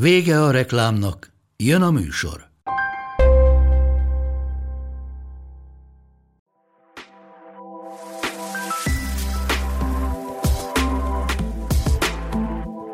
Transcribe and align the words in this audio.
Vége 0.00 0.42
a 0.42 0.50
reklámnak, 0.50 1.32
jön 1.56 1.82
a 1.82 1.90
műsor. 1.90 2.48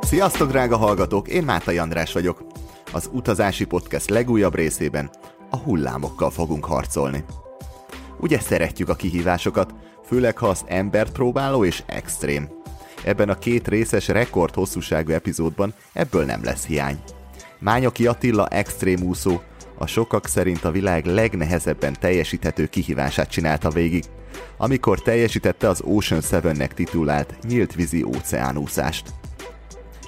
Sziasztok, 0.00 0.50
drága 0.50 0.76
hallgatók! 0.76 1.28
Én 1.28 1.42
Mátai 1.42 1.78
András 1.78 2.12
vagyok. 2.12 2.46
Az 2.92 3.08
Utazási 3.12 3.64
Podcast 3.64 4.10
legújabb 4.10 4.54
részében 4.54 5.10
a 5.50 5.56
hullámokkal 5.56 6.30
fogunk 6.30 6.64
harcolni. 6.64 7.24
Ugye 8.20 8.40
szeretjük 8.40 8.88
a 8.88 8.94
kihívásokat, 8.94 9.74
főleg 10.04 10.38
ha 10.38 10.48
az 10.48 10.64
embert 10.66 11.12
próbáló 11.12 11.64
és 11.64 11.82
extrém. 11.86 12.61
Ebben 13.04 13.28
a 13.28 13.38
két 13.38 13.68
részes 13.68 14.08
rekord 14.08 14.54
hosszúságú 14.54 15.12
epizódban 15.12 15.74
ebből 15.92 16.24
nem 16.24 16.44
lesz 16.44 16.66
hiány. 16.66 16.98
Mányoki 17.58 18.06
Attila 18.06 18.46
extrém 18.46 19.02
úszó, 19.02 19.40
a 19.78 19.86
sokak 19.86 20.26
szerint 20.26 20.64
a 20.64 20.70
világ 20.70 21.04
legnehezebben 21.04 21.96
teljesíthető 22.00 22.66
kihívását 22.66 23.30
csinálta 23.30 23.70
végig, 23.70 24.04
amikor 24.56 25.02
teljesítette 25.02 25.68
az 25.68 25.82
Ocean 25.84 26.20
7-nek 26.30 26.68
titulált 26.68 27.34
nyílt 27.48 27.74
vízi 27.74 28.02
óceánúszást. 28.02 29.12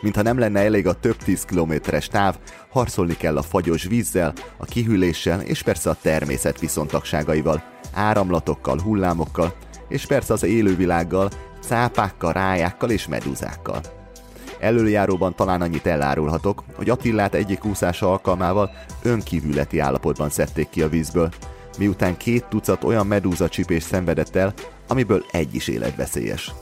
Mintha 0.02 0.22
nem 0.22 0.38
lenne 0.38 0.60
elég 0.60 0.86
a 0.86 1.00
több 1.00 1.16
tíz 1.16 1.44
kilométeres 1.44 2.08
táv, 2.08 2.38
harcolni 2.69 3.16
kell 3.16 3.36
a 3.36 3.42
fagyos 3.42 3.84
vízzel, 3.84 4.32
a 4.56 4.64
kihűléssel 4.64 5.41
és 5.41 5.62
persze 5.62 5.91
a 5.91 5.97
természet 6.02 6.60
viszontagságaival, 6.60 7.62
áramlatokkal, 7.92 8.80
hullámokkal, 8.80 9.54
és 9.88 10.06
persze 10.06 10.32
az 10.32 10.42
élővilággal, 10.42 11.30
cápákkal, 11.66 12.32
rájákkal 12.32 12.90
és 12.90 13.08
medúzákkal. 13.08 13.80
Előjáróban 14.58 15.34
talán 15.34 15.60
annyit 15.60 15.86
elárulhatok, 15.86 16.64
hogy 16.74 16.90
Attillát 16.90 17.34
egyik 17.34 17.64
úszása 17.64 18.10
alkalmával 18.10 18.70
önkívületi 19.02 19.78
állapotban 19.78 20.30
szedték 20.30 20.68
ki 20.68 20.82
a 20.82 20.88
vízből, 20.88 21.28
miután 21.78 22.16
két 22.16 22.44
tucat 22.44 22.84
olyan 22.84 23.06
medúza 23.06 23.48
csipés 23.48 23.82
szenvedett 23.82 24.36
el, 24.36 24.54
amiből 24.88 25.24
egy 25.30 25.54
is 25.54 25.68
életveszélyes. 25.68 26.52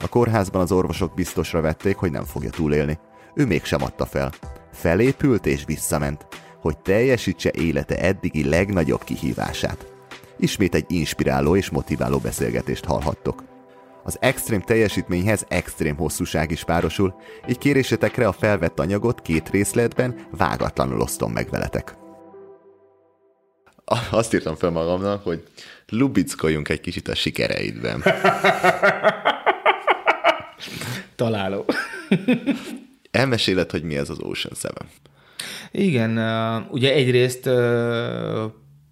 A 0.00 0.08
kórházban 0.08 0.62
az 0.62 0.72
orvosok 0.72 1.14
biztosra 1.14 1.60
vették, 1.60 1.96
hogy 1.96 2.10
nem 2.10 2.24
fogja 2.24 2.50
túlélni. 2.50 2.98
Ő 3.34 3.46
mégsem 3.46 3.82
adta 3.82 4.06
fel. 4.06 4.32
Felépült 4.72 5.46
és 5.46 5.64
visszament, 5.66 6.26
hogy 6.60 6.78
teljesítse 6.78 7.50
élete 7.52 7.98
eddigi 7.98 8.48
legnagyobb 8.48 9.04
kihívását. 9.04 9.92
Ismét 10.36 10.74
egy 10.74 10.84
inspiráló 10.88 11.56
és 11.56 11.70
motiváló 11.70 12.18
beszélgetést 12.18 12.84
hallhattok. 12.84 13.42
Az 14.04 14.16
extrém 14.20 14.60
teljesítményhez 14.60 15.44
extrém 15.48 15.96
hosszúság 15.96 16.50
is 16.50 16.64
párosul, 16.64 17.14
így 17.48 17.58
kérésetekre 17.58 18.26
a 18.26 18.32
felvett 18.32 18.78
anyagot 18.78 19.22
két 19.22 19.50
részletben 19.50 20.26
vágatlanul 20.30 21.00
osztom 21.00 21.32
meg 21.32 21.50
veletek. 21.50 21.96
Azt 24.10 24.34
írtam 24.34 24.54
fel 24.54 24.70
magamnak, 24.70 25.24
hogy 25.24 25.42
lubickoljunk 25.88 26.68
egy 26.68 26.80
kicsit 26.80 27.08
a 27.08 27.14
sikereidben. 27.14 28.02
Találó. 31.16 31.64
Elmeséled, 33.10 33.70
hogy 33.70 33.82
mi 33.82 33.96
ez 33.96 34.10
az 34.10 34.18
Ocean 34.20 34.54
Seven? 34.54 34.88
Igen, 35.70 36.18
ugye 36.70 36.92
egyrészt 36.92 37.50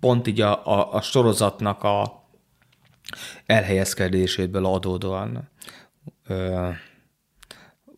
pont 0.01 0.27
így 0.27 0.41
a, 0.41 0.67
a, 0.67 0.95
a 0.95 1.01
sorozatnak 1.01 1.83
a 1.83 2.22
elhelyezkedéséből 3.47 4.67
adódóan 4.67 5.51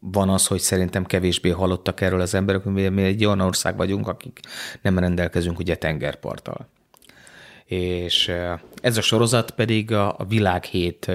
van 0.00 0.28
az, 0.28 0.46
hogy 0.46 0.60
szerintem 0.60 1.04
kevésbé 1.04 1.50
hallottak 1.50 2.00
erről 2.00 2.20
az 2.20 2.34
emberek, 2.34 2.64
mi, 2.64 2.88
mi 2.88 3.02
egy 3.02 3.24
olyan 3.24 3.40
ország 3.40 3.76
vagyunk, 3.76 4.08
akik 4.08 4.40
nem 4.82 4.98
rendelkezünk 4.98 5.58
ugye 5.58 5.76
tengerparttal. 5.76 6.68
És 7.64 8.32
ez 8.80 8.96
a 8.96 9.00
sorozat 9.00 9.50
pedig 9.50 9.92
a, 9.92 10.14
a 10.18 10.24
világ 10.24 10.64
hét 10.64 11.12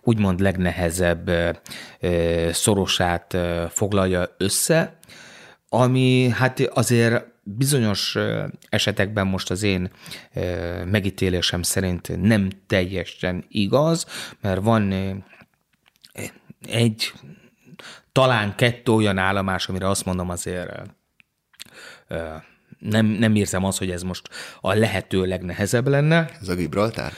úgymond 0.00 0.40
legnehezebb 0.40 1.30
szorosát 2.50 3.36
foglalja 3.68 4.34
össze, 4.38 4.98
ami 5.68 6.28
hát 6.28 6.60
azért 6.60 7.24
bizonyos 7.44 8.16
esetekben 8.68 9.26
most 9.26 9.50
az 9.50 9.62
én 9.62 9.90
megítélésem 10.84 11.62
szerint 11.62 12.20
nem 12.20 12.48
teljesen 12.66 13.44
igaz, 13.48 14.06
mert 14.40 14.60
van 14.60 14.92
egy, 16.68 17.12
talán 18.12 18.54
kettő 18.54 18.92
olyan 18.92 19.18
állomás, 19.18 19.68
amire 19.68 19.88
azt 19.88 20.04
mondom 20.04 20.30
azért 20.30 20.70
nem, 22.78 23.06
nem 23.06 23.34
érzem 23.34 23.64
azt, 23.64 23.78
hogy 23.78 23.90
ez 23.90 24.02
most 24.02 24.28
a 24.60 24.74
lehető 24.74 25.24
legnehezebb 25.24 25.88
lenne. 25.88 26.30
Ez 26.40 26.48
a 26.48 26.54
Gibraltár? 26.54 27.12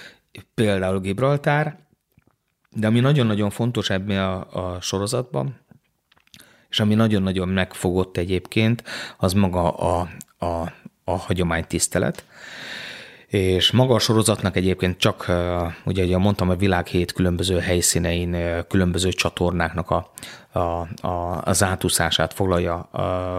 Például 0.54 1.00
Gibraltár, 1.00 1.78
de 2.70 2.86
ami 2.86 3.00
nagyon-nagyon 3.00 3.50
fontos 3.50 3.90
ebben 3.90 4.18
a, 4.18 4.74
a 4.74 4.80
sorozatban, 4.80 5.65
és 6.68 6.80
ami 6.80 6.94
nagyon-nagyon 6.94 7.48
megfogott 7.48 8.16
egyébként, 8.16 8.82
az 9.16 9.32
maga 9.32 9.70
a, 9.70 10.08
a, 10.38 10.72
a 11.04 11.16
hagyománytisztelet. 11.16 12.24
És 13.26 13.70
maga 13.70 13.94
a 13.94 13.98
sorozatnak 13.98 14.56
egyébként 14.56 14.98
csak, 14.98 15.32
ugye, 15.84 16.04
ugye 16.04 16.18
mondtam, 16.18 16.50
a 16.50 16.54
világ 16.54 16.86
hét 16.86 17.12
különböző 17.12 17.58
helyszínein, 17.58 18.36
különböző 18.68 19.08
csatornáknak 19.08 19.90
a, 19.90 20.10
a, 20.52 20.88
a, 21.06 21.40
az 21.44 21.62
átúszását 21.62 22.34
foglalja 22.34 22.88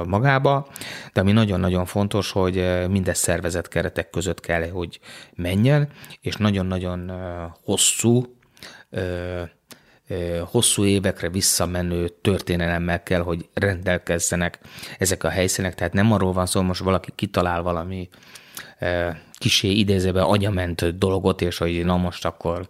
magába, 0.05 0.67
de 1.13 1.21
ami 1.21 1.31
nagyon-nagyon 1.31 1.85
fontos, 1.85 2.31
hogy 2.31 2.85
mindez 2.89 3.17
szervezet 3.17 3.67
keretek 3.67 4.09
között 4.09 4.39
kell, 4.39 4.69
hogy 4.69 4.99
menjen, 5.35 5.89
és 6.21 6.35
nagyon-nagyon 6.35 7.11
hosszú 7.63 8.37
hosszú 10.45 10.85
évekre 10.85 11.29
visszamenő 11.29 12.09
történelemmel 12.21 13.03
kell, 13.03 13.21
hogy 13.21 13.49
rendelkezzenek 13.53 14.59
ezek 14.97 15.23
a 15.23 15.29
helyszínek. 15.29 15.75
Tehát 15.75 15.93
nem 15.93 16.11
arról 16.11 16.33
van 16.33 16.45
szó, 16.45 16.61
most 16.61 16.81
valaki 16.81 17.11
kitalál 17.15 17.61
valami 17.61 18.09
kisé 19.37 19.69
idézőben 19.69 20.23
agyament 20.23 20.97
dolgot, 20.97 21.41
és 21.41 21.57
hogy 21.57 21.85
na 21.85 21.97
most 21.97 22.25
akkor 22.25 22.69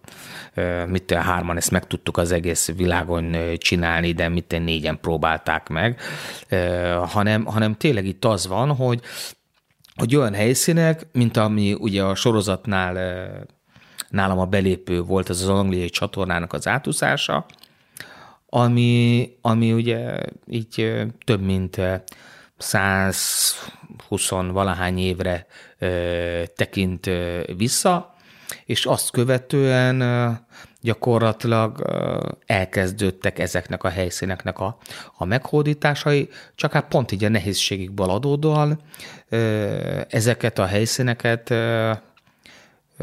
mit 0.87 1.11
hárman 1.11 1.57
ezt 1.57 1.71
meg 1.71 1.87
tudtuk 1.87 2.17
az 2.17 2.31
egész 2.31 2.71
világon 2.75 3.35
csinálni, 3.57 4.11
de 4.11 4.29
mit 4.29 4.59
négyen 4.59 4.99
próbálták 4.99 5.67
meg, 5.67 5.99
hanem, 7.05 7.45
hanem 7.45 7.75
tényleg 7.75 8.05
itt 8.05 8.25
az 8.25 8.47
van, 8.47 8.75
hogy, 8.75 9.01
hogy 9.95 10.15
olyan 10.15 10.33
helyszínek, 10.33 11.07
mint 11.11 11.37
ami 11.37 11.73
ugye 11.73 12.03
a 12.03 12.15
sorozatnál 12.15 12.95
nálam 14.17 14.39
a 14.39 14.45
belépő 14.45 15.01
volt 15.01 15.29
ez 15.29 15.41
az 15.41 15.49
angliai 15.49 15.89
csatornának 15.89 16.53
az 16.53 16.67
átúszása, 16.67 17.45
ami, 18.49 19.29
ami 19.41 19.73
ugye 19.73 20.19
így 20.47 21.03
több 21.25 21.41
mint 21.41 21.81
120 22.57 24.29
valahány 24.29 24.97
évre 24.97 25.47
tekint 26.55 27.09
vissza, 27.57 28.15
és 28.65 28.85
azt 28.85 29.11
követően 29.11 30.03
gyakorlatilag 30.81 31.81
elkezdődtek 32.45 33.39
ezeknek 33.39 33.83
a 33.83 33.89
helyszíneknek 33.89 34.59
a, 34.59 34.77
a 35.17 35.25
meghódításai, 35.25 36.29
csak 36.55 36.71
hát 36.71 36.87
pont 36.87 37.11
így 37.11 37.23
a 37.23 37.29
nehézségükből 37.29 38.09
adódóan 38.09 38.79
ezeket 40.09 40.59
a 40.59 40.65
helyszíneket 40.65 41.53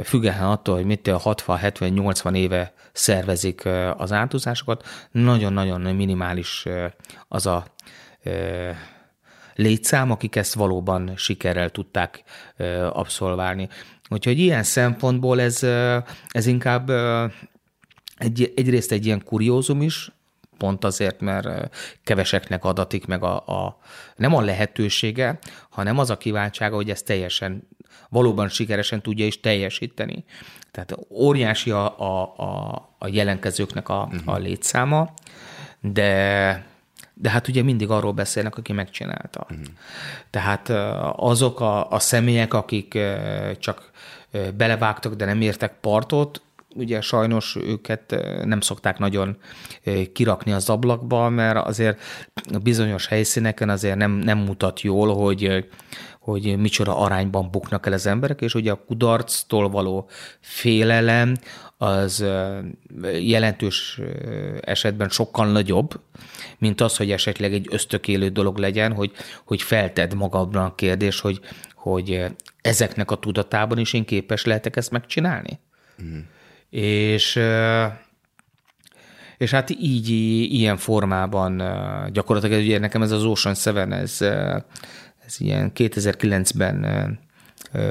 független 0.03 0.49
attól, 0.49 0.75
hogy 0.75 0.85
mit 0.85 1.09
60, 1.09 1.57
70, 1.57 1.91
80 1.91 2.35
éve 2.35 2.73
szervezik 2.93 3.69
az 3.97 4.13
átúzásokat, 4.13 4.85
nagyon-nagyon 5.11 5.81
minimális 5.81 6.67
az 7.29 7.47
a 7.47 7.65
létszám, 9.55 10.11
akik 10.11 10.37
ezt 10.37 10.55
valóban 10.55 11.13
sikerrel 11.17 11.71
tudták 11.71 12.23
abszolválni. 12.93 13.69
Úgyhogy 14.09 14.39
ilyen 14.39 14.63
szempontból 14.63 15.41
ez, 15.41 15.63
ez 16.29 16.47
inkább 16.47 16.91
egy, 18.17 18.53
egyrészt 18.57 18.93
egy 18.93 19.07
ilyen 19.07 19.25
kuriózum 19.25 19.83
is, 19.83 20.13
pont 20.59 20.85
azért, 20.85 21.21
mert 21.21 21.77
keveseknek 22.05 22.65
adatik 22.65 23.07
meg 23.07 23.23
a, 23.23 23.37
a 23.37 23.79
nem 24.17 24.35
a 24.35 24.41
lehetősége, 24.41 25.39
hanem 25.71 25.99
az 25.99 26.11
a 26.11 26.17
kiváltsága, 26.17 26.75
hogy 26.75 26.91
ezt 26.91 27.05
teljesen, 27.05 27.69
valóban 28.09 28.49
sikeresen 28.49 29.03
tudja 29.03 29.27
is 29.27 29.41
teljesíteni. 29.41 30.25
Tehát 30.71 30.97
óriási 31.11 31.71
a, 31.71 31.99
a, 31.99 32.35
a, 32.37 32.75
a 32.99 33.09
jelentkezőknek 33.09 33.89
a, 33.89 34.09
uh-huh. 34.13 34.35
a 34.35 34.39
létszáma, 34.39 35.15
de 35.81 36.73
de 37.17 37.31
hát 37.31 37.49
ugye 37.49 37.63
mindig 37.63 37.91
arról 37.91 38.13
beszélnek, 38.13 38.57
aki 38.57 38.73
megcsinálta. 38.73 39.47
Uh-huh. 39.51 39.67
Tehát 40.31 40.69
azok 41.17 41.61
a, 41.61 41.91
a 41.91 41.99
személyek, 41.99 42.55
akik 42.55 42.99
csak 43.59 43.91
belevágtak, 44.57 45.15
de 45.15 45.25
nem 45.25 45.41
értek 45.41 45.81
partot, 45.81 46.43
ugye 46.75 47.01
sajnos 47.01 47.57
őket 47.57 48.25
nem 48.45 48.61
szokták 48.61 48.99
nagyon 48.99 49.37
kirakni 50.13 50.53
az 50.53 50.71
ablakba, 50.71 51.29
mert 51.29 51.67
azért 51.67 52.01
bizonyos 52.63 53.07
helyszíneken 53.07 53.69
azért 53.69 53.97
nem, 53.97 54.11
nem 54.11 54.39
mutat 54.39 54.81
jól, 54.81 55.15
hogy, 55.15 55.69
hogy 56.25 56.59
micsoda 56.59 56.99
arányban 56.99 57.51
buknak 57.51 57.87
el 57.87 57.93
az 57.93 58.07
emberek, 58.07 58.41
és 58.41 58.55
ugye 58.55 58.71
a 58.71 58.85
kudarctól 58.87 59.69
való 59.69 60.09
félelem 60.41 61.37
az 61.77 62.25
jelentős 63.21 64.01
esetben 64.61 65.09
sokkal 65.09 65.47
nagyobb, 65.53 66.01
mint 66.59 66.81
az, 66.81 66.97
hogy 66.97 67.11
esetleg 67.11 67.53
egy 67.53 67.67
ösztökélő 67.71 68.29
dolog 68.29 68.59
legyen, 68.59 68.93
hogy, 68.93 69.13
hogy 69.45 69.63
felted 69.63 70.15
magadban 70.15 70.65
a 70.65 70.75
kérdés, 70.75 71.21
hogy, 71.21 71.41
hogy 71.75 72.25
ezeknek 72.61 73.11
a 73.11 73.17
tudatában 73.17 73.79
is 73.79 73.93
én 73.93 74.05
képes 74.05 74.45
lehetek 74.45 74.77
ezt 74.77 74.91
megcsinálni. 74.91 75.59
Mm. 76.03 76.19
És 76.71 77.41
és 79.37 79.51
hát 79.51 79.71
így, 79.71 80.09
ilyen 80.53 80.77
formában 80.77 81.63
gyakorlatilag 82.13 82.61
ugye 82.61 82.79
nekem 82.79 83.03
ez 83.03 83.11
az 83.11 83.25
Ocean 83.25 83.55
Seven, 83.55 83.93
ez, 83.93 84.21
ez 85.27 85.35
ilyen 85.39 85.73
2009-ben 85.75 87.19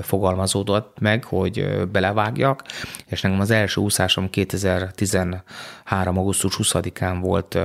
fogalmazódott 0.02 1.00
meg, 1.00 1.24
hogy 1.24 1.88
belevágjak, 1.92 2.64
és 3.08 3.22
nekem 3.22 3.40
az 3.40 3.52
első 3.52 3.82
úszásom 3.82 4.30
2013. 4.30 6.18
augusztus 6.18 6.58
20-án 6.58 7.18
volt 7.22 7.56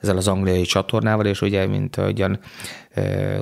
ezzel 0.00 0.16
az 0.16 0.28
angliai 0.28 0.62
csatornával, 0.62 1.26
és 1.26 1.40
ugye, 1.40 1.66
mint 1.66 1.96
ugyan, 1.96 2.38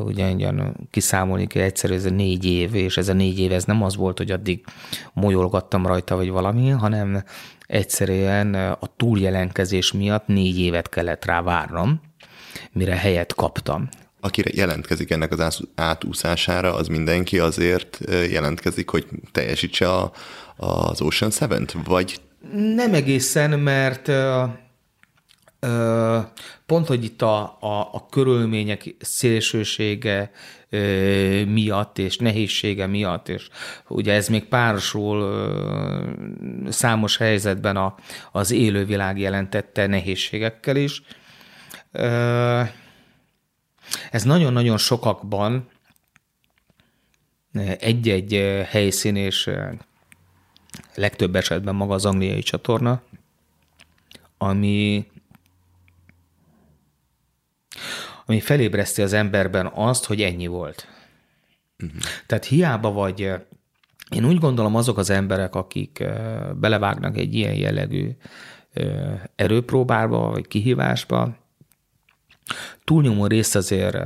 ugyan, 0.04 0.76
kiszámolni 0.90 1.46
kell 1.46 1.62
egyszerű, 1.62 1.94
ez 1.94 2.04
a 2.04 2.10
négy 2.10 2.44
év, 2.44 2.75
és 2.75 2.96
ez 2.96 3.08
a 3.08 3.12
négy 3.12 3.38
év, 3.38 3.52
ez 3.52 3.64
nem 3.64 3.82
az 3.82 3.96
volt, 3.96 4.19
hogy 4.19 4.30
addig 4.30 4.64
molyolgattam 5.12 5.87
rajta, 5.87 6.16
vagy 6.16 6.30
valami, 6.30 6.69
hanem 6.69 7.25
egyszerűen 7.66 8.54
a 8.54 8.87
túljelenkezés 8.96 9.92
miatt 9.92 10.26
négy 10.26 10.58
évet 10.58 10.88
kellett 10.88 11.25
rá 11.25 11.42
várnom, 11.42 12.00
mire 12.72 12.96
helyet 12.96 13.34
kaptam. 13.34 13.88
Akire 14.25 14.50
jelentkezik 14.55 15.11
ennek 15.11 15.32
az 15.32 15.61
átúszására, 15.75 16.75
az 16.75 16.87
mindenki 16.87 17.38
azért 17.38 17.99
jelentkezik, 18.31 18.88
hogy 18.88 19.06
teljesítse 19.32 19.88
a, 19.93 20.12
az 20.56 21.00
Ocean 21.00 21.31
Seven-t, 21.31 21.73
vagy? 21.85 22.21
Nem 22.75 22.94
egészen, 22.94 23.59
mert 23.61 24.11
pont, 26.67 26.87
hogy 26.87 27.05
itt 27.05 27.23
a, 27.23 27.43
a, 27.61 27.88
a 27.93 28.06
körülmények 28.11 28.94
szélsősége 29.00 30.31
miatt 31.47 31.99
és 31.99 32.17
nehézsége 32.17 32.87
miatt, 32.87 33.29
és 33.29 33.49
ugye 33.88 34.12
ez 34.12 34.29
még 34.29 34.44
párosul 34.44 35.47
számos 36.69 37.17
helyzetben 37.17 37.76
a, 37.76 37.94
az 38.32 38.50
élővilág 38.50 39.19
jelentette 39.19 39.87
nehézségekkel 39.87 40.76
is. 40.76 41.03
Ez 44.11 44.23
nagyon-nagyon 44.23 44.76
sokakban 44.76 45.69
egy-egy 47.79 48.64
helyszín 48.69 49.17
és 49.17 49.50
legtöbb 50.94 51.37
esetben 51.37 51.75
maga 51.75 51.94
az 51.94 52.05
angliai 52.05 52.43
csatorna, 52.43 53.02
ami 54.38 55.06
ami 58.26 58.41
felébreszti 58.41 59.02
az 59.02 59.12
emberben 59.12 59.67
azt, 59.67 60.05
hogy 60.05 60.23
ennyi 60.23 60.47
volt. 60.47 60.88
Uh-huh. 61.82 62.00
Tehát 62.26 62.44
hiába 62.44 62.93
vagy, 62.93 63.20
én 64.11 64.25
úgy 64.25 64.38
gondolom 64.38 64.76
azok 64.76 64.99
az 64.99 65.11
emberek, 65.11 65.55
akik 65.55 66.05
belevágnak 66.55 67.17
egy 67.17 67.35
ilyen 67.35 67.55
jellegű 67.55 68.11
erőpróbába, 69.37 70.31
vagy 70.31 70.47
kihívásba, 70.47 71.37
túlnyomó 72.85 73.26
részt 73.26 73.56
azért 73.56 73.96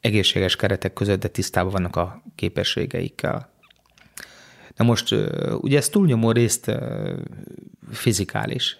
egészséges 0.00 0.56
keretek 0.56 0.92
között, 0.92 1.20
de 1.20 1.28
tisztában 1.28 1.72
vannak 1.72 1.96
a 1.96 2.22
képességeikkel. 2.34 3.52
Na 4.76 4.84
most 4.84 5.14
ugye 5.60 5.76
ez 5.76 5.88
túlnyomó 5.88 6.30
részt 6.30 6.70
fizikális. 7.90 8.78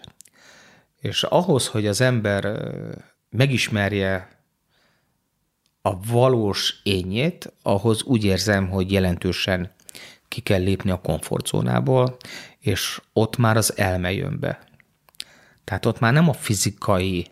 És 1.00 1.22
ahhoz, 1.22 1.66
hogy 1.66 1.86
az 1.86 2.00
ember 2.00 2.68
megismerje 3.30 4.28
a 5.82 6.00
valós 6.00 6.80
ényét, 6.82 7.52
ahhoz 7.62 8.02
úgy 8.02 8.24
érzem, 8.24 8.68
hogy 8.68 8.92
jelentősen 8.92 9.72
ki 10.28 10.40
kell 10.40 10.62
lépni 10.62 10.90
a 10.90 11.00
komfortzónából, 11.00 12.16
és 12.58 13.00
ott 13.12 13.36
már 13.36 13.56
az 13.56 13.78
elme 13.78 14.12
jön 14.12 14.40
be. 14.40 14.64
Tehát 15.64 15.86
ott 15.86 15.98
már 15.98 16.12
nem 16.12 16.28
a 16.28 16.32
fizikai 16.32 17.26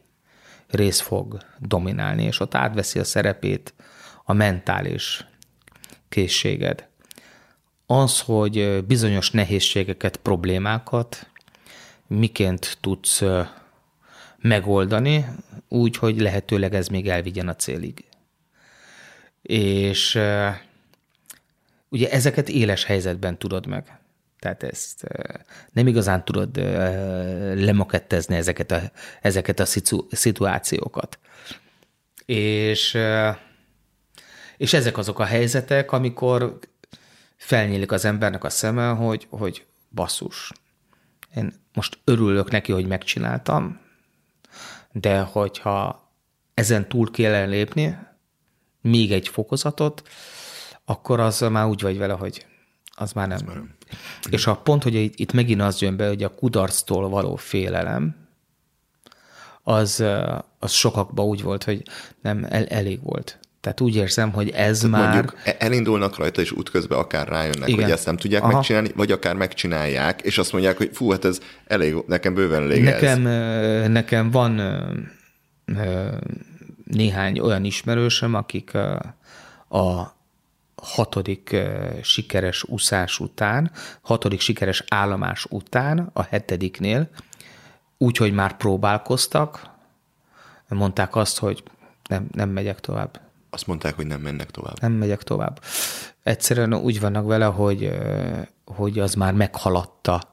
rész 0.75 1.01
fog 1.01 1.39
dominálni, 1.59 2.25
és 2.25 2.41
ott 2.41 2.55
átveszi 2.55 2.99
a 2.99 3.05
szerepét 3.05 3.75
a 4.25 4.33
mentális 4.33 5.27
készséged. 6.09 6.89
Az, 7.87 8.21
hogy 8.21 8.85
bizonyos 8.85 9.31
nehézségeket, 9.31 10.17
problémákat 10.17 11.27
miként 12.07 12.79
tudsz 12.81 13.23
megoldani, 14.39 15.27
úgy, 15.69 15.97
hogy 15.97 16.21
lehetőleg 16.21 16.75
ez 16.75 16.89
még 16.89 17.09
elvigyen 17.09 17.49
a 17.49 17.55
célig 17.55 18.05
és 19.43 20.19
ugye 21.89 22.11
ezeket 22.11 22.49
éles 22.49 22.85
helyzetben 22.85 23.39
tudod 23.39 23.67
meg. 23.67 24.01
Tehát 24.43 24.63
ezt 24.63 25.05
nem 25.73 25.87
igazán 25.87 26.25
tudod 26.25 26.57
lemokettezni 27.55 28.37
ezeket 28.37 28.71
a, 28.71 28.81
ezeket 29.21 29.61
a 29.61 29.65
szitu, 29.65 30.07
szituációkat. 30.11 31.19
És, 32.25 32.99
és 34.57 34.73
ezek 34.73 34.99
azok 34.99 35.19
a 35.19 35.25
helyzetek, 35.25 35.93
amikor 35.93 36.59
felnyílik 37.37 37.93
az 37.93 38.05
embernek 38.05 38.45
a 38.45 38.51
szeme, 38.51 38.89
hogy, 38.89 39.27
hogy 39.31 39.67
basszus, 39.91 40.53
én 41.37 41.53
most 41.75 41.99
örülök 42.05 42.51
neki, 42.51 42.73
hogy 42.73 42.87
megcsináltam, 42.87 43.81
de 44.93 45.21
hogyha 45.21 46.11
ezen 46.55 46.89
túl 46.89 47.11
kell 47.11 47.49
lépni, 47.49 47.99
még 48.81 49.13
egy 49.13 49.29
fokozatot, 49.29 50.09
akkor 50.85 51.21
az 51.21 51.41
már 51.41 51.67
úgy 51.67 51.83
vagy 51.83 51.99
vele, 51.99 52.13
hogy 52.13 52.47
az 52.95 53.13
már 53.13 53.29
nem. 53.29 53.37
Az 53.37 53.43
már 53.43 53.55
nem. 53.57 53.75
És 54.31 54.47
a 54.47 54.57
pont, 54.57 54.83
hogy 54.83 54.95
itt, 54.95 55.19
itt 55.19 55.33
megint 55.33 55.61
az 55.61 55.81
jön 55.81 55.97
be, 55.97 56.09
hogy 56.09 56.23
a 56.23 56.35
kudarctól 56.35 57.09
való 57.09 57.37
félelem, 57.37 58.17
az, 59.63 60.05
az 60.59 60.73
sokakban 60.73 61.27
úgy 61.27 61.43
volt, 61.43 61.65
hogy 61.65 61.83
nem 62.23 62.47
el, 62.49 62.67
elég 62.67 63.03
volt. 63.03 63.39
Tehát 63.61 63.81
úgy 63.81 63.97
érzem, 63.97 64.33
hogy 64.33 64.51
ez 64.51 64.81
Tehát 64.81 64.97
már... 64.97 65.15
Mondjuk 65.15 65.41
e- 65.45 65.57
elindulnak 65.59 66.17
rajta, 66.17 66.41
és 66.41 66.53
útközben 66.53 66.99
akár 66.99 67.29
rájönnek, 67.29 67.69
Igen. 67.69 67.83
hogy 67.83 67.93
ezt 67.93 68.07
nem 68.07 68.17
tudják 68.17 68.43
Aha. 68.43 68.53
megcsinálni, 68.53 68.91
vagy 68.97 69.13
akár 69.13 69.35
megcsinálják, 69.35 70.21
és 70.21 70.39
azt 70.39 70.53
mondják, 70.53 70.77
hogy 70.77 70.91
fú, 70.93 71.11
hát 71.11 71.25
ez 71.25 71.41
elég, 71.67 71.97
nekem 72.07 72.35
bőven 72.35 72.63
elég 72.63 72.83
nekem, 72.83 73.27
ez. 73.27 73.89
Nekem 73.89 74.31
van 74.31 74.61
néhány 76.85 77.39
olyan 77.39 77.65
ismerősöm, 77.65 78.35
akik 78.35 78.75
a 79.69 80.17
hatodik 80.83 81.57
sikeres 82.03 82.65
úszás 82.65 83.19
után, 83.21 83.71
hatodik 84.01 84.41
sikeres 84.41 84.85
állomás 84.89 85.47
után, 85.51 86.11
a 86.13 86.23
hetediknél, 86.23 87.09
úgy, 87.99 88.17
hogy 88.17 88.33
már 88.33 88.57
próbálkoztak, 88.57 89.71
mondták 90.69 91.17
azt, 91.17 91.39
hogy 91.39 91.63
nem, 92.09 92.27
nem 92.33 92.49
megyek 92.49 92.81
tovább. 92.81 93.21
Azt 93.51 93.67
mondták, 93.67 93.95
hogy 93.95 94.07
nem 94.07 94.21
mennek 94.21 94.51
tovább. 94.51 94.81
Nem 94.81 94.93
megyek 94.93 95.23
tovább. 95.23 95.61
Egyszerűen 96.23 96.75
úgy 96.75 97.01
vannak 97.01 97.27
vele, 97.27 97.45
hogy, 97.45 97.99
hogy 98.65 98.99
az 98.99 99.15
már 99.15 99.33
meghaladta 99.33 100.33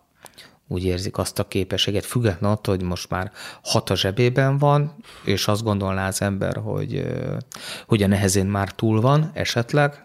úgy 0.67 0.83
érzik 0.83 1.17
azt 1.17 1.39
a 1.39 1.47
képességet, 1.47 2.05
függetlenül 2.05 2.55
attól, 2.55 2.75
hogy 2.75 2.85
most 2.85 3.09
már 3.09 3.31
hat 3.63 3.89
a 3.89 3.95
zsebében 3.95 4.57
van, 4.57 4.95
és 5.23 5.47
azt 5.47 5.63
gondolná 5.63 6.07
az 6.07 6.21
ember, 6.21 6.55
hogy, 6.55 7.05
hogy 7.87 8.03
a 8.03 8.07
nehezén 8.07 8.45
már 8.45 8.71
túl 8.71 9.01
van 9.01 9.31
esetleg, 9.33 10.03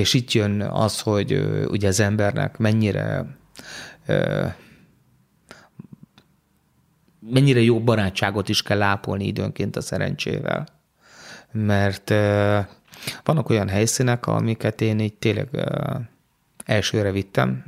és 0.00 0.14
itt 0.14 0.32
jön 0.32 0.60
az, 0.60 1.00
hogy 1.00 1.32
ugye 1.68 1.88
az 1.88 2.00
embernek 2.00 2.58
mennyire 2.58 3.38
mennyire 7.30 7.60
jó 7.60 7.80
barátságot 7.80 8.48
is 8.48 8.62
kell 8.62 8.82
ápolni 8.82 9.26
időnként 9.26 9.76
a 9.76 9.80
szerencsével. 9.80 10.66
Mert 11.52 12.10
vannak 13.24 13.48
olyan 13.48 13.68
helyszínek, 13.68 14.26
amiket 14.26 14.80
én 14.80 14.98
így 14.98 15.14
tényleg 15.14 15.48
elsőre 16.64 17.10
vittem. 17.10 17.64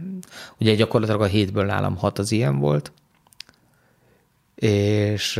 Ugye 0.58 0.74
gyakorlatilag 0.74 1.22
a 1.22 1.26
hétből 1.26 1.64
nálam 1.64 1.96
hat 1.96 2.18
az 2.18 2.32
ilyen 2.32 2.58
volt, 2.58 2.92
és 4.54 5.36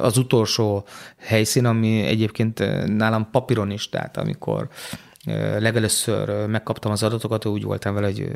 az 0.00 0.16
utolsó 0.16 0.86
helyszín, 1.16 1.64
ami 1.64 2.02
egyébként 2.02 2.58
nálam 2.96 3.30
papíron 3.30 3.70
is, 3.70 3.88
tehát 3.88 4.16
amikor 4.16 4.68
legelőször 5.58 6.46
megkaptam 6.46 6.92
az 6.92 7.02
adatokat, 7.02 7.44
úgy 7.44 7.62
voltam 7.62 7.94
vele, 7.94 8.06
hogy 8.06 8.28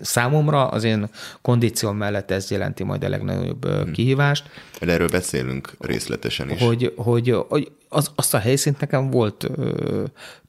számomra 0.00 0.68
az 0.68 0.84
én 0.84 1.08
kondícióm 1.42 1.96
mellett 1.96 2.30
ez 2.30 2.50
jelenti 2.50 2.84
majd 2.84 3.04
a 3.04 3.08
legnagyobb 3.08 3.66
hmm. 3.66 3.92
kihívást. 3.92 4.48
Erről 4.80 5.08
beszélünk 5.08 5.72
részletesen 5.78 6.50
is. 6.50 6.60
Hogy, 6.60 6.92
hogy, 6.96 7.36
hogy 7.48 7.72
az, 7.88 8.10
azt 8.14 8.34
a 8.34 8.38
helyszínt 8.38 8.80
nekem 8.80 9.10
volt 9.10 9.50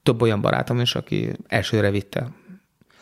több 0.02 0.22
olyan 0.22 0.40
barátom 0.40 0.80
is, 0.80 0.94
aki 0.94 1.32
elsőre 1.46 1.90
vitte. 1.90 2.30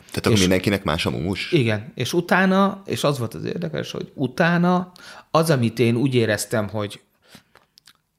Tehát 0.06 0.26
akkor 0.28 0.38
mindenkinek 0.38 0.84
más 0.84 1.06
a 1.06 1.10
mumus? 1.10 1.52
Igen, 1.52 1.92
és 1.94 2.12
utána, 2.12 2.82
és 2.86 3.04
az 3.04 3.18
volt 3.18 3.34
az 3.34 3.44
érdekes, 3.44 3.90
hogy 3.90 4.10
utána 4.14 4.92
az, 5.30 5.50
amit 5.50 5.78
én 5.78 5.96
úgy 5.96 6.14
éreztem, 6.14 6.68
hogy, 6.68 7.00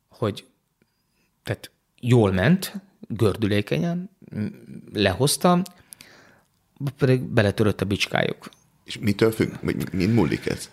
hogy 0.09 0.45
tehát 1.43 1.71
jól 1.99 2.31
ment, 2.31 2.73
gördülékenyen, 3.07 4.09
lehoztam, 4.93 5.61
pedig 6.97 7.21
beletörött 7.21 7.81
a 7.81 7.85
bicskájuk. 7.85 8.49
És 8.83 8.97
mitől 8.99 9.31
függ? 9.31 9.53
Mind 9.91 10.13
múlik 10.13 10.45
ez? 10.45 10.69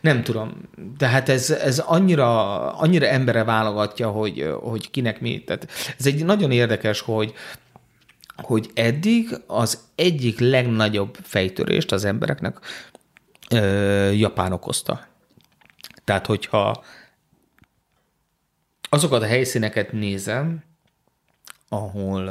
Nem 0.00 0.22
tudom. 0.22 0.52
Tehát 0.96 1.28
ez, 1.28 1.50
ez 1.50 1.78
annyira, 1.78 2.56
annyira 2.76 3.06
embere 3.06 3.44
válogatja, 3.44 4.10
hogy, 4.10 4.54
hogy 4.60 4.90
kinek 4.90 5.20
mi. 5.20 5.44
Tehát 5.44 5.68
ez 5.98 6.06
egy 6.06 6.24
nagyon 6.24 6.50
érdekes, 6.50 7.00
hogy, 7.00 7.34
hogy 8.36 8.70
eddig 8.74 9.40
az 9.46 9.78
egyik 9.94 10.38
legnagyobb 10.38 11.18
fejtörést 11.22 11.92
az 11.92 12.04
embereknek 12.04 12.58
ö, 13.50 14.10
Japán 14.10 14.52
okozta. 14.52 15.06
Tehát, 16.04 16.26
hogyha 16.26 16.84
azokat 18.92 19.22
a 19.22 19.26
helyszíneket 19.26 19.92
nézem, 19.92 20.62
ahol 21.68 22.28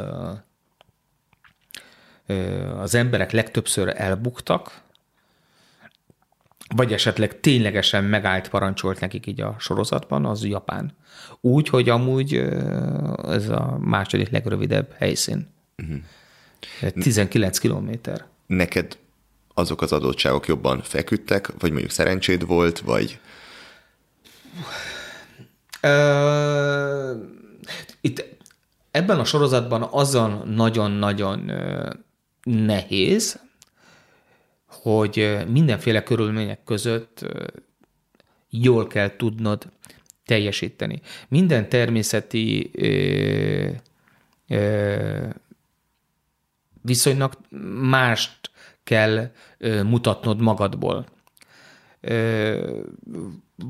az 2.77 2.95
emberek 2.95 3.31
legtöbbször 3.31 3.93
elbuktak, 3.95 4.81
vagy 6.75 6.93
esetleg 6.93 7.39
ténylegesen 7.39 8.03
megállt 8.03 8.49
parancsolt 8.49 8.99
nekik 8.99 9.25
így 9.25 9.41
a 9.41 9.55
sorozatban, 9.59 10.25
az 10.25 10.45
Japán. 10.45 10.95
Úgy, 11.39 11.67
hogy 11.67 11.89
amúgy 11.89 12.33
ez 13.23 13.49
a 13.49 13.77
második 13.79 14.29
legrövidebb 14.29 14.93
helyszín. 14.97 15.47
Uh-huh. 15.77 16.91
19 17.01 17.57
kilométer. 17.57 18.25
Neked 18.45 18.97
azok 19.53 19.81
az 19.81 19.91
adottságok 19.91 20.47
jobban 20.47 20.81
feküdtek, 20.81 21.47
vagy 21.59 21.71
mondjuk 21.71 21.91
szerencséd 21.91 22.45
volt, 22.45 22.79
vagy... 22.79 23.19
Itt 28.01 28.25
ebben 28.91 29.19
a 29.19 29.25
sorozatban 29.25 29.87
azon 29.91 30.47
nagyon-nagyon 30.47 31.51
nehéz, 32.43 33.39
hogy 34.67 35.37
mindenféle 35.47 36.03
körülmények 36.03 36.63
között 36.63 37.25
jól 38.49 38.87
kell 38.87 39.15
tudnod 39.15 39.71
teljesíteni. 40.25 41.01
Minden 41.27 41.69
természeti 41.69 42.71
ö, 42.73 43.69
ö, 44.47 45.27
viszonynak 46.81 47.37
mást 47.81 48.51
kell 48.83 49.31
ö, 49.57 49.83
mutatnod 49.83 50.41
magadból. 50.41 51.05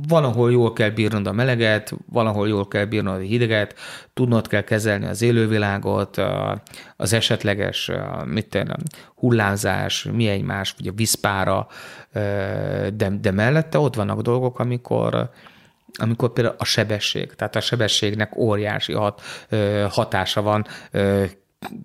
Valahol 0.07 0.51
jól 0.51 0.73
kell 0.73 0.89
bírnod 0.89 1.27
a 1.27 1.31
meleget, 1.31 1.93
valahol 2.11 2.47
jól 2.47 2.67
kell 2.67 2.85
bírnod 2.85 3.15
a 3.15 3.19
hideget, 3.19 3.75
tudnod 4.13 4.47
kell 4.47 4.61
kezelni 4.61 5.05
az 5.05 5.21
élővilágot, 5.21 6.21
az 6.97 7.13
esetleges 7.13 7.91
mit 8.25 8.49
tenni, 8.49 8.73
hullámzás, 9.15 10.03
mi 10.03 10.27
egymás, 10.27 10.73
vagy 10.77 10.87
a 10.87 10.93
vízpára, 10.95 11.67
de, 12.93 13.09
de 13.21 13.31
mellette 13.31 13.79
ott 13.79 13.95
vannak 13.95 14.21
dolgok, 14.21 14.59
amikor 14.59 15.29
amikor 15.93 16.33
például 16.33 16.55
a 16.57 16.65
sebesség, 16.65 17.33
tehát 17.35 17.55
a 17.55 17.61
sebességnek 17.61 18.37
óriási 18.37 18.93
hat, 18.93 19.21
hatása 19.89 20.41
van. 20.41 20.65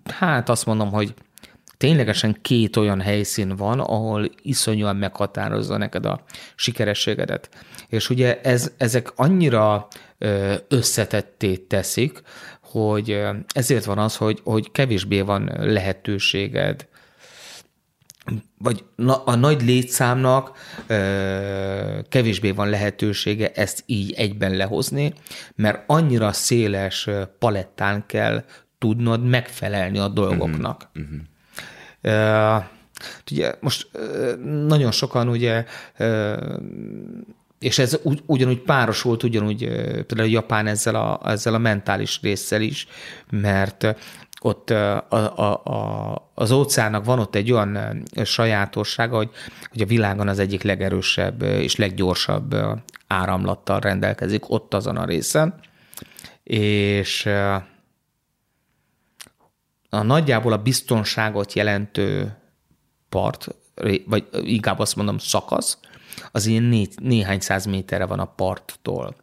Hát 0.05 0.49
azt 0.49 0.65
mondom, 0.65 0.91
hogy 0.91 1.13
ténylegesen 1.77 2.37
két 2.41 2.75
olyan 2.75 3.01
helyszín 3.01 3.55
van, 3.55 3.79
ahol 3.79 4.31
iszonyúan 4.41 4.95
meghatározza 4.95 5.77
neked 5.77 6.05
a 6.05 6.23
sikerességedet. 6.55 7.49
És 7.87 8.09
ugye 8.09 8.41
ez, 8.41 8.71
ezek 8.77 9.11
annyira 9.15 9.87
összetetté 10.67 11.55
teszik, 11.55 12.21
hogy 12.61 13.21
ezért 13.53 13.85
van 13.85 13.97
az, 13.97 14.15
hogy, 14.15 14.39
hogy 14.43 14.71
kevésbé 14.71 15.21
van 15.21 15.51
lehetőséged, 15.57 16.87
vagy 18.57 18.83
a 19.25 19.35
nagy 19.35 19.61
létszámnak 19.63 20.57
kevésbé 22.09 22.51
van 22.51 22.69
lehetősége 22.69 23.51
ezt 23.51 23.83
így 23.85 24.11
egyben 24.11 24.55
lehozni, 24.55 25.13
mert 25.55 25.83
annyira 25.87 26.31
széles 26.31 27.09
palettán 27.39 28.05
kell 28.05 28.43
tudnod 28.77 29.23
megfelelni 29.23 29.97
a 29.97 30.07
dolgoknak. 30.07 30.89
Uh-huh. 30.93 31.11
Uh-huh. 31.11 31.27
Ugye 33.31 33.53
most 33.59 33.89
nagyon 34.67 34.91
sokan 34.91 35.29
ugye 35.29 35.65
és 37.59 37.79
ez 37.79 37.99
ugy, 38.03 38.21
ugyanúgy 38.25 38.59
párosult, 38.59 39.23
ugyanúgy 39.23 39.65
például 40.05 40.29
Japán 40.29 40.67
ezzel 40.67 40.95
a, 40.95 41.19
ezzel 41.25 41.53
a 41.53 41.57
mentális 41.57 42.19
résszel 42.21 42.61
is, 42.61 42.87
mert 43.29 43.95
ott 44.41 44.69
a, 44.69 45.05
a, 45.09 45.51
a, 45.63 46.31
az 46.33 46.51
óceánnak 46.51 47.05
van 47.05 47.19
ott 47.19 47.35
egy 47.35 47.51
olyan 47.51 48.03
sajátossága, 48.23 49.15
hogy, 49.15 49.29
hogy 49.69 49.81
a 49.81 49.85
világon 49.85 50.27
az 50.27 50.39
egyik 50.39 50.63
legerősebb 50.63 51.41
és 51.41 51.75
leggyorsabb 51.75 52.55
áramlattal 53.07 53.79
rendelkezik 53.79 54.49
ott 54.49 54.73
azon 54.73 54.97
a 54.97 55.05
részen, 55.05 55.53
és 56.43 57.29
a 59.89 60.01
nagyjából 60.01 60.53
a 60.53 60.61
biztonságot 60.61 61.53
jelentő 61.53 62.37
part, 63.09 63.47
vagy 64.05 64.27
inkább 64.41 64.79
azt 64.79 64.95
mondom 64.95 65.17
szakasz, 65.17 65.79
az 66.31 66.45
ilyen 66.45 66.63
né, 66.63 66.87
néhány 66.95 67.39
száz 67.39 67.65
méterre 67.65 68.05
van 68.05 68.19
a 68.19 68.25
parttól. 68.25 69.15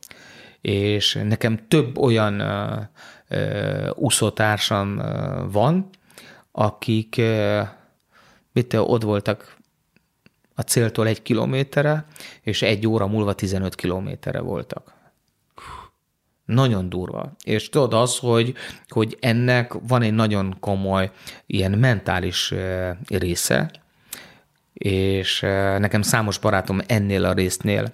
És 0.60 1.20
nekem 1.24 1.68
több 1.68 1.98
olyan 1.98 2.40
uh, 2.40 3.88
úszótársam 3.94 5.02
van, 5.50 5.88
akik 6.52 7.14
uh, 7.18 7.68
mit 8.52 8.74
ott 8.74 9.02
voltak 9.02 9.56
a 10.54 10.62
céltól 10.62 11.06
egy 11.06 11.22
kilométerre, 11.22 12.06
és 12.40 12.62
egy 12.62 12.86
óra 12.86 13.06
múlva 13.06 13.32
15 13.32 13.74
kilométerre 13.74 14.40
voltak. 14.40 14.94
Nagyon 16.44 16.88
durva. 16.88 17.32
És 17.44 17.68
tudod 17.68 17.94
az, 17.94 18.18
hogy, 18.18 18.54
hogy 18.88 19.16
ennek 19.20 19.72
van 19.88 20.02
egy 20.02 20.14
nagyon 20.14 20.56
komoly 20.60 21.10
ilyen 21.46 21.72
mentális 21.72 22.54
része, 23.08 23.70
és 24.72 25.40
nekem 25.78 26.02
számos 26.02 26.38
barátom 26.38 26.80
ennél 26.86 27.24
a 27.24 27.32
résznél 27.32 27.92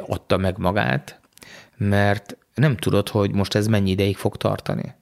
adta 0.00 0.36
meg 0.36 0.58
magát, 0.58 1.20
mert 1.76 2.36
nem 2.54 2.76
tudod, 2.76 3.08
hogy 3.08 3.32
most 3.32 3.54
ez 3.54 3.66
mennyi 3.66 3.90
ideig 3.90 4.16
fog 4.16 4.36
tartani. 4.36 4.94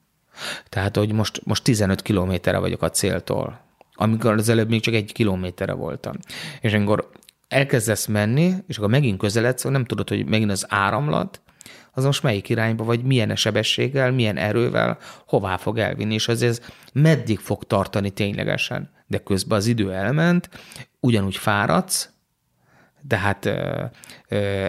Tehát, 0.69 0.97
hogy 0.97 1.11
most, 1.11 1.41
most 1.45 1.63
15 1.63 2.01
kilométerre 2.01 2.57
vagyok 2.57 2.81
a 2.81 2.89
céltól, 2.89 3.59
amikor 3.93 4.33
az 4.33 4.49
előbb 4.49 4.69
még 4.69 4.81
csak 4.81 4.93
egy 4.93 5.11
kilométerre 5.11 5.73
voltam. 5.73 6.13
És 6.61 6.73
amikor 6.73 7.09
elkezdesz 7.47 8.05
menni, 8.05 8.53
és 8.67 8.77
akkor 8.77 8.89
megint 8.89 9.19
közeledsz, 9.19 9.63
nem 9.63 9.85
tudod, 9.85 10.09
hogy 10.09 10.25
megint 10.25 10.51
az 10.51 10.65
áramlat, 10.69 11.41
az 11.91 12.03
most 12.03 12.23
melyik 12.23 12.49
irányba, 12.49 12.83
vagy 12.83 13.03
milyen 13.03 13.35
sebességgel, 13.35 14.11
milyen 14.11 14.37
erővel, 14.37 14.97
hová 15.27 15.57
fog 15.57 15.77
elvinni, 15.77 16.13
és 16.13 16.27
az 16.27 16.41
ez 16.41 16.61
meddig 16.93 17.39
fog 17.39 17.63
tartani 17.63 18.09
ténylegesen. 18.09 18.89
De 19.07 19.17
közben 19.17 19.57
az 19.57 19.65
idő 19.65 19.93
elment, 19.93 20.49
ugyanúgy 20.99 21.37
fáradsz, 21.37 22.09
de 23.01 23.17
hát 23.17 23.45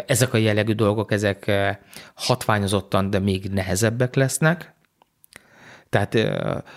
ezek 0.07 0.35
a 0.35 0.37
jellegű 0.37 0.73
dolgok, 0.73 1.12
ezek 1.12 1.50
hatványozottan, 2.14 3.11
de 3.11 3.19
még 3.19 3.50
nehezebbek 3.50 4.14
lesznek. 4.14 4.75
Tehát 5.88 6.17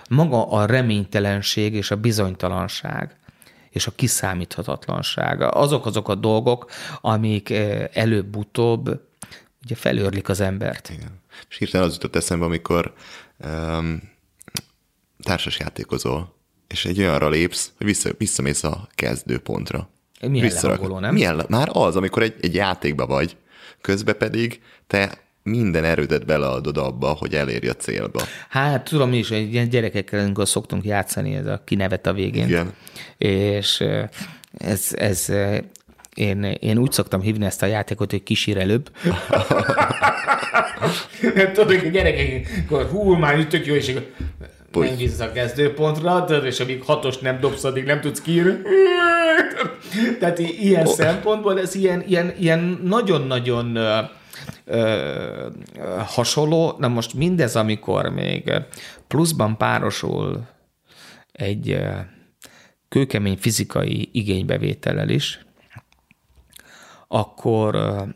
maga 0.10 0.48
a 0.50 0.66
reménytelenség 0.66 1.74
és 1.74 1.92
a 1.92 1.96
bizonytalanság, 1.96 3.16
és 3.70 3.88
a 3.88 3.92
kiszámíthatatlanság. 3.96 5.42
Azok 5.42 5.86
azok 5.86 6.10
a 6.10 6.16
dolgok, 6.16 6.72
amik 7.02 7.54
előbb-utóbb 7.94 9.05
ugye 9.66 9.76
felőrlik 9.76 10.30
az 10.30 10.40
embert. 10.40 10.90
Igen. 10.90 11.22
És 11.50 11.58
hirtelen 11.58 11.88
az 11.88 11.94
jutott 11.94 12.16
eszembe, 12.16 12.46
amikor 12.46 12.94
um, 13.46 14.02
társas 15.24 15.60
játékozol, 15.60 16.36
és 16.68 16.86
egy 16.86 17.00
olyanra 17.00 17.30
lépsz, 17.30 17.72
hogy 17.78 17.86
vissza, 17.86 18.10
visszamész 18.18 18.64
a 18.64 18.88
kezdőpontra. 18.96 19.90
Milyen 20.28 20.52
lehangoló, 20.62 21.00
nem? 21.00 21.14
Milyen, 21.14 21.46
már 21.50 21.70
az, 21.72 21.96
amikor 21.96 22.24
egy, 22.24 22.36
egy 22.42 22.56
játékba 22.56 23.06
vagy, 23.06 23.38
közben 23.82 24.18
pedig 24.18 24.62
te 24.88 25.24
minden 25.44 25.84
erődet 25.84 26.26
beleadod 26.26 26.78
abba, 26.78 27.08
hogy 27.08 27.36
elérj 27.36 27.68
a 27.68 27.74
célba. 27.74 28.22
Hát 28.50 28.84
tudom 28.84 29.14
is, 29.14 29.30
hogy 29.30 29.54
ilyen 29.54 29.70
gyerekekkel, 29.70 30.20
amikor 30.20 30.48
szoktunk 30.48 30.84
játszani, 30.84 31.36
ez 31.36 31.46
a 31.46 31.62
kinevet 31.66 32.06
a 32.06 32.14
végén. 32.14 32.48
Igen. 32.48 32.74
És 33.18 33.84
ez, 34.58 34.90
ez 34.92 35.32
én, 36.16 36.44
én 36.44 36.78
úgy 36.78 36.92
szoktam 36.92 37.22
hívni 37.22 37.46
ezt 37.46 37.64
a 37.64 37.66
játékot, 37.66 38.12
hogy 38.12 38.24
kísír 38.24 38.58
előbb. 38.58 38.90
Tudod, 41.54 41.68
hogy 41.68 41.88
a 41.88 41.90
gyerekek, 41.90 42.64
akkor 42.66 42.86
hú, 42.86 43.14
már 43.14 43.40
itt 43.40 43.50
tök 43.50 43.66
jó, 43.66 43.74
és 43.74 43.90
akkor 43.90 44.04
nem 44.72 44.96
vissza 44.96 45.24
a 45.24 45.32
kezdőpontra, 45.32 46.26
és 46.26 46.60
amíg 46.60 46.84
hatos 46.84 47.18
nem 47.18 47.40
dobsz, 47.40 47.64
addig 47.64 47.84
nem 47.84 48.02
tudsz 48.02 48.22
kiírni. 48.22 48.58
Tehát 50.20 50.40
ilyen 50.40 50.88
oh. 50.88 50.94
szempontból 50.94 51.60
ez 51.60 51.76
ilyen, 51.76 52.04
ilyen, 52.08 52.34
ilyen 52.40 52.80
nagyon-nagyon 52.84 53.76
ö, 54.66 55.48
hasonló. 56.06 56.76
Na 56.80 56.88
most 56.88 57.14
mindez, 57.14 57.56
amikor 57.56 58.10
még 58.10 58.52
pluszban 59.08 59.58
párosul 59.58 60.44
egy 61.32 61.80
kőkemény 62.90 63.38
fizikai 63.40 64.10
igénybevétellel 64.12 65.10
is, 65.10 65.46
akkor, 67.16 67.76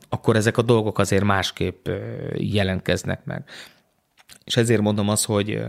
akkor 0.10 0.36
ezek 0.36 0.58
a 0.58 0.62
dolgok 0.62 1.00
azért 1.00 1.24
másképp 1.24 1.88
jelentkeznek 2.34 3.26
meg. 3.26 3.44
És 4.44 4.58
ezért 4.58 4.82
mondom 4.82 5.10
azt, 5.10 5.26
hogy 5.26 5.62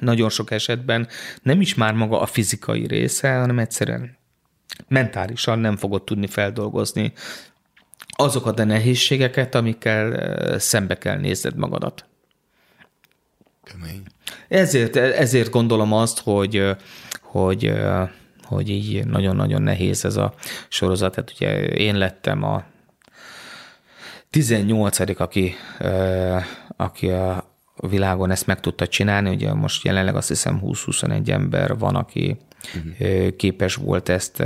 nagyon 0.00 0.28
sok 0.28 0.50
esetben 0.50 1.08
nem 1.42 1.60
is 1.60 1.74
már 1.74 1.94
maga 1.94 2.20
a 2.20 2.26
fizikai 2.26 2.86
része, 2.86 3.34
hanem 3.34 3.58
egyszerűen 3.58 4.16
mentálisan 4.88 5.58
nem 5.58 5.76
fogod 5.76 6.04
tudni 6.04 6.26
feldolgozni 6.26 7.12
azokat 8.16 8.58
a 8.58 8.64
nehézségeket, 8.64 9.54
amikkel 9.54 10.58
szembe 10.58 10.98
kell 10.98 11.18
nézned 11.18 11.56
magadat. 11.56 12.04
Kemény. 13.62 14.02
Ezért, 14.48 14.96
ezért 14.96 15.50
gondolom 15.50 15.92
azt, 15.92 16.20
hogy, 16.20 16.76
hogy, 17.20 17.72
hogy 18.44 18.68
így 18.68 19.06
nagyon-nagyon 19.06 19.62
nehéz 19.62 20.04
ez 20.04 20.16
a 20.16 20.34
sorozat. 20.68 21.14
Hát 21.14 21.32
ugye 21.34 21.66
én 21.66 21.98
lettem 21.98 22.42
a 22.42 22.64
18 24.30 24.98
aki, 25.20 25.54
aki 26.76 27.10
a 27.10 27.44
világon 27.88 28.30
ezt 28.30 28.46
meg 28.46 28.60
tudta 28.60 28.86
csinálni. 28.86 29.30
Ugye 29.30 29.52
most 29.52 29.84
jelenleg 29.84 30.16
azt 30.16 30.28
hiszem 30.28 30.60
20-21 30.64 31.28
ember 31.28 31.78
van, 31.78 31.94
aki 31.94 32.36
uh-huh. 32.74 33.36
képes 33.36 33.74
volt 33.74 34.08
ezt 34.08 34.42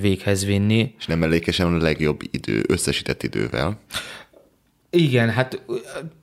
véghez 0.00 0.44
vinni. 0.44 0.94
És 0.98 1.06
nem 1.06 1.18
mellékesen 1.18 1.74
a 1.74 1.76
legjobb 1.76 2.20
idő, 2.30 2.64
összesített 2.68 3.22
idővel. 3.22 3.78
Igen, 4.90 5.30
hát 5.30 5.62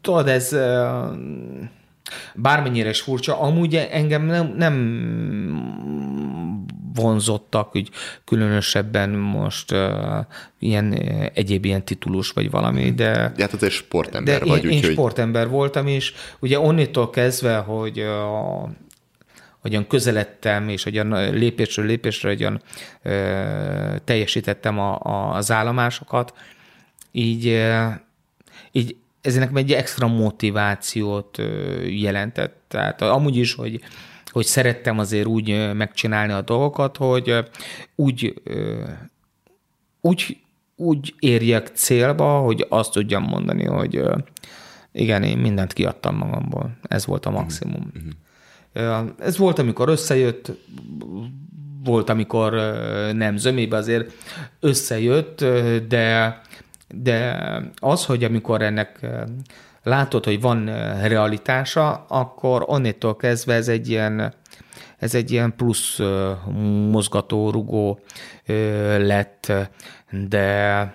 tudod, 0.02 0.28
ez 0.28 0.56
bármennyire 2.36 2.90
is 2.90 3.02
furcsa, 3.02 3.40
amúgy 3.40 3.76
engem 3.76 4.26
nem, 4.26 4.54
nem 4.58 4.74
vonzottak, 6.94 7.76
úgy 7.76 7.90
különösebben 8.26 9.10
most 9.10 9.72
uh, 9.72 9.80
ilyen 10.60 10.94
egyéb 11.34 11.66
ilyen 11.66 11.86
titulus 11.86 12.32
vagy 12.32 12.50
valami, 12.50 12.92
de... 12.92 13.32
De 13.36 13.44
hát 13.44 13.54
azért 13.54 13.74
sportember 13.74 14.40
de 14.40 14.46
vagy, 14.46 14.64
én, 14.64 14.70
úgyhogy... 14.70 14.84
én 14.84 14.92
sportember 14.92 15.50
voltam, 15.50 15.88
és 15.88 16.14
ugye 16.40 16.60
onnétól 16.60 17.10
kezdve, 17.10 17.58
hogy 17.58 18.00
a 18.00 18.70
hogyan 19.66 19.88
közeledtem, 19.88 20.70
és 20.70 20.84
hogyan 20.84 21.34
lépésről 21.34 21.86
lépésre 21.86 22.30
hogyan 22.30 22.62
ö, 23.02 23.12
teljesítettem 24.04 24.80
a, 24.80 25.00
a, 25.02 25.36
az 25.36 25.52
állomásokat, 25.52 26.34
így, 27.12 27.48
ö, 27.48 27.88
így 28.72 28.96
ez 29.26 29.36
nekem 29.36 29.56
egy 29.56 29.72
extra 29.72 30.08
motivációt 30.08 31.42
jelentett. 31.88 32.64
Tehát 32.68 33.02
amúgy 33.02 33.36
is, 33.36 33.54
hogy, 33.54 33.82
hogy 34.32 34.46
szerettem 34.46 35.00
azért 35.00 35.26
úgy 35.26 35.74
megcsinálni 35.74 36.34
a 36.34 36.42
dolgokat, 36.42 36.98
hogy 36.98 37.50
úgy, 37.96 38.42
úgy, 40.02 40.38
úgy 40.76 41.16
érjek 41.20 41.68
célba, 41.68 42.40
hogy 42.40 42.66
azt 42.70 42.92
tudjam 42.92 43.24
mondani, 43.24 43.66
hogy 43.66 44.02
igen, 44.92 45.24
én 45.24 45.38
mindent 45.38 45.74
kiadtam 45.74 46.16
magamból. 46.16 46.78
Ez 46.82 47.06
volt 47.06 47.26
a 47.26 47.30
maximum. 47.30 47.92
Mm-hmm. 47.98 49.08
Ez 49.20 49.38
volt, 49.38 49.60
amikor 49.60 49.90
összejött, 49.90 50.52
volt, 51.84 52.10
amikor 52.10 52.52
nem 53.14 53.38
zömébe 53.38 53.78
azért 53.78 54.12
összejött, 54.60 55.46
de 55.88 56.42
de 56.88 57.39
az, 57.76 58.06
hogy 58.06 58.24
amikor 58.24 58.62
ennek 58.62 58.98
eh, 59.02 59.24
látod, 59.84 60.26
hogy 60.26 60.41
van 60.41 60.67
eh, 60.67 61.08
realitása, 61.08 62.06
akkor 62.08 62.63
onnétól 62.67 63.15
kezdve 63.15 63.54
ez 63.54 63.67
egy 63.67 63.89
ilyen, 63.89 64.34
ez 64.98 65.15
egy 65.15 65.32
ilyen 65.32 65.56
plusz 65.56 66.00
eh, 66.00 66.45
mozgató, 66.91 67.50
rugó 67.50 68.00
lett, 68.98 69.52
de, 70.10 70.93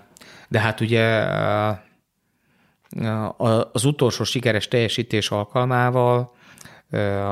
de 0.49 0.61
hát 0.61 0.81
ugye 0.81 1.25
az 3.73 3.85
utolsó 3.85 4.25
sikeres 4.25 4.69
teljesítés 4.69 5.31
alkalmával, 5.31 6.33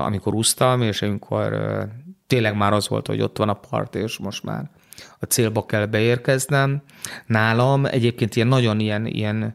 amikor 0.04 0.34
úsztam, 0.34 0.82
és 0.82 1.02
amikor 1.02 1.58
tényleg 2.26 2.56
már 2.56 2.72
az 2.72 2.88
volt, 2.88 3.06
hogy 3.06 3.20
ott 3.20 3.36
van 3.36 3.48
a 3.48 3.54
part, 3.54 3.94
és 3.94 4.18
most 4.18 4.44
már 4.44 4.70
a 5.18 5.24
célba 5.24 5.66
kell 5.66 5.86
beérkeznem. 5.86 6.82
Nálam 7.26 7.84
egyébként 7.84 8.36
ilyen 8.36 8.48
nagyon 8.48 8.80
ilyen, 8.80 9.06
ilyen, 9.06 9.54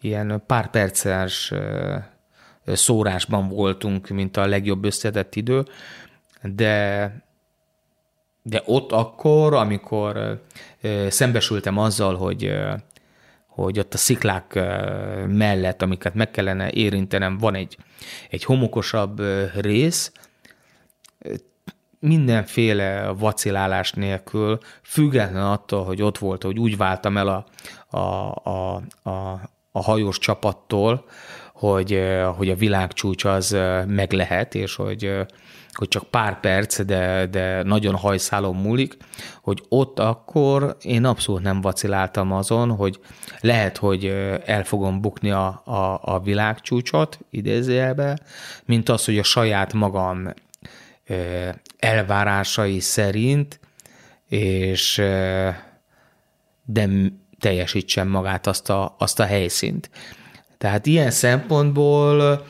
ilyen 0.00 0.42
pár 0.46 0.70
perces 0.70 1.52
szórásban 2.66 3.48
voltunk, 3.48 4.08
mint 4.08 4.36
a 4.36 4.46
legjobb 4.46 4.84
összedett 4.84 5.34
idő, 5.34 5.64
de, 6.42 7.14
de 8.42 8.62
ott 8.64 8.92
akkor, 8.92 9.54
amikor 9.54 10.42
szembesültem 11.08 11.78
azzal, 11.78 12.16
hogy 12.16 12.52
hogy 13.46 13.78
ott 13.78 13.94
a 13.94 13.96
sziklák 13.96 14.54
mellett, 15.26 15.82
amiket 15.82 16.14
meg 16.14 16.30
kellene 16.30 16.70
érintenem, 16.70 17.38
van 17.38 17.54
egy, 17.54 17.76
egy 18.30 18.44
homokosabb 18.44 19.22
rész, 19.54 20.12
mindenféle 22.02 23.12
vacilálás 23.18 23.92
nélkül, 23.92 24.58
független 24.82 25.46
attól, 25.46 25.84
hogy 25.84 26.02
ott 26.02 26.18
volt, 26.18 26.42
hogy 26.42 26.58
úgy 26.58 26.76
váltam 26.76 27.16
el 27.16 27.28
a, 27.28 27.46
a, 27.96 28.34
a, 28.42 28.82
a, 29.02 29.40
a 29.72 29.82
hajós 29.82 30.18
csapattól, 30.18 31.04
hogy, 31.52 32.02
hogy 32.36 32.48
a 32.48 32.54
világcsúcs 32.54 33.24
az 33.24 33.56
meg 33.86 34.12
lehet, 34.12 34.54
és 34.54 34.74
hogy, 34.74 35.10
hogy 35.72 35.88
csak 35.88 36.04
pár 36.04 36.40
perc, 36.40 36.80
de, 36.80 37.26
de 37.26 37.62
nagyon 37.62 37.94
hajszálon 37.94 38.56
múlik, 38.56 38.96
hogy 39.42 39.62
ott 39.68 39.98
akkor 39.98 40.76
én 40.80 41.04
abszolút 41.04 41.42
nem 41.42 41.60
vaciláltam 41.60 42.32
azon, 42.32 42.70
hogy 42.70 43.00
lehet, 43.40 43.76
hogy 43.76 44.04
el 44.44 44.64
fogom 44.64 45.00
bukni 45.00 45.30
a, 45.30 45.62
a, 45.64 46.00
a 46.02 46.20
világcsúcsot, 46.20 47.18
idézőjelbe, 47.30 48.18
mint 48.64 48.88
az, 48.88 49.04
hogy 49.04 49.18
a 49.18 49.22
saját 49.22 49.72
magam 49.72 50.32
elvárásai 51.78 52.80
szerint, 52.80 53.60
és 54.28 54.96
de 56.64 56.88
teljesítsen 57.40 58.06
magát 58.06 58.46
azt 58.46 58.70
a, 58.70 58.94
azt 58.98 59.20
a 59.20 59.24
helyszínt. 59.24 59.90
Tehát 60.58 60.86
ilyen 60.86 61.10
szempontból 61.10 62.46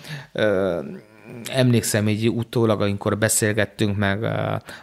emlékszem 1.51 2.09
így 2.09 2.29
utólag, 2.29 2.81
amikor 2.81 3.19
beszélgettünk 3.19 3.97
meg 3.97 4.25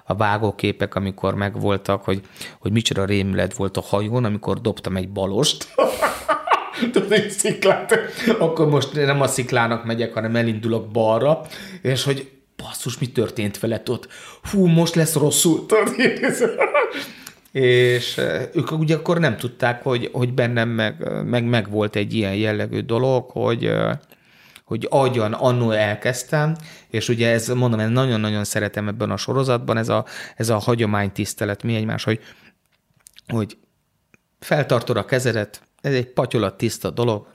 a 0.06 0.16
vágóképek, 0.16 0.96
amikor 0.96 1.36
megvoltak, 1.36 2.04
hogy, 2.04 2.22
hogy 2.60 2.72
micsoda 2.72 3.06
rémület 3.06 3.54
volt 3.54 3.78
a 3.78 3.82
hajón, 3.82 4.26
amikor 4.26 4.62
dobtam 4.62 4.96
egy 4.96 5.10
balost. 5.10 5.68
Tudod, 6.92 7.12
egy 7.12 7.30
sziklát. 7.30 8.00
Akkor 8.40 8.70
most 8.70 8.94
nem 8.94 9.22
a 9.22 9.28
sziklának 9.28 9.86
megyek, 9.86 10.14
hanem 10.14 10.36
elindulok 10.36 10.92
balra, 10.92 11.42
és 11.82 12.04
hogy 12.04 12.39
basszus, 12.64 12.98
mi 12.98 13.08
történt 13.08 13.60
veled 13.60 13.90
ott? 13.90 14.08
Hú, 14.52 14.66
most 14.66 14.96
lesz 14.96 15.14
rosszul. 15.14 15.66
és 17.52 18.18
ők 18.54 18.72
ugye 18.72 18.96
akkor 18.96 19.20
nem 19.20 19.38
tudták, 19.38 19.84
hogy, 19.84 20.10
hogy 20.12 20.34
bennem 20.34 20.70
meg, 20.70 21.24
meg, 21.26 21.44
meg 21.44 21.70
volt 21.70 21.96
egy 21.96 22.14
ilyen 22.14 22.36
jellegű 22.36 22.80
dolog, 22.80 23.30
hogy, 23.30 23.72
hogy 24.64 24.88
agyan 24.90 25.34
annó 25.34 25.72
elkezdtem, 25.72 26.56
és 26.90 27.10
ugye 27.10 27.30
ez, 27.30 27.48
mondom, 27.48 27.80
én 27.80 27.88
nagyon-nagyon 27.88 28.44
szeretem 28.44 28.88
ebben 28.88 29.12
a 29.12 29.18
sorozatban, 29.18 29.78
ez 29.78 29.90
a, 29.90 30.06
ez 30.36 30.50
a 30.50 30.58
hagyománytisztelet, 30.58 31.64
mi 31.64 31.76
egymás, 31.76 32.04
hogy, 32.04 32.20
hogy 33.28 33.58
feltartod 34.40 34.98
a 34.98 35.06
kezedet, 35.06 35.62
ez 35.82 35.94
egy 35.94 36.08
patyolat 36.08 36.58
tiszta 36.58 36.90
dolog, 36.90 37.28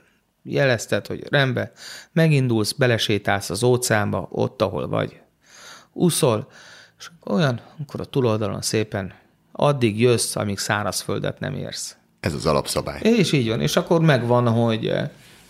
jelezted, 0.45 1.07
hogy 1.07 1.23
rendben, 1.29 1.71
megindulsz, 2.11 2.71
belesétálsz 2.71 3.49
az 3.49 3.63
óceánba, 3.63 4.27
ott, 4.31 4.61
ahol 4.61 4.87
vagy, 4.87 5.19
úszol, 5.93 6.47
és 6.99 7.09
olyan, 7.23 7.61
akkor 7.81 7.99
a 7.99 8.05
túloldalon 8.05 8.61
szépen 8.61 9.13
addig 9.51 9.99
jössz, 9.99 10.35
amíg 10.35 10.57
szárazföldet 10.57 11.39
nem 11.39 11.53
érsz. 11.53 11.95
Ez 12.19 12.33
az 12.33 12.45
alapszabály. 12.45 12.99
És 13.01 13.31
így 13.31 13.47
van, 13.47 13.61
és 13.61 13.75
akkor 13.75 14.01
megvan, 14.01 14.47
hogy, 14.47 14.93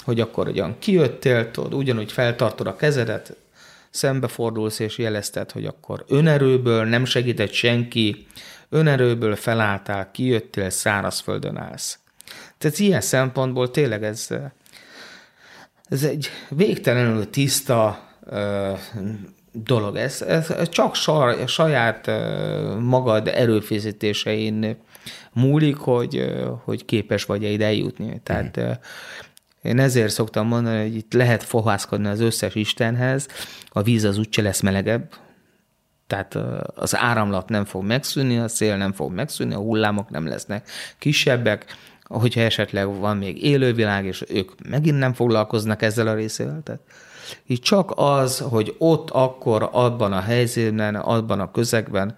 hogy 0.04 0.20
akkor 0.20 0.48
ugyan 0.48 0.76
kijöttél, 0.80 1.52
tudod, 1.52 1.74
ugyanúgy 1.74 2.12
feltartod 2.12 2.68
a 2.68 2.76
kezedet, 2.76 3.36
szembefordulsz 3.90 4.80
és 4.80 4.98
jelezted, 4.98 5.52
hogy 5.52 5.66
akkor 5.66 6.06
önerőből 6.08 6.84
nem 6.84 7.06
segített 7.06 7.52
senki, 7.52 8.28
önerőből 8.70 9.36
felálltál, 9.36 10.12
kijöttél, 10.12 10.70
szárazföldön 10.70 11.58
állsz. 11.58 12.00
Tehát 12.58 12.80
ilyen 12.80 13.02
szempontból 13.02 13.72
tényleg 13.72 14.04
ez, 14.04 14.28
ez 15.90 16.04
egy 16.04 16.30
végtelenül 16.50 17.30
tiszta 17.30 18.00
dolog. 19.52 19.96
Ez, 19.96 20.22
ez 20.22 20.70
csak 20.70 20.96
saját 21.46 22.12
magad 22.80 23.28
erőfeszítésein 23.28 24.78
múlik, 25.34 25.76
hogy, 25.76 26.34
hogy 26.64 26.86
képes 26.86 27.26
vagy-e 27.26 27.48
ide 27.48 27.66
eljutni. 27.66 28.22
Tehát 28.24 28.60
mm. 28.62 28.72
én 29.62 29.80
ezért 29.80 30.12
szoktam 30.12 30.48
mondani, 30.48 30.82
hogy 30.82 30.96
itt 30.96 31.14
lehet 31.14 31.44
fohászkodni 31.44 32.08
az 32.08 32.20
összes 32.20 32.56
Istenhez, 32.56 33.28
a 33.70 33.82
víz 33.82 34.04
az 34.04 34.18
úgyse 34.18 34.42
lesz 34.42 34.62
melegebb, 34.62 35.14
tehát 36.08 36.38
az 36.76 36.96
áramlat 36.96 37.50
nem 37.50 37.66
fog 37.66 37.84
megszűnni, 37.84 38.38
a 38.38 38.48
szél 38.48 38.78
nem 38.78 38.92
fog 38.92 39.14
megszűnni, 39.14 39.54
a 39.54 39.60
hullámok 39.60 40.10
nem 40.10 40.28
lesznek 40.28 40.70
kisebbek, 40.98 41.66
hogyha 42.08 42.42
esetleg 42.42 43.00
van 43.00 43.18
még 43.18 43.44
élővilág, 43.44 44.06
és 44.06 44.24
ők 44.28 44.52
megint 44.70 44.98
nem 44.98 45.14
foglalkoznak 45.14 45.82
ezzel 45.82 46.08
a 46.08 46.14
részével. 46.14 46.62
Tehát 46.64 46.82
így 47.46 47.60
csak 47.60 47.94
az, 47.96 48.40
hogy 48.40 48.76
ott 48.78 49.10
akkor, 49.10 49.70
abban 49.72 50.14
a 50.14 50.20
helyzetben, 50.20 50.96
abban 50.96 51.40
a 51.40 51.52
közegben, 51.52 52.16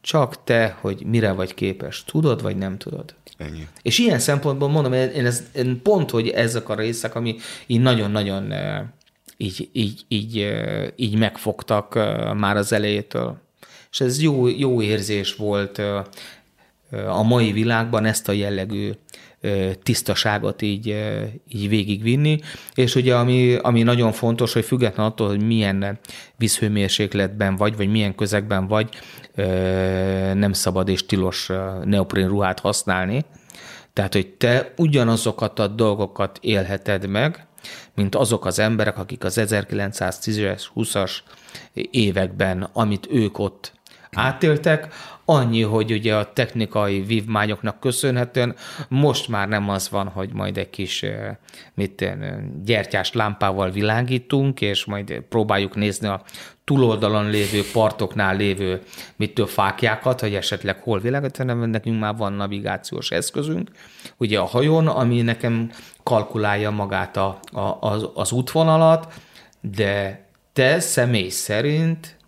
csak 0.00 0.44
te, 0.44 0.76
hogy 0.80 1.02
mire 1.06 1.32
vagy 1.32 1.54
képes. 1.54 2.04
Tudod, 2.04 2.42
vagy 2.42 2.56
nem 2.56 2.78
tudod. 2.78 3.14
Ennyi. 3.36 3.66
És 3.82 3.98
ilyen 3.98 4.18
szempontból 4.18 4.68
mondom, 4.68 4.92
én, 4.92 5.26
ez, 5.26 5.42
én 5.54 5.82
pont, 5.82 6.10
hogy 6.10 6.28
ezek 6.28 6.68
a 6.68 6.74
részek, 6.74 7.14
ami 7.14 7.36
így 7.66 7.80
nagyon-nagyon 7.80 8.52
így, 9.36 9.68
így, 9.72 10.04
így, 10.08 10.52
így 10.96 11.18
megfogtak 11.18 11.94
már 12.36 12.56
az 12.56 12.72
elejétől. 12.72 13.36
És 13.90 14.00
ez 14.00 14.22
jó, 14.22 14.48
jó 14.48 14.82
érzés 14.82 15.34
volt 15.34 15.82
a 17.08 17.22
mai 17.22 17.52
világban 17.52 18.04
ezt 18.04 18.28
a 18.28 18.32
jellegű 18.32 18.90
tisztaságot 19.82 20.62
így, 20.62 20.86
így 21.48 21.68
végigvinni, 21.68 22.38
és 22.74 22.94
ugye 22.94 23.16
ami, 23.16 23.54
ami 23.54 23.82
nagyon 23.82 24.12
fontos, 24.12 24.52
hogy 24.52 24.64
független 24.64 25.06
attól, 25.06 25.28
hogy 25.28 25.46
milyen 25.46 25.98
vízhőmérsékletben 26.36 27.56
vagy, 27.56 27.76
vagy 27.76 27.90
milyen 27.90 28.14
közegben 28.14 28.66
vagy, 28.66 28.88
nem 30.34 30.52
szabad 30.52 30.88
és 30.88 31.06
tilos 31.06 31.50
neopren 31.84 32.28
ruhát 32.28 32.60
használni, 32.60 33.24
tehát, 33.92 34.12
hogy 34.12 34.28
te 34.28 34.72
ugyanazokat 34.76 35.58
a 35.58 35.66
dolgokat 35.66 36.38
élheted 36.40 37.06
meg, 37.06 37.46
mint 37.94 38.14
azok 38.14 38.46
az 38.46 38.58
emberek, 38.58 38.98
akik 38.98 39.24
az 39.24 39.40
1910-es, 39.40 40.62
20-as 40.76 41.12
években, 41.90 42.68
amit 42.72 43.06
ők 43.10 43.38
ott 43.38 43.72
átéltek, 44.12 44.88
annyi, 45.24 45.62
hogy 45.62 45.92
ugye 45.92 46.16
a 46.16 46.32
technikai 46.32 47.00
vívmányoknak 47.00 47.80
köszönhetően 47.80 48.54
most 48.88 49.28
már 49.28 49.48
nem 49.48 49.68
az 49.68 49.90
van, 49.90 50.08
hogy 50.08 50.32
majd 50.32 50.56
egy 50.58 50.70
kis 50.70 51.04
mit, 51.74 52.16
gyertyás 52.64 53.12
lámpával 53.12 53.70
világítunk, 53.70 54.60
és 54.60 54.84
majd 54.84 55.22
próbáljuk 55.28 55.74
nézni 55.74 56.06
a 56.06 56.22
túloldalon 56.64 57.30
lévő 57.30 57.62
partoknál 57.72 58.36
lévő 58.36 58.82
mitől 59.16 59.46
fákjákat, 59.46 60.20
hogy 60.20 60.34
esetleg 60.34 60.80
hol 60.82 61.00
világít, 61.00 61.36
hanem 61.36 61.70
nekünk 61.70 62.00
már 62.00 62.16
van 62.16 62.32
navigációs 62.32 63.10
eszközünk, 63.10 63.70
ugye 64.16 64.38
a 64.38 64.44
hajón, 64.44 64.86
ami 64.86 65.22
nekem 65.22 65.70
kalkulálja 66.02 66.70
magát 66.70 67.16
a, 67.16 67.40
a, 67.52 67.78
az, 67.80 68.08
az 68.14 68.32
útvonalat, 68.32 69.12
de 69.60 70.24
te 70.52 70.80
személy 70.80 71.28
szerint 71.28 72.18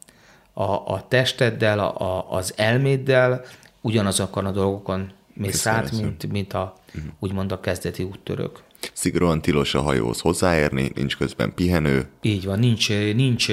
a, 0.53 0.63
a 0.63 1.05
testeddel, 1.09 1.79
a, 1.79 2.01
a, 2.01 2.33
az 2.33 2.53
elméddel 2.57 3.45
ugyanazokon 3.81 4.47
a 4.47 4.51
dolgokon 4.51 5.13
mész 5.35 5.67
át, 5.67 5.93
mint, 5.93 6.33
mint 6.33 6.53
a, 6.53 6.75
uh-huh. 6.95 7.13
úgymond 7.19 7.53
a 7.53 7.61
kezdeti 7.61 8.03
úttörök. 8.03 8.63
Szigorúan 8.93 9.43
tilos 9.43 9.75
a 9.75 9.81
hajóhoz 9.81 10.21
hozzáérni, 10.21 10.91
nincs 10.95 11.17
közben 11.17 11.55
pihenő. 11.55 12.09
Így 12.21 12.45
van, 12.45 12.59
nincs, 12.59 12.89
nincs 13.15 13.53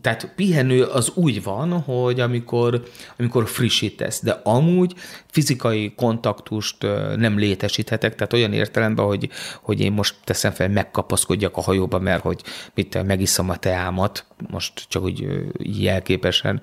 tehát 0.00 0.32
pihenő 0.36 0.82
az 0.82 1.12
úgy 1.14 1.42
van, 1.42 1.80
hogy 1.80 2.20
amikor, 2.20 2.82
amikor 3.16 3.48
frissítesz, 3.48 4.22
de 4.22 4.40
amúgy 4.44 4.94
fizikai 5.26 5.92
kontaktust 5.96 6.82
nem 7.16 7.38
létesíthetek, 7.38 8.14
tehát 8.14 8.32
olyan 8.32 8.52
értelemben, 8.52 9.04
hogy, 9.04 9.28
hogy 9.62 9.80
én 9.80 9.92
most 9.92 10.14
teszem 10.24 10.52
fel, 10.52 10.68
megkapaszkodjak 10.68 11.56
a 11.56 11.60
hajóba, 11.60 11.98
mert 11.98 12.22
hogy 12.22 12.42
mit 12.74 13.02
megiszom 13.02 13.50
a 13.50 13.56
teámat, 13.56 14.24
most 14.50 14.84
csak 14.88 15.02
úgy 15.02 15.26
jelképesen. 15.58 16.62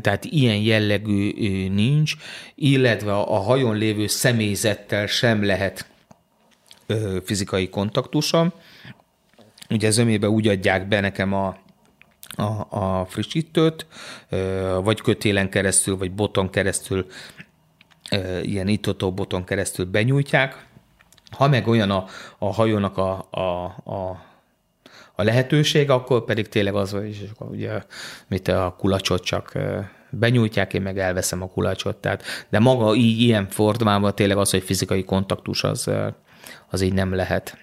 Tehát 0.00 0.24
ilyen 0.24 0.56
jellegű 0.56 1.32
nincs, 1.68 2.14
illetve 2.54 3.12
a 3.12 3.38
hajón 3.38 3.76
lévő 3.76 4.06
személyzettel 4.06 5.06
sem 5.06 5.44
lehet 5.44 5.86
fizikai 7.24 7.68
kontaktusom. 7.68 8.52
Ugye 9.70 9.90
zömébe 9.90 10.28
úgy 10.28 10.48
adják 10.48 10.88
be 10.88 11.00
nekem 11.00 11.32
a, 11.32 11.56
a, 12.36 12.78
a 12.78 13.04
frissítőt, 13.04 13.86
vagy 14.82 15.00
kötélen 15.00 15.50
keresztül, 15.50 15.96
vagy 15.96 16.12
boton 16.12 16.50
keresztül, 16.50 17.06
ilyen 18.42 18.68
itató 18.68 19.12
boton 19.12 19.44
keresztül 19.44 19.84
benyújtják. 19.84 20.66
Ha 21.30 21.48
meg 21.48 21.68
olyan 21.68 21.90
a, 21.90 22.04
a 22.38 22.52
hajónak 22.52 22.98
a, 22.98 23.28
a, 23.30 23.64
a 23.92 24.32
a 25.16 25.22
lehetőség, 25.22 25.90
akkor 25.90 26.24
pedig 26.24 26.48
tényleg 26.48 26.74
az, 26.74 26.90
hogy 26.90 27.30
ugye, 27.38 27.82
mit 28.28 28.48
a 28.48 28.74
kulacsot 28.78 29.24
csak 29.24 29.58
benyújtják, 30.10 30.74
én 30.74 30.82
meg 30.82 30.98
elveszem 30.98 31.42
a 31.42 31.48
kulacsot. 31.48 31.96
Tehát, 31.96 32.22
de 32.48 32.58
maga 32.58 32.94
így 32.94 33.20
ilyen 33.20 33.48
formában 33.48 34.14
tényleg 34.14 34.36
az, 34.36 34.50
hogy 34.50 34.62
fizikai 34.62 35.04
kontaktus 35.04 35.64
az, 35.64 35.90
az 36.70 36.80
így 36.80 36.92
nem 36.92 37.14
lehet. 37.14 37.58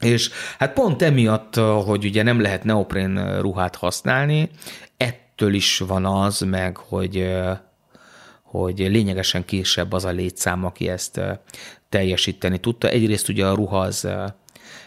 És 0.00 0.30
hát 0.58 0.72
pont 0.72 1.02
emiatt, 1.02 1.54
hogy 1.84 2.04
ugye 2.04 2.22
nem 2.22 2.40
lehet 2.40 2.64
neoprén 2.64 3.40
ruhát 3.40 3.76
használni, 3.76 4.50
ettől 4.96 5.54
is 5.54 5.78
van 5.78 6.04
az 6.04 6.40
meg, 6.40 6.76
hogy 6.76 7.32
hogy 8.42 8.78
lényegesen 8.78 9.44
később 9.44 9.92
az 9.92 10.04
a 10.04 10.10
létszám, 10.10 10.64
aki 10.64 10.88
ezt 10.88 11.20
teljesíteni 11.88 12.58
tudta. 12.58 12.88
Egyrészt 12.88 13.28
ugye 13.28 13.46
a 13.46 13.54
ruha 13.54 13.78
az 13.78 14.08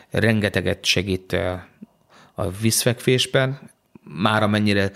rengeteget 0.10 0.86
segít 0.86 1.34
a 2.34 2.50
vízfekvésben, 2.62 3.60
már 4.04 4.44
amennyire 4.44 4.92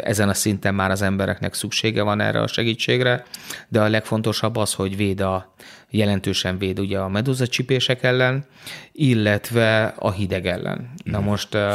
ezen 0.00 0.28
a 0.28 0.34
szinten 0.34 0.74
már 0.74 0.90
az 0.90 1.02
embereknek 1.02 1.54
szüksége 1.54 2.02
van 2.02 2.20
erre 2.20 2.40
a 2.40 2.46
segítségre, 2.46 3.24
de 3.68 3.80
a 3.80 3.88
legfontosabb 3.88 4.56
az, 4.56 4.74
hogy 4.74 4.96
véd 4.96 5.20
a, 5.20 5.54
jelentősen 5.92 6.58
véd 6.58 6.78
ugye 6.78 6.98
a 6.98 7.08
medúzacsipések 7.08 8.02
ellen, 8.02 8.44
illetve 8.92 9.84
a 9.84 10.10
hideg 10.10 10.46
ellen. 10.46 10.90
Na 11.04 11.20
most 11.20 11.54
uh, 11.54 11.74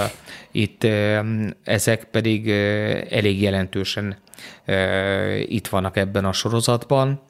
itt 0.51 0.83
uh, 0.83 1.25
ezek 1.63 2.03
pedig 2.03 2.45
uh, 2.45 2.53
elég 3.09 3.41
jelentősen 3.41 4.17
uh, 4.67 5.41
itt 5.47 5.67
vannak 5.67 5.97
ebben 5.97 6.25
a 6.25 6.33
sorozatban, 6.33 7.21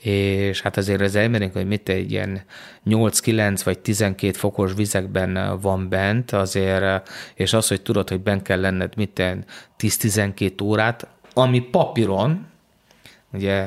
és 0.00 0.60
hát 0.60 0.76
azért 0.76 1.00
az 1.00 1.14
elmerünk, 1.14 1.52
hogy 1.52 1.66
mit 1.66 1.88
egy 1.88 2.12
ilyen 2.12 2.42
8-9 2.86 3.60
vagy 3.64 3.78
12 3.78 4.32
fokos 4.38 4.72
vizekben 4.72 5.60
van 5.60 5.88
bent, 5.88 6.30
azért, 6.30 7.08
és 7.34 7.52
az, 7.52 7.68
hogy 7.68 7.82
tudod, 7.82 8.08
hogy 8.08 8.20
bent 8.20 8.42
kell 8.42 8.60
lenned 8.60 8.96
mit 8.96 9.22
10-12 9.78 10.62
órát, 10.62 11.06
ami 11.32 11.60
papíron, 11.60 12.46
ugye 13.36 13.66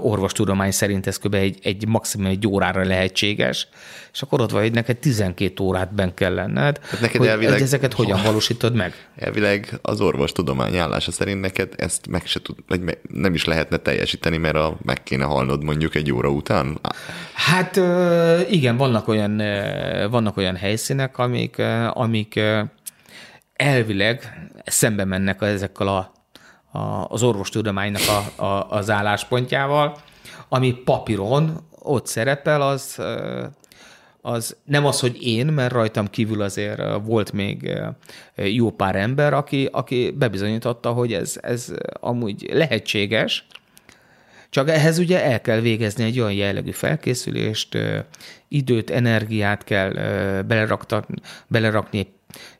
orvostudomány 0.00 0.70
szerint 0.70 1.06
ez 1.06 1.18
kb. 1.18 1.34
egy, 1.34 1.58
egy 1.62 1.88
maximum 1.88 2.26
egy 2.26 2.46
órára 2.46 2.84
lehetséges, 2.84 3.68
és 4.12 4.22
akkor 4.22 4.40
ott 4.40 4.50
vagy, 4.50 4.62
hogy 4.62 4.72
neked 4.72 4.96
12 4.96 5.62
órát 5.62 5.94
ben 5.94 6.14
kell 6.14 6.34
lenned, 6.34 6.80
hát 6.82 7.00
neked 7.00 7.16
hogy 7.16 7.26
elvileg, 7.26 7.60
ezeket 7.60 7.92
hogyan 7.92 8.22
valósítod 8.22 8.74
meg? 8.74 9.08
Elvileg 9.16 9.78
az 9.82 10.00
orvostudomány 10.00 10.76
állása 10.76 11.12
szerint 11.12 11.40
neked 11.40 11.72
ezt 11.76 12.06
meg 12.06 12.26
se 12.26 12.42
tud, 12.42 12.56
vagy 12.68 12.98
nem 13.08 13.34
is 13.34 13.44
lehetne 13.44 13.76
teljesíteni, 13.76 14.36
mert 14.36 14.56
a, 14.56 14.76
meg 14.82 15.02
kéne 15.02 15.24
halnod 15.24 15.64
mondjuk 15.64 15.94
egy 15.94 16.12
óra 16.12 16.28
után. 16.28 16.78
Hát 17.34 17.80
igen, 18.50 18.76
vannak 18.76 19.08
olyan, 19.08 19.36
vannak 20.10 20.36
olyan 20.36 20.56
helyszínek, 20.56 21.18
amik, 21.18 21.62
amik 21.90 22.40
elvileg 23.52 24.48
szembe 24.64 25.04
mennek 25.04 25.42
ezekkel 25.42 25.88
a 25.88 26.11
a, 26.72 27.06
az 27.08 27.22
orvostudománynak 27.22 28.02
a, 28.36 28.42
a, 28.42 28.70
az 28.70 28.90
álláspontjával, 28.90 29.96
ami 30.48 30.72
papíron 30.72 31.60
ott 31.78 32.06
szerepel, 32.06 32.62
az, 32.62 33.02
az 34.20 34.56
nem 34.64 34.86
az, 34.86 35.00
hogy 35.00 35.22
én, 35.22 35.46
mert 35.46 35.72
rajtam 35.72 36.06
kívül 36.06 36.42
azért 36.42 36.82
volt 37.04 37.32
még 37.32 37.78
jó 38.36 38.70
pár 38.70 38.96
ember, 38.96 39.34
aki, 39.34 39.68
aki 39.72 40.10
bebizonyította, 40.18 40.92
hogy 40.92 41.12
ez, 41.12 41.38
ez 41.40 41.72
amúgy 42.00 42.50
lehetséges, 42.52 43.46
csak 44.50 44.68
ehhez 44.68 44.98
ugye 44.98 45.24
el 45.24 45.40
kell 45.40 45.60
végezni 45.60 46.04
egy 46.04 46.20
olyan 46.20 46.32
jellegű 46.32 46.70
felkészülést, 46.70 47.78
időt, 48.48 48.90
energiát 48.90 49.64
kell 49.64 49.92
belerakni 51.48 52.14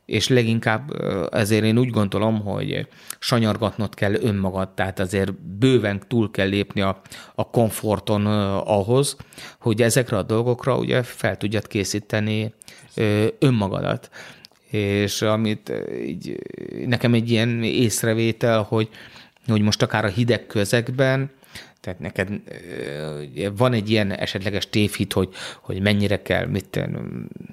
és 0.07 0.29
leginkább 0.29 0.93
ezért 1.33 1.65
én 1.65 1.79
úgy 1.79 1.91
gondolom, 1.91 2.41
hogy 2.41 2.87
sanyargatnod 3.19 3.95
kell 3.95 4.15
önmagad, 4.15 4.69
tehát 4.69 4.99
azért 4.99 5.35
bőven 5.35 6.03
túl 6.09 6.31
kell 6.31 6.49
lépni 6.49 6.81
a, 6.81 7.01
a 7.35 7.51
komforton 7.51 8.27
ahhoz, 8.57 9.17
hogy 9.61 9.83
ezekre 9.83 10.17
a 10.17 10.23
dolgokra 10.23 10.77
ugye 10.77 11.03
fel 11.03 11.37
tudjad 11.37 11.67
készíteni 11.67 12.55
önmagadat. 13.39 14.11
És 14.71 15.23
amit 15.23 15.73
így, 16.07 16.39
nekem 16.87 17.15
egy 17.15 17.31
ilyen 17.31 17.63
észrevétel, 17.63 18.63
hogy, 18.63 18.89
hogy 19.47 19.63
most 19.63 19.83
akár 19.83 20.05
a 20.05 20.09
hideg 20.09 20.47
közegben, 20.47 21.31
tehát 21.83 21.99
neked 21.99 22.29
van 23.57 23.73
egy 23.73 23.91
ilyen 23.91 24.13
esetleges 24.13 24.69
tévhit, 24.69 25.13
hogy, 25.13 25.29
hogy 25.61 25.81
mennyire 25.81 26.23
kell, 26.23 26.47
mit 26.47 26.81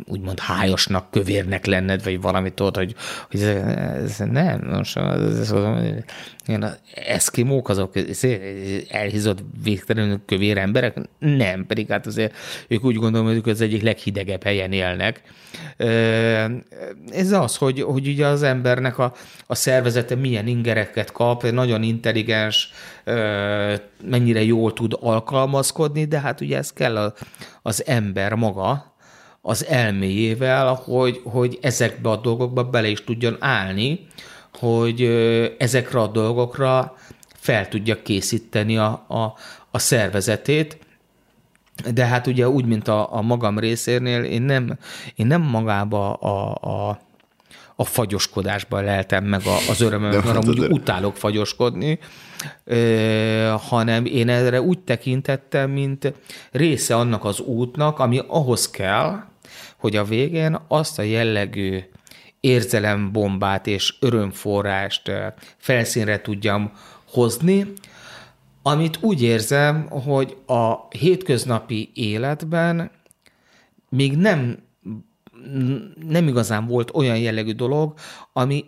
úgymond 0.05 0.39
hájosnak, 0.39 1.11
kövérnek 1.11 1.65
lenned, 1.65 2.03
vagy 2.03 2.21
valamit 2.21 2.53
tudod, 2.53 2.75
hogy, 2.75 2.95
hogy 3.29 3.41
ez, 3.41 3.57
ez 4.03 4.17
nem, 4.17 4.67
most 4.71 4.97
ez, 4.97 5.39
ez, 5.39 5.53
ilyen 6.49 6.75
eszkimók 6.93 7.69
azok 7.69 7.93
elhízott 8.89 9.39
végtelenül 9.63 10.21
kövér 10.25 10.57
emberek? 10.57 10.97
Nem, 11.19 11.65
pedig 11.65 11.87
hát 11.87 12.05
azért 12.05 12.35
ők 12.67 12.83
úgy 12.83 12.95
gondolom, 12.95 13.27
hogy 13.27 13.35
ők 13.35 13.45
az 13.45 13.61
egyik 13.61 13.81
leghidegebb 13.81 14.43
helyen 14.43 14.71
élnek. 14.71 15.21
Ez 17.11 17.31
az, 17.31 17.57
hogy, 17.57 17.81
hogy 17.81 18.07
ugye 18.07 18.25
az 18.25 18.43
embernek 18.43 18.97
a, 18.97 19.13
a 19.47 19.55
szervezete 19.55 20.15
milyen 20.15 20.47
ingereket 20.47 21.11
kap, 21.11 21.51
nagyon 21.51 21.83
intelligens, 21.83 22.71
mennyire 24.03 24.43
jól 24.43 24.73
tud 24.73 24.97
alkalmazkodni, 24.99 26.05
de 26.05 26.19
hát 26.19 26.41
ugye 26.41 26.57
ez 26.57 26.73
kell 26.73 27.13
az 27.61 27.85
ember 27.85 28.33
maga, 28.33 28.89
az 29.41 29.65
elméjével, 29.65 30.73
hogy, 30.73 31.21
hogy 31.23 31.57
ezekbe 31.61 32.09
a 32.09 32.15
dolgokba 32.15 32.63
bele 32.63 32.87
is 32.87 33.03
tudjon 33.03 33.35
állni, 33.39 34.07
hogy 34.59 35.01
ezekre 35.57 35.99
a 35.99 36.07
dolgokra 36.07 36.95
fel 37.33 37.67
tudja 37.67 38.01
készíteni 38.01 38.77
a, 38.77 39.05
a, 39.07 39.33
a 39.71 39.79
szervezetét, 39.79 40.77
de 41.93 42.05
hát 42.05 42.27
ugye 42.27 42.49
úgy, 42.49 42.65
mint 42.65 42.87
a, 42.87 43.15
a 43.15 43.21
magam 43.21 43.59
részérnél, 43.59 44.23
én 44.23 44.41
nem, 44.41 44.77
én 45.15 45.27
nem 45.27 45.41
magába 45.41 46.13
a, 46.13 46.57
a, 46.61 46.99
a 47.75 47.83
fagyoskodásba 47.83 48.81
leltem 48.81 49.23
meg 49.23 49.41
az 49.69 49.81
örömömet, 49.81 50.25
mert 50.25 50.37
amúgy 50.37 50.59
utálok 50.59 51.15
fagyoskodni, 51.15 51.99
hanem 53.69 54.05
én 54.05 54.29
erre 54.29 54.61
úgy 54.61 54.79
tekintettem, 54.79 55.71
mint 55.71 56.13
része 56.51 56.95
annak 56.95 57.25
az 57.25 57.39
útnak, 57.39 57.99
ami 57.99 58.21
ahhoz 58.27 58.69
kell, 58.69 59.23
hogy 59.77 59.95
a 59.95 60.03
végén 60.03 60.59
azt 60.67 60.99
a 60.99 61.01
jellegű 61.01 61.79
érzelembombát 62.39 63.67
és 63.67 63.95
örömforrást 63.99 65.11
felszínre 65.57 66.21
tudjam 66.21 66.71
hozni, 67.07 67.73
amit 68.61 68.97
úgy 69.01 69.21
érzem, 69.21 69.87
hogy 69.89 70.37
a 70.45 70.87
hétköznapi 70.89 71.91
életben 71.93 72.91
még 73.89 74.17
nem, 74.17 74.57
nem 76.07 76.27
igazán 76.27 76.65
volt 76.67 76.91
olyan 76.93 77.17
jellegű 77.17 77.51
dolog, 77.53 77.93
ami 78.33 78.65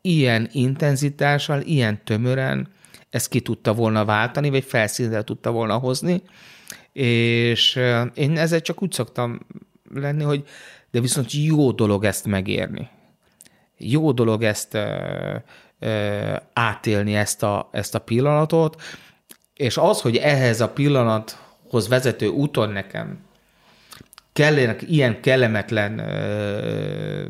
ilyen 0.00 0.48
intenzitással, 0.52 1.60
ilyen 1.60 2.04
tömören 2.04 2.68
ezt 3.10 3.28
ki 3.28 3.40
tudta 3.40 3.74
volna 3.74 4.04
váltani, 4.04 4.50
vagy 4.50 4.64
felszínre 4.64 5.22
tudta 5.22 5.50
volna 5.50 5.78
hozni, 5.78 6.22
és 6.92 7.80
én 8.14 8.38
ezzel 8.38 8.60
csak 8.60 8.82
úgy 8.82 8.92
szoktam 8.92 9.40
lenni, 9.94 10.22
hogy 10.22 10.44
de 10.96 11.02
viszont 11.02 11.32
jó 11.32 11.72
dolog 11.72 12.04
ezt 12.04 12.26
megérni. 12.26 12.88
Jó 13.76 14.12
dolog 14.12 14.42
ezt 14.42 14.74
ö, 14.74 15.36
ö, 15.78 16.36
átélni, 16.52 17.14
ezt 17.14 17.42
a, 17.42 17.68
ezt 17.72 17.94
a 17.94 17.98
pillanatot, 17.98 18.82
és 19.54 19.76
az, 19.76 20.00
hogy 20.00 20.16
ehhez 20.16 20.60
a 20.60 20.68
pillanathoz 20.68 21.88
vezető 21.88 22.26
úton 22.26 22.70
nekem 22.70 23.18
kellenek 24.32 24.82
ilyen 24.82 25.20
kellemetlen 25.20 25.98
ö, 25.98 27.24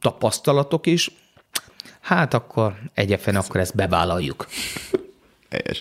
tapasztalatok 0.00 0.86
is, 0.86 1.10
hát 2.00 2.34
akkor 2.34 2.74
egyefen 2.94 3.36
akkor 3.36 3.60
ezt 3.60 3.76
bevállaljuk. 3.76 4.46
Helyes. 5.50 5.80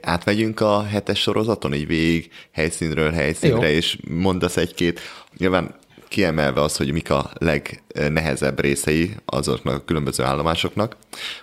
Átmegyünk 0.00 0.60
a 0.60 0.82
hetes 0.84 1.20
sorozaton, 1.20 1.74
így 1.74 1.86
végig 1.86 2.32
helyszínről 2.52 3.12
helyszínre, 3.12 3.70
Jó. 3.70 3.76
és 3.76 3.98
mondasz 4.08 4.56
egy-két, 4.56 5.00
nyilván 5.36 5.74
kiemelve 6.08 6.62
az, 6.62 6.76
hogy 6.76 6.92
mik 6.92 7.10
a 7.10 7.30
legnehezebb 7.38 8.60
részei 8.60 9.14
azoknak 9.24 9.74
a 9.74 9.84
különböző 9.84 10.24
állomásoknak, 10.24 10.96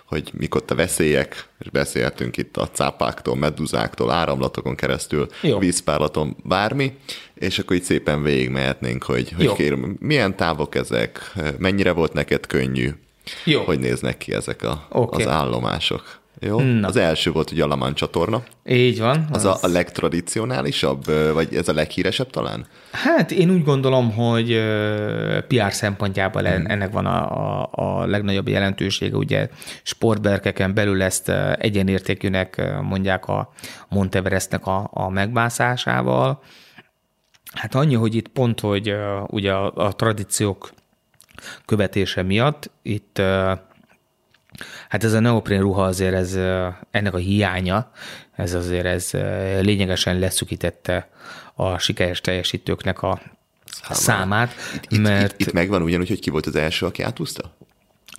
hogy 0.04 0.30
mik 0.32 0.54
ott 0.54 0.70
a 0.70 0.74
veszélyek, 0.74 1.48
és 1.58 1.70
beszéltünk 1.70 2.36
itt 2.36 2.56
a 2.56 2.68
cápáktól, 2.68 3.36
meduzáktól, 3.36 4.10
áramlatokon 4.10 4.74
keresztül, 4.74 5.26
Jó. 5.40 5.58
vízpárlaton, 5.58 6.36
bármi, 6.44 6.96
és 7.34 7.58
akkor 7.58 7.76
így 7.76 7.82
szépen 7.82 8.22
végigmehetnénk, 8.22 9.02
hogy, 9.02 9.32
hogy 9.36 9.52
kérem, 9.52 9.96
milyen 10.00 10.36
távok 10.36 10.74
ezek, 10.74 11.32
mennyire 11.58 11.92
volt 11.92 12.12
neked 12.12 12.46
könnyű, 12.46 12.90
Jó. 13.44 13.62
hogy 13.62 13.78
néznek 13.78 14.18
ki 14.18 14.32
ezek 14.32 14.62
a, 14.62 14.86
okay. 14.90 15.22
az 15.22 15.30
állomások. 15.30 16.22
Jó? 16.40 16.60
Na. 16.60 16.88
Az 16.88 16.96
első 16.96 17.32
volt 17.32 17.50
ugye 17.50 17.62
a 17.62 17.66
Lamán 17.66 17.94
csatorna. 17.94 18.42
Így 18.64 19.00
van. 19.00 19.26
Az, 19.32 19.44
az 19.44 19.62
a, 19.62 19.66
a 19.66 19.70
legtradicionálisabb, 19.70 21.04
vagy 21.32 21.54
ez 21.54 21.68
a 21.68 21.72
leghíresebb 21.72 22.30
talán? 22.30 22.66
Hát 22.92 23.30
én 23.30 23.50
úgy 23.50 23.64
gondolom, 23.64 24.12
hogy 24.12 24.62
PR 25.48 25.72
szempontjából 25.72 26.42
hmm. 26.42 26.66
ennek 26.66 26.92
van 26.92 27.06
a, 27.06 27.62
a, 27.62 27.68
a 27.72 28.06
legnagyobb 28.06 28.48
jelentősége. 28.48 29.16
Ugye 29.16 29.48
sportberkeken 29.82 30.74
belül 30.74 31.02
ezt 31.02 31.28
egyenértékűnek 31.58 32.72
mondják 32.82 33.26
a 33.26 33.52
Monteverestnek 33.88 34.66
a, 34.66 34.90
a 34.92 35.08
megmászásával. 35.08 36.42
Hát 37.52 37.74
annyi, 37.74 37.94
hogy 37.94 38.14
itt 38.14 38.28
pont, 38.28 38.60
hogy 38.60 38.94
ugye 39.26 39.52
a, 39.52 39.72
a 39.74 39.92
tradíciók 39.92 40.72
követése 41.64 42.22
miatt 42.22 42.70
itt 42.82 43.22
Hát 44.88 45.04
ez 45.04 45.12
a 45.12 45.20
neoprén 45.20 45.60
ruha 45.60 45.84
azért 45.84 46.14
ez, 46.14 46.34
ennek 46.90 47.14
a 47.14 47.18
hiánya, 47.18 47.90
ez 48.36 48.54
azért 48.54 48.86
ez 48.86 49.10
lényegesen 49.60 50.18
leszükítette 50.18 51.08
a 51.54 51.78
sikeres 51.78 52.20
teljesítőknek 52.20 53.02
a 53.02 53.20
számát. 53.90 53.98
számát 53.98 54.54
itt, 54.88 54.98
mert... 54.98 55.32
Itt, 55.32 55.40
itt 55.46 55.52
megvan 55.52 55.82
ugyanúgy, 55.82 56.08
hogy 56.08 56.20
ki 56.20 56.30
volt 56.30 56.46
az 56.46 56.56
első, 56.56 56.86
aki 56.86 57.02
átúszta? 57.02 57.56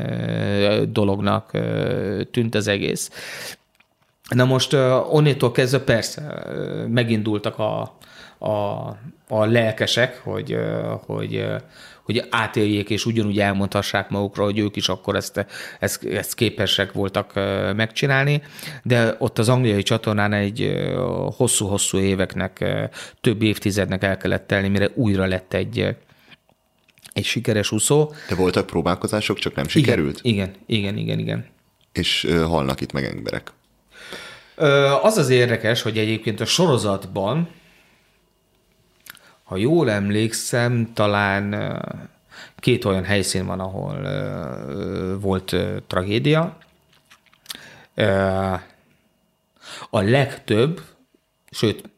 dolognak 0.92 1.50
tűnt 2.30 2.54
az 2.54 2.68
egész. 2.68 3.10
Na 4.28 4.44
most 4.44 4.72
onnétól 5.10 5.52
kezdve 5.52 5.80
persze 5.80 6.44
megindultak 6.88 7.58
a, 7.58 7.96
a, 8.38 8.48
a 9.28 9.44
lelkesek, 9.44 10.20
hogy, 10.24 10.56
hogy 11.06 11.46
hogy 12.06 12.26
átéljék 12.30 12.90
és 12.90 13.06
ugyanúgy 13.06 13.38
elmondhassák 13.38 14.08
magukra, 14.08 14.44
hogy 14.44 14.58
ők 14.58 14.76
is 14.76 14.88
akkor 14.88 15.16
ezt, 15.16 15.46
ezt, 15.80 16.04
ezt 16.04 16.34
képesek 16.34 16.92
voltak 16.92 17.34
megcsinálni, 17.76 18.42
de 18.82 19.16
ott 19.18 19.38
az 19.38 19.48
angliai 19.48 19.82
csatornán 19.82 20.32
egy 20.32 20.74
hosszú-hosszú 21.36 21.98
éveknek, 21.98 22.64
több 23.20 23.42
évtizednek 23.42 24.04
el 24.04 24.16
kellett 24.16 24.46
telni, 24.46 24.68
mire 24.68 24.90
újra 24.94 25.26
lett 25.26 25.52
egy, 25.52 25.96
egy 27.12 27.24
sikeres 27.24 27.72
úszó. 27.72 28.12
De 28.28 28.34
voltak 28.34 28.66
próbálkozások, 28.66 29.38
csak 29.38 29.54
nem 29.54 29.68
sikerült? 29.68 30.18
Igen, 30.22 30.50
igen, 30.66 30.96
igen, 30.96 31.18
igen. 31.18 31.46
És 31.92 32.28
halnak 32.46 32.80
itt 32.80 32.92
meg 32.92 33.04
emberek. 33.04 33.52
Az 35.02 35.16
az 35.16 35.28
érdekes, 35.28 35.82
hogy 35.82 35.98
egyébként 35.98 36.40
a 36.40 36.44
sorozatban 36.44 37.48
ha 39.46 39.56
jól 39.56 39.90
emlékszem, 39.90 40.90
talán 40.94 41.54
két 42.56 42.84
olyan 42.84 43.04
helyszín 43.04 43.46
van, 43.46 43.60
ahol 43.60 44.00
volt 45.18 45.56
tragédia. 45.86 46.58
A 49.90 50.00
legtöbb, 50.00 50.80
sőt, 51.50 51.88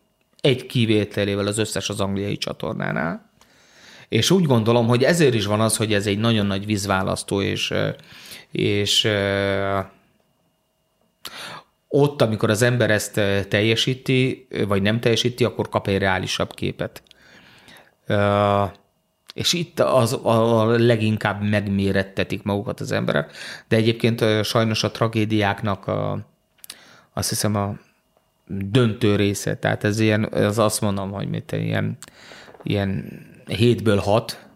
egy 0.40 0.66
kivételével 0.66 1.46
az 1.46 1.58
összes 1.58 1.88
az 1.88 2.00
angliai 2.00 2.36
csatornánál. 2.36 3.30
És 4.08 4.30
úgy 4.30 4.44
gondolom, 4.44 4.86
hogy 4.86 5.02
ezért 5.02 5.34
is 5.34 5.46
van 5.46 5.60
az, 5.60 5.76
hogy 5.76 5.94
ez 5.94 6.06
egy 6.06 6.18
nagyon 6.18 6.46
nagy 6.46 6.66
vízválasztó, 6.66 7.42
és, 7.42 7.74
és 8.50 9.08
ott, 11.88 12.22
amikor 12.22 12.50
az 12.50 12.62
ember 12.62 12.90
ezt 12.90 13.12
teljesíti, 13.48 14.46
vagy 14.66 14.82
nem 14.82 15.00
teljesíti, 15.00 15.44
akkor 15.44 15.68
kap 15.68 15.88
egy 15.88 15.98
reálisabb 15.98 16.54
képet 16.54 17.02
és 19.34 19.52
itt 19.52 19.80
az, 19.80 20.18
a 20.22 20.64
leginkább 20.64 21.42
megmérettetik 21.42 22.42
magukat 22.42 22.80
az 22.80 22.92
emberek, 22.92 23.32
de 23.68 23.76
egyébként 23.76 24.24
sajnos 24.44 24.84
a 24.84 24.90
tragédiáknak 24.90 25.86
a, 25.86 26.18
azt 27.12 27.28
hiszem 27.28 27.54
a 27.54 27.74
döntő 28.46 29.16
része, 29.16 29.56
tehát 29.56 29.84
ez 29.84 29.98
ilyen, 29.98 30.24
az 30.24 30.58
azt 30.58 30.80
mondom, 30.80 31.10
hogy 31.10 31.28
mit 31.28 31.52
ilyen, 31.52 31.98
ilyen 32.62 33.20
hétből 33.46 33.98
hat, 33.98 34.46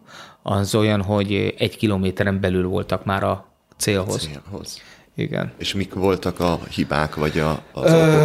az 0.42 0.74
olyan, 0.74 1.02
hogy 1.02 1.54
egy 1.58 1.76
kilométeren 1.76 2.40
belül 2.40 2.66
voltak 2.68 3.04
már 3.04 3.22
a 3.22 3.46
célhoz. 3.76 4.22
célhoz. 4.22 4.82
Igen. 5.14 5.52
És 5.58 5.74
mik 5.74 5.94
voltak 5.94 6.40
a 6.40 6.58
hibák, 6.70 7.14
vagy 7.14 7.38
a, 7.38 7.62
az 7.72 7.92
Ö, 7.92 8.24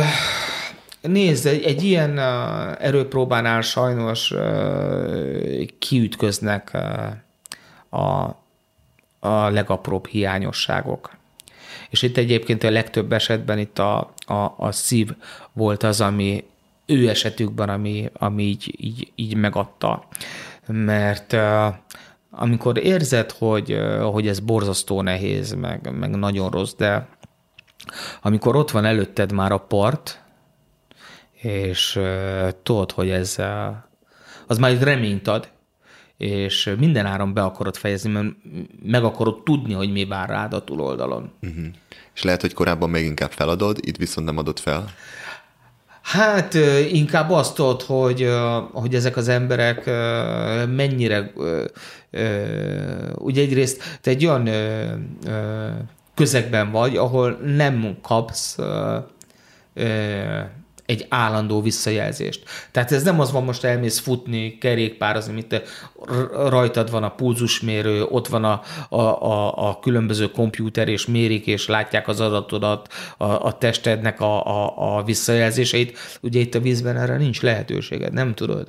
Nézd, 1.08 1.46
egy, 1.46 1.64
egy 1.64 1.84
ilyen 1.84 2.20
erőpróbánál 2.80 3.62
sajnos 3.62 4.34
kiütköznek 5.80 6.78
a, 7.90 8.36
a 9.20 9.50
legapróbb 9.50 10.08
hiányosságok. 10.08 11.16
És 11.90 12.02
itt 12.02 12.18
egyébként 12.18 12.64
a 12.64 12.72
legtöbb 12.72 13.14
esetben 13.14 13.60
itt 13.60 13.80
a, 13.80 14.14
a, 14.26 14.54
a 14.58 14.72
szív 14.72 15.12
volt 15.54 15.84
az, 15.84 16.02
ami 16.02 16.44
ő 16.86 17.10
esetükben, 17.10 17.70
ami, 17.70 18.10
ami 18.14 18.44
így, 18.44 18.76
így, 18.78 19.12
így 19.16 19.36
megadta. 19.36 20.08
Mert 20.68 21.36
amikor 22.32 22.78
érzed, 22.78 23.32
hogy, 23.32 23.80
hogy 24.02 24.28
ez 24.28 24.40
borzasztó 24.40 25.02
nehéz, 25.02 25.54
meg, 25.54 25.98
meg 26.00 26.10
nagyon 26.10 26.50
rossz, 26.50 26.74
de 26.78 27.08
amikor 28.22 28.56
ott 28.56 28.72
van 28.72 28.86
előtted 28.86 29.32
már 29.32 29.52
a 29.52 29.58
part, 29.58 30.22
és 31.42 31.96
uh, 31.96 32.50
tudod, 32.64 32.92
hogy 32.92 33.10
ez 33.10 33.36
uh, 33.38 33.76
az 34.48 34.58
már 34.58 34.72
egy 34.72 34.84
reményt 34.84 35.28
ad, 35.28 35.48
és 36.18 36.76
minden 36.80 37.06
áron 37.06 37.34
be 37.34 37.44
akarod 37.44 37.76
fejezni, 37.76 38.10
mert 38.10 38.28
meg 38.84 39.04
akarod 39.04 39.44
tudni, 39.44 39.74
hogy 39.74 39.92
mi 39.92 40.06
vár 40.06 40.30
rád 40.30 40.54
a 40.54 40.64
túloldalon. 40.64 41.32
Uh-huh. 41.42 41.66
És 42.14 42.24
lehet, 42.24 42.42
hogy 42.42 42.54
korábban 42.54 42.90
még 42.90 43.06
inkább 43.06 43.32
feladod, 43.32 43.78
itt 43.82 43.98
viszont 43.98 44.28
nem 44.28 44.38
adod 44.38 44.60
fel? 44.60 44.86
Hát 46.02 46.54
inkább 46.92 47.30
azt 47.30 47.56
tudod, 47.56 47.82
hogy, 47.82 48.30
hogy 48.72 48.96
ezek 48.96 49.18
az 49.18 49.28
emberek 49.28 49.86
mennyire, 50.66 51.32
ugye 53.16 53.42
egyrészt 53.42 54.00
te 54.02 54.10
egy 54.10 54.26
olyan 54.26 54.50
közegben 56.16 56.72
vagy, 56.72 56.98
ahol 56.98 57.32
nem 57.32 57.98
kapsz 58.02 58.58
egy 60.88 61.06
állandó 61.10 61.62
visszajelzést. 61.62 62.44
Tehát 62.72 62.92
ez 62.92 63.04
nem 63.04 63.20
az 63.20 63.32
van, 63.32 63.44
most 63.44 63.64
elmész 63.64 64.00
futni, 64.00 64.58
kerékpározni, 64.58 65.34
mint 65.34 65.62
rajtad 66.50 66.92
van 66.92 67.04
a 67.04 67.10
pulzusmérő, 67.10 68.04
ott 68.04 68.28
van 68.28 68.44
a, 68.44 68.62
a, 68.90 69.02
a, 69.02 69.70
a 69.70 69.80
különböző 69.80 70.32
kompjúter, 70.32 70.88
és 70.88 71.06
mérik, 71.06 71.48
és 71.48 71.68
látják 71.68 72.08
az 72.08 72.20
adatodat, 72.20 72.94
a, 73.18 73.26
a 73.26 73.58
testednek 73.58 74.22
a, 74.22 74.46
a, 74.46 74.98
a 74.98 75.04
visszajelzéseit. 75.04 75.98
Ugye 76.22 76.40
itt 76.40 76.56
a 76.56 76.60
vízben 76.60 76.98
erre 76.98 77.18
nincs 77.18 77.42
lehetőséged, 77.42 78.14
nem 78.14 78.34
tudod. 78.34 78.68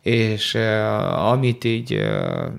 És 0.00 0.54
uh, 0.54 1.28
amit 1.30 1.64
így 1.64 1.94
uh, 1.94 2.52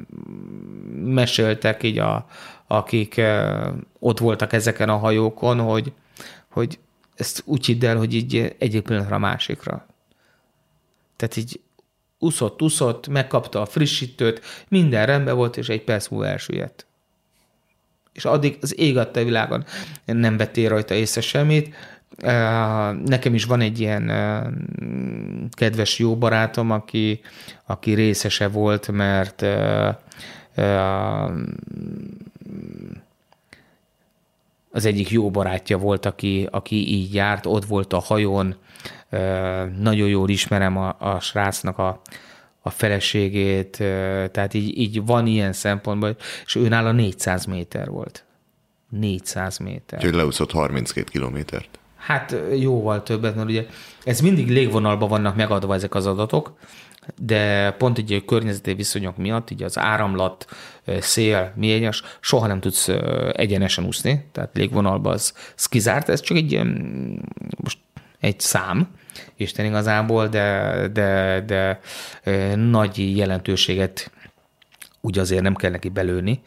meséltek 1.04 1.84
így 1.84 1.98
a, 1.98 2.26
akik 2.68 3.16
uh, 3.18 3.68
ott 4.00 4.20
voltak 4.20 4.54
ezeken 4.54 4.90
a 4.90 4.98
hajókon, 4.98 5.60
hogy, 5.60 5.92
hogy 6.50 6.80
ezt 7.16 7.42
úgy 7.46 7.66
hidd 7.66 7.86
el, 7.86 7.98
hogy 7.98 8.14
így 8.14 8.56
egyik 8.58 8.82
pillanatra 8.82 9.16
a 9.16 9.20
másikra. 9.20 9.86
Tehát 11.16 11.36
így 11.36 11.60
uszott, 12.20 12.62
uszott, 12.62 13.08
megkapta 13.08 13.62
a 13.62 13.66
frissítőt, 13.66 14.42
minden 14.68 15.06
rendben 15.06 15.36
volt, 15.36 15.58
és 15.58 15.70
egy 15.70 15.84
perc 15.84 16.08
múlva 16.08 16.28
elsüllyedt. 16.28 16.86
És 18.14 18.26
addig 18.26 18.58
az 18.62 18.80
ég 18.80 18.98
adta 18.98 19.24
világon 19.24 19.66
nem 20.06 20.38
vettél 20.38 20.70
rajta 20.70 20.94
észre 20.94 21.22
semmit. 21.22 21.76
Nekem 23.06 23.34
is 23.34 23.46
van 23.46 23.62
egy 23.62 23.80
ilyen 23.80 24.12
kedves 25.52 26.00
jó 26.00 26.18
barátom, 26.18 26.72
aki, 26.72 27.22
aki 27.66 27.94
részese 27.94 28.48
volt, 28.48 28.92
mert 28.92 29.46
az 34.76 34.86
egyik 34.86 35.10
jó 35.10 35.32
barátja 35.32 35.78
volt, 35.78 36.06
aki, 36.06 36.48
aki 36.52 36.94
így 36.94 37.14
járt, 37.14 37.46
ott 37.46 37.66
volt 37.66 37.94
a 37.94 38.00
hajón, 38.00 38.56
nagyon 39.80 40.08
jól 40.08 40.30
ismerem 40.30 40.78
a, 40.78 40.96
a 41.00 41.20
srácnak 41.20 41.78
a, 41.78 42.02
a 42.62 42.70
feleségét, 42.70 43.78
tehát 44.32 44.54
így, 44.54 44.78
így 44.78 45.06
van 45.06 45.28
ilyen 45.28 45.54
szempontból, 45.54 46.16
és 46.46 46.56
ő 46.56 46.68
nála 46.68 46.92
400 46.92 47.46
méter 47.46 47.90
volt. 47.90 48.24
400 48.90 49.58
méter. 49.58 50.00
Úgyhogy 50.00 50.16
leúszott 50.16 50.52
32 50.52 51.10
kilométert. 51.12 51.80
Hát 51.98 52.36
jóval 52.60 53.04
többet, 53.04 53.36
mert 53.36 53.50
ugye 53.50 53.66
ez 54.04 54.20
mindig 54.20 54.50
légvonalban 54.50 55.10
vannak 55.10 55.36
megadva 55.36 55.74
ezek 55.74 55.96
az 55.96 56.06
adatok, 56.06 56.58
de 57.18 57.72
pont 57.72 57.98
így 58.00 58.14
a 58.14 58.26
környezeti 58.26 58.74
viszonyok 58.74 59.18
miatt, 59.18 59.52
így 59.52 59.64
az 59.64 59.78
áramlat, 59.78 60.46
szél, 61.00 61.52
ményes, 61.56 62.04
soha 62.20 62.48
nem 62.48 62.60
tudsz 62.60 62.88
egyenesen 63.34 63.86
úszni, 63.86 64.26
tehát 64.32 64.50
légvonalban 64.54 65.14
az, 65.14 65.34
az 65.56 65.66
kizárt, 65.66 66.10
ez 66.10 66.22
csak 66.22 66.38
egy 66.38 66.62
most 67.58 67.78
egy 68.20 68.40
szám, 68.40 68.88
Isten 69.36 69.66
igazából, 69.66 70.28
de, 70.28 70.88
de, 70.94 71.42
de 71.46 71.80
nagy 72.56 73.18
jelentőséget 73.18 74.12
úgy 75.02 75.20
azért 75.20 75.42
nem 75.42 75.56
kell 75.56 75.72
neki 75.72 75.90
belőni, 75.90 76.42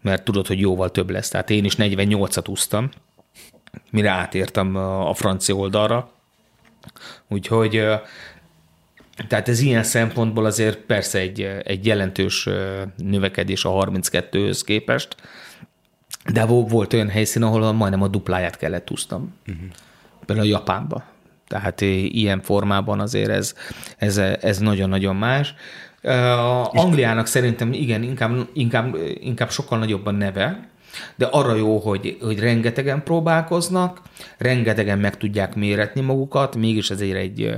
mert 0.00 0.24
tudod, 0.24 0.46
hogy 0.46 0.60
jóval 0.60 0.90
több 0.90 1.10
lesz. 1.10 1.28
Tehát 1.28 1.50
én 1.50 1.64
is 1.64 1.74
48-at 1.78 2.48
úsztam, 2.48 2.90
mire 3.90 4.10
átértem 4.10 4.76
a 4.76 5.14
francia 5.14 5.54
oldalra, 5.54 6.10
úgyhogy 7.28 7.84
tehát 9.28 9.48
ez 9.48 9.60
ilyen 9.60 9.82
szempontból 9.82 10.44
azért 10.44 10.78
persze 10.78 11.18
egy, 11.18 11.40
egy 11.64 11.86
jelentős 11.86 12.48
növekedés 12.96 13.64
a 13.64 13.70
32-höz 13.70 14.60
képest, 14.64 15.16
de 16.32 16.44
volt 16.44 16.92
olyan 16.92 17.08
helyszín, 17.08 17.42
ahol 17.42 17.72
majdnem 17.72 18.02
a 18.02 18.08
dupláját 18.08 18.56
kellett 18.56 18.90
úsznom. 18.90 19.34
Uh-huh. 19.46 19.64
Például 20.26 20.48
a 20.48 20.50
Japánba. 20.50 21.02
Tehát 21.48 21.80
ilyen 21.80 22.40
formában 22.40 23.00
azért 23.00 23.30
ez, 23.30 23.54
ez, 23.96 24.16
ez 24.18 24.58
nagyon-nagyon 24.58 25.16
más. 25.16 25.54
A 26.02 26.70
Angliának 26.72 27.26
szerintem 27.26 27.72
igen, 27.72 28.02
inkább, 28.02 28.48
inkább, 28.52 28.96
inkább 29.20 29.50
sokkal 29.50 29.78
nagyobb 29.78 30.06
a 30.06 30.10
neve, 30.10 30.68
de 31.16 31.26
arra 31.26 31.54
jó, 31.54 31.78
hogy, 31.78 32.16
hogy 32.20 32.38
rengetegen 32.38 33.02
próbálkoznak, 33.02 34.02
rengetegen 34.38 34.98
meg 34.98 35.16
tudják 35.16 35.54
méretni 35.54 36.00
magukat, 36.00 36.56
mégis 36.56 36.90
ezért 36.90 37.16
egy 37.16 37.54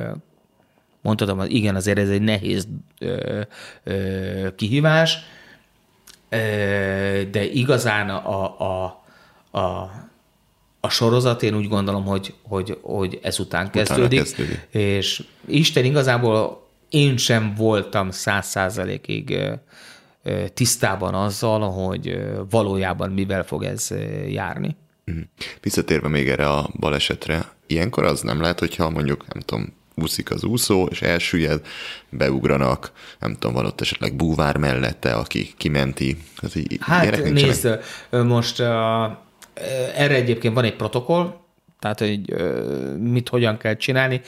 mondhatom, 1.03 1.41
igen, 1.49 1.75
azért 1.75 1.99
ez 1.99 2.09
egy 2.09 2.23
nehéz 2.23 2.69
ö, 2.99 3.41
ö, 3.85 4.55
kihívás, 4.57 5.19
ö, 6.29 6.37
de 7.31 7.45
igazán 7.45 8.09
a, 8.09 8.61
a, 8.61 9.03
a, 9.51 9.91
a 10.81 10.89
sorozat 10.89 11.43
én 11.43 11.57
úgy 11.57 11.69
gondolom, 11.69 12.05
hogy, 12.05 12.35
hogy, 12.43 12.79
hogy 12.83 13.19
ezután 13.23 13.71
kezdődik, 13.71 14.19
kezdődik, 14.19 14.67
és 14.71 15.23
Isten 15.47 15.85
igazából 15.85 16.67
én 16.89 17.17
sem 17.17 17.55
voltam 17.55 18.11
száz 18.11 18.47
százalékig 18.47 19.39
tisztában 20.55 21.15
azzal, 21.15 21.71
hogy 21.71 22.23
valójában 22.51 23.11
mivel 23.11 23.45
fog 23.45 23.63
ez 23.63 23.91
járni. 24.29 24.77
Mhm. 25.05 25.19
Visszatérve 25.61 26.09
még 26.09 26.29
erre 26.29 26.49
a 26.49 26.71
balesetre, 26.79 27.53
ilyenkor 27.67 28.05
az 28.05 28.21
nem 28.21 28.41
lehet, 28.41 28.59
hogyha 28.59 28.91
mondjuk, 28.91 29.33
nem 29.33 29.43
tudom, 29.43 29.73
úszik 29.95 30.31
az 30.31 30.45
úszó, 30.45 30.85
és 30.85 31.03
elsüllyed, 31.03 31.67
beugranak, 32.09 32.93
nem 33.19 33.33
tudom, 33.33 33.55
van 33.55 33.67
ott 33.67 33.81
esetleg 33.81 34.15
búvár 34.15 34.57
mellette, 34.57 35.15
aki 35.15 35.53
kimenti. 35.57 36.17
Hát, 36.37 36.55
így, 36.55 36.79
hát 36.81 37.23
nézd, 37.23 37.79
most 38.11 38.61
uh, 38.61 38.67
erre 39.97 40.15
egyébként 40.15 40.55
van 40.55 40.65
egy 40.65 40.77
protokoll, 40.77 41.35
tehát 41.79 41.99
hogy 41.99 42.33
uh, 42.33 42.97
mit 42.97 43.29
hogyan 43.29 43.57
kell 43.57 43.77
csinálni. 43.77 44.21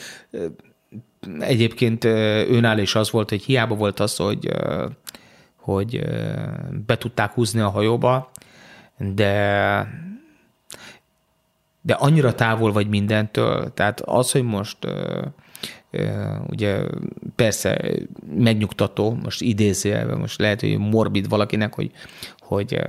Egyébként 1.38 2.04
őnál 2.04 2.78
is 2.78 2.94
az 2.94 3.10
volt, 3.10 3.28
hogy 3.28 3.42
hiába 3.42 3.74
volt 3.74 4.00
az, 4.00 4.16
hogy, 4.16 4.50
hogy 5.56 6.00
be 6.86 6.98
tudták 6.98 7.32
húzni 7.32 7.60
a 7.60 7.68
hajóba, 7.68 8.30
de 8.98 10.02
de 11.86 11.94
annyira 11.94 12.34
távol 12.34 12.72
vagy 12.72 12.88
mindentől, 12.88 13.72
tehát 13.74 14.00
az, 14.00 14.30
hogy 14.30 14.42
most 14.42 14.78
ugye 16.46 16.82
persze 17.36 17.92
megnyugtató, 18.36 19.18
most 19.22 19.40
idézőjelben, 19.40 20.18
most 20.18 20.38
lehet, 20.38 20.60
hogy 20.60 20.78
morbid 20.78 21.28
valakinek, 21.28 21.74
hogy, 21.74 21.90
hogy 22.38 22.80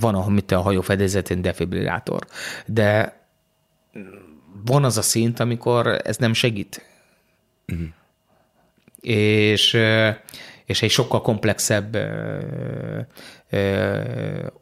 van 0.00 0.14
a, 0.14 0.28
mit 0.28 0.52
a 0.52 0.60
hajó 0.60 0.80
fedélzetén 0.80 1.42
defibrillátor, 1.42 2.26
de 2.66 3.20
van 4.64 4.84
az 4.84 4.98
a 4.98 5.02
szint, 5.02 5.40
amikor 5.40 6.00
ez 6.04 6.16
nem 6.16 6.32
segít. 6.32 6.86
Uh-huh. 7.72 7.86
És, 9.00 9.76
és 10.66 10.82
egy 10.82 10.90
sokkal 10.90 11.20
komplexebb 11.20 11.96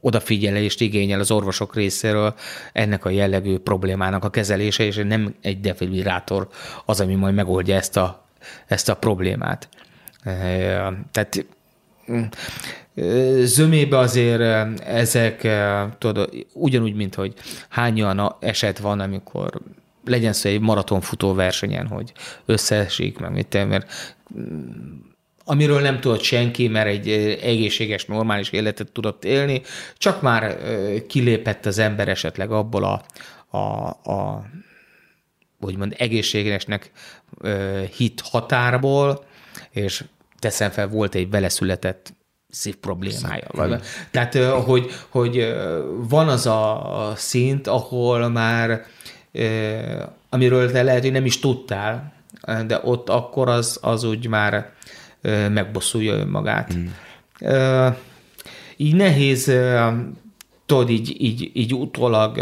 odafigyelést 0.01 0.81
igényel 0.81 1.21
az 1.21 1.31
orvosok 1.31 1.75
részéről 1.75 2.35
ennek 2.73 3.05
a 3.05 3.11
jellegű 3.11 3.59
problémának 3.59 4.25
a 4.25 4.31
kezelése, 4.31 4.85
és 4.85 4.97
nem 4.97 5.35
egy 5.41 5.61
defibrillátor 5.61 6.49
az, 6.85 7.01
ami 7.01 7.15
majd 7.15 7.35
megoldja 7.35 7.75
ezt 7.75 7.97
a, 7.97 8.25
ezt 8.67 8.89
a 8.89 8.97
problémát. 8.97 9.69
Tehát 11.11 11.47
zömébe 13.43 13.99
azért 13.99 14.41
ezek, 14.81 15.49
tudod, 15.99 16.47
ugyanúgy, 16.53 16.95
mint 16.95 17.15
hogy 17.15 17.35
hány 17.69 18.03
olyan 18.03 18.37
eset 18.41 18.79
van, 18.79 19.01
amikor 19.01 19.61
legyen 20.05 20.33
szó 20.33 20.49
egy 20.49 20.61
maratonfutó 20.61 21.35
versenyen, 21.35 21.87
hogy 21.87 22.13
összeesik, 22.45 23.19
meg 23.19 23.33
mit 23.33 23.69
mert 23.69 24.17
amiről 25.45 25.81
nem 25.81 26.01
tudott 26.01 26.23
senki, 26.23 26.69
mert 26.69 26.87
egy 26.87 27.09
egészséges, 27.43 28.05
normális 28.05 28.51
életet 28.51 28.93
tudott 28.93 29.25
élni, 29.25 29.63
csak 29.99 30.23
már 30.23 30.59
kilépett 31.07 31.67
az 31.67 31.79
ember 31.79 32.09
esetleg 32.09 32.51
abból 32.51 32.85
a, 32.85 33.03
a, 33.57 33.89
a 34.13 34.45
úgymond 35.61 35.95
egészségesnek 35.99 36.91
hit 37.97 38.21
határból, 38.21 39.25
és 39.71 40.05
teszem 40.39 40.71
fel, 40.71 40.89
volt 40.89 41.15
egy 41.15 41.31
vele 41.31 41.49
született 41.49 42.15
szív 42.51 42.77
problémája. 42.77 43.47
Vagy. 43.51 43.83
Tehát, 44.11 44.37
hogy, 44.37 44.91
hogy 45.09 45.55
van 46.09 46.29
az 46.29 46.47
a 46.47 47.13
szint, 47.17 47.67
ahol 47.67 48.29
már, 48.29 48.85
amiről 50.29 50.71
te 50.71 50.83
lehet, 50.83 51.03
hogy 51.03 51.13
nem 51.13 51.25
is 51.25 51.39
tudtál, 51.39 52.13
de 52.67 52.81
ott 52.83 53.09
akkor 53.09 53.49
az, 53.49 53.79
az 53.83 54.05
úgy 54.05 54.27
már 54.27 54.73
megbosszulja 55.49 56.13
önmagát. 56.13 56.75
Mm. 56.77 56.87
Így 58.77 58.95
nehéz, 58.95 59.53
tudod, 60.67 60.91
így, 60.91 61.17
így, 61.19 61.51
így 61.53 61.75
utólag 61.75 62.41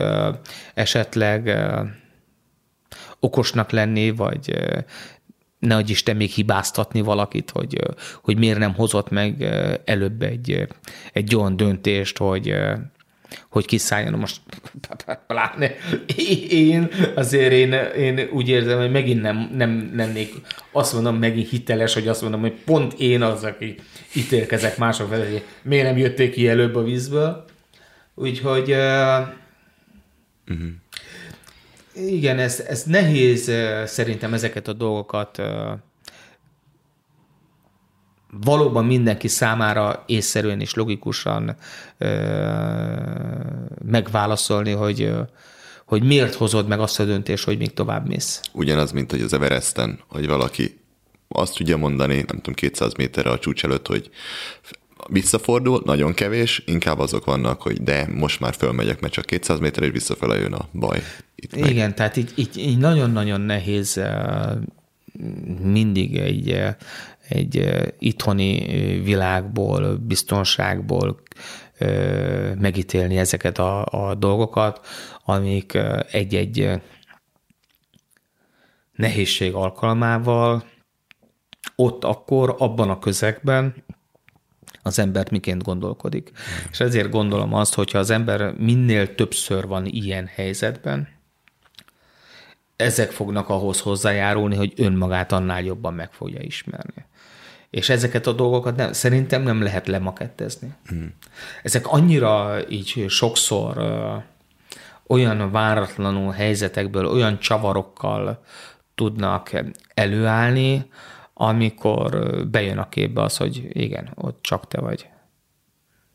esetleg 0.74 1.59
okosnak 3.20 3.70
lenni, 3.70 4.11
vagy 4.11 4.55
ne 5.59 5.76
adj 5.76 5.91
Isten 5.91 6.16
még 6.16 6.30
hibáztatni 6.30 7.01
valakit, 7.01 7.51
hogy, 7.51 7.78
hogy 8.22 8.39
miért 8.39 8.59
nem 8.59 8.74
hozott 8.74 9.11
meg 9.11 9.43
előbb 9.85 10.22
egy, 10.22 10.66
egy 11.12 11.37
olyan 11.37 11.57
döntést, 11.57 12.18
hogy 12.18 12.55
hogy 13.51 13.66
kiszálljon. 13.66 14.18
Most 14.18 14.41
pláne 15.26 15.74
én 16.49 16.89
azért 17.14 17.53
én, 17.53 17.72
én 17.97 18.28
úgy 18.33 18.49
érzem, 18.49 18.78
hogy 18.78 18.91
megint 18.91 19.22
nem, 19.22 19.51
nem 19.55 19.93
lennék 19.95 20.35
azt 20.72 20.93
mondom 20.93 21.16
megint 21.16 21.49
hiteles, 21.49 21.95
hogy 21.95 22.09
azt 22.09 22.22
mondom, 22.22 22.41
hogy 22.41 22.55
pont 22.64 22.93
én 22.93 23.22
az, 23.22 23.45
aki 23.45 23.74
ítélkezek 24.14 24.78
mások 24.78 25.09
felé, 25.09 25.30
hogy 25.30 25.45
miért 25.62 25.87
nem 25.87 25.97
jötték 25.97 26.33
ki 26.33 26.49
előbb 26.49 26.74
a 26.74 26.83
vízből. 26.83 27.45
Úgyhogy 28.14 28.70
uh, 28.70 29.26
uh-huh. 30.49 30.68
igen, 31.95 32.39
ez, 32.39 32.61
ez 32.61 32.83
nehéz 32.83 33.53
szerintem 33.85 34.35
ezeket 34.35 34.68
a 34.68 34.72
dolgokat 34.72 35.43
valóban 38.41 38.85
mindenki 38.85 39.28
számára 39.28 40.03
észszerűen 40.07 40.61
és 40.61 40.74
logikusan 40.74 41.57
ö, 41.99 42.09
megválaszolni, 43.85 44.70
hogy 44.72 45.12
hogy 45.85 46.03
miért 46.03 46.35
hozod 46.35 46.68
meg 46.68 46.80
azt 46.80 47.01
a 47.01 47.05
döntést, 47.05 47.45
hogy 47.45 47.59
még 47.59 47.74
tovább 47.74 48.09
mész. 48.09 48.41
Ugyanaz, 48.53 48.93
mint 48.93 49.11
hogy 49.11 49.20
az 49.20 49.33
Everesten, 49.33 50.01
hogy 50.09 50.26
valaki 50.26 50.80
azt 51.28 51.57
tudja 51.57 51.76
mondani, 51.76 52.14
nem 52.14 52.37
tudom, 52.37 52.55
200 52.55 52.95
méterre 52.95 53.30
a 53.30 53.39
csúcs 53.39 53.64
előtt, 53.64 53.87
hogy 53.87 54.11
visszafordul, 55.09 55.83
nagyon 55.85 56.14
kevés, 56.14 56.62
inkább 56.66 56.99
azok 56.99 57.24
vannak, 57.24 57.62
hogy 57.62 57.83
de 57.83 58.09
most 58.14 58.41
már 58.41 58.55
fölmegyek, 58.55 59.01
mert 59.01 59.12
csak 59.12 59.24
200 59.24 59.59
méterre 59.59 59.87
és 59.87 59.93
visszafele 59.93 60.39
jön 60.39 60.53
a 60.53 60.68
baj. 60.72 61.03
Itt 61.35 61.57
Igen, 61.57 61.74
meg. 61.74 61.95
tehát 61.95 62.16
így, 62.16 62.33
így, 62.35 62.57
így 62.57 62.78
nagyon-nagyon 62.78 63.41
nehéz 63.41 64.01
mindig 65.62 66.16
egy 66.16 66.59
egy 67.33 67.83
itthoni 67.99 68.64
világból, 69.05 69.97
biztonságból 69.97 71.22
megítélni 72.59 73.16
ezeket 73.16 73.59
a, 73.59 73.87
a 73.87 74.14
dolgokat, 74.14 74.87
amik 75.24 75.78
egy-egy 76.11 76.70
nehézség 78.93 79.55
alkalmával 79.55 80.64
ott 81.76 82.05
akkor, 82.05 82.55
abban 82.59 82.91
a 82.91 82.99
közegben 82.99 83.74
az 84.83 84.99
embert 84.99 85.30
miként 85.30 85.62
gondolkodik. 85.62 86.33
És 86.70 86.80
ezért 86.80 87.11
gondolom 87.11 87.55
azt, 87.55 87.74
hogyha 87.74 87.99
az 87.99 88.11
ember 88.11 88.55
minél 88.55 89.14
többször 89.14 89.66
van 89.66 89.87
ilyen 89.87 90.26
helyzetben, 90.26 91.09
ezek 92.76 93.11
fognak 93.11 93.49
ahhoz 93.49 93.80
hozzájárulni, 93.80 94.57
hogy 94.57 94.72
önmagát 94.76 95.33
annál 95.33 95.62
jobban 95.62 95.95
meg 95.95 96.12
fogja 96.12 96.41
ismerni. 96.41 97.05
És 97.72 97.88
ezeket 97.88 98.26
a 98.26 98.32
dolgokat 98.32 98.76
nem, 98.76 98.92
szerintem 98.92 99.42
nem 99.42 99.62
lehet 99.62 99.86
lemakettezni. 99.86 100.74
Mm. 100.94 101.06
Ezek 101.62 101.86
annyira 101.86 102.58
így 102.68 103.04
sokszor 103.08 103.76
ö, 103.76 104.16
olyan 105.06 105.50
váratlanul 105.50 106.32
helyzetekből, 106.32 107.06
olyan 107.06 107.38
csavarokkal 107.38 108.42
tudnak 108.94 109.50
előállni, 109.94 110.90
amikor 111.34 112.36
bejön 112.50 112.78
a 112.78 112.88
képbe 112.88 113.22
az, 113.22 113.36
hogy 113.36 113.68
igen, 113.72 114.12
ott 114.14 114.38
csak 114.42 114.68
te 114.68 114.80
vagy. 114.80 115.08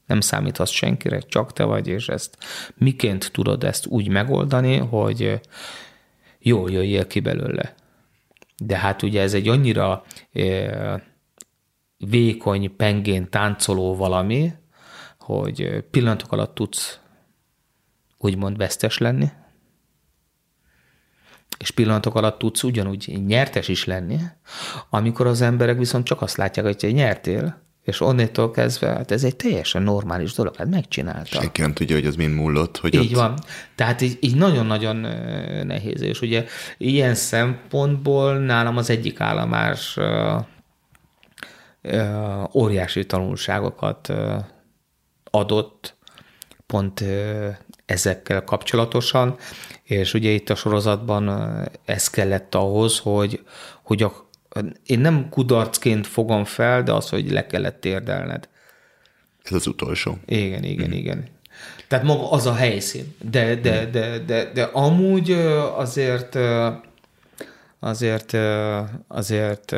Nem 0.06 0.22
számíthatsz 0.22 0.72
senkire, 0.72 1.20
csak 1.20 1.54
te 1.54 1.64
vagy, 1.64 1.88
és 1.88 2.10
ezt 2.10 2.38
miként 2.76 3.32
tudod 3.32 3.64
ezt 3.64 3.86
úgy 3.86 4.08
megoldani, 4.08 4.78
hogy 4.78 5.40
jól 6.40 6.72
jöjjél 6.72 7.08
ki 7.08 7.20
belőle. 7.20 7.74
De 8.58 8.78
hát 8.78 9.02
ugye 9.02 9.22
ez 9.22 9.34
egy 9.34 9.48
annyira 9.48 10.04
vékony, 11.98 12.76
pengén 12.76 13.30
táncoló 13.30 13.96
valami, 13.96 14.52
hogy 15.20 15.84
pillanatok 15.92 16.32
alatt 16.32 16.56
tudsz 16.56 17.00
úgymond 18.18 18.58
vesztes 18.58 18.98
lenni, 18.98 19.30
és 21.58 21.72
pillanatok 21.72 22.16
alatt 22.16 22.40
tudsz 22.40 22.64
ugyanúgy 22.64 23.22
nyertes 23.26 23.68
is 23.68 23.86
lenni, 23.86 24.18
amikor 24.90 25.28
az 25.28 25.42
emberek 25.42 25.78
viszont 25.78 26.06
csak 26.06 26.22
azt 26.22 26.38
látják, 26.38 26.66
hogy 26.66 26.78
te 26.78 26.92
nyertél, 26.92 27.66
és 27.84 28.02
onnétól 28.02 28.52
kezdve, 28.52 28.88
hát 28.88 29.12
ez 29.12 29.24
egy 29.24 29.36
teljesen 29.36 29.82
normális 29.82 30.34
dolog, 30.34 30.56
hát 30.56 30.70
megcsinálta. 30.70 31.40
Senki 31.40 31.62
nem 31.62 31.74
tudja, 31.74 31.96
hogy 31.96 32.06
az 32.06 32.16
mind 32.16 32.34
múlott. 32.34 32.78
Hogy 32.78 32.94
Így 32.94 33.14
ott... 33.14 33.20
van. 33.20 33.40
Tehát 33.76 34.02
így, 34.02 34.18
így 34.20 34.36
nagyon-nagyon 34.36 34.96
nehéz, 35.66 36.02
és 36.02 36.22
ugye 36.22 36.46
ilyen 36.78 37.16
szempontból 37.16 38.38
nálam 38.38 38.78
az 38.78 38.90
egyik 38.90 39.20
állomás 39.20 39.98
óriási 42.54 43.06
tanulságokat 43.06 44.14
adott 45.24 45.96
pont 46.66 47.04
ezekkel 47.86 48.44
kapcsolatosan, 48.44 49.36
és 49.84 50.14
ugye 50.14 50.30
itt 50.30 50.50
a 50.50 50.56
sorozatban 50.56 51.30
ez 51.86 52.10
kellett 52.10 52.56
ahhoz, 52.56 53.00
hogy, 53.00 53.44
hogy 53.84 54.04
a, 54.04 54.30
én 54.86 55.00
nem 55.00 55.30
kudarcként 55.30 56.08
fogom 56.08 56.44
fel, 56.44 56.84
de 56.84 56.94
az, 56.94 57.10
hogy 57.10 57.32
le 57.32 57.46
kellett 57.46 57.82
térdelned. 57.82 58.50
Ez 59.44 59.54
az 59.54 59.68
utolsó. 59.68 60.18
Igen, 60.26 60.64
igen, 60.64 60.90
mm. 60.90 60.92
igen. 60.92 61.28
Tehát 61.88 62.06
maga 62.06 62.32
az 62.32 62.46
a 62.46 62.54
helyszín. 62.54 63.16
De, 63.32 63.56
de, 63.56 63.86
mm. 63.86 63.92
de, 63.92 64.20
de, 64.20 64.52
de 64.54 64.64
amúgy 64.64 65.32
azért 65.76 66.38
azért, 67.80 68.38
azért 69.08 69.76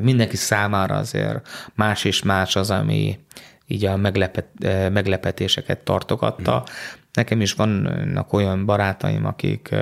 mindenki 0.00 0.36
számára 0.36 0.96
azért 0.96 1.48
más 1.74 2.04
és 2.04 2.22
más 2.22 2.56
az, 2.56 2.70
ami 2.70 3.18
így 3.66 3.84
a 3.84 3.96
meglepet, 3.96 4.46
meglepetéseket 4.92 5.78
tartogatta. 5.78 6.56
Mm. 6.60 6.72
Nekem 7.12 7.40
is 7.40 7.52
vannak 7.52 8.32
olyan 8.32 8.64
barátaim, 8.64 9.26
akik 9.26 9.74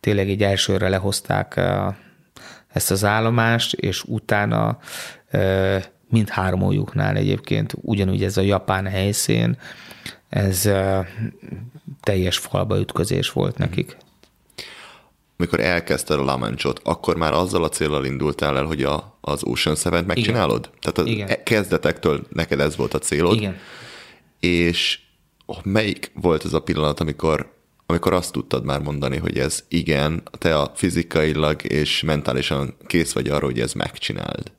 tényleg 0.00 0.28
így 0.28 0.42
elsőre 0.42 0.88
lehozták 0.88 1.60
ezt 2.68 2.90
az 2.90 3.04
állomást, 3.04 3.72
és 3.72 4.02
utána 4.02 4.78
mind 6.08 6.28
hármójuknál 6.28 7.16
egyébként 7.16 7.74
ugyanúgy 7.80 8.24
ez 8.24 8.36
a 8.36 8.40
japán 8.40 8.86
helyszín, 8.86 9.56
ez 10.28 10.70
teljes 12.02 12.38
falba 12.38 12.78
ütközés 12.78 13.30
volt 13.30 13.58
nekik. 13.58 13.96
Amikor 15.36 15.60
elkezdted 15.60 16.18
a 16.18 16.24
Lamancsot, 16.24 16.80
akkor 16.82 17.16
már 17.16 17.32
azzal 17.32 17.64
a 17.64 17.68
célral 17.68 18.04
indultál 18.04 18.56
el, 18.56 18.64
hogy 18.64 18.82
a, 18.82 19.18
az 19.20 19.44
Ocean 19.44 19.76
Seven-t 19.76 20.06
megcsinálod? 20.06 20.70
Igen. 20.70 20.78
Tehát 20.80 20.98
a 20.98 21.12
Igen. 21.12 21.42
kezdetektől 21.44 22.26
neked 22.32 22.60
ez 22.60 22.76
volt 22.76 22.94
a 22.94 22.98
célod? 22.98 23.36
Igen. 23.36 23.56
És 24.40 24.98
melyik 25.62 26.10
volt 26.14 26.44
ez 26.44 26.52
a 26.52 26.62
pillanat, 26.62 27.00
amikor 27.00 27.52
amikor 27.86 28.12
azt 28.12 28.32
tudtad 28.32 28.64
már 28.64 28.80
mondani, 28.80 29.16
hogy 29.16 29.38
ez 29.38 29.64
igen, 29.68 30.22
te 30.38 30.58
a 30.58 30.72
fizikailag 30.74 31.64
és 31.64 32.02
mentálisan 32.02 32.76
kész 32.86 33.12
vagy 33.12 33.28
arra, 33.28 33.44
hogy 33.44 33.60
ez 33.60 33.72
megcsináld? 33.72 34.52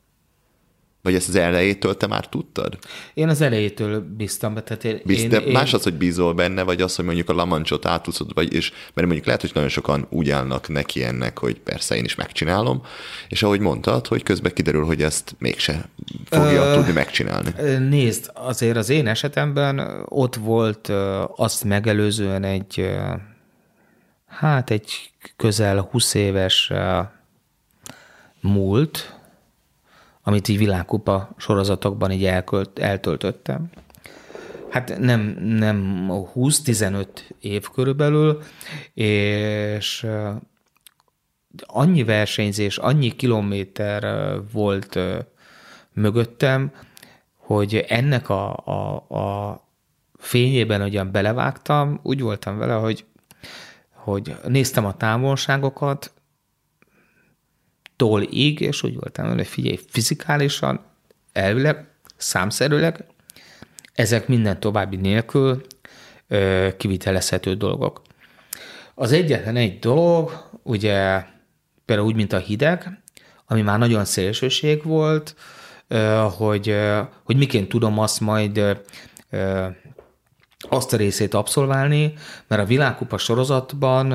Vagy 1.06 1.16
ezt 1.16 1.28
az 1.28 1.36
elejétől 1.36 1.98
te 1.98 2.08
már 2.08 2.28
tudtad? 2.28 2.78
Én 3.14 3.30
az 3.30 3.42
elejétől 3.42 4.00
bíztam 4.18 4.54
be. 4.54 4.62
Tehát 4.64 4.84
én, 4.84 5.02
Bizt, 5.04 5.34
én, 5.34 5.52
más 5.52 5.74
az, 5.74 5.84
hogy 5.84 5.94
bízol 5.94 6.34
benne, 6.34 6.64
vagy 6.64 6.82
az, 6.82 6.96
hogy 6.96 7.06
mondjuk 7.06 7.30
a 7.30 7.34
lamancsot 7.34 7.86
átúszod, 7.86 8.34
vagy, 8.34 8.54
és, 8.54 8.70
mert 8.70 9.08
mondjuk 9.08 9.26
lehet, 9.26 9.42
hogy 9.42 9.52
nagyon 9.54 9.70
sokan 9.70 10.08
úgy 10.10 10.30
állnak 10.30 10.68
neki 10.68 11.04
ennek, 11.04 11.40
hogy 11.40 11.60
persze 11.60 11.96
én 11.96 12.04
is 12.04 12.16
megcsinálom, 12.16 12.82
és 13.28 13.44
ahogy 13.44 13.60
mondtad, 13.60 14.08
hogy 14.08 14.24
közben 14.24 14.54
kiderül, 14.54 14.86
hogy 14.86 15.02
ezt 15.02 15.36
mégse 15.38 15.90
fogja 16.30 16.64
Ö, 16.64 16.74
tudni 16.74 16.92
megcsinálni. 16.92 17.50
Nézd, 17.90 18.32
azért 18.34 18.78
az 18.78 18.90
én 18.90 19.08
esetemben 19.08 20.04
ott 20.06 20.36
volt 20.36 20.92
azt 21.36 21.64
megelőzően 21.64 22.44
egy 22.44 22.90
hát 24.28 24.70
egy 24.70 25.12
közel 25.36 25.88
20 25.92 26.14
éves 26.14 26.72
múlt, 28.42 29.15
amit 30.28 30.48
így 30.48 30.58
világkupa 30.58 31.30
sorozatokban 31.38 32.12
így 32.12 32.26
elkölt, 32.26 32.80
eltöltöttem. 32.80 33.70
Hát 34.70 34.98
nem, 35.00 35.22
nem 35.44 36.08
20-15 36.12 37.08
év 37.40 37.70
körülbelül, 37.70 38.42
és 38.94 40.08
annyi 41.66 42.04
versenyzés, 42.04 42.78
annyi 42.78 43.16
kilométer 43.16 44.06
volt 44.52 45.00
mögöttem, 45.94 46.72
hogy 47.36 47.86
ennek 47.88 48.30
a, 48.30 48.58
a, 48.66 48.96
a 49.16 49.62
fényében 50.18 50.82
ugyan 50.82 51.12
belevágtam, 51.12 52.00
úgy 52.04 52.22
voltam 52.22 52.58
vele, 52.58 52.74
hogy, 52.74 53.06
hogy 53.92 54.36
néztem 54.48 54.86
a 54.86 54.98
távolságokat, 54.98 56.12
ig, 58.30 58.60
és 58.60 58.84
úgy 58.84 58.96
voltam 58.96 59.36
hogy 59.36 59.48
figyelj, 59.48 59.80
fizikálisan, 59.90 60.86
elvileg, 61.34 61.88
számszerűleg, 62.18 63.06
ezek 63.94 64.28
minden 64.28 64.60
további 64.60 64.96
nélkül 64.96 65.62
ö, 66.28 66.68
kivitelezhető 66.78 67.54
dolgok. 67.54 68.02
Az 68.96 69.12
egyetlen 69.12 69.56
egy 69.56 69.80
dolog, 69.80 70.50
ugye 70.64 71.24
például 71.86 72.08
úgy, 72.08 72.16
mint 72.16 72.34
a 72.34 72.38
hideg, 72.38 73.02
ami 73.46 73.62
már 73.62 73.80
nagyon 73.80 74.06
szélsőség 74.06 74.84
volt, 74.84 75.36
ö, 75.88 76.28
hogy, 76.38 76.70
ö, 76.70 77.02
hogy 77.24 77.38
miként 77.38 77.70
tudom 77.70 78.00
azt 78.00 78.20
majd 78.20 78.58
ö, 79.30 79.68
azt 80.70 80.94
a 80.94 80.98
részét 80.98 81.34
abszolválni, 81.34 82.14
mert 82.48 82.62
a 82.62 82.66
világkupa 82.66 83.18
sorozatban 83.18 84.10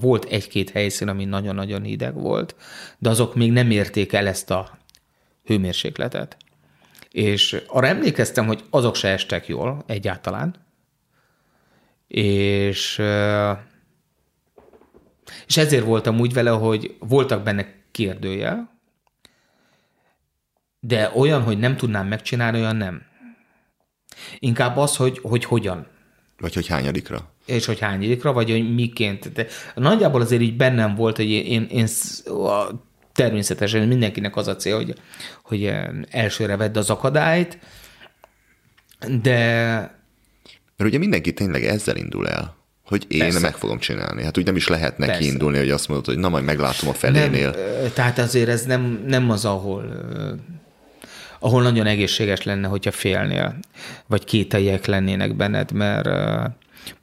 volt 0.00 0.24
egy-két 0.24 0.70
helyszín, 0.70 1.08
ami 1.08 1.24
nagyon-nagyon 1.24 1.82
hideg 1.82 2.14
volt, 2.14 2.54
de 2.98 3.08
azok 3.08 3.34
még 3.34 3.52
nem 3.52 3.70
érték 3.70 4.12
el 4.12 4.26
ezt 4.26 4.50
a 4.50 4.78
hőmérsékletet. 5.44 6.36
És 7.10 7.62
arra 7.66 7.86
emlékeztem, 7.86 8.46
hogy 8.46 8.64
azok 8.70 8.94
se 8.94 9.08
estek 9.08 9.46
jól 9.48 9.84
egyáltalán, 9.86 10.54
és, 12.08 13.02
és 15.46 15.56
ezért 15.56 15.84
voltam 15.84 16.20
úgy 16.20 16.32
vele, 16.32 16.50
hogy 16.50 16.96
voltak 16.98 17.42
benne 17.42 17.66
kérdőjel, 17.90 18.70
de 20.80 21.10
olyan, 21.14 21.42
hogy 21.42 21.58
nem 21.58 21.76
tudnám 21.76 22.06
megcsinálni, 22.06 22.58
olyan 22.58 22.76
nem. 22.76 23.02
Inkább 24.38 24.76
az, 24.76 24.96
hogy, 24.96 25.18
hogy 25.22 25.44
hogyan. 25.44 25.86
Vagy 26.38 26.54
hogy 26.54 26.66
hányadikra. 26.66 27.30
És 27.46 27.66
hogy 27.66 27.78
hányadikra, 27.78 28.32
vagy 28.32 28.50
hogy 28.50 28.74
miként. 28.74 29.32
De 29.32 29.46
nagyjából 29.74 30.20
azért 30.20 30.42
így 30.42 30.56
bennem 30.56 30.94
volt, 30.94 31.16
hogy 31.16 31.30
én, 31.30 31.66
én 31.70 31.86
természetesen 33.12 33.88
mindenkinek 33.88 34.36
az 34.36 34.48
a 34.48 34.56
cél, 34.56 34.76
hogy, 34.76 34.94
hogy 35.42 35.72
elsőre 36.10 36.56
vedd 36.56 36.78
az 36.78 36.90
akadályt, 36.90 37.58
de... 39.22 39.36
Mert 40.76 40.90
ugye 40.90 40.98
mindenki 40.98 41.32
tényleg 41.32 41.64
ezzel 41.64 41.96
indul 41.96 42.28
el, 42.28 42.56
hogy 42.84 43.04
én 43.08 43.18
Persze. 43.18 43.40
meg 43.40 43.56
fogom 43.56 43.78
csinálni. 43.78 44.22
Hát 44.22 44.38
úgy 44.38 44.44
nem 44.44 44.56
is 44.56 44.68
lehet 44.68 44.98
neki 44.98 45.10
Persze. 45.10 45.28
indulni, 45.28 45.58
hogy 45.58 45.70
azt 45.70 45.88
mondod, 45.88 46.06
hogy 46.06 46.18
na 46.18 46.28
majd 46.28 46.44
meglátom 46.44 46.88
a 46.88 46.92
felénél. 46.92 47.50
Nem, 47.50 47.92
tehát 47.94 48.18
azért 48.18 48.48
ez 48.48 48.64
nem, 48.64 49.04
nem 49.06 49.30
az, 49.30 49.44
ahol 49.44 49.84
ahol 51.42 51.62
nagyon 51.62 51.86
egészséges 51.86 52.42
lenne, 52.42 52.68
hogyha 52.68 52.90
félnél, 52.90 53.58
vagy 54.06 54.24
kételjek 54.24 54.86
lennének 54.86 55.36
benned, 55.36 55.72
mert 55.72 56.08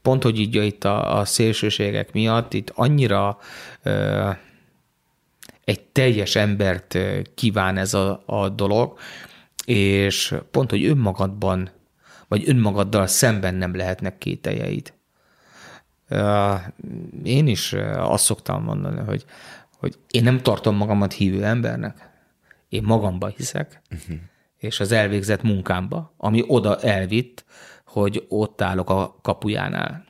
pont, 0.01 0.23
hogy 0.23 0.39
így 0.39 0.55
itt 0.55 0.83
a, 0.83 1.19
a 1.19 1.25
szélsőségek 1.25 2.11
miatt 2.11 2.53
itt 2.53 2.71
annyira 2.75 3.37
uh, 3.85 4.35
egy 5.63 5.81
teljes 5.81 6.35
embert 6.35 6.97
kíván 7.35 7.77
ez 7.77 7.93
a, 7.93 8.23
a 8.25 8.49
dolog, 8.49 8.97
és 9.65 10.35
pont, 10.51 10.69
hogy 10.69 10.85
önmagadban, 10.85 11.69
vagy 12.27 12.49
önmagaddal 12.49 13.07
szemben 13.07 13.55
nem 13.55 13.75
lehetnek 13.75 14.17
kételjeid. 14.17 14.93
Uh, 16.09 16.59
én 17.23 17.47
is 17.47 17.73
azt 17.97 18.23
szoktam 18.23 18.63
mondani, 18.63 18.99
hogy, 19.05 19.25
hogy 19.77 19.95
én 20.11 20.23
nem 20.23 20.41
tartom 20.41 20.75
magamat 20.75 21.13
hívő 21.13 21.43
embernek, 21.43 22.08
én 22.69 22.83
magamba 22.83 23.27
hiszek, 23.27 23.81
uh-huh. 23.91 24.17
és 24.57 24.79
az 24.79 24.91
elvégzett 24.91 25.41
munkámba, 25.41 26.13
ami 26.17 26.43
oda 26.47 26.79
elvitt, 26.79 27.45
hogy 27.85 28.25
ott 28.27 28.61
állok 28.61 28.89
a 28.89 29.19
kapujánál. 29.21 30.05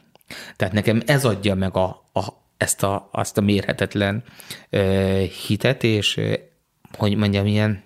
Tehát 0.55 0.73
nekem 0.73 1.01
ez 1.05 1.25
adja 1.25 1.55
meg 1.55 1.75
a, 1.75 2.09
a, 2.13 2.23
ezt 2.57 2.83
a, 2.83 3.09
azt 3.11 3.37
a 3.37 3.41
mérhetetlen 3.41 4.23
ö, 4.69 5.23
hitet, 5.47 5.83
és 5.83 6.17
ö, 6.17 6.33
hogy 6.97 7.15
mondjam, 7.15 7.45
ilyen 7.45 7.83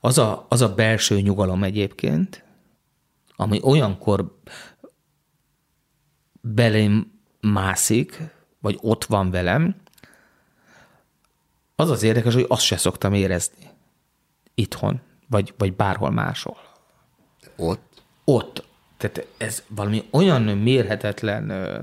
az 0.00 0.18
a, 0.18 0.46
az 0.48 0.60
a 0.60 0.74
belső 0.74 1.20
nyugalom 1.20 1.64
egyébként, 1.64 2.44
ami 3.36 3.60
olyankor 3.62 4.38
belém 6.40 7.20
mászik, 7.40 8.22
vagy 8.60 8.78
ott 8.80 9.04
van 9.04 9.30
velem, 9.30 9.76
az 11.76 11.90
az 11.90 12.02
érdekes, 12.02 12.34
hogy 12.34 12.46
azt 12.48 12.64
se 12.64 12.76
szoktam 12.76 13.12
érezni 13.12 13.70
itthon, 14.54 15.00
vagy, 15.28 15.54
vagy 15.58 15.74
bárhol 15.74 16.10
máshol. 16.10 16.56
Ott? 17.56 18.02
Ott. 18.24 18.64
Tehát 18.96 19.26
ez 19.36 19.62
valami 19.68 20.08
olyan 20.10 20.42
mérhetetlen 20.42 21.50
ö, 21.50 21.80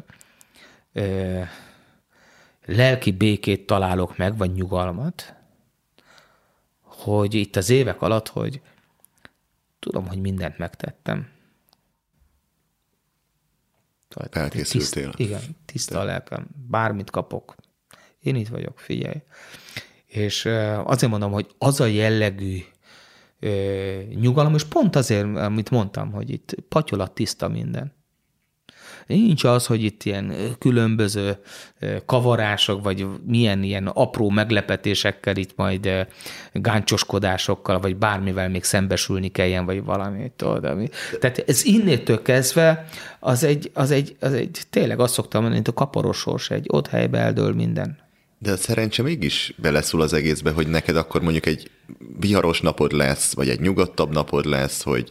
ö, 0.93 1.41
lelki 2.65 3.11
békét 3.11 3.65
találok 3.65 4.17
meg, 4.17 4.37
vagy 4.37 4.51
nyugalmat, 4.53 5.35
hogy 6.81 7.33
itt 7.33 7.55
az 7.55 7.69
évek 7.69 8.01
alatt, 8.01 8.27
hogy 8.27 8.61
tudom, 9.79 10.07
hogy 10.07 10.21
mindent 10.21 10.57
megtettem. 10.57 11.29
Felkészültél. 14.31 15.11
Tiszt, 15.11 15.19
igen, 15.19 15.41
tiszta 15.65 15.99
a 15.99 16.03
lelkem. 16.03 16.47
Bármit 16.67 17.09
kapok. 17.09 17.55
Én 18.19 18.35
itt 18.35 18.47
vagyok, 18.47 18.79
figyelj. 18.79 19.21
És 20.11 20.45
azért 20.83 21.11
mondom, 21.11 21.31
hogy 21.31 21.47
az 21.57 21.79
a 21.79 21.85
jellegű 21.85 22.57
nyugalom, 24.19 24.53
és 24.53 24.63
pont 24.63 24.95
azért, 24.95 25.37
amit 25.37 25.69
mondtam, 25.69 26.11
hogy 26.11 26.29
itt 26.29 26.55
patyolat 26.69 27.11
tiszta 27.11 27.47
minden. 27.47 27.99
Nincs 29.07 29.43
az, 29.43 29.65
hogy 29.65 29.83
itt 29.83 30.03
ilyen 30.03 30.33
különböző 30.59 31.37
kavarások, 32.05 32.83
vagy 32.83 33.07
milyen 33.25 33.63
ilyen 33.63 33.87
apró 33.87 34.29
meglepetésekkel 34.29 35.35
itt 35.35 35.55
majd 35.55 36.07
gáncsoskodásokkal, 36.53 37.79
vagy 37.79 37.95
bármivel 37.95 38.49
még 38.49 38.63
szembesülni 38.63 39.27
kelljen, 39.27 39.65
vagy 39.65 39.83
valami. 39.83 40.31
Tudod, 40.35 40.65
ami. 40.65 40.89
Tehát 41.19 41.43
ez 41.47 41.65
innétől 41.65 42.21
kezdve 42.21 42.85
az 43.19 43.43
egy, 43.43 43.71
az 43.73 43.91
egy, 43.91 44.15
az 44.19 44.33
egy 44.33 44.61
tényleg 44.69 44.99
azt 44.99 45.13
szoktam 45.13 45.41
mondani, 45.41 45.63
mint 45.63 45.77
a 45.77 45.81
kaparosors, 45.83 46.49
egy 46.49 46.65
ott 46.69 46.87
helybe 46.87 47.17
eldől 47.17 47.53
minden. 47.53 48.00
De 48.43 48.51
a 48.51 48.57
szerencse 48.57 49.03
mégis 49.03 49.53
beleszól 49.57 50.01
az 50.01 50.13
egészbe, 50.13 50.51
hogy 50.51 50.67
neked 50.67 50.95
akkor 50.95 51.21
mondjuk 51.21 51.45
egy 51.45 51.71
viharos 52.19 52.61
napod 52.61 52.91
lesz, 52.91 53.33
vagy 53.33 53.49
egy 53.49 53.59
nyugodtabb 53.59 54.11
napod 54.11 54.45
lesz, 54.45 54.83
hogy 54.83 55.09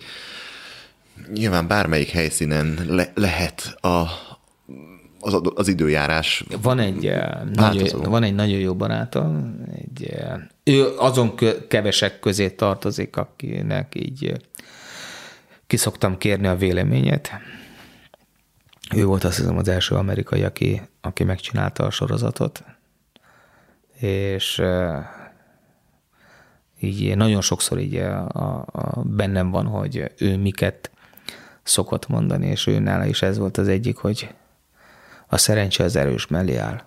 nyilván 1.33 1.67
bármelyik 1.67 2.09
helyszínen 2.09 2.79
le- 2.89 3.13
lehet 3.15 3.77
a, 3.81 4.07
az, 5.21 5.41
az 5.55 5.69
időjárás 5.69 6.45
Van 6.63 6.79
egy, 6.79 7.07
eh, 7.07 7.41
nagyon, 7.55 8.03
van 8.03 8.23
egy 8.23 8.35
nagyon 8.35 8.59
jó 8.59 8.75
barátom, 8.75 9.61
egy, 9.75 10.05
eh, 10.05 10.35
ő 10.65 10.97
azon 10.97 11.35
kevesek 11.69 12.21
közé 12.21 12.51
tartozik, 12.51 13.17
akinek 13.17 13.95
így 13.95 14.27
eh, 14.27 14.37
ki 15.67 15.77
szoktam 15.77 16.19
kérni 16.19 16.47
a 16.47 16.57
véleményét. 16.57 17.31
Ő 18.95 19.05
volt 19.05 19.25
azt 19.25 19.37
hiszem 19.37 19.57
az 19.57 19.69
első 19.69 19.95
amerikai, 19.95 20.43
aki, 20.43 20.83
aki 21.01 21.25
megcsinálta 21.25 21.85
a 21.85 21.91
sorozatot, 21.91 22.65
és 24.01 24.63
így 26.81 27.17
nagyon 27.17 27.41
sokszor 27.41 27.79
így 27.79 27.97
a, 27.97 28.27
a, 28.73 29.03
bennem 29.05 29.51
van, 29.51 29.67
hogy 29.67 30.13
ő 30.19 30.37
miket 30.37 30.91
szokott 31.63 32.09
mondani, 32.09 32.47
és 32.47 32.67
ő 32.67 32.79
nála 32.79 33.05
is 33.05 33.23
ez 33.23 33.39
volt 33.39 33.57
az 33.57 33.69
egyik, 33.69 33.97
hogy 33.97 34.35
a 35.27 35.37
szerencse 35.37 35.85
az 35.85 35.97
erős 35.97 36.27
mellé 36.27 36.57
áll. 36.57 36.83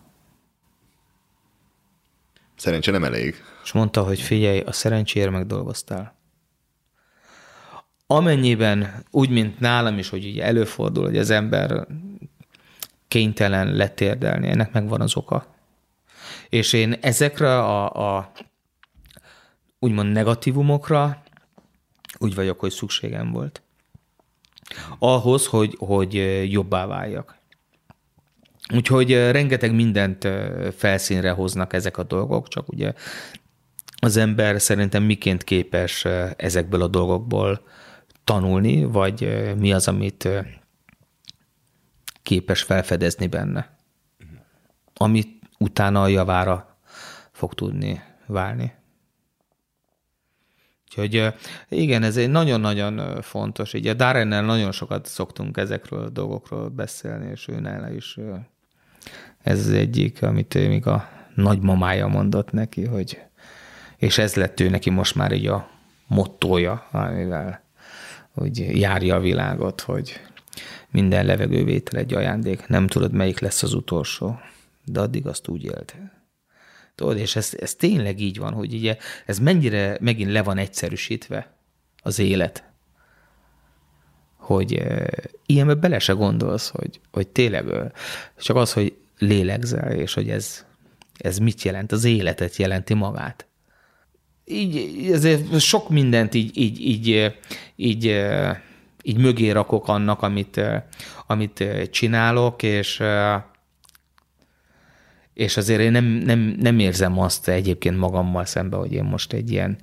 Szerencse 2.55 2.91
nem 2.91 3.03
elég. 3.03 3.35
És 3.63 3.71
mondta, 3.71 4.03
hogy 4.03 4.21
figyelj, 4.21 4.59
a 4.59 4.71
szerencséért 4.71 5.31
megdolgoztál. 5.31 6.15
Amennyiben, 8.07 9.05
úgy, 9.11 9.29
mint 9.29 9.59
nálam 9.59 9.97
is, 9.97 10.09
hogy 10.09 10.25
ugye 10.25 10.43
előfordul, 10.43 11.03
hogy 11.03 11.17
az 11.17 11.29
ember 11.29 11.87
kénytelen 13.07 13.73
letérdelni, 13.73 14.47
ennek 14.47 14.71
megvan 14.71 15.01
az 15.01 15.15
oka. 15.15 15.52
És 16.53 16.73
én 16.73 16.93
ezekre 17.01 17.59
a, 17.59 18.17
a 18.17 18.31
úgymond 19.79 20.11
negatívumokra 20.11 21.23
úgy 22.17 22.35
vagyok, 22.35 22.59
hogy 22.59 22.71
szükségem 22.71 23.31
volt 23.31 23.61
ahhoz, 24.99 25.47
hogy, 25.47 25.75
hogy 25.79 26.13
jobbá 26.51 26.85
váljak. 26.85 27.37
Úgyhogy 28.73 29.11
rengeteg 29.11 29.73
mindent 29.75 30.27
felszínre 30.75 31.31
hoznak 31.31 31.73
ezek 31.73 31.97
a 31.97 32.03
dolgok, 32.03 32.47
csak 32.47 32.69
ugye 32.69 32.93
az 33.99 34.17
ember 34.17 34.61
szerintem 34.61 35.03
miként 35.03 35.43
képes 35.43 36.05
ezekből 36.35 36.81
a 36.81 36.87
dolgokból 36.87 37.67
tanulni, 38.23 38.83
vagy 38.83 39.53
mi 39.57 39.73
az, 39.73 39.87
amit 39.87 40.29
képes 42.23 42.61
felfedezni 42.61 43.27
benne, 43.27 43.77
amit 44.93 45.42
utána 45.63 46.01
a 46.01 46.07
javára 46.07 46.77
fog 47.31 47.53
tudni 47.53 48.01
válni. 48.25 48.73
Úgyhogy 50.85 51.33
igen, 51.69 52.03
ez 52.03 52.17
egy 52.17 52.29
nagyon-nagyon 52.29 53.21
fontos. 53.21 53.73
Ugye 53.73 53.93
Darrennel 53.93 54.43
nagyon 54.43 54.71
sokat 54.71 55.05
szoktunk 55.05 55.57
ezekről 55.57 56.03
a 56.03 56.09
dolgokról 56.09 56.69
beszélni, 56.69 57.31
és 57.31 57.47
ő 57.47 57.59
nála 57.59 57.89
is 57.89 58.17
ez 59.41 59.59
az 59.59 59.69
egyik, 59.69 60.23
amit 60.23 60.55
ő 60.55 60.67
még 60.67 60.87
a 60.87 61.09
nagymamája 61.35 62.07
mondott 62.07 62.51
neki, 62.51 62.85
hogy 62.85 63.21
és 63.97 64.17
ez 64.17 64.35
lett 64.35 64.59
ő 64.59 64.69
neki 64.69 64.89
most 64.89 65.15
már 65.15 65.31
így 65.31 65.47
a 65.47 65.69
mottója, 66.07 66.87
amivel 66.91 67.61
hogy 68.33 68.79
járja 68.79 69.15
a 69.15 69.19
világot, 69.19 69.81
hogy 69.81 70.19
minden 70.89 71.25
levegővétel 71.25 71.99
egy 71.99 72.13
ajándék, 72.13 72.67
nem 72.67 72.87
tudod, 72.87 73.13
melyik 73.13 73.39
lesz 73.39 73.63
az 73.63 73.73
utolsó, 73.73 74.39
de 74.85 74.99
addig 74.99 75.27
azt 75.27 75.47
úgy 75.47 75.63
élt. 75.63 75.95
Tudod, 76.95 77.17
és 77.17 77.35
ez, 77.35 77.53
ez 77.59 77.75
tényleg 77.75 78.19
így 78.19 78.37
van, 78.37 78.53
hogy 78.53 78.73
ugye 78.73 78.97
ez 79.25 79.39
mennyire 79.39 79.97
megint 80.01 80.31
le 80.31 80.43
van 80.43 80.57
egyszerűsítve 80.57 81.53
az 82.03 82.19
élet, 82.19 82.63
hogy 84.35 84.73
e, 84.73 85.07
ilyenbe 85.45 85.73
bele 85.73 85.99
se 85.99 86.13
gondolsz, 86.13 86.69
hogy, 86.69 86.99
hogy 87.11 87.27
tényleg 87.27 87.65
csak 88.37 88.55
az, 88.55 88.73
hogy 88.73 88.97
lélegzel, 89.17 89.91
és 89.91 90.13
hogy 90.13 90.29
ez, 90.29 90.65
ez 91.17 91.37
mit 91.37 91.61
jelent, 91.61 91.91
az 91.91 92.03
életet 92.03 92.55
jelenti 92.55 92.93
magát. 92.93 93.47
Így, 94.45 95.11
ezért 95.11 95.59
sok 95.59 95.89
mindent 95.89 96.33
így, 96.33 96.57
így, 96.57 96.81
így, 96.81 97.33
így, 97.75 98.25
így 99.03 99.17
mögé 99.17 99.49
rakok 99.49 99.87
annak, 99.87 100.21
amit, 100.21 100.61
amit 101.27 101.63
csinálok, 101.91 102.63
és 102.63 103.01
és 105.33 105.57
azért 105.57 105.79
én 105.79 105.91
nem, 105.91 106.05
nem, 106.05 106.55
nem 106.59 106.79
érzem 106.79 107.19
azt 107.19 107.47
egyébként 107.47 107.97
magammal 107.97 108.45
szemben, 108.45 108.79
hogy 108.79 108.93
én 108.93 109.03
most 109.03 109.33
egy 109.33 109.51
ilyen 109.51 109.77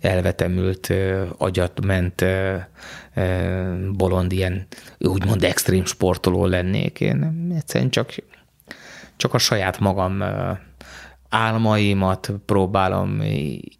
elvetemült, 0.00 0.92
agyat 1.38 1.80
bolond, 3.92 4.32
ilyen 4.32 4.66
úgymond 4.98 5.44
extrém 5.44 5.84
sportoló 5.84 6.46
lennék. 6.46 7.00
Én 7.00 7.52
egyszerűen 7.56 7.90
csak, 7.90 8.14
csak 9.16 9.34
a 9.34 9.38
saját 9.38 9.78
magam 9.78 10.22
álmaimat 11.28 12.32
próbálom 12.46 13.22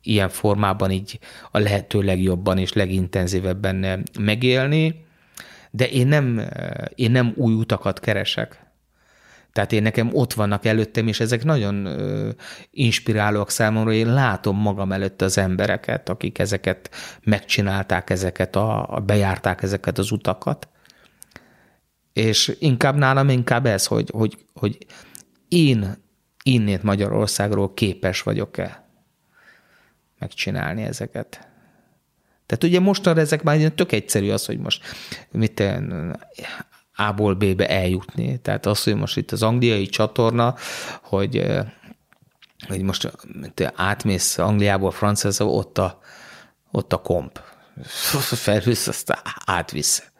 ilyen 0.02 0.28
formában 0.28 0.90
így 0.90 1.18
a 1.50 1.58
lehető 1.58 2.00
legjobban 2.00 2.58
és 2.58 2.72
legintenzívebben 2.72 4.04
megélni, 4.20 5.04
de 5.70 5.88
én 5.88 6.06
nem, 6.06 6.42
én 6.94 7.10
nem 7.10 7.32
új 7.36 7.54
utakat 7.54 8.00
keresek. 8.00 8.65
Tehát 9.56 9.72
én 9.72 9.82
nekem 9.82 10.10
ott 10.12 10.32
vannak 10.32 10.64
előttem, 10.64 11.06
és 11.06 11.20
ezek 11.20 11.44
nagyon 11.44 11.84
ö, 11.84 12.30
inspirálóak 12.70 13.50
számomra. 13.50 13.92
Én 13.92 14.12
látom 14.12 14.56
magam 14.56 14.92
előtt 14.92 15.22
az 15.22 15.38
embereket, 15.38 16.08
akik 16.08 16.38
ezeket 16.38 16.90
megcsinálták, 17.22 18.10
ezeket 18.10 18.56
a, 18.56 18.94
a 18.94 19.00
bejárták 19.00 19.62
ezeket 19.62 19.98
az 19.98 20.10
utakat. 20.10 20.68
És 22.12 22.56
inkább 22.58 22.96
nálam 22.96 23.28
inkább 23.28 23.66
ez, 23.66 23.86
hogy, 23.86 24.10
hogy, 24.12 24.36
hogy 24.52 24.86
én 25.48 25.94
innét 26.42 26.82
Magyarországról 26.82 27.74
képes 27.74 28.22
vagyok-e 28.22 28.88
megcsinálni 30.18 30.82
ezeket. 30.82 31.48
Tehát 32.46 32.64
ugye 32.64 32.80
mostanra 32.80 33.20
ezek 33.20 33.42
már 33.42 33.58
tök 33.58 33.92
egyszerű 33.92 34.30
az, 34.30 34.46
hogy 34.46 34.58
most 34.58 34.84
mit 35.30 35.62
a-ból 36.96 37.34
B-be 37.34 37.68
eljutni. 37.68 38.38
Tehát 38.38 38.66
az, 38.66 38.82
hogy 38.82 38.94
most 38.94 39.16
itt 39.16 39.32
az 39.32 39.42
angliai 39.42 39.86
csatorna, 39.86 40.54
hogy, 41.02 41.42
hogy 42.68 42.82
most 42.82 43.12
te 43.54 43.72
átmész 43.76 44.38
Angliából 44.38 44.90
Franciaországba, 44.90 45.52
ott 45.52 45.78
a, 45.78 46.00
ott 46.70 46.92
a 46.92 46.96
komp. 46.96 47.40
Felhősz, 48.44 48.88
aztán 48.88 49.18
átvisz. 49.44 50.10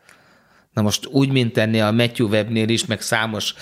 Na 0.77 0.83
most 0.83 1.07
úgy, 1.07 1.33
mint 1.33 1.53
tenni 1.53 1.81
a 1.81 1.91
Matthew 1.91 2.29
Webnél 2.29 2.69
is, 2.69 2.87
meg 2.87 3.01
számos 3.01 3.55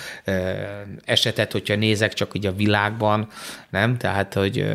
esetet, 1.04 1.52
hogyha 1.52 1.76
nézek 1.76 2.12
csak 2.12 2.34
így 2.34 2.46
a 2.46 2.52
világban, 2.52 3.28
nem? 3.70 3.96
Tehát, 3.96 4.34
hogy, 4.34 4.66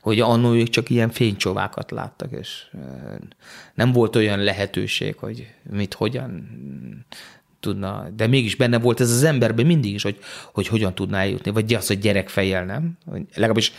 hogy 0.00 0.20
annól 0.20 0.56
ők 0.56 0.68
csak 0.68 0.90
ilyen 0.90 1.10
fénycsovákat 1.10 1.90
láttak, 1.90 2.30
és 2.32 2.66
nem 3.74 3.92
volt 3.92 4.16
olyan 4.16 4.38
lehetőség, 4.38 5.16
hogy 5.16 5.54
mit, 5.70 5.94
hogyan 5.94 6.48
tudna, 7.60 8.08
de 8.16 8.26
mégis 8.26 8.56
benne 8.56 8.78
volt 8.78 9.00
ez 9.00 9.10
az 9.10 9.22
emberben 9.22 9.66
mindig 9.66 9.94
is, 9.94 10.02
hogy, 10.02 10.18
hogy 10.52 10.66
hogyan 10.66 10.94
tudná 10.94 11.20
eljutni, 11.20 11.50
vagy 11.50 11.74
az, 11.74 11.86
hogy 11.86 11.98
gyerekfejjel, 11.98 12.64
nem? 12.64 12.98
Legalábbis 13.34 13.72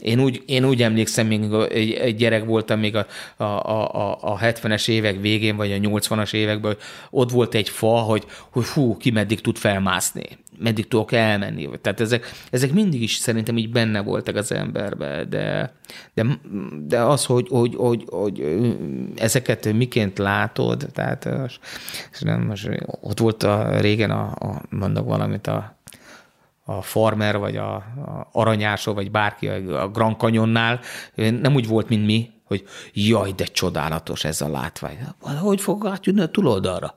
Én 0.00 0.20
úgy, 0.20 0.42
én 0.46 0.64
úgy 0.64 0.82
emlékszem, 0.82 1.26
még 1.26 1.52
egy, 1.52 2.16
gyerek 2.16 2.44
voltam 2.44 2.78
még 2.78 2.96
a, 2.96 3.06
a, 3.36 3.44
a, 3.44 4.18
a 4.20 4.38
70-es 4.38 4.88
évek 4.88 5.20
végén, 5.20 5.56
vagy 5.56 5.72
a 5.72 5.76
80-as 5.76 6.32
években, 6.34 6.72
hogy 6.72 6.80
ott 7.10 7.30
volt 7.30 7.54
egy 7.54 7.68
fa, 7.68 7.98
hogy, 7.98 8.24
hogy 8.50 8.66
hú, 8.66 8.96
ki 8.96 9.10
meddig 9.10 9.40
tud 9.40 9.56
felmászni, 9.56 10.24
meddig 10.58 10.88
tudok 10.88 11.12
elmenni. 11.12 11.68
Tehát 11.80 12.00
ezek, 12.00 12.32
ezek 12.50 12.72
mindig 12.72 13.02
is 13.02 13.14
szerintem 13.14 13.56
így 13.56 13.70
benne 13.70 14.02
voltak 14.02 14.36
az 14.36 14.52
emberbe, 14.52 15.24
de, 15.24 15.72
de, 16.14 16.26
de 16.86 17.00
az, 17.00 17.24
hogy, 17.24 17.48
hogy, 17.48 17.74
hogy, 17.74 18.04
hogy 18.06 18.44
ezeket 19.16 19.72
miként 19.72 20.18
látod, 20.18 20.86
tehát 20.92 21.28
és 22.12 22.20
nem, 22.20 22.42
most 22.42 22.68
ott 23.00 23.18
volt 23.18 23.42
a, 23.42 23.80
régen 23.80 24.10
a, 24.10 24.24
a 24.24 24.62
mondok 24.70 25.06
valamit, 25.06 25.46
a 25.46 25.76
a 26.68 26.82
farmer, 26.82 27.38
vagy 27.38 27.56
a, 27.56 27.74
a 27.74 28.28
aranyásó, 28.32 28.92
vagy 28.92 29.10
bárki 29.10 29.48
a 29.48 29.88
Grand 29.88 30.16
Canyonnál 30.16 30.80
nem 31.14 31.54
úgy 31.54 31.66
volt, 31.66 31.88
mint 31.88 32.06
mi, 32.06 32.30
hogy 32.44 32.64
jaj, 32.92 33.32
de 33.32 33.44
csodálatos 33.44 34.24
ez 34.24 34.40
a 34.40 34.48
látvány. 34.48 34.98
Hogy 35.20 35.60
fog 35.60 35.86
átjönni 35.86 36.20
a 36.20 36.28
túloldalra? 36.28 36.94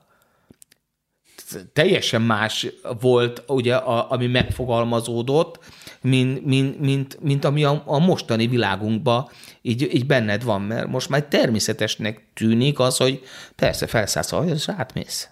Teljesen 1.72 2.22
más 2.22 2.66
volt, 3.00 3.42
ugye, 3.46 3.76
a, 3.76 4.10
ami 4.10 4.26
megfogalmazódott, 4.26 5.58
mint, 6.00 6.44
mint, 6.44 6.80
mint, 6.80 7.18
mint 7.20 7.44
ami 7.44 7.64
a, 7.64 7.82
a 7.86 7.98
mostani 7.98 8.46
világunkban 8.46 9.28
így, 9.62 9.94
így 9.94 10.06
benned 10.06 10.44
van, 10.44 10.62
mert 10.62 10.86
most 10.86 11.08
már 11.08 11.22
természetesnek 11.24 12.30
tűnik 12.34 12.78
az, 12.78 12.96
hogy 12.96 13.22
persze 13.56 13.86
felszállsz, 13.86 14.34
és 14.54 14.68
átmész. 14.68 15.30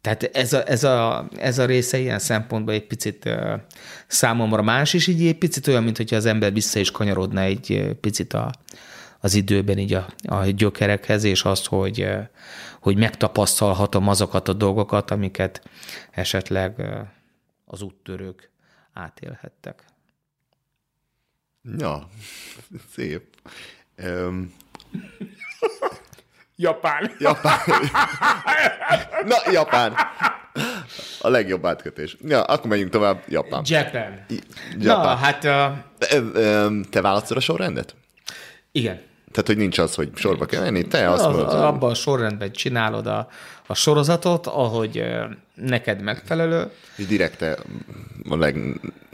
Tehát 0.00 0.22
ez 0.22 0.52
a, 0.52 0.68
ez, 0.68 0.84
a, 0.84 1.28
ez 1.36 1.58
a 1.58 1.64
része 1.64 1.98
ilyen 1.98 2.18
szempontból 2.18 2.74
egy 2.74 2.86
picit 2.86 3.24
uh, 3.24 3.52
számomra 4.06 4.62
más, 4.62 4.94
és 4.94 5.06
így 5.06 5.26
egy 5.26 5.38
picit 5.38 5.66
olyan, 5.66 5.82
mint 5.82 5.96
hogyha 5.96 6.16
az 6.16 6.26
ember 6.26 6.52
vissza 6.52 6.78
is 6.78 6.90
kanyarodna 6.90 7.40
egy 7.40 7.96
picit 8.00 8.32
a, 8.32 8.50
az 9.20 9.34
időben 9.34 9.78
így 9.78 9.92
a, 9.92 10.06
a 10.24 10.44
gyökerekhez, 10.44 11.24
és 11.24 11.42
azt, 11.42 11.66
hogy, 11.66 12.08
hogy 12.80 12.96
megtapasztalhatom 12.96 14.08
azokat 14.08 14.48
a 14.48 14.52
dolgokat, 14.52 15.10
amiket 15.10 15.62
esetleg 16.10 16.82
az 17.64 17.82
úttörők 17.82 18.50
átélhettek. 18.92 19.84
Ja, 21.78 22.08
szép. 22.94 23.36
Um, 24.02 24.54
Japán. 26.60 27.10
Japán. 27.18 27.58
Na, 29.26 29.52
Japán. 29.52 29.94
A 31.20 31.28
legjobb 31.28 31.66
átkötés. 31.66 32.16
Ja, 32.26 32.42
akkor 32.42 32.70
menjünk 32.70 32.90
tovább. 32.90 33.22
Japán. 33.28 33.62
Japan. 33.64 34.24
Japán. 34.78 35.04
Na, 35.04 35.14
hát... 35.14 35.44
Uh... 35.44 36.80
Te 36.90 37.00
választod 37.00 37.36
a 37.36 37.40
sorrendet? 37.40 37.94
Igen. 38.72 39.00
Tehát, 39.30 39.46
hogy 39.46 39.56
nincs 39.56 39.78
az, 39.78 39.94
hogy 39.94 40.10
sorba 40.14 40.46
kell 40.46 40.62
menni, 40.62 40.86
te 40.86 41.10
azt 41.10 41.24
mondod. 41.24 41.52
Abban 41.52 41.90
a 41.90 41.94
sorrendben 41.94 42.52
csinálod 42.52 43.06
a, 43.06 43.28
a 43.66 43.74
sorozatot, 43.74 44.46
ahogy 44.46 45.04
neked 45.54 46.00
megfelelő. 46.00 46.70
És 46.96 47.06
direkte 47.06 47.56
a 48.28 48.36
leg... 48.36 48.56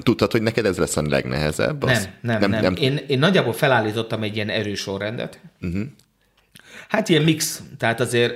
tudtad, 0.03 0.32
hogy 0.32 0.42
neked 0.42 0.66
ez 0.66 0.78
lesz 0.78 0.97
a 0.97 1.03
legnehezebb? 1.09 1.82
Az... 1.82 2.09
Nem, 2.20 2.40
nem, 2.40 2.51
nem, 2.51 2.62
nem. 2.62 2.74
Én, 2.76 3.01
én 3.07 3.18
nagyjából 3.18 3.53
felállítottam 3.53 4.22
egy 4.22 4.34
ilyen 4.34 4.49
erős 4.49 4.80
sorrendet. 4.80 5.40
Uh-huh. 5.61 5.82
Hát 6.89 7.09
ilyen 7.09 7.22
mix, 7.22 7.62
tehát 7.78 8.01
azért 8.01 8.34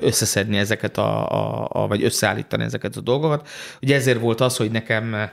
összeszedni 0.00 0.56
ezeket 0.56 0.98
a, 0.98 1.30
a, 1.30 1.68
a, 1.72 1.86
vagy 1.86 2.04
összeállítani 2.04 2.62
ezeket 2.62 2.96
a 2.96 3.00
dolgokat. 3.00 3.48
Ugye 3.82 3.94
ezért 3.94 4.20
volt 4.20 4.40
az, 4.40 4.56
hogy 4.56 4.70
nekem, 4.70 5.30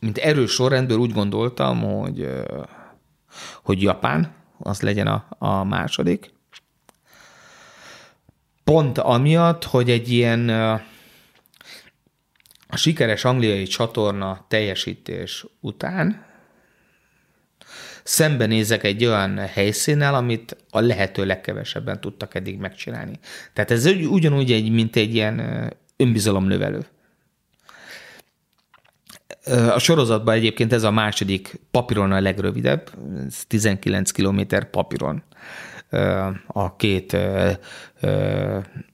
mint 0.00 0.18
erős 0.18 0.50
sorrendből 0.50 0.98
úgy 0.98 1.12
gondoltam, 1.12 1.80
hogy, 1.80 2.28
hogy 3.62 3.82
Japán, 3.82 4.36
az 4.68 4.80
legyen 4.80 5.06
a, 5.06 5.26
a 5.38 5.64
második. 5.64 6.32
Pont 8.64 8.98
amiatt, 8.98 9.64
hogy 9.64 9.90
egy 9.90 10.12
ilyen 10.12 10.48
a 12.68 12.76
sikeres 12.76 13.24
angliai 13.24 13.66
csatorna 13.66 14.44
teljesítés 14.48 15.46
után 15.60 16.26
szembenézek 18.02 18.84
egy 18.84 19.04
olyan 19.04 19.38
helyszínnel, 19.38 20.14
amit 20.14 20.56
a 20.70 20.80
lehető 20.80 21.24
legkevesebben 21.24 22.00
tudtak 22.00 22.34
eddig 22.34 22.58
megcsinálni. 22.58 23.18
Tehát 23.52 23.70
ez 23.70 23.86
ugyanúgy 23.86 24.52
egy, 24.52 24.70
mint 24.70 24.96
egy 24.96 25.14
ilyen 25.14 25.40
önbizalomnövelő. 25.96 26.86
A 29.50 29.78
sorozatban 29.78 30.34
egyébként 30.34 30.72
ez 30.72 30.82
a 30.82 30.90
második 30.90 31.60
papíron 31.70 32.12
a 32.12 32.20
legrövidebb, 32.20 32.90
19 33.46 34.10
km 34.10 34.40
papíron 34.70 35.22
a 36.46 36.76
két 36.76 37.16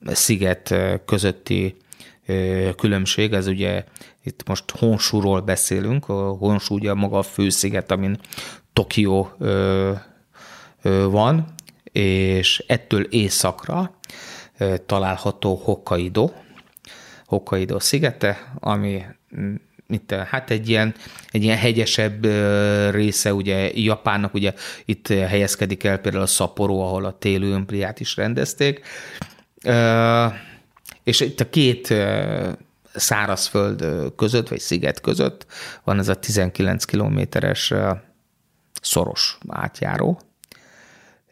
sziget 0.04 0.74
közötti 1.04 1.76
különbség, 2.76 3.32
ez 3.32 3.46
ugye 3.46 3.84
itt 4.22 4.48
most 4.48 4.70
Honsúról 4.70 5.40
beszélünk, 5.40 6.08
a 6.08 6.28
Honsú 6.28 6.74
ugye 6.74 6.94
maga 6.94 7.18
a 7.18 7.22
fősziget, 7.22 7.90
amin 7.90 8.18
Tokió 8.72 9.32
van, 11.08 11.54
és 11.92 12.64
ettől 12.66 13.02
északra 13.02 13.98
található 14.86 15.54
Hokkaido, 15.64 16.30
Hokkaido 17.26 17.80
szigete, 17.80 18.52
ami 18.60 19.02
itt, 19.88 20.10
hát 20.10 20.50
egy 20.50 20.68
ilyen, 20.68 20.94
egy 21.30 21.42
ilyen 21.42 21.56
hegyesebb 21.56 22.24
része 22.90 23.34
ugye 23.34 23.70
Japánnak, 23.74 24.34
ugye 24.34 24.54
itt 24.84 25.08
helyezkedik 25.08 25.84
el 25.84 25.98
például 25.98 26.22
a 26.22 26.26
Sapporo, 26.26 26.78
ahol 26.78 27.04
a 27.04 27.18
téli 27.18 27.50
ömpliát 27.50 28.00
is 28.00 28.16
rendezték, 28.16 28.86
és 31.04 31.20
itt 31.20 31.40
a 31.40 31.50
két 31.50 31.94
szárazföld 32.94 33.84
között, 34.16 34.48
vagy 34.48 34.60
sziget 34.60 35.00
között 35.00 35.46
van 35.84 35.98
ez 35.98 36.08
a 36.08 36.14
19 36.14 36.84
kilométeres 36.84 37.72
szoros 38.80 39.38
átjáró, 39.48 40.20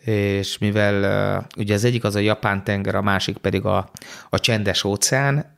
és 0.05 0.59
mivel 0.59 1.47
ugye 1.57 1.75
az 1.75 1.85
egyik 1.85 2.05
az 2.05 2.15
a 2.15 2.19
Japán 2.19 2.65
tenger, 2.65 2.95
a 2.95 3.03
másik 3.03 3.37
pedig 3.37 3.65
a, 3.65 3.91
a 4.31 4.41
csendes 4.41 4.85
óceán, 4.85 5.55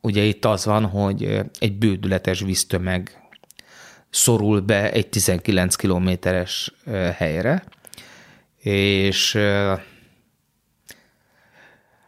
ugye 0.00 0.22
itt 0.22 0.44
az 0.44 0.64
van, 0.64 0.86
hogy 0.86 1.40
egy 1.58 1.78
bődületes 1.78 2.40
víztömeg 2.40 3.20
szorul 4.10 4.60
be 4.60 4.92
egy 4.92 5.08
19 5.08 5.76
kilométeres 5.76 6.72
helyre, 7.16 7.64
és 8.58 9.38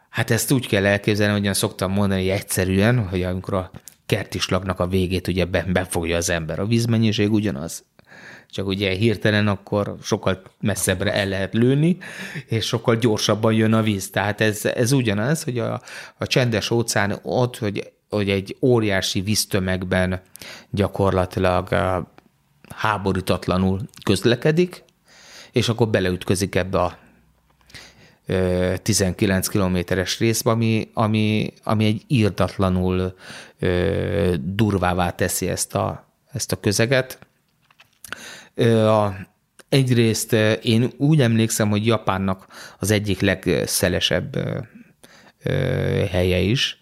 hát 0.09 0.31
ezt 0.31 0.51
úgy 0.51 0.67
kell 0.67 0.85
elképzelni, 0.85 1.33
hogy 1.33 1.53
szoktam 1.53 1.91
mondani 1.91 2.21
hogy 2.21 2.29
egyszerűen, 2.29 3.07
hogy 3.07 3.23
amikor 3.23 3.53
a 3.53 3.71
kertislagnak 4.05 4.79
a 4.79 4.87
végét 4.87 5.27
ugye 5.27 5.45
befogja 5.45 6.17
az 6.17 6.29
ember, 6.29 6.59
a 6.59 6.65
vízmennyiség 6.65 7.31
ugyanaz 7.31 7.85
csak 8.53 8.67
ugye 8.67 8.91
hirtelen 8.91 9.47
akkor 9.47 9.95
sokkal 10.03 10.41
messzebbre 10.59 11.13
el 11.13 11.27
lehet 11.27 11.53
lőni, 11.53 11.97
és 12.45 12.65
sokkal 12.65 12.95
gyorsabban 12.95 13.53
jön 13.53 13.73
a 13.73 13.81
víz. 13.81 14.09
Tehát 14.09 14.41
ez, 14.41 14.65
ez 14.65 14.91
ugyanaz, 14.91 15.43
hogy 15.43 15.59
a, 15.59 15.81
a 16.17 16.27
csendes 16.27 16.71
óceán 16.71 17.19
ott, 17.21 17.57
hogy, 17.57 17.91
hogy 18.09 18.29
egy 18.29 18.57
óriási 18.61 19.21
víztömegben 19.21 20.21
gyakorlatilag 20.69 21.67
háborítatlanul 22.75 23.79
közlekedik, 24.03 24.83
és 25.51 25.69
akkor 25.69 25.87
beleütközik 25.87 26.55
ebbe 26.55 26.79
a 26.79 26.97
19 28.81 29.47
kilométeres 29.47 30.19
részbe, 30.19 30.51
ami, 30.51 30.89
ami, 30.93 31.53
ami 31.63 31.85
egy 31.85 32.03
írdatlanul 32.07 33.15
durvává 34.39 35.09
teszi 35.09 35.49
ezt 35.49 35.75
a, 35.75 36.07
ezt 36.31 36.51
a 36.51 36.59
közeget. 36.59 37.19
A, 38.55 39.11
egyrészt 39.69 40.33
én 40.61 40.91
úgy 40.97 41.21
emlékszem, 41.21 41.69
hogy 41.69 41.85
Japánnak 41.85 42.47
az 42.79 42.91
egyik 42.91 43.19
legszelesebb 43.19 44.37
helye 46.11 46.39
is 46.39 46.79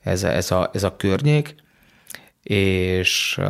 ez 0.00 0.22
a, 0.22 0.28
ez 0.28 0.50
a, 0.50 0.70
ez 0.72 0.82
a 0.82 0.96
környék, 0.96 1.54
és 2.42 3.40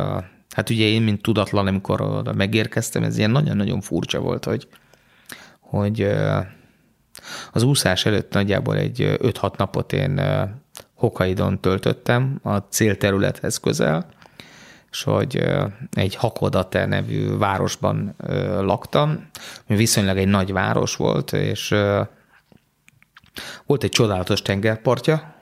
hát 0.49 0.69
ugye 0.69 0.85
én, 0.85 1.01
mint 1.01 1.21
tudatlan, 1.21 1.67
amikor 1.67 2.01
oda 2.01 2.33
megérkeztem, 2.33 3.03
ez 3.03 3.17
ilyen 3.17 3.31
nagyon-nagyon 3.31 3.81
furcsa 3.81 4.19
volt, 4.19 4.45
hogy, 4.45 4.67
hogy 5.59 6.07
az 7.51 7.63
úszás 7.63 8.05
előtt 8.05 8.33
nagyjából 8.33 8.77
egy 8.77 9.17
5-6 9.17 9.57
napot 9.57 9.93
én 9.93 10.21
Hokkaidon 10.93 11.61
töltöttem, 11.61 12.39
a 12.43 12.57
célterülethez 12.57 13.57
közel, 13.57 14.09
és 14.95 15.03
hogy 15.03 15.43
egy 15.91 16.15
Hakodate 16.15 16.85
nevű 16.85 17.37
városban 17.37 18.15
laktam, 18.61 19.29
ami 19.67 19.77
viszonylag 19.77 20.17
egy 20.17 20.27
nagy 20.27 20.51
város 20.51 20.95
volt, 20.95 21.33
és 21.33 21.75
volt 23.65 23.83
egy 23.83 23.89
csodálatos 23.89 24.41
tengerpartja, 24.41 25.35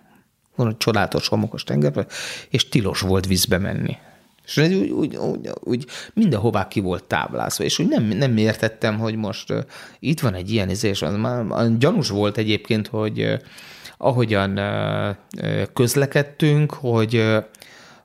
van 0.55 0.75
csodálatos 0.77 1.27
homokos 1.27 1.63
tengerpart, 1.63 2.13
és 2.49 2.69
tilos 2.69 2.99
volt 2.99 3.25
vízbe 3.25 3.57
menni. 3.57 3.97
És 4.45 4.57
úgy, 4.57 4.89
úgy, 4.89 5.15
úgy, 5.15 5.49
úgy 5.59 5.85
mindenhová 6.13 6.67
ki 6.67 6.79
volt 6.79 7.03
táblázva, 7.03 7.63
és 7.63 7.79
úgy 7.79 7.87
nem, 7.87 8.03
nem 8.03 8.37
értettem, 8.37 8.99
hogy 8.99 9.15
most 9.15 9.51
uh, 9.51 9.63
itt 9.99 10.19
van 10.19 10.33
egy 10.33 10.51
ilyen 10.51 10.69
izés, 10.69 10.99
már 10.99 11.77
gyanús 11.77 12.09
volt 12.09 12.37
egyébként, 12.37 12.87
hogy 12.87 13.21
uh, 13.21 13.39
ahogyan 13.97 14.57
uh, 14.57 15.63
közlekedtünk, 15.73 16.73
hogy, 16.73 17.15
uh, 17.15 17.43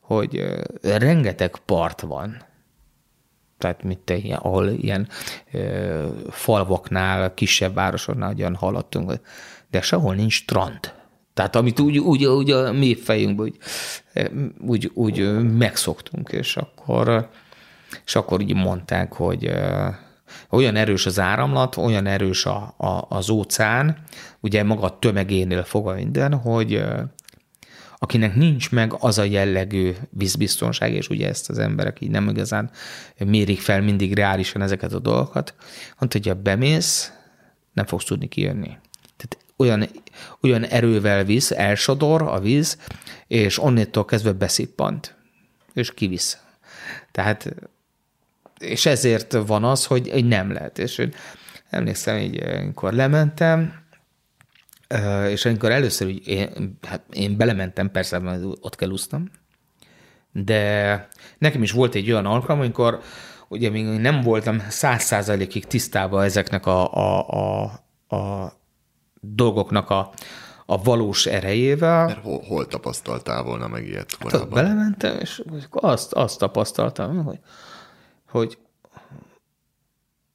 hogy 0.08 0.44
rengeteg 0.82 1.56
part 1.64 2.00
van. 2.00 2.42
Tehát 3.58 3.82
mit 3.82 3.98
te, 3.98 4.16
ilyen, 4.16 4.38
ahol 4.38 4.68
ilyen 4.68 5.08
uh, 5.52 6.06
falvaknál, 6.30 7.34
kisebb 7.34 7.74
városoknál 7.74 8.32
ugyan 8.32 8.54
haladtunk, 8.54 9.12
de 9.70 9.80
sehol 9.80 10.14
nincs 10.14 10.32
strand. 10.32 10.92
Tehát 11.34 11.56
amit 11.56 11.80
úgy, 11.80 11.98
úgy, 11.98 12.24
úgy 12.24 12.50
a 12.50 12.72
mi 12.72 12.94
fejünkben 12.94 13.46
úgy, 13.46 13.56
úgy, 14.66 14.90
úgy 14.94 15.42
megszoktunk, 15.42 16.32
és 16.32 16.56
akkor, 16.56 17.28
és 18.04 18.14
akkor 18.14 18.40
így 18.40 18.54
mondták, 18.54 19.12
hogy 19.12 19.52
olyan 20.50 20.76
erős 20.76 21.06
az 21.06 21.18
áramlat, 21.18 21.76
olyan 21.76 22.06
erős 22.06 22.46
a, 22.46 22.74
a, 22.76 23.06
az 23.08 23.30
óceán, 23.30 23.98
ugye 24.40 24.62
maga 24.62 24.82
a 24.82 24.98
tömegénél 24.98 25.62
fogva 25.62 25.94
minden, 25.94 26.34
hogy 26.34 26.84
akinek 27.98 28.34
nincs 28.34 28.70
meg 28.70 28.94
az 28.98 29.18
a 29.18 29.22
jellegű 29.22 29.92
vízbiztonság, 30.10 30.92
és 30.92 31.08
ugye 31.08 31.28
ezt 31.28 31.50
az 31.50 31.58
emberek 31.58 32.00
így 32.00 32.10
nem 32.10 32.28
igazán 32.28 32.70
mérik 33.18 33.60
fel 33.60 33.80
mindig 33.80 34.14
reálisan 34.14 34.62
ezeket 34.62 34.92
a 34.92 34.98
dolgokat, 34.98 35.54
mondta, 35.98 36.18
hogy 36.18 36.26
ha 36.26 36.34
bemész, 36.34 37.12
nem 37.72 37.86
fogsz 37.86 38.04
tudni 38.04 38.28
kijönni 38.28 38.78
olyan, 39.58 39.88
olyan 40.40 40.64
erővel 40.64 41.24
visz, 41.24 41.50
elsodor 41.50 42.22
a 42.22 42.40
víz, 42.40 42.78
és 43.26 43.58
onnétól 43.58 44.04
kezdve 44.04 44.32
beszippant, 44.32 45.14
és 45.74 45.94
kivisz. 45.94 46.38
Tehát, 47.10 47.54
és 48.58 48.86
ezért 48.86 49.32
van 49.32 49.64
az, 49.64 49.86
hogy, 49.86 50.10
hogy 50.10 50.26
nem 50.26 50.52
lehet. 50.52 50.78
És 50.78 50.98
én 50.98 51.14
emlékszem, 51.70 52.18
hogy 52.18 52.38
amikor 52.38 52.92
lementem, 52.92 53.86
és 55.28 55.44
amikor 55.44 55.70
először 55.70 56.06
úgy, 56.06 56.26
én, 56.26 56.78
hát 56.88 57.02
én 57.12 57.36
belementem, 57.36 57.90
persze, 57.90 58.18
mert 58.18 58.42
ott 58.60 58.76
kell 58.76 58.90
úsztam, 58.90 59.30
de 60.32 61.08
nekem 61.38 61.62
is 61.62 61.72
volt 61.72 61.94
egy 61.94 62.10
olyan 62.10 62.26
alkalom, 62.26 62.60
amikor 62.60 63.00
ugye 63.48 63.70
még 63.70 63.84
nem 63.84 64.20
voltam 64.20 64.58
száz 64.68 65.02
százalékig 65.02 65.66
tisztában 65.66 66.22
ezeknek 66.22 66.66
a, 66.66 66.94
a, 66.94 67.28
a, 67.28 67.62
a 68.16 68.52
dolgoknak 69.20 69.90
a, 69.90 70.12
a 70.66 70.82
valós 70.82 71.26
erejével. 71.26 72.06
Mert 72.06 72.22
hol, 72.22 72.42
hol 72.48 72.66
tapasztaltál 72.66 73.42
volna 73.42 73.68
meg 73.68 73.86
ilyet 73.86 74.10
hát 74.10 74.18
korábban? 74.18 74.56
Hát, 74.56 74.64
belementem, 74.64 75.18
és 75.20 75.42
azt, 75.70 76.12
azt 76.12 76.38
tapasztaltam, 76.38 77.24
hogy, 77.24 77.38
hogy 78.30 78.58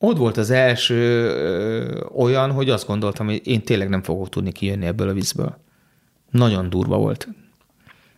ott 0.06 0.18
volt 0.18 0.38
az 0.38 0.50
első 0.50 1.28
ö, 1.28 2.00
olyan, 2.16 2.52
hogy 2.52 2.70
azt 2.70 2.88
gondoltam, 2.88 3.26
hogy 3.26 3.42
én 3.44 3.62
tényleg 3.62 3.90
nem 3.90 4.04
fogok 4.04 4.30
tudni 4.30 4.52
kijönni 4.52 4.86
ebből 4.86 5.10
a 5.10 5.14
vízből. 5.14 5.58
Nagyon 6.32 6.70
durva 6.70 6.98
volt. 6.98 7.28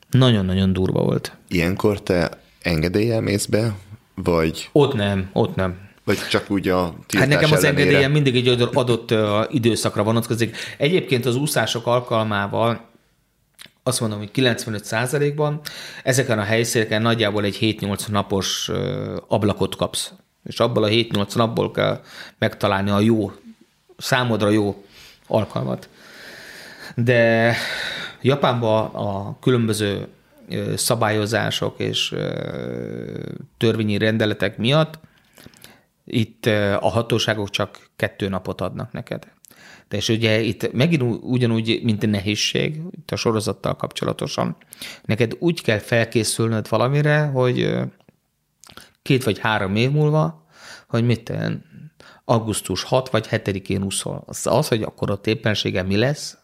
Nagyon-nagyon 0.09 0.73
durva 0.73 1.03
volt. 1.03 1.37
Ilyenkor 1.47 2.01
te 2.01 2.29
engedéllyel 2.61 3.21
mész 3.21 3.45
be, 3.45 3.75
vagy... 4.15 4.69
Ott 4.71 4.93
nem, 4.93 5.29
ott 5.33 5.55
nem. 5.55 5.77
Vagy 6.03 6.17
csak 6.29 6.51
úgy 6.51 6.67
a 6.67 6.95
Hát 7.17 7.27
nekem 7.27 7.51
az 7.51 7.63
engedélyem 7.63 8.11
mindig 8.11 8.35
egy 8.35 8.67
adott 8.73 9.13
időszakra 9.49 10.03
vonatkozik. 10.03 10.57
Egyébként 10.77 11.25
az 11.25 11.35
úszások 11.35 11.87
alkalmával 11.87 12.89
azt 13.83 13.99
mondom, 13.99 14.19
hogy 14.19 14.29
95%-ban 14.33 15.61
ezeken 16.03 16.39
a 16.39 16.43
helyszíneken 16.43 17.01
nagyjából 17.01 17.43
egy 17.43 17.77
7-8 17.81 18.07
napos 18.07 18.71
ablakot 19.27 19.75
kapsz. 19.75 20.13
És 20.45 20.59
abból 20.59 20.83
a 20.83 20.87
7-8 20.87 21.35
napból 21.35 21.71
kell 21.71 22.01
megtalálni 22.37 22.89
a 22.89 22.99
jó, 22.99 23.31
számodra 23.97 24.49
jó 24.49 24.83
alkalmat. 25.27 25.89
De 26.95 27.53
Japánban 28.21 28.85
a 28.85 29.39
különböző 29.39 30.07
szabályozások 30.75 31.79
és 31.79 32.15
törvényi 33.57 33.97
rendeletek 33.97 34.57
miatt 34.57 34.99
itt 36.05 36.45
a 36.79 36.89
hatóságok 36.89 37.49
csak 37.49 37.89
kettő 37.95 38.29
napot 38.29 38.61
adnak 38.61 38.91
neked. 38.91 39.27
De 39.87 39.97
és 39.97 40.09
ugye 40.09 40.39
itt 40.39 40.73
megint 40.73 41.01
ugyanúgy, 41.21 41.79
mint 41.83 42.03
a 42.03 42.07
nehézség, 42.07 42.81
itt 42.91 43.11
a 43.11 43.15
sorozattal 43.15 43.75
kapcsolatosan, 43.75 44.55
neked 45.05 45.35
úgy 45.39 45.61
kell 45.61 45.77
felkészülnöd 45.77 46.69
valamire, 46.69 47.25
hogy 47.25 47.77
két 49.05 49.23
vagy 49.23 49.39
három 49.39 49.75
év 49.75 49.91
múlva, 49.91 50.45
hogy 50.87 51.05
mit 51.05 51.33
augusztus 52.25 52.83
6 52.83 53.09
vagy 53.09 53.27
7-én 53.31 53.83
úszol. 53.83 54.23
Az, 54.25 54.47
az, 54.47 54.67
hogy 54.67 54.81
akkor 54.81 55.11
a 55.11 55.19
éppensége 55.23 55.83
mi 55.83 55.97
lesz, 55.97 56.37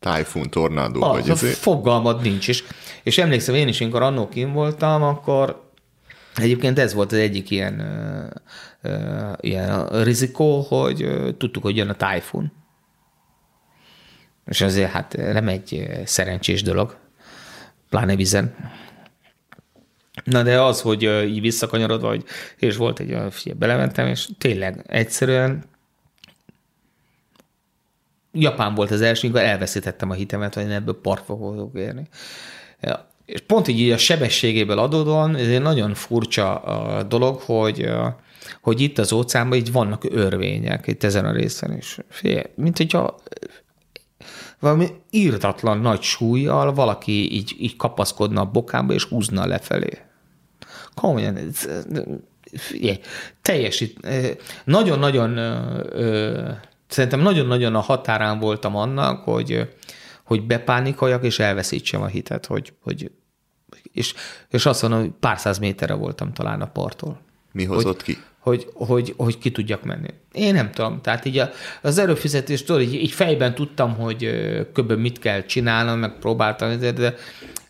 Tájfun, 0.00 0.50
tornádó, 0.50 1.02
a, 1.02 1.08
vagy 1.08 1.30
ezért. 1.30 1.56
Fogalmad 1.56 2.22
nincs. 2.22 2.48
És, 2.48 2.64
és 3.02 3.18
emlékszem, 3.18 3.54
én 3.54 3.68
is, 3.68 3.80
amikor 3.80 4.02
annó 4.02 4.28
voltam, 4.52 5.02
akkor 5.02 5.66
Egyébként 6.34 6.78
ez 6.78 6.94
volt 6.94 7.12
az 7.12 7.18
egyik 7.18 7.50
ilyen, 7.50 7.82
ilyen 9.40 10.02
rizikó, 10.02 10.60
hogy 10.60 11.08
tudtuk, 11.38 11.62
hogy 11.62 11.76
jön 11.76 11.88
a 11.88 11.94
tájfun. 11.94 12.52
És 14.46 14.60
azért 14.60 14.90
hát 14.90 15.16
nem 15.16 15.48
egy 15.48 15.88
szerencsés 16.04 16.62
dolog, 16.62 16.96
pláne 17.90 18.16
vizen. 18.16 18.54
Na 20.30 20.42
de 20.42 20.60
az, 20.60 20.80
hogy 20.80 21.02
így 21.02 21.40
visszakanyarodva, 21.40 22.08
hogy, 22.08 22.24
és 22.56 22.76
volt 22.76 23.00
egy 23.00 23.10
olyan, 23.10 23.30
figyelj, 23.30 23.58
belementem, 23.58 24.06
és 24.06 24.28
tényleg 24.38 24.84
egyszerűen 24.86 25.64
Japán 28.32 28.74
volt 28.74 28.90
az 28.90 29.00
első, 29.00 29.26
amikor 29.26 29.46
elveszítettem 29.46 30.10
a 30.10 30.14
hitemet, 30.14 30.54
hogy 30.54 30.62
én 30.62 30.70
ebből 30.70 31.00
partra 31.00 31.24
fogok 31.24 31.76
érni 31.76 32.08
és 33.28 33.40
pont 33.40 33.68
így 33.68 33.90
a 33.90 33.96
sebességéből 33.96 34.78
adódóan, 34.78 35.36
ez 35.36 35.48
egy 35.48 35.62
nagyon 35.62 35.94
furcsa 35.94 36.62
dolog, 37.08 37.40
hogy, 37.40 37.90
hogy 38.60 38.80
itt 38.80 38.98
az 38.98 39.12
óceánban 39.12 39.58
így 39.58 39.72
vannak 39.72 40.04
örvények, 40.10 40.86
itt 40.86 41.04
ezen 41.04 41.24
a 41.24 41.32
részen 41.32 41.76
is. 41.76 41.98
Fél, 42.08 42.42
mint 42.54 42.76
hogyha 42.76 43.18
valami 44.58 44.88
írtatlan 45.10 45.78
nagy 45.78 46.02
súlyjal 46.02 46.74
valaki 46.74 47.32
így, 47.34 47.56
így 47.58 47.76
kapaszkodna 47.76 48.40
a 48.40 48.50
bokába, 48.50 48.92
és 48.92 49.04
húzna 49.04 49.46
lefelé. 49.46 49.98
Komolyan, 50.98 51.38
figyelj, 52.52 52.98
teljesít, 53.42 54.08
nagyon-nagyon, 54.64 55.38
szerintem 56.88 57.20
nagyon-nagyon 57.20 57.74
a 57.74 57.80
határán 57.80 58.38
voltam 58.38 58.76
annak, 58.76 59.24
hogy, 59.24 59.68
hogy 60.24 60.46
bepánikoljak, 60.46 61.24
és 61.24 61.38
elveszítsem 61.38 62.02
a 62.02 62.06
hitet, 62.06 62.46
hogy, 62.46 62.72
hogy 62.82 63.10
és, 63.92 64.14
és 64.48 64.66
azt 64.66 64.82
mondom, 64.82 65.00
hogy 65.00 65.10
pár 65.20 65.38
száz 65.38 65.58
méterre 65.58 65.94
voltam 65.94 66.32
talán 66.32 66.60
a 66.60 66.66
parttól. 66.66 67.20
Mi 67.52 67.64
hozott 67.64 68.02
hogy, 68.02 68.14
ki? 68.14 68.22
Hogy, 68.38 68.66
hogy, 68.74 69.14
hogy 69.16 69.38
ki 69.38 69.50
tudjak 69.50 69.82
menni. 69.84 70.08
Én 70.32 70.54
nem 70.54 70.70
tudom. 70.70 71.00
Tehát 71.00 71.24
így 71.24 71.38
a, 71.38 71.50
az 71.82 71.98
erőfizetést, 71.98 72.70
így, 72.70 72.94
így 72.94 73.12
fejben 73.12 73.54
tudtam, 73.54 73.94
hogy 73.94 74.30
kb. 74.72 74.92
mit 74.92 75.18
kell 75.18 75.42
csinálnom, 75.44 75.98
meg 75.98 76.18
próbáltam, 76.18 76.78
de, 76.78 76.92
de, 76.92 77.14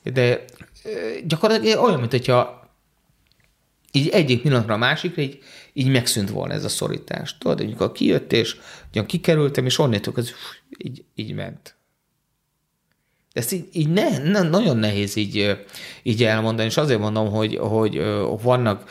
de 0.03 0.45
gyakorlatilag 1.27 1.85
olyan, 1.85 1.99
mint 1.99 2.11
hogyha 2.11 2.58
így 3.99 4.09
egyik 4.09 4.43
pillanatra 4.43 4.75
a 4.75 4.79
másikra 4.79 5.23
így, 5.23 5.39
így 5.73 5.91
megszűnt 5.91 6.31
volna 6.31 6.55
ez 6.55 6.65
a 6.65 6.69
szorítás. 6.69 7.39
Tudod, 7.39 7.61
amikor 7.61 7.93
kijött, 7.93 8.33
és 8.33 8.57
ugyan 8.91 9.07
kikerültem, 9.07 9.65
és 9.65 9.79
onnétok 9.79 10.17
az 10.17 10.33
így, 10.79 11.05
így 11.15 11.35
ment. 11.35 11.77
Ezt 13.33 13.53
így, 13.53 13.69
így 13.73 13.89
ne, 13.89 14.19
ne, 14.19 14.43
nagyon 14.43 14.77
nehéz 14.77 15.17
így, 15.17 15.59
így 16.03 16.25
elmondani, 16.25 16.69
és 16.69 16.77
azért 16.77 17.01
mondom, 17.01 17.31
hogy, 17.31 17.57
hogy 17.57 18.03
vannak 18.43 18.91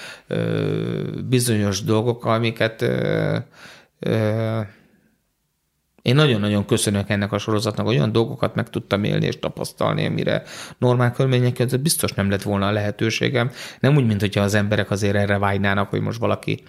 bizonyos 1.30 1.84
dolgok, 1.84 2.26
amiket 2.26 2.86
én 6.08 6.16
nagyon-nagyon 6.16 6.66
köszönök 6.66 7.10
ennek 7.10 7.32
a 7.32 7.38
sorozatnak, 7.38 7.86
hogy 7.86 7.96
olyan 7.96 8.12
dolgokat 8.12 8.56
meg 8.56 8.70
tudtam 8.70 9.04
élni 9.04 9.26
és 9.26 9.40
tapasztalni, 9.40 10.06
amire 10.06 10.44
normál 10.78 11.12
körülmények 11.12 11.54
között 11.54 11.80
biztos 11.80 12.14
nem 12.14 12.30
lett 12.30 12.42
volna 12.42 12.68
a 12.68 12.72
lehetőségem. 12.72 13.52
Nem 13.80 13.96
úgy, 13.96 14.06
mint 14.06 14.20
hogyha 14.22 14.42
az 14.42 14.54
emberek 14.54 14.92
azért 14.92 15.16
erre 15.16 15.38
vágynának, 15.38 15.90
hogy 15.90 16.02
most 16.02 16.20
valaki 16.20 16.64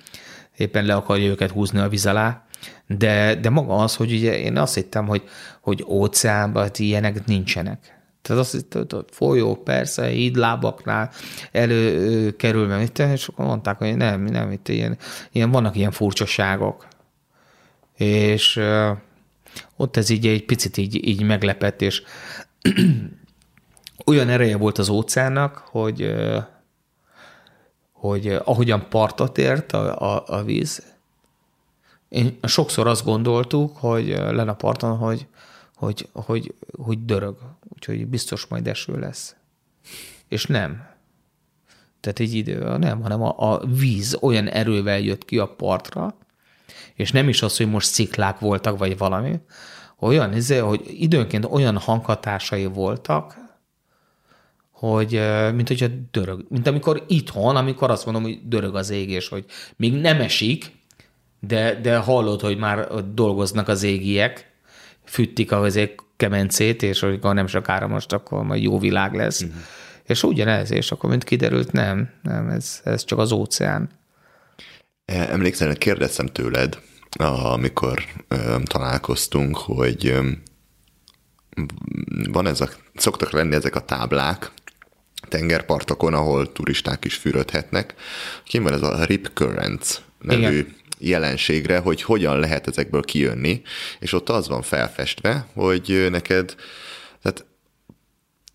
éppen 0.56 0.84
le 0.84 0.94
akarja 0.94 1.26
őket 1.26 1.50
húzni 1.50 1.78
a 1.78 1.88
víz 1.88 2.06
alá, 2.06 2.46
de, 2.86 3.34
de 3.34 3.50
maga 3.50 3.76
az, 3.76 3.96
hogy 3.96 4.12
ugye 4.12 4.38
én 4.38 4.56
azt 4.56 4.74
hittem, 4.74 5.06
hogy, 5.06 5.22
hogy 5.60 5.84
óceánban 5.88 6.70
ilyenek 6.76 7.24
nincsenek. 7.24 7.98
Tehát 8.22 8.42
azt 8.42 8.52
hitt, 8.52 8.72
hogy 8.72 9.04
folyó, 9.10 9.54
persze, 9.54 10.06
hídlábaknál 10.06 11.10
előkerül, 11.52 12.66
meg 12.66 12.90
és 12.96 13.28
akkor 13.28 13.44
mondták, 13.44 13.78
hogy 13.78 13.96
nem, 13.96 14.22
nem, 14.22 14.50
itt 14.50 14.68
ilyen, 14.68 14.96
ilyen 15.32 15.50
vannak 15.50 15.76
ilyen 15.76 15.90
furcsaságok. 15.90 16.86
És 17.96 18.60
ott 19.76 19.96
ez 19.96 20.08
így 20.08 20.26
egy 20.26 20.44
picit 20.44 20.76
így, 20.76 21.08
így 21.08 21.22
meglepett, 21.22 21.82
és 21.82 22.02
olyan 24.06 24.28
ereje 24.28 24.56
volt 24.56 24.78
az 24.78 24.88
óceánnak, 24.88 25.56
hogy, 25.56 26.14
hogy 27.92 28.26
ahogyan 28.44 28.88
partot 28.88 29.38
ért 29.38 29.72
a, 29.72 30.14
a, 30.14 30.24
a 30.26 30.42
víz, 30.42 30.96
én 32.08 32.38
sokszor 32.42 32.86
azt 32.86 33.04
gondoltuk, 33.04 33.76
hogy 33.76 34.08
len 34.08 34.48
a 34.48 34.54
parton, 34.54 34.96
hogy, 34.96 35.26
hogy, 35.74 36.08
hogy, 36.12 36.54
hogy 36.82 37.04
dörög, 37.04 37.36
úgyhogy 37.74 38.06
biztos 38.06 38.46
majd 38.46 38.66
eső 38.66 38.98
lesz. 38.98 39.36
És 40.28 40.46
nem. 40.46 40.86
Tehát 42.00 42.18
egy 42.18 42.34
idő, 42.34 42.76
nem, 42.76 43.02
hanem 43.02 43.22
a, 43.22 43.52
a 43.52 43.66
víz 43.66 44.18
olyan 44.20 44.48
erővel 44.48 44.98
jött 44.98 45.24
ki 45.24 45.38
a 45.38 45.54
partra, 45.54 46.14
és 46.98 47.12
nem 47.12 47.28
is 47.28 47.42
az, 47.42 47.56
hogy 47.56 47.70
most 47.70 47.86
sziklák 47.86 48.38
voltak, 48.38 48.78
vagy 48.78 48.98
valami, 48.98 49.40
olyan, 49.98 50.34
izé, 50.34 50.58
hogy 50.58 50.80
időnként 50.86 51.44
olyan 51.44 51.76
hanghatásai 51.76 52.66
voltak, 52.66 53.36
hogy 54.70 55.20
mint 55.54 55.68
hogyha 55.68 55.86
dörög, 56.10 56.44
mint 56.48 56.66
amikor 56.66 57.04
itthon, 57.06 57.56
amikor 57.56 57.90
azt 57.90 58.04
mondom, 58.04 58.22
hogy 58.22 58.40
dörög 58.44 58.74
az 58.74 58.90
ég, 58.90 59.10
és 59.10 59.28
hogy 59.28 59.44
még 59.76 59.94
nem 59.94 60.20
esik, 60.20 60.72
de, 61.40 61.80
de 61.80 61.96
hallod, 61.96 62.40
hogy 62.40 62.58
már 62.58 62.88
dolgoznak 63.14 63.68
az 63.68 63.82
égiek, 63.82 64.52
fűtik 65.04 65.52
azért 65.52 65.94
kemencét, 66.16 66.82
és 66.82 67.00
hogy 67.00 67.18
nem 67.22 67.46
sokára 67.46 67.86
most 67.86 68.12
akkor 68.12 68.42
majd 68.42 68.62
jó 68.62 68.78
világ 68.78 69.14
lesz. 69.14 69.40
Uh-huh. 69.40 69.56
És 70.04 70.22
ugyanez, 70.22 70.70
és 70.70 70.92
akkor 70.92 71.10
mint 71.10 71.24
kiderült, 71.24 71.72
nem, 71.72 72.10
nem, 72.22 72.48
ez, 72.48 72.80
ez 72.84 73.04
csak 73.04 73.18
az 73.18 73.32
óceán. 73.32 73.88
E, 75.04 75.32
emlékszem, 75.32 75.68
hogy 75.68 75.78
kérdeztem 75.78 76.26
tőled, 76.26 76.78
amikor 77.16 78.04
találkoztunk, 78.64 79.56
hogy 79.56 80.14
van 82.28 82.46
ez 82.46 82.60
a, 82.60 82.68
szoktak 82.94 83.30
lenni 83.30 83.54
ezek 83.54 83.74
a 83.74 83.84
táblák 83.84 84.50
tengerpartokon, 85.28 86.14
ahol 86.14 86.52
turisták 86.52 87.04
is 87.04 87.14
fürödhetnek. 87.14 87.94
Kim 88.44 88.62
van 88.62 88.72
ez 88.72 88.82
a 88.82 89.04
Rip 89.04 89.30
Currents 89.34 89.96
nevű 90.20 90.58
Igen 90.58 90.76
jelenségre, 90.98 91.78
hogy 91.78 92.02
hogyan 92.02 92.38
lehet 92.38 92.66
ezekből 92.66 93.02
kijönni, 93.02 93.62
és 93.98 94.12
ott 94.12 94.28
az 94.28 94.48
van 94.48 94.62
felfestve, 94.62 95.46
hogy 95.52 96.06
neked, 96.10 96.54
tehát 97.22 97.44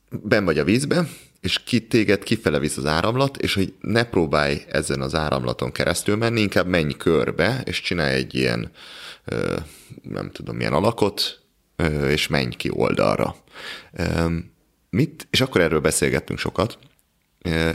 ben 0.10 0.46
vagy 0.46 0.60
a 0.60 0.64
vízbe, 0.64 1.08
és 1.44 1.64
ki 1.64 1.88
téged 1.88 2.24
kifele 2.24 2.60
visz 2.60 2.78
az 2.78 2.86
áramlat, 2.86 3.38
és 3.38 3.54
hogy 3.54 3.74
ne 3.80 4.04
próbálj 4.04 4.62
ezen 4.68 5.02
az 5.02 5.16
áramlaton 5.16 5.72
keresztül 5.72 6.16
menni, 6.16 6.42
inkább 6.42 6.68
menj 6.68 6.94
körbe, 6.94 7.62
és 7.66 7.82
csinálj 7.82 8.14
egy 8.14 8.36
ilyen, 8.36 8.72
nem 10.02 10.32
tudom, 10.32 10.56
milyen 10.56 10.74
alakot, 10.74 11.40
és 12.08 12.28
menj 12.28 12.56
ki 12.56 12.70
oldalra. 12.74 13.36
Mit, 14.90 15.28
és 15.30 15.42
akkor 15.42 15.62
erről 15.62 15.80
beszélgettünk 15.80 16.40
sokat, 16.40 16.78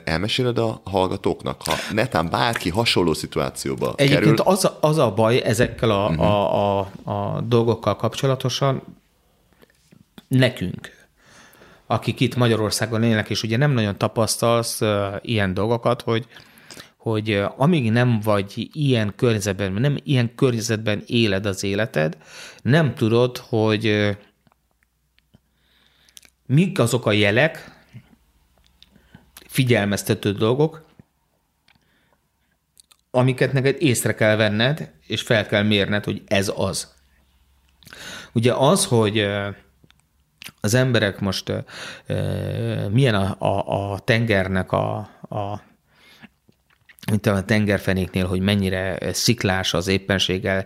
elmeséled 0.05 0.59
a 0.59 0.81
hallgatóknak, 0.85 1.63
ha 1.65 1.75
netán 1.93 2.31
bárki 2.31 2.71
hasonló 2.71 3.15
szituációba 3.15 3.93
Egyébként 3.97 4.21
kerül? 4.21 4.53
az, 4.53 4.65
a, 4.65 4.79
az 4.81 4.99
a 4.99 5.15
baj 5.15 5.43
ezekkel 5.45 5.91
a, 5.91 6.09
uh-huh. 6.09 6.27
a, 6.27 6.79
a, 6.79 6.91
a 7.11 7.41
dolgokkal 7.41 7.97
kapcsolatosan 7.97 8.83
nekünk, 10.29 10.98
akik 11.91 12.21
itt 12.21 12.37
Magyarországon 12.37 13.03
élnek, 13.03 13.31
és 13.31 13.43
ugye 13.43 13.57
nem 13.57 13.71
nagyon 13.71 13.99
tapasztalsz 13.99 14.81
ilyen 15.21 15.55
dolgokat, 15.55 16.03
hogy 16.03 16.27
hogy 16.97 17.45
amíg 17.57 17.91
nem 17.91 18.21
vagy 18.21 18.69
ilyen 18.73 19.13
környezetben, 19.17 19.73
nem 19.73 19.97
ilyen 20.03 20.35
környezetben 20.35 21.03
éled 21.07 21.47
az 21.47 21.65
életed, 21.65 22.17
nem 22.63 22.95
tudod, 22.95 23.37
hogy 23.37 24.17
mik 26.47 26.79
azok 26.79 27.07
a 27.07 27.13
jelek, 27.13 27.77
figyelmeztető 29.47 30.33
dolgok, 30.33 30.85
amiket 33.11 33.53
neked 33.53 33.77
észre 33.83 34.15
kell 34.15 34.37
venned, 34.37 34.93
és 35.07 35.23
fel 35.23 35.47
kell 35.47 35.63
mérned, 35.63 36.05
hogy 36.05 36.23
ez 36.27 36.53
az. 36.57 36.95
Ugye 38.33 38.53
az, 38.53 38.85
hogy 38.85 39.29
az 40.61 40.75
emberek 40.75 41.21
most 41.21 41.53
milyen 42.91 43.15
a, 43.15 43.37
a, 43.39 43.93
a 43.93 43.99
tengernek 43.99 44.73
a, 44.73 44.97
a 45.29 45.67
mint 47.11 47.27
a 47.27 47.45
tengerfenéknél, 47.45 48.27
hogy 48.27 48.41
mennyire 48.41 48.99
sziklás 49.13 49.75
az 49.75 49.89
éppenséggel, 49.89 50.65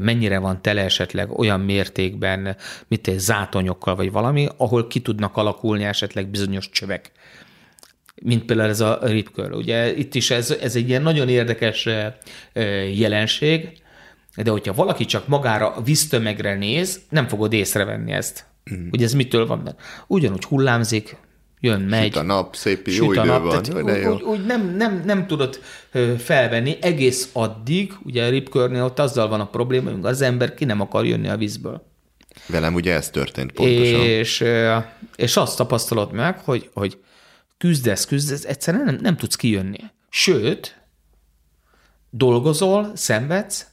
mennyire 0.00 0.38
van 0.38 0.62
tele 0.62 0.82
esetleg 0.82 1.38
olyan 1.38 1.60
mértékben, 1.60 2.56
mint 2.88 3.08
egy 3.08 3.18
zátonyokkal 3.18 3.94
vagy 3.96 4.12
valami, 4.12 4.48
ahol 4.56 4.86
ki 4.86 5.00
tudnak 5.00 5.36
alakulni 5.36 5.84
esetleg 5.84 6.28
bizonyos 6.28 6.70
csövek 6.70 7.12
mint 8.22 8.44
például 8.44 8.68
ez 8.68 8.80
a 8.80 8.98
ripkör. 9.02 9.52
Ugye 9.52 9.96
itt 9.96 10.14
is 10.14 10.30
ez, 10.30 10.50
ez 10.50 10.76
egy 10.76 10.88
ilyen 10.88 11.02
nagyon 11.02 11.28
érdekes 11.28 11.88
jelenség, 12.94 13.78
de 14.36 14.50
hogyha 14.50 14.72
valaki 14.72 15.04
csak 15.04 15.28
magára 15.28 15.74
a 15.74 15.82
víztömegre 15.82 16.54
néz, 16.54 17.00
nem 17.08 17.28
fogod 17.28 17.52
észrevenni 17.52 18.12
ezt. 18.12 18.46
Mm. 18.72 18.88
Hogy 18.90 19.02
ez 19.02 19.12
mitől 19.12 19.46
van. 19.46 19.76
Ugyanúgy 20.06 20.44
hullámzik, 20.44 21.16
jön, 21.60 21.80
megy. 21.80 22.12
Süt 22.12 22.16
a 22.16 22.22
nap, 22.22 22.56
szép 22.56 22.88
jó 22.88 23.12
idő 23.12 23.22
nap, 23.24 23.42
van. 23.42 23.62
Tehát 23.62 23.84
úgy, 23.84 24.06
úgy, 24.06 24.22
úgy 24.22 24.46
nem, 24.46 24.76
nem, 24.76 25.02
nem 25.04 25.26
tudod 25.26 25.60
felvenni 26.18 26.76
egész 26.80 27.28
addig, 27.32 27.92
ugye 28.02 28.26
a 28.26 28.28
ripkörnél 28.28 28.84
ott 28.84 28.98
azzal 28.98 29.28
van 29.28 29.40
a 29.40 29.46
probléma, 29.46 29.90
hogy 29.90 30.04
az 30.04 30.20
ember 30.20 30.54
ki 30.54 30.64
nem 30.64 30.80
akar 30.80 31.06
jönni 31.06 31.28
a 31.28 31.36
vízből. 31.36 31.92
Velem 32.46 32.74
ugye 32.74 32.94
ez 32.94 33.10
történt 33.10 33.52
pontosan. 33.52 34.00
És, 34.00 34.44
és 35.16 35.36
azt 35.36 35.56
tapasztalod 35.56 36.12
meg, 36.12 36.38
hogy, 36.38 36.70
hogy 36.74 36.98
küzdesz, 37.58 38.06
küzdesz, 38.06 38.44
egyszerűen 38.44 38.84
nem, 38.84 38.98
nem 39.00 39.16
tudsz 39.16 39.36
kijönni. 39.36 39.78
Sőt, 40.08 40.82
dolgozol, 42.10 42.92
szenvedsz, 42.94 43.66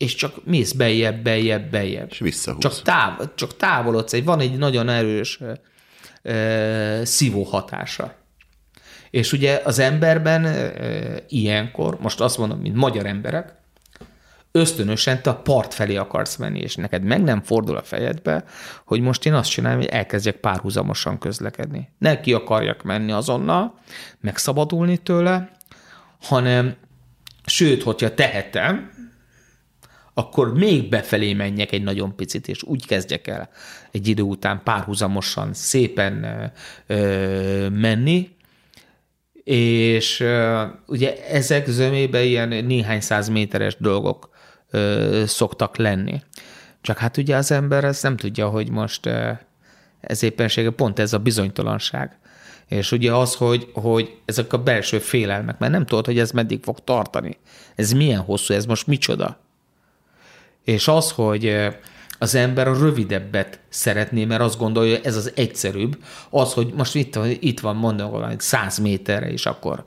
és 0.00 0.14
csak 0.14 0.44
mész 0.44 0.72
bejebb, 0.72 1.22
bejebb, 1.22 1.70
bejebb. 1.70 2.08
És 2.10 2.18
visszahúz. 2.18 2.60
Csak, 2.60 2.82
táv, 2.82 3.20
csak 3.34 3.56
távolodsz, 3.56 4.12
egy, 4.12 4.24
van 4.24 4.40
egy 4.40 4.58
nagyon 4.58 4.88
erős 4.88 5.40
e, 6.22 7.04
szívó 7.04 7.42
hatása. 7.42 8.14
És 9.10 9.32
ugye 9.32 9.60
az 9.64 9.78
emberben 9.78 10.44
e, 10.44 10.72
ilyenkor, 11.28 12.00
most 12.00 12.20
azt 12.20 12.38
mondom, 12.38 12.58
mint 12.58 12.76
magyar 12.76 13.06
emberek, 13.06 13.54
ösztönösen 14.52 15.22
te 15.22 15.30
a 15.30 15.36
part 15.36 15.74
felé 15.74 15.96
akarsz 15.96 16.36
menni, 16.36 16.60
és 16.60 16.74
neked 16.74 17.02
meg 17.02 17.22
nem 17.22 17.42
fordul 17.42 17.76
a 17.76 17.82
fejedbe, 17.82 18.44
hogy 18.84 19.00
most 19.00 19.26
én 19.26 19.34
azt 19.34 19.50
csinálom, 19.50 19.78
hogy 19.78 19.88
elkezdjek 19.88 20.36
párhuzamosan 20.36 21.18
közlekedni. 21.18 21.88
Ne 21.98 22.20
ki 22.20 22.32
akarjak 22.32 22.82
menni 22.82 23.12
azonnal, 23.12 23.78
megszabadulni 24.20 24.96
tőle, 24.96 25.50
hanem 26.20 26.76
sőt, 27.44 27.82
hogyha 27.82 28.14
tehetem, 28.14 28.98
akkor 30.20 30.54
még 30.54 30.88
befelé 30.88 31.32
menjek 31.32 31.72
egy 31.72 31.82
nagyon 31.82 32.16
picit, 32.16 32.48
és 32.48 32.62
úgy 32.62 32.86
kezdjek 32.86 33.26
el 33.26 33.50
egy 33.90 34.08
idő 34.08 34.22
után 34.22 34.60
párhuzamosan 34.64 35.52
szépen 35.52 36.26
ö, 36.86 37.68
menni, 37.68 38.30
és 39.44 40.20
ö, 40.20 40.62
ugye 40.86 41.26
ezek 41.26 41.66
zömében 41.68 42.22
ilyen 42.22 42.48
néhány 42.48 43.00
száz 43.00 43.28
méteres 43.28 43.76
dolgok 43.78 44.30
ö, 44.70 45.22
szoktak 45.26 45.76
lenni. 45.76 46.22
Csak 46.80 46.98
hát 46.98 47.16
ugye 47.16 47.36
az 47.36 47.50
ember 47.50 47.84
ezt 47.84 48.02
nem 48.02 48.16
tudja, 48.16 48.48
hogy 48.48 48.70
most 48.70 49.06
ö, 49.06 49.30
ez 50.00 50.22
éppensége 50.22 50.70
pont 50.70 50.98
ez 50.98 51.12
a 51.12 51.18
bizonytalanság. 51.18 52.18
És 52.68 52.92
ugye 52.92 53.12
az, 53.12 53.34
hogy, 53.34 53.70
hogy 53.72 54.16
ezek 54.24 54.52
a 54.52 54.62
belső 54.62 54.98
félelmek, 54.98 55.58
mert 55.58 55.72
nem 55.72 55.86
tudod, 55.86 56.06
hogy 56.06 56.18
ez 56.18 56.30
meddig 56.30 56.62
fog 56.62 56.78
tartani. 56.84 57.38
Ez 57.74 57.92
milyen 57.92 58.20
hosszú, 58.20 58.54
ez 58.54 58.66
most 58.66 58.86
micsoda. 58.86 59.48
És 60.70 60.88
az, 60.88 61.10
hogy 61.10 61.56
az 62.18 62.34
ember 62.34 62.68
a 62.68 62.78
rövidebbet 62.78 63.58
szeretné, 63.68 64.24
mert 64.24 64.40
azt 64.40 64.58
gondolja, 64.58 64.96
hogy 64.96 65.06
ez 65.06 65.16
az 65.16 65.32
egyszerűbb, 65.34 66.04
az, 66.30 66.52
hogy 66.52 66.72
most 66.76 66.94
itt, 66.94 67.18
itt 67.40 67.60
van 67.60 67.76
mondom, 67.76 68.24
egy 68.24 68.40
száz 68.40 68.78
méterre, 68.78 69.30
és 69.30 69.46
akkor 69.46 69.84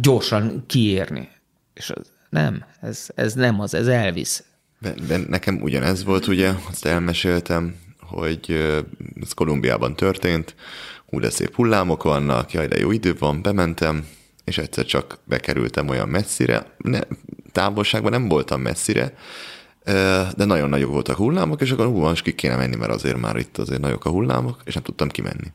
gyorsan 0.00 0.64
kiérni. 0.66 1.28
És 1.74 1.90
az, 1.90 2.10
nem, 2.30 2.64
ez, 2.80 3.06
ez 3.14 3.34
nem 3.34 3.60
az, 3.60 3.74
ez 3.74 3.86
elvisz. 3.86 4.44
De, 4.78 4.94
de 5.06 5.16
nekem 5.28 5.62
ugyanez 5.62 6.04
volt, 6.04 6.26
ugye, 6.26 6.52
azt 6.70 6.86
elmeséltem, 6.86 7.76
hogy 8.00 8.50
ez 9.22 9.32
Kolumbiában 9.32 9.96
történt, 9.96 10.54
hú, 11.06 11.20
de 11.20 11.30
szép 11.30 11.54
hullámok 11.54 12.02
vannak, 12.02 12.52
jaj, 12.52 12.66
de 12.66 12.78
jó 12.78 12.90
idő 12.90 13.16
van, 13.18 13.42
bementem, 13.42 14.06
és 14.44 14.58
egyszer 14.58 14.84
csak 14.84 15.18
bekerültem 15.24 15.88
olyan 15.88 16.08
messzire, 16.08 16.74
ne, 16.76 17.00
távolságban 17.52 18.10
nem 18.10 18.28
voltam 18.28 18.60
messzire, 18.60 19.14
de 20.36 20.44
nagyon 20.44 20.68
nagyok 20.68 20.90
voltak 20.90 21.16
hullámok, 21.16 21.60
és 21.60 21.70
akkor 21.70 21.86
hú, 21.86 21.98
most 21.98 22.22
ki 22.22 22.34
kéne 22.34 22.56
menni, 22.56 22.76
mert 22.76 22.92
azért 22.92 23.20
már 23.20 23.36
itt 23.36 23.58
azért 23.58 23.80
nagyok 23.80 24.04
a 24.04 24.10
hullámok, 24.10 24.60
és 24.64 24.74
nem 24.74 24.82
tudtam 24.82 25.08
kimenni. 25.08 25.52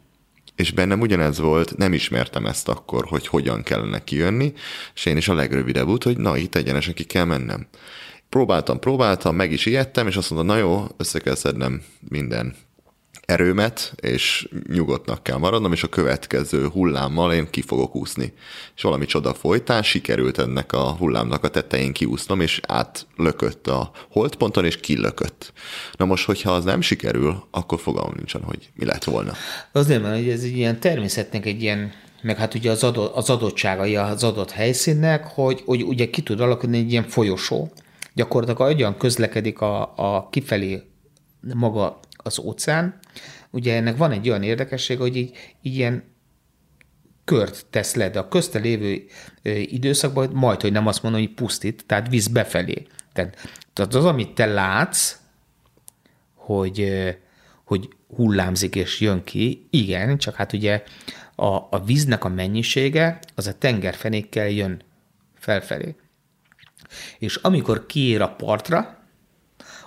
És 0.56 0.72
bennem 0.72 1.00
ugyanez 1.00 1.40
volt, 1.40 1.78
nem 1.78 1.94
ismertem 1.94 2.46
ezt 2.46 2.70
akkor, 2.70 3.06
hogy 3.06 3.28
hogyan 3.28 3.64
kellene 3.64 4.04
kijönni, 4.04 4.54
és 4.94 5.06
én 5.06 5.18
is 5.18 5.28
a 5.28 5.34
legrövidebb 5.34 5.88
út, 5.88 6.04
hogy 6.04 6.18
na, 6.18 6.38
itt 6.38 6.56
egyenesen 6.56 6.94
ki 6.94 7.04
kell 7.04 7.26
mennem. 7.26 7.68
Próbáltam, 8.30 8.80
próbáltam, 8.80 9.36
meg 9.36 9.52
is 9.52 9.66
ijedtem, 9.66 10.08
és 10.08 10.16
azt 10.16 10.30
mondta, 10.30 10.54
na 10.54 10.60
jó, 10.60 10.86
össze 10.98 11.20
kell 11.20 11.36
szednem 11.36 11.82
minden 12.10 12.56
erőmet, 13.26 13.94
és 13.96 14.50
nyugodtnak 14.68 15.24
kell 15.24 15.38
maradnom, 15.38 15.72
és 15.72 15.84
a 15.84 15.88
következő 15.88 16.68
hullámmal 16.68 17.34
én 17.34 17.50
ki 17.50 17.62
fogok 17.62 17.96
úszni. 17.96 18.34
És 18.76 18.82
valami 18.82 19.06
csoda 19.06 19.34
folytán 19.34 19.84
sikerült 19.84 20.38
ennek 20.38 20.74
a 20.74 20.92
hullámnak 20.92 21.44
a 21.44 21.50
tetején 21.50 21.94
kiúsznom, 21.94 22.42
és 22.42 22.62
átlökött 22.68 23.68
a 23.68 23.92
holdponton, 24.10 24.66
és 24.66 24.80
kilökött. 24.80 25.54
Na 25.98 26.06
most, 26.06 26.26
hogyha 26.26 26.52
az 26.52 26.64
nem 26.64 26.82
sikerül, 26.82 27.44
akkor 27.52 27.80
fogalmam 27.80 28.14
nincsen, 28.16 28.42
hogy 28.42 28.70
mi 28.76 28.86
lett 28.86 29.04
volna. 29.04 29.34
Azért, 29.72 30.02
mert 30.02 30.16
hogy 30.16 30.30
ez 30.30 30.44
egy 30.44 30.58
ilyen 30.58 30.80
természetnek 30.80 31.46
egy 31.46 31.62
ilyen 31.62 31.92
meg 32.22 32.38
hát 32.38 32.54
ugye 32.54 32.72
az, 32.72 32.84
adott, 32.84 33.16
az 33.16 33.30
adottságai 33.30 33.96
az 33.96 34.24
adott 34.24 34.52
helyszínnek, 34.52 35.26
hogy, 35.26 35.62
hogy 35.66 35.84
ugye 35.84 36.10
ki 36.10 36.22
tud 36.22 36.40
alakulni 36.40 36.78
egy 36.78 36.92
ilyen 36.92 37.04
folyosó. 37.04 37.72
Gyakorlatilag 38.14 38.78
olyan 38.78 38.98
közlekedik 38.98 39.62
a, 39.62 39.94
a 39.96 40.30
kifelé 40.30 40.84
maga 41.54 42.00
az 42.26 42.40
óceán, 42.40 43.00
ugye 43.50 43.76
ennek 43.76 43.98
van 43.98 44.12
egy 44.12 44.30
olyan 44.30 44.44
érdekesség, 44.44 44.98
hogy 44.98 45.16
így, 45.16 45.56
így 45.62 45.76
ilyen 45.76 46.04
kört 47.26 47.66
tesz 47.70 47.96
le, 47.96 48.10
de 48.10 48.20
a 48.20 48.28
közte 48.28 48.60
lévő 48.60 49.08
időszakban 49.62 50.30
majd, 50.34 50.62
hogy 50.62 50.72
nem 50.72 50.88
azt 50.88 51.04
mondom, 51.04 51.22
hogy 51.22 51.34
pusztít, 51.34 51.84
tehát 51.86 52.10
víz 52.10 52.28
befelé. 52.28 52.88
Tehát, 53.14 53.50
tehát 53.74 53.94
az, 53.94 54.06
amit 54.06 54.34
te 54.34 54.46
látsz, 54.46 55.16
hogy, 56.34 56.94
hogy 57.64 57.90
hullámzik 58.16 58.76
és 58.76 59.00
jön 59.00 59.24
ki, 59.24 59.68
igen, 59.70 60.18
csak 60.18 60.36
hát 60.36 60.54
ugye 60.54 60.84
a, 61.36 61.46
a 61.46 61.84
víznek 61.86 62.24
a 62.24 62.30
mennyisége 62.30 63.20
az 63.36 63.48
a 63.48 63.58
tengerfenékkel 63.58 64.50
jön 64.50 64.82
felfelé. 65.34 65.96
És 67.20 67.36
amikor 67.36 67.86
kiér 67.86 68.22
a 68.22 68.36
partra, 68.36 68.98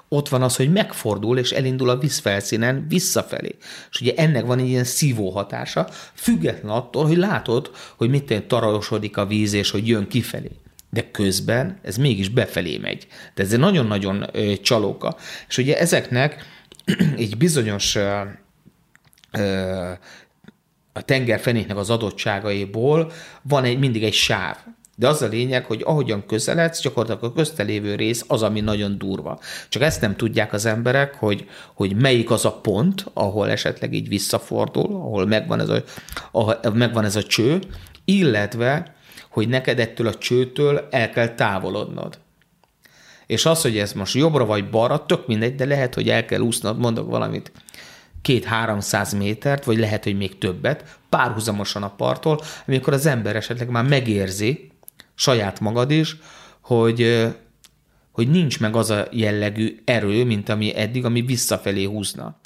ott 0.09 0.29
van 0.29 0.43
az, 0.43 0.57
hogy 0.57 0.73
megfordul, 0.73 1.39
és 1.39 1.51
elindul 1.51 1.89
a 1.89 1.99
vízfelszínen 1.99 2.87
visszafelé. 2.89 3.55
És 3.91 4.01
ugye 4.01 4.15
ennek 4.15 4.45
van 4.45 4.59
egy 4.59 4.69
ilyen 4.69 4.85
szívó 4.85 5.31
hatása, 5.31 5.89
független 6.15 6.73
attól, 6.73 7.07
hogy 7.07 7.17
látod, 7.17 7.71
hogy 7.97 8.11
mit 8.11 8.45
tarajosodik 8.47 9.17
a 9.17 9.27
víz, 9.27 9.53
és 9.53 9.71
hogy 9.71 9.89
jön 9.89 10.09
kifelé. 10.09 10.51
De 10.91 11.11
közben 11.11 11.79
ez 11.83 11.97
mégis 11.97 12.29
befelé 12.29 12.79
megy. 12.79 13.07
De 13.35 13.43
ez 13.43 13.53
egy 13.53 13.59
nagyon-nagyon 13.59 14.27
csalóka. 14.63 15.17
És 15.49 15.59
ugye 15.59 15.79
ezeknek 15.79 16.45
egy 17.17 17.37
bizonyos 17.37 17.95
ö, 17.95 18.21
ö, 19.33 19.91
a 20.93 21.03
tengerfenéknek 21.03 21.77
az 21.77 21.91
adottságaiból 21.91 23.13
van 23.43 23.65
egy, 23.65 23.79
mindig 23.79 24.05
egy 24.05 24.13
sáv. 24.13 24.57
De 24.99 25.09
az 25.09 25.23
a 25.23 25.27
lényeg, 25.27 25.65
hogy 25.65 25.83
ahogyan 25.85 26.27
közeledsz, 26.27 26.81
gyakorlatilag 26.81 27.31
a 27.31 27.37
köztelévő 27.37 27.95
rész 27.95 28.25
az, 28.29 28.43
ami 28.43 28.61
nagyon 28.61 28.99
durva. 28.99 29.41
Csak 29.69 29.83
ezt 29.83 30.01
nem 30.01 30.17
tudják 30.17 30.53
az 30.53 30.67
emberek, 30.67 31.15
hogy, 31.15 31.49
hogy 31.75 31.97
melyik 31.97 32.31
az 32.31 32.45
a 32.45 32.53
pont, 32.53 33.07
ahol 33.13 33.51
esetleg 33.51 33.93
így 33.93 34.09
visszafordul, 34.09 34.85
ahol 34.85 35.27
megvan 35.27 35.61
ez 35.61 35.69
a, 35.69 35.83
ahol 36.33 36.59
megvan 36.73 37.05
ez 37.05 37.17
a 37.17 37.23
cső, 37.23 37.59
illetve, 38.05 38.95
hogy 39.29 39.49
neked 39.49 39.79
ettől 39.79 40.07
a 40.07 40.15
csőtől 40.15 40.89
el 40.91 41.11
kell 41.11 41.29
távolodnod. 41.29 42.19
És 43.27 43.47
az, 43.47 43.63
hogy 43.63 43.79
ez 43.79 43.93
most 43.93 44.15
jobbra 44.15 44.45
vagy 44.45 44.71
balra, 44.71 45.07
tök 45.07 45.27
mindegy, 45.27 45.55
de 45.55 45.65
lehet, 45.65 45.95
hogy 45.95 46.09
el 46.09 46.25
kell 46.25 46.41
úsznod, 46.41 46.79
mondok 46.79 47.11
valamit, 47.11 47.53
két-háromszáz 48.23 49.13
métert, 49.13 49.65
vagy 49.65 49.79
lehet, 49.79 50.05
hogy 50.05 50.17
még 50.17 50.39
többet, 50.39 50.99
párhuzamosan 51.09 51.83
a 51.83 51.95
parttól, 51.95 52.41
amikor 52.67 52.93
az 52.93 53.07
ember 53.07 53.37
esetleg 53.37 53.69
már 53.69 53.85
megérzi, 53.85 54.68
saját 55.19 55.61
magad 55.61 55.91
is, 55.91 56.17
hogy, 56.61 57.29
hogy 58.13 58.31
nincs 58.31 58.61
meg 58.61 58.77
az 58.77 58.91
a 58.91 59.07
jellegű 59.11 59.79
erő, 59.85 60.25
mint 60.25 60.49
ami 60.49 60.77
eddig, 60.77 61.05
ami 61.05 61.21
visszafelé 61.21 61.85
húzna. 61.85 62.39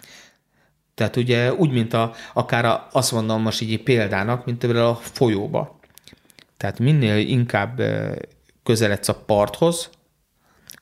Tehát 0.95 1.17
ugye 1.17 1.53
úgy, 1.53 1.71
mint 1.71 1.93
a, 1.93 2.15
akár 2.33 2.65
a, 2.65 2.89
azt 2.93 3.13
mondom 3.13 3.43
most 3.43 3.61
így 3.61 3.83
példának, 3.83 4.45
mint 4.45 4.59
például 4.59 4.87
a 4.87 4.95
folyóba. 4.95 5.79
Tehát 6.57 6.79
minél 6.79 7.17
inkább 7.17 7.83
közeledsz 8.63 9.09
a 9.09 9.15
parthoz, 9.15 9.91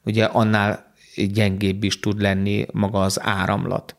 ugye 0.05 0.25
annál 0.25 0.90
gyengébb 1.27 1.85
is 1.85 2.01
tud 2.01 2.21
lenni 2.21 2.67
maga 2.73 3.01
az 3.01 3.21
áramlat. 3.23 3.97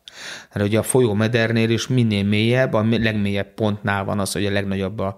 Mert 0.52 0.66
ugye 0.66 0.78
a 0.78 0.82
folyó 0.82 1.12
medernél 1.12 1.70
is 1.70 1.86
minél 1.86 2.24
mélyebb, 2.24 2.72
a 2.72 2.84
legmélyebb 2.90 3.54
pontnál 3.54 4.04
van 4.04 4.18
az, 4.18 4.32
hogy 4.32 4.46
a 4.46 4.50
legnagyobb 4.50 4.98
a 4.98 5.16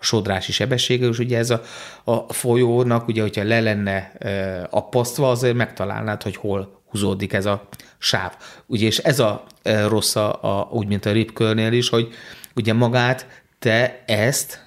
sodrási 0.00 0.52
sebessége, 0.52 1.06
és 1.06 1.18
ugye 1.18 1.38
ez 1.38 1.50
a, 1.50 1.62
a 2.04 2.32
folyónak, 2.32 3.08
ugye, 3.08 3.22
hogyha 3.22 3.44
le 3.44 3.60
lenne 3.60 4.12
e, 4.18 4.66
apasztva, 4.70 5.30
azért 5.30 5.54
megtalálnád, 5.54 6.22
hogy 6.22 6.36
hol 6.36 6.82
húzódik 6.90 7.32
ez 7.32 7.46
a 7.46 7.68
sáv. 7.98 8.36
Ugye, 8.66 8.86
és 8.86 8.98
ez 8.98 9.18
a 9.18 9.44
e, 9.62 9.88
rossz, 9.88 10.16
a, 10.16 10.42
a, 10.42 10.68
úgy, 10.70 10.86
mint 10.86 11.06
a 11.06 11.12
ripkörnél 11.12 11.72
is, 11.72 11.88
hogy 11.88 12.08
ugye 12.54 12.72
magát 12.72 13.44
te 13.58 14.04
ezt 14.06 14.64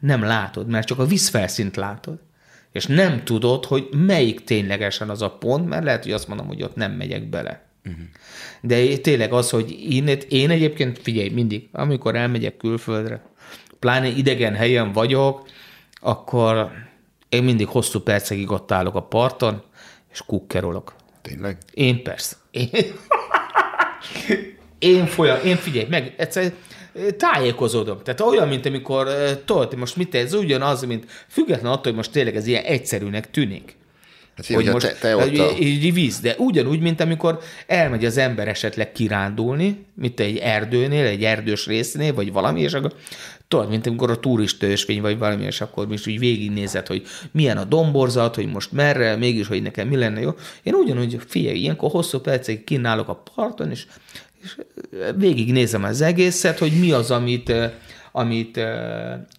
nem 0.00 0.22
látod, 0.22 0.66
mert 0.66 0.86
csak 0.86 0.98
a 0.98 1.04
vízfelszínt 1.04 1.76
látod. 1.76 2.18
És 2.76 2.86
nem 2.86 3.24
tudod, 3.24 3.64
hogy 3.64 3.88
melyik 4.06 4.44
ténylegesen 4.44 5.10
az 5.10 5.22
a 5.22 5.30
pont, 5.30 5.68
mert 5.68 5.84
lehet, 5.84 6.02
hogy 6.02 6.12
azt 6.12 6.28
mondom, 6.28 6.46
hogy 6.46 6.62
ott 6.62 6.74
nem 6.74 6.92
megyek 6.92 7.28
bele. 7.28 7.64
Uh-huh. 7.84 8.02
De 8.60 8.96
tényleg 8.96 9.32
az, 9.32 9.50
hogy 9.50 9.70
én, 9.90 10.08
én 10.28 10.50
egyébként, 10.50 10.98
figyelj, 10.98 11.28
mindig, 11.28 11.68
amikor 11.72 12.14
elmegyek 12.16 12.56
külföldre, 12.56 13.22
pláne 13.78 14.06
idegen 14.06 14.54
helyen 14.54 14.92
vagyok, 14.92 15.48
akkor 16.00 16.70
én 17.28 17.44
mindig 17.44 17.66
hosszú 17.66 18.00
percekig 18.00 18.50
ott 18.50 18.72
állok 18.72 18.94
a 18.94 19.02
parton, 19.02 19.62
és 20.12 20.22
kukkerolok. 20.26 20.94
Tényleg? 21.22 21.58
Én 21.72 22.02
persze. 22.02 22.36
Én, 22.50 22.68
én 24.78 25.06
folyam, 25.06 25.38
én 25.44 25.56
figyelj, 25.56 25.86
meg 25.88 26.14
egyszer 26.16 26.52
tájékozódom. 27.16 27.98
Tehát 28.04 28.20
olyan, 28.20 28.48
mint 28.48 28.66
amikor, 28.66 29.08
tudod, 29.44 29.76
most 29.76 29.96
mit 29.96 30.14
ez 30.14 30.34
ugyanaz, 30.34 30.84
mint 30.84 31.04
független 31.28 31.72
attól, 31.72 31.82
hogy 31.82 31.94
most 31.94 32.12
tényleg 32.12 32.36
ez 32.36 32.46
ilyen 32.46 32.64
egyszerűnek 32.64 33.30
tűnik. 33.30 33.76
Hát 34.36 34.46
hogy 34.46 34.70
most, 34.70 34.86
te, 34.86 34.94
te 35.00 35.16
ott 35.16 35.38
a... 35.38 35.58
így 35.58 35.92
víz, 35.92 36.20
de 36.20 36.34
ugyanúgy, 36.38 36.80
mint 36.80 37.00
amikor 37.00 37.38
elmegy 37.66 38.04
az 38.04 38.16
ember 38.16 38.48
esetleg 38.48 38.92
kirándulni, 38.92 39.84
mint 39.94 40.20
egy 40.20 40.36
erdőnél, 40.36 41.06
egy 41.06 41.24
erdős 41.24 41.66
résznél, 41.66 42.14
vagy 42.14 42.32
valami, 42.32 42.60
és 42.60 42.72
akkor 42.72 42.94
tudod, 43.48 43.68
mint 43.68 43.86
amikor 43.86 44.10
a 44.10 44.20
turista 44.20 44.66
ösvény, 44.66 45.00
vagy 45.00 45.18
valami, 45.18 45.44
és 45.44 45.60
akkor 45.60 45.86
most 45.86 46.08
úgy 46.08 46.18
végignézed, 46.18 46.86
hogy 46.86 47.02
milyen 47.30 47.56
a 47.56 47.64
domborzat, 47.64 48.34
hogy 48.34 48.46
most 48.46 48.72
merre, 48.72 49.16
mégis, 49.16 49.46
hogy 49.46 49.62
nekem 49.62 49.88
mi 49.88 49.96
lenne 49.96 50.20
jó. 50.20 50.30
Én 50.62 50.74
ugyanúgy, 50.74 51.18
figyelj, 51.26 51.58
ilyenkor 51.58 51.90
hosszú 51.90 52.18
percig 52.18 52.64
kínálok 52.64 53.08
a 53.08 53.22
parton, 53.34 53.70
és, 53.70 53.86
és 54.42 54.56
végignézem 55.16 55.84
az 55.84 56.00
egészet, 56.00 56.58
hogy 56.58 56.72
mi 56.80 56.92
az, 56.92 57.10
amit, 57.10 57.52
amit 58.12 58.60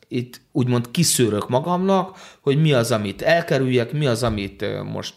itt 0.08 0.41
úgymond 0.52 0.91
kiszűrök 0.91 1.50
magamnak, 1.50 2.18
hogy 2.41 2.62
mi 2.62 2.74
az, 2.74 2.91
amit 2.91 3.22
elkerüljek, 3.22 3.91
mi 3.91 4.06
az, 4.06 4.24
amit 4.24 4.66
most 4.84 5.16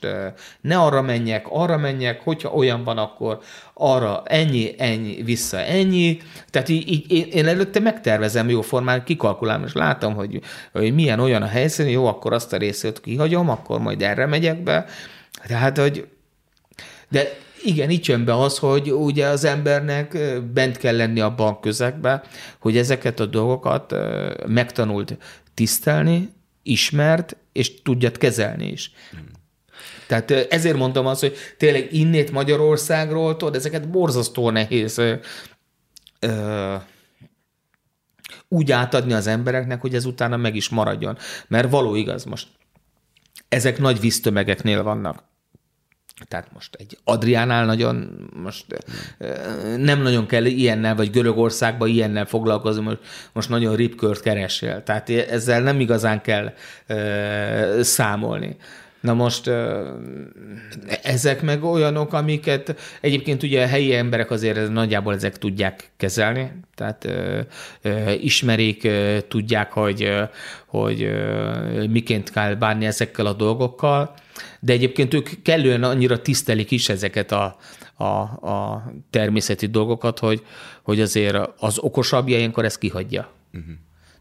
ne 0.60 0.78
arra 0.78 1.02
menjek, 1.02 1.46
arra 1.48 1.76
menjek, 1.76 2.20
hogyha 2.20 2.48
olyan 2.48 2.84
van, 2.84 2.98
akkor 2.98 3.40
arra 3.74 4.22
ennyi, 4.24 4.74
ennyi, 4.78 5.22
vissza 5.22 5.58
ennyi. 5.58 6.18
Tehát 6.50 6.68
így, 6.68 6.90
így 6.90 7.34
én, 7.34 7.46
előtte 7.46 7.80
megtervezem 7.80 8.48
jó 8.48 8.60
formán, 8.60 9.04
kikalkulálom, 9.04 9.64
és 9.64 9.72
látom, 9.72 10.14
hogy, 10.14 10.40
hogy 10.72 10.94
milyen 10.94 11.20
olyan 11.20 11.42
a 11.42 11.46
helyszín, 11.46 11.88
jó, 11.88 12.06
akkor 12.06 12.32
azt 12.32 12.52
a 12.52 12.56
részét 12.56 13.00
kihagyom, 13.00 13.48
akkor 13.48 13.80
majd 13.80 14.02
erre 14.02 14.26
megyek 14.26 14.62
be. 14.62 14.86
Tehát, 15.46 15.78
hogy 15.78 16.08
de 17.08 17.38
igen, 17.62 17.90
itt 17.90 18.06
jön 18.06 18.24
be 18.24 18.34
az, 18.34 18.58
hogy 18.58 18.92
ugye 18.92 19.26
az 19.26 19.44
embernek 19.44 20.18
bent 20.52 20.76
kell 20.76 20.96
lenni 20.96 21.20
abban 21.20 21.48
a 21.48 21.60
közegben, 21.60 22.22
hogy 22.58 22.76
ezeket 22.76 23.20
a 23.20 23.26
dolgokat 23.26 23.94
megtanult 24.46 25.16
tisztelni, 25.54 26.32
ismert, 26.62 27.36
és 27.52 27.82
tudjad 27.82 28.18
kezelni 28.18 28.66
is. 28.66 28.92
Tehát 30.06 30.30
ezért 30.30 30.76
mondom 30.76 31.06
azt, 31.06 31.20
hogy 31.20 31.36
tényleg 31.56 31.92
innét 31.92 32.30
Magyarországról, 32.30 33.36
tudod, 33.36 33.54
ezeket 33.54 33.90
borzasztó 33.90 34.50
nehéz 34.50 34.98
ö, 34.98 36.76
úgy 38.48 38.72
átadni 38.72 39.12
az 39.12 39.26
embereknek, 39.26 39.80
hogy 39.80 39.94
ez 39.94 40.04
utána 40.04 40.36
meg 40.36 40.56
is 40.56 40.68
maradjon. 40.68 41.18
Mert 41.48 41.70
való 41.70 41.94
igaz 41.94 42.24
most. 42.24 42.48
Ezek 43.48 43.78
nagy 43.78 44.00
víztömegeknél 44.00 44.82
vannak. 44.82 45.29
Tehát 46.28 46.52
most 46.52 46.74
egy 46.74 46.98
Adriánál 47.04 47.64
nagyon, 47.64 48.28
most 48.42 48.66
nem 49.76 50.02
nagyon 50.02 50.26
kell 50.26 50.44
ilyennel, 50.44 50.94
vagy 50.94 51.10
Görögországban 51.10 51.88
ilyennel 51.88 52.26
foglalkozni, 52.26 52.82
most, 52.82 52.98
most 53.32 53.48
nagyon 53.48 53.76
ripkört 53.76 54.20
keresél. 54.20 54.82
Tehát 54.82 55.10
ezzel 55.10 55.62
nem 55.62 55.80
igazán 55.80 56.20
kell 56.20 56.52
ö, 56.86 57.80
számolni. 57.82 58.56
Na 59.00 59.14
most 59.14 59.50
ezek 61.02 61.42
meg 61.42 61.64
olyanok, 61.64 62.12
amiket 62.12 62.76
egyébként 63.00 63.42
ugye 63.42 63.62
a 63.62 63.66
helyi 63.66 63.94
emberek 63.94 64.30
azért 64.30 64.72
nagyjából 64.72 65.14
ezek 65.14 65.38
tudják 65.38 65.90
kezelni, 65.96 66.52
tehát 66.74 67.08
ismerik, 68.20 68.88
tudják, 69.28 69.72
hogy, 69.72 70.10
hogy 70.66 71.10
miként 71.90 72.30
kell 72.30 72.54
bánni 72.54 72.86
ezekkel 72.86 73.26
a 73.26 73.32
dolgokkal, 73.32 74.14
de 74.60 74.72
egyébként 74.72 75.14
ők 75.14 75.28
kellően 75.42 75.82
annyira 75.82 76.20
tisztelik 76.20 76.70
is 76.70 76.88
ezeket 76.88 77.32
a, 77.32 77.56
a, 77.94 78.04
a 78.04 78.84
természeti 79.10 79.66
dolgokat, 79.66 80.18
hogy, 80.18 80.42
hogy 80.82 81.00
azért 81.00 81.36
az 81.58 81.78
okosabb 81.78 82.28
ilyenkor 82.28 82.64
ezt 82.64 82.78
kihagyja. 82.78 83.30
Uh-huh. 83.52 83.74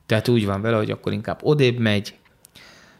Tehát 0.06 0.27
úgy 0.27 0.45
van 0.45 0.61
vele, 0.61 0.77
hogy 0.77 0.91
akkor 0.91 1.14
inkább 1.14 1.39
odébb 1.41 1.77
megy, 1.77 2.14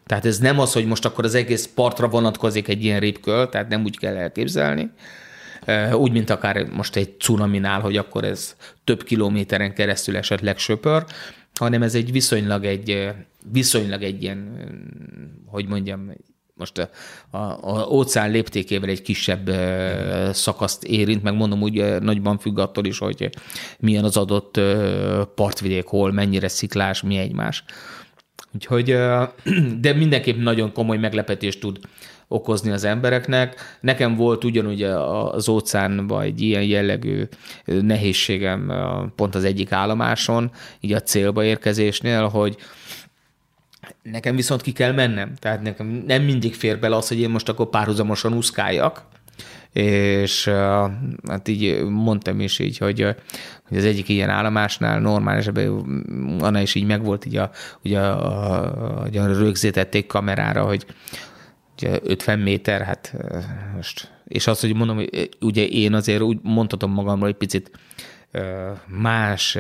tehát 0.10 0.26
ez 0.26 0.38
nem 0.38 0.60
az, 0.60 0.74
hogy 0.74 0.86
most 0.86 1.06
akkor 1.06 1.26
az 1.26 1.36
egész 1.36 1.70
partra 1.76 2.08
vonatkozik 2.08 2.68
egy 2.68 2.84
ilyen 2.84 3.00
ripköl, 3.00 3.50
tehát 3.50 3.70
nem 3.70 3.84
úgy 3.84 3.98
kell 3.98 4.16
elképzelni, 4.16 4.92
úgy, 5.94 6.12
mint 6.12 6.30
akár 6.30 6.66
most 6.66 6.96
egy 6.96 7.16
cunaminál, 7.20 7.80
hogy 7.80 7.98
akkor 7.98 8.24
ez 8.24 8.56
több 8.84 9.04
kilométeren 9.04 9.74
keresztül 9.74 10.18
esetleg 10.18 10.58
söpör, 10.58 11.06
hanem 11.54 11.84
ez 11.84 11.96
egy 11.96 12.12
viszonylag 12.12 12.66
egy, 12.66 13.10
viszonylag 13.52 14.04
egy 14.04 14.24
ilyen, 14.24 14.58
hogy 15.46 15.68
mondjam, 15.68 16.12
most 16.54 16.78
a, 16.78 16.90
a, 17.38 17.38
a 17.62 17.88
óceán 17.90 18.32
léptékével 18.32 18.90
egy 18.90 19.02
kisebb 19.02 19.52
szakaszt 20.34 20.84
érint, 20.84 21.24
meg 21.24 21.36
mondom 21.36 21.62
úgy 21.62 22.00
nagyban 22.00 22.38
függ 22.38 22.60
attól 22.60 22.86
is, 22.86 22.98
hogy 22.98 23.30
milyen 23.80 24.04
az 24.04 24.18
adott 24.18 24.60
partvidék, 25.36 25.86
hol, 25.86 26.12
mennyire 26.12 26.48
sziklás, 26.48 27.02
mi 27.02 27.18
egymás. 27.18 27.64
Úgyhogy, 28.54 28.98
de 29.82 29.94
mindenképp 29.94 30.38
nagyon 30.38 30.74
komoly 30.74 30.98
meglepetést 30.98 31.60
tud 31.60 31.80
okozni 32.28 32.72
az 32.72 32.84
embereknek. 32.84 33.78
Nekem 33.82 34.16
volt 34.16 34.44
ugyanúgy 34.44 34.84
az 34.84 35.50
óceánban 35.50 36.22
egy 36.22 36.42
ilyen 36.42 36.64
jellegű 36.64 37.24
nehézségem 37.66 38.74
pont 39.16 39.36
az 39.36 39.44
egyik 39.44 39.72
állomáson, 39.72 40.52
így 40.80 40.94
a 40.94 41.02
célba 41.02 41.44
érkezésnél, 41.44 42.28
hogy 42.28 42.58
nekem 44.04 44.36
viszont 44.36 44.62
ki 44.62 44.72
kell 44.72 44.92
mennem. 44.92 45.34
Tehát 45.40 45.62
nekem 45.62 46.04
nem 46.08 46.24
mindig 46.24 46.54
fér 46.56 46.80
bele 46.80 46.96
az, 46.96 47.08
hogy 47.08 47.20
én 47.20 47.30
most 47.30 47.50
akkor 47.50 47.70
párhuzamosan 47.70 48.34
úszkáljak, 48.34 49.06
és 49.74 50.48
hát 51.28 51.48
így 51.48 51.84
mondtam 51.84 52.40
is 52.40 52.60
így, 52.60 52.78
hogy, 52.78 53.16
hogy 53.68 53.78
az 53.78 53.86
egyik 53.86 54.10
ilyen 54.10 54.30
állomásnál 54.30 55.00
normál 55.00 55.38
esetben 55.38 55.68
Anna 56.40 56.62
is 56.62 56.76
így 56.76 56.86
megvolt, 56.86 57.26
így 57.26 57.36
a, 57.36 57.52
ugye 57.84 58.00
a, 58.00 59.02
a, 59.02 59.04
a 59.04 59.28
rögzítették 59.28 60.08
kamerára, 60.08 60.64
hogy 60.66 60.86
ugye 61.78 62.00
50 62.04 62.40
méter, 62.40 62.82
hát 62.82 63.16
most, 63.76 64.12
és 64.28 64.48
azt, 64.48 64.62
hogy 64.62 64.76
mondom, 64.76 64.96
hogy 64.96 65.30
ugye 65.40 65.66
én 65.66 65.94
azért 65.94 66.22
úgy 66.22 66.40
mondhatom 66.42 66.92
magamról 66.92 67.28
egy 67.28 67.36
picit 67.36 67.72
más 68.88 69.58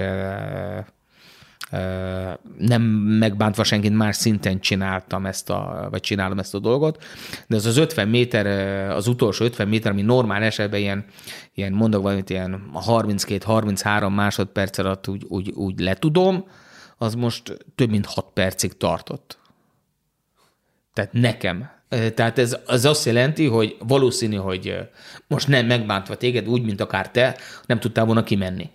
nem 2.57 2.81
megbántva 3.19 3.63
senkit 3.63 3.93
más 3.93 4.15
szinten 4.15 4.59
csináltam 4.59 5.25
ezt 5.25 5.49
a, 5.49 5.87
vagy 5.91 6.01
csinálom 6.01 6.39
ezt 6.39 6.55
a 6.55 6.59
dolgot, 6.59 7.03
de 7.47 7.55
az 7.55 7.65
az 7.65 7.77
50 7.77 8.07
méter, 8.07 8.45
az 8.89 9.07
utolsó 9.07 9.45
50 9.45 9.67
méter, 9.67 9.91
ami 9.91 10.01
normál 10.01 10.43
esetben 10.43 10.79
ilyen, 10.79 11.05
ilyen 11.53 11.73
mondok 11.73 12.01
valamit, 12.01 12.29
ilyen 12.29 12.71
32-33 12.73 14.15
másodperc 14.15 14.77
alatt 14.77 15.07
úgy, 15.07 15.25
úgy, 15.27 15.49
úgy 15.49 15.79
letudom, 15.79 16.45
az 16.97 17.15
most 17.15 17.65
több 17.75 17.89
mint 17.89 18.05
6 18.05 18.25
percig 18.33 18.77
tartott. 18.77 19.39
Tehát 20.93 21.13
nekem. 21.13 21.69
Tehát 22.15 22.39
ez 22.39 22.57
az 22.65 22.85
azt 22.85 23.05
jelenti, 23.05 23.45
hogy 23.45 23.77
valószínű, 23.87 24.35
hogy 24.35 24.77
most 25.27 25.47
nem 25.47 25.65
megbántva 25.65 26.15
téged 26.15 26.47
úgy, 26.47 26.63
mint 26.63 26.81
akár 26.81 27.11
te, 27.11 27.37
nem 27.65 27.79
tudtál 27.79 28.05
volna 28.05 28.23
kimenni. 28.23 28.69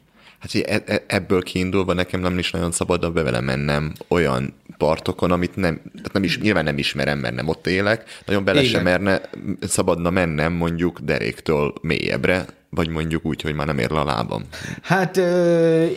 Hát 0.45 0.55
e, 0.67 0.83
e, 0.87 1.05
ebből 1.07 1.43
kiindulva 1.43 1.93
nekem 1.93 2.21
nem 2.21 2.39
is 2.39 2.51
nagyon 2.51 2.73
szabadna 2.73 3.11
be 3.11 3.23
vele 3.23 3.41
mennem 3.41 3.93
olyan 4.09 4.55
partokon, 4.79 5.31
amit 5.31 5.57
nem, 5.57 5.81
tehát 5.95 6.13
nem 6.13 6.23
is, 6.23 6.39
nyilván 6.39 6.65
nem 6.65 6.79
ismerem, 6.79 7.19
mert 7.19 7.35
nem 7.35 7.49
ott 7.49 7.67
élek, 7.67 8.21
nagyon 8.27 8.45
bele 8.45 8.61
Igen. 8.61 8.71
sem 8.73 8.83
merne, 8.83 9.21
szabadna 9.61 10.11
mennem 10.11 10.53
mondjuk 10.53 10.99
deréktől 11.01 11.73
mélyebbre, 11.81 12.47
vagy 12.71 12.89
mondjuk 12.89 13.25
úgy, 13.25 13.43
hogy 13.43 13.55
már 13.55 13.67
nem 13.67 13.79
ér 13.79 13.91
le 13.91 14.01
a 14.01 14.05
lábam. 14.05 14.43
Hát 14.83 15.17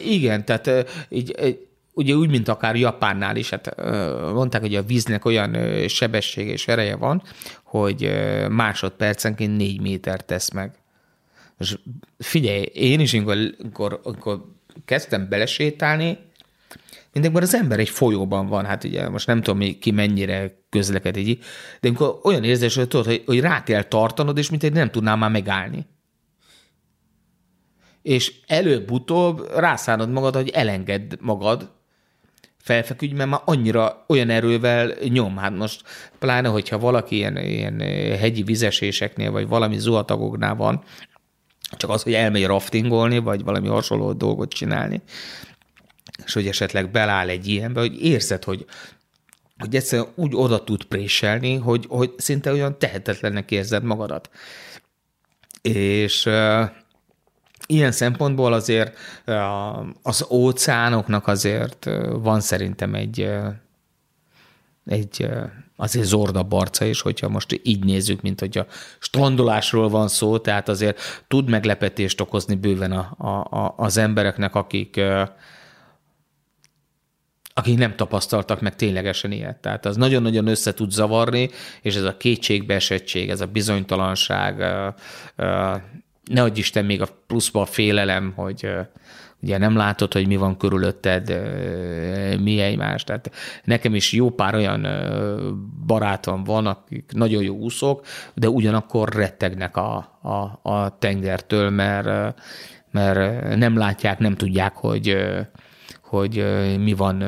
igen, 0.05 0.45
tehát 0.45 0.89
így, 1.09 1.57
ugye 1.93 2.13
úgy, 2.13 2.29
mint 2.29 2.47
akár 2.47 2.75
Japánnál 2.75 3.35
is, 3.35 3.49
hát 3.49 3.75
mondták, 4.33 4.61
hogy 4.61 4.75
a 4.75 4.83
víznek 4.83 5.25
olyan 5.25 5.57
sebessége 5.87 6.51
és 6.51 6.67
ereje 6.67 6.95
van, 6.95 7.21
hogy 7.63 8.11
másodpercenként 8.49 9.57
négy 9.57 9.81
méter 9.81 10.25
tesz 10.25 10.51
meg. 10.51 10.71
Most 11.57 11.79
figyelj, 12.17 12.61
én 12.61 12.99
is, 12.99 13.13
amikor, 13.13 13.37
amikor, 13.59 13.99
amikor 14.03 14.45
kezdtem 14.85 15.29
belesétálni, 15.29 16.17
mindenkor 17.13 17.41
az 17.41 17.55
ember 17.55 17.79
egy 17.79 17.89
folyóban 17.89 18.47
van, 18.47 18.65
hát 18.65 18.83
ugye 18.83 19.09
most 19.09 19.27
nem 19.27 19.41
tudom, 19.41 19.79
ki 19.79 19.91
mennyire 19.91 20.63
közlekedik, 20.69 21.45
de 21.79 21.87
amikor 21.87 22.19
olyan 22.23 22.43
érzés, 22.43 22.75
hogy 22.75 22.87
tudod, 22.87 23.05
hogy, 23.05 23.23
hogy 23.25 23.39
rá 23.39 23.63
kell 23.63 23.83
tartanod, 23.83 24.37
és 24.37 24.49
mint 24.49 24.63
egy 24.63 24.73
nem 24.73 24.91
tudnál 24.91 25.15
már 25.15 25.31
megállni. 25.31 25.85
És 28.01 28.33
előbb-utóbb 28.47 29.51
rászánod 29.55 30.09
magad, 30.09 30.35
hogy 30.35 30.49
elengedd 30.49 31.13
magad, 31.19 31.71
felfeküdj, 32.67 33.13
mert 33.13 33.29
már 33.29 33.41
annyira 33.45 34.05
olyan 34.07 34.29
erővel 34.29 34.93
nyom. 35.09 35.37
Hát 35.37 35.55
most 35.55 35.83
pláne, 36.19 36.47
hogyha 36.47 36.79
valaki 36.79 37.15
ilyen, 37.15 37.37
ilyen 37.37 37.79
hegyi 38.19 38.43
vizeséseknél, 38.43 39.31
vagy 39.31 39.47
valami 39.47 39.77
zuhatagoknál 39.77 40.55
van, 40.55 40.83
csak 41.71 41.89
az, 41.89 42.03
hogy 42.03 42.13
elmegy 42.13 42.45
raftingolni, 42.45 43.17
vagy 43.17 43.43
valami 43.43 43.67
hasonló 43.67 44.13
dolgot 44.13 44.53
csinálni, 44.53 45.01
és 46.25 46.33
hogy 46.33 46.47
esetleg 46.47 46.91
beláll 46.91 47.29
egy 47.29 47.47
ilyenbe, 47.47 47.79
hogy 47.79 48.03
érzed, 48.03 48.43
hogy, 48.43 48.65
hogy 49.57 49.75
egyszerűen 49.75 50.07
úgy 50.15 50.31
oda 50.35 50.63
tud 50.63 50.83
préselni, 50.83 51.55
hogy, 51.55 51.85
hogy 51.89 52.13
szinte 52.17 52.51
olyan 52.51 52.79
tehetetlennek 52.79 53.51
érzed 53.51 53.83
magadat. 53.83 54.29
És 55.61 56.29
ilyen 57.65 57.91
szempontból 57.91 58.53
azért 58.53 58.97
az 60.01 60.25
óceánoknak 60.29 61.27
azért 61.27 61.89
van 62.11 62.41
szerintem 62.41 62.93
egy, 62.93 63.29
egy 64.85 65.27
azért 65.79 66.05
Zorda 66.05 66.43
Barca 66.43 66.85
is, 66.85 67.01
hogyha 67.01 67.29
most 67.29 67.59
így 67.63 67.83
nézzük, 67.83 68.21
mint 68.21 68.39
hogy 68.39 68.57
a 68.57 68.65
strandolásról 68.99 69.89
van 69.89 70.07
szó, 70.07 70.37
tehát 70.37 70.69
azért 70.69 71.23
tud 71.27 71.49
meglepetést 71.49 72.21
okozni 72.21 72.55
bőven 72.55 72.91
a, 72.91 73.15
a, 73.17 73.57
a, 73.57 73.73
az 73.77 73.97
embereknek, 73.97 74.55
akik 74.55 75.01
akik 77.53 77.77
nem 77.77 77.95
tapasztaltak 77.95 78.61
meg 78.61 78.75
ténylegesen 78.75 79.31
ilyet. 79.31 79.57
Tehát 79.57 79.85
az 79.85 79.95
nagyon-nagyon 79.95 80.47
össze 80.47 80.73
tud 80.73 80.91
zavarni, 80.91 81.49
és 81.81 81.95
ez 81.95 82.03
a 82.03 82.17
kétségbeesettség, 82.17 83.29
ez 83.29 83.41
a 83.41 83.45
bizonytalanság, 83.45 84.57
ne 86.23 86.41
adj 86.41 86.59
Isten 86.59 86.85
még 86.85 87.01
a 87.01 87.07
pluszba 87.27 87.61
a 87.61 87.65
félelem, 87.65 88.33
hogy 88.35 88.69
ugye 89.41 89.57
nem 89.57 89.75
látod, 89.75 90.13
hogy 90.13 90.27
mi 90.27 90.35
van 90.35 90.57
körülötted, 90.57 91.27
mi 92.41 92.59
egymás. 92.59 93.03
Tehát 93.03 93.31
nekem 93.63 93.95
is 93.95 94.11
jó 94.11 94.29
pár 94.29 94.55
olyan 94.55 94.87
barátom 95.85 96.43
van, 96.43 96.65
akik 96.65 97.11
nagyon 97.13 97.43
jó 97.43 97.55
úszók, 97.55 98.05
de 98.33 98.49
ugyanakkor 98.49 99.09
rettegnek 99.09 99.77
a, 99.77 99.95
a, 100.21 100.69
a 100.71 100.97
tengertől, 100.99 101.69
mert, 101.69 102.39
mert 102.91 103.55
nem 103.55 103.77
látják, 103.77 104.19
nem 104.19 104.35
tudják, 104.35 104.75
hogy, 104.75 105.17
hogy 106.03 106.45
mi 106.79 106.93
van 106.93 107.23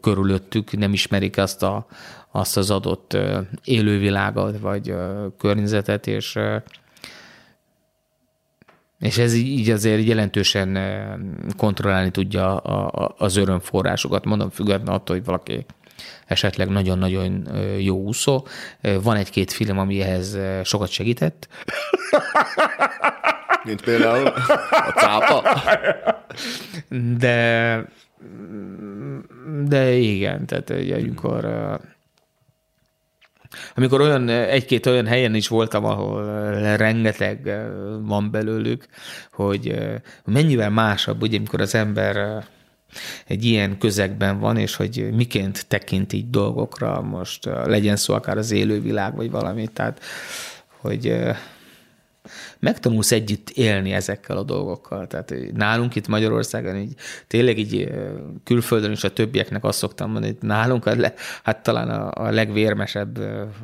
körülöttük, 0.00 0.76
nem 0.76 0.92
ismerik 0.92 1.38
azt, 1.38 1.62
a, 1.62 1.86
azt 2.30 2.56
az 2.56 2.70
adott 2.70 3.16
élővilágot, 3.64 4.58
vagy 4.58 4.94
környezetet, 5.38 6.06
és 6.06 6.38
és 9.04 9.18
ez 9.18 9.34
így 9.34 9.70
azért 9.70 10.06
jelentősen 10.06 10.76
eh, 10.76 11.12
kontrollálni 11.56 12.10
tudja 12.10 12.56
az 13.16 13.36
örömforrásokat, 13.36 14.24
mondom, 14.24 14.50
függetlenül 14.50 14.94
attól, 14.94 15.16
hogy 15.16 15.24
valaki 15.24 15.66
esetleg 16.26 16.68
nagyon-nagyon 16.68 17.48
eh, 17.48 17.84
jó 17.84 17.96
úszó. 17.96 18.46
Eh, 18.80 19.02
van 19.02 19.16
egy-két 19.16 19.52
film, 19.52 19.78
ami 19.78 20.00
ehhez 20.00 20.38
sokat 20.62 20.88
segített. 20.88 21.48
Mint 23.64 23.82
például 23.82 24.26
a 24.70 24.92
cápa. 24.96 25.42
De, 27.18 27.84
de 29.64 29.92
igen, 29.92 30.46
tehát 30.46 30.70
amikor 30.70 31.44
amikor 33.76 34.00
olyan, 34.00 34.28
egy-két 34.28 34.86
olyan 34.86 35.06
helyen 35.06 35.34
is 35.34 35.48
voltam, 35.48 35.84
ahol 35.84 36.24
rengeteg 36.76 37.56
van 38.00 38.30
belőlük, 38.30 38.86
hogy 39.32 39.74
mennyivel 40.24 40.70
másabb, 40.70 41.22
ugye, 41.22 41.36
amikor 41.36 41.60
az 41.60 41.74
ember 41.74 42.44
egy 43.26 43.44
ilyen 43.44 43.78
közegben 43.78 44.38
van, 44.38 44.56
és 44.56 44.76
hogy 44.76 45.08
miként 45.12 45.66
tekint 45.68 46.12
így 46.12 46.30
dolgokra, 46.30 47.00
most 47.00 47.44
legyen 47.44 47.96
szó 47.96 48.14
akár 48.14 48.38
az 48.38 48.50
élővilág, 48.50 49.16
vagy 49.16 49.30
valami, 49.30 49.66
tehát 49.66 50.00
hogy 50.80 51.16
megtanulsz 52.58 53.12
együtt 53.12 53.50
élni 53.50 53.92
ezekkel 53.92 54.36
a 54.36 54.42
dolgokkal. 54.42 55.06
Tehát 55.06 55.34
nálunk 55.52 55.94
itt 55.94 56.08
Magyarországon 56.08 56.76
így 56.76 56.94
tényleg 57.26 57.58
így 57.58 57.90
külföldön 58.44 58.90
is 58.90 59.04
a 59.04 59.12
többieknek 59.12 59.64
azt 59.64 59.78
szoktam 59.78 60.10
mondani, 60.10 60.32
hogy 60.32 60.48
nálunk 60.48 60.84
le, 60.84 61.14
hát 61.42 61.62
talán 61.62 61.90
a, 61.90 62.24
a 62.26 62.30
legvérmesebb 62.30 63.18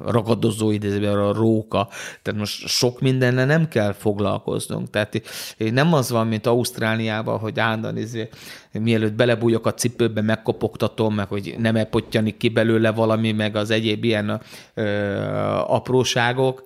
ragadozó 0.07 0.71
idézőben 0.71 1.19
a 1.19 1.33
róka. 1.33 1.89
Tehát 2.23 2.41
most 2.41 2.67
sok 2.67 3.01
mindennel 3.01 3.47
nem 3.47 3.69
kell 3.69 3.93
foglalkoznunk. 3.93 4.91
Tehát 4.91 5.23
nem 5.57 5.93
az 5.93 6.11
van, 6.11 6.27
mint 6.27 6.47
Ausztráliában, 6.47 7.39
hogy 7.39 7.61
állandóan 7.61 7.97
izé, 7.97 8.29
mielőtt 8.73 9.13
belebújok 9.13 9.67
a 9.67 9.75
cipőbe, 9.75 10.21
megkopogtatom, 10.21 11.15
meg 11.15 11.29
hogy 11.29 11.55
nem 11.59 11.77
epotjanik 11.77 12.37
ki 12.37 12.49
belőle 12.49 12.91
valami, 12.91 13.33
meg 13.33 13.57
az 13.57 13.71
egyéb 13.71 14.05
ilyen 14.05 14.41
ö, 14.75 14.85
apróságok 15.67 16.63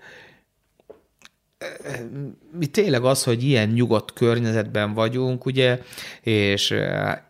mi 2.58 2.66
tényleg 2.66 3.04
az, 3.04 3.24
hogy 3.24 3.42
ilyen 3.44 3.68
nyugodt 3.68 4.12
környezetben 4.12 4.94
vagyunk, 4.94 5.44
ugye, 5.46 5.78
és 6.20 6.74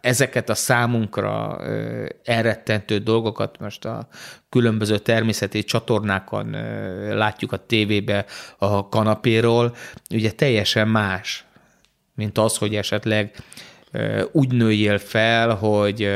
ezeket 0.00 0.48
a 0.48 0.54
számunkra 0.54 1.60
elrettentő 2.24 2.98
dolgokat 2.98 3.58
most 3.58 3.84
a 3.84 4.08
különböző 4.48 4.98
természeti 4.98 5.64
csatornákon 5.64 6.50
látjuk 7.14 7.52
a 7.52 7.66
tévébe 7.66 8.24
a 8.58 8.88
kanapéról, 8.88 9.76
ugye 10.10 10.30
teljesen 10.30 10.88
más, 10.88 11.44
mint 12.14 12.38
az, 12.38 12.56
hogy 12.56 12.74
esetleg 12.74 13.36
úgy 14.32 14.52
nőjél 14.52 14.98
fel, 14.98 15.54
hogy 15.54 16.10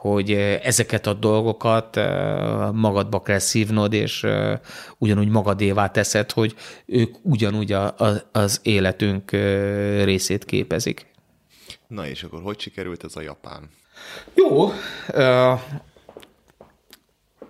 hogy 0.00 0.30
ezeket 0.62 1.06
a 1.06 1.12
dolgokat 1.12 1.96
magadba 2.72 3.22
kell 3.22 3.38
szívnod, 3.38 3.92
és 3.92 4.26
ugyanúgy 4.98 5.28
magadévá 5.28 5.86
teszed, 5.86 6.30
hogy 6.30 6.54
ők 6.86 7.14
ugyanúgy 7.22 7.72
a, 7.72 7.84
a, 7.84 8.22
az 8.32 8.60
életünk 8.62 9.30
részét 10.04 10.44
képezik. 10.44 11.06
Na 11.86 12.06
és 12.06 12.22
akkor 12.22 12.42
hogy 12.42 12.60
sikerült 12.60 13.04
ez 13.04 13.16
a 13.16 13.20
Japán? 13.20 13.70
Jó. 14.34 14.64
Uh, 14.64 15.60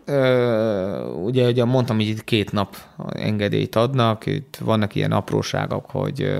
uh, 0.06 1.24
ugye, 1.24 1.47
ugye 1.47 1.64
mondtam, 1.64 1.97
hogy 1.97 2.09
itt 2.09 2.24
két 2.24 2.52
nap 2.52 2.77
engedélyt 3.12 3.77
adnak, 3.77 4.27
itt 4.27 4.59
vannak 4.60 4.94
ilyen 4.94 5.12
apróságok, 5.12 5.90
hogy 5.90 6.36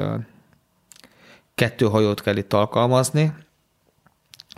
kettő 1.55 1.87
hajót 1.87 2.23
kell 2.23 2.37
itt 2.37 2.53
alkalmazni, 2.53 3.33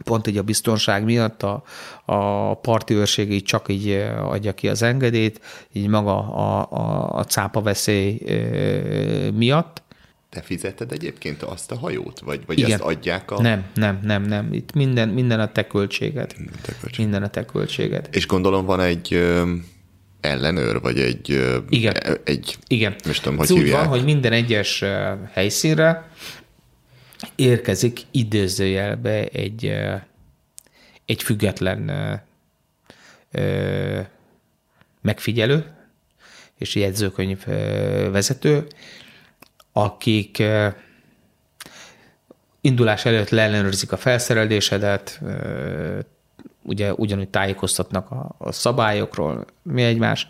pont 0.05 0.27
így 0.27 0.37
a 0.37 0.43
biztonság 0.43 1.05
miatt 1.05 1.43
a, 1.43 1.63
a 2.05 2.55
parti 2.55 2.95
őrség 2.95 3.33
így 3.33 3.43
csak 3.45 3.67
így 3.69 3.91
adja 4.23 4.55
ki 4.55 4.69
az 4.69 4.83
engedélyt, 4.83 5.41
így 5.73 5.87
maga 5.87 6.33
a, 6.33 6.69
a, 6.71 7.15
a 7.19 7.25
cápa 7.25 7.61
veszély 7.61 8.19
miatt. 9.35 9.83
Te 10.29 10.41
fizetted 10.41 10.93
egyébként 10.93 11.43
azt 11.43 11.71
a 11.71 11.79
hajót? 11.79 12.21
Vagy, 12.21 12.41
vagy 12.47 12.59
Igen. 12.59 12.71
ezt 12.71 12.81
adják 12.81 13.31
a... 13.31 13.41
Nem, 13.41 13.65
nem, 13.75 14.01
nem, 14.03 14.23
nem. 14.23 14.53
Itt 14.53 14.73
minden, 14.73 15.09
minden 15.09 15.41
a 15.41 15.53
te 15.53 15.67
költséged. 15.67 16.35
Minden, 16.37 16.59
te 16.63 16.73
költség. 16.81 17.05
minden 17.05 17.23
a 17.23 17.29
te 17.29 17.45
költséged. 17.45 18.09
És 18.11 18.27
gondolom 18.27 18.65
van 18.65 18.81
egy 18.81 19.23
ellenőr, 20.21 20.81
vagy 20.81 20.99
egy... 20.99 21.55
Igen. 21.69 21.97
Egy, 22.25 22.57
Igen. 22.67 22.95
Nem 23.05 23.13
tudom, 23.13 23.37
hogy 23.37 23.51
Ez 23.51 23.53
úgy 23.53 23.71
van, 23.71 23.87
hogy 23.87 24.05
minden 24.05 24.33
egyes 24.33 24.85
helyszínre 25.33 26.11
érkezik 27.35 28.01
idézőjelbe 28.11 29.25
egy, 29.25 29.65
egy 31.05 31.23
független 31.23 31.91
megfigyelő 35.01 35.77
és 36.59 36.75
jegyzőkönyv 36.75 37.45
vezető, 38.11 38.67
akik 39.73 40.43
indulás 42.61 43.05
előtt 43.05 43.29
leellenőrzik 43.29 43.93
a 43.93 43.97
felszerelésedet, 43.97 45.21
ugye 46.63 46.93
ugyanúgy 46.93 47.29
tájékoztatnak 47.29 48.11
a, 48.11 48.35
a 48.39 48.53
szabályokról, 48.53 49.47
mi 49.63 49.83
egymás, 49.83 50.29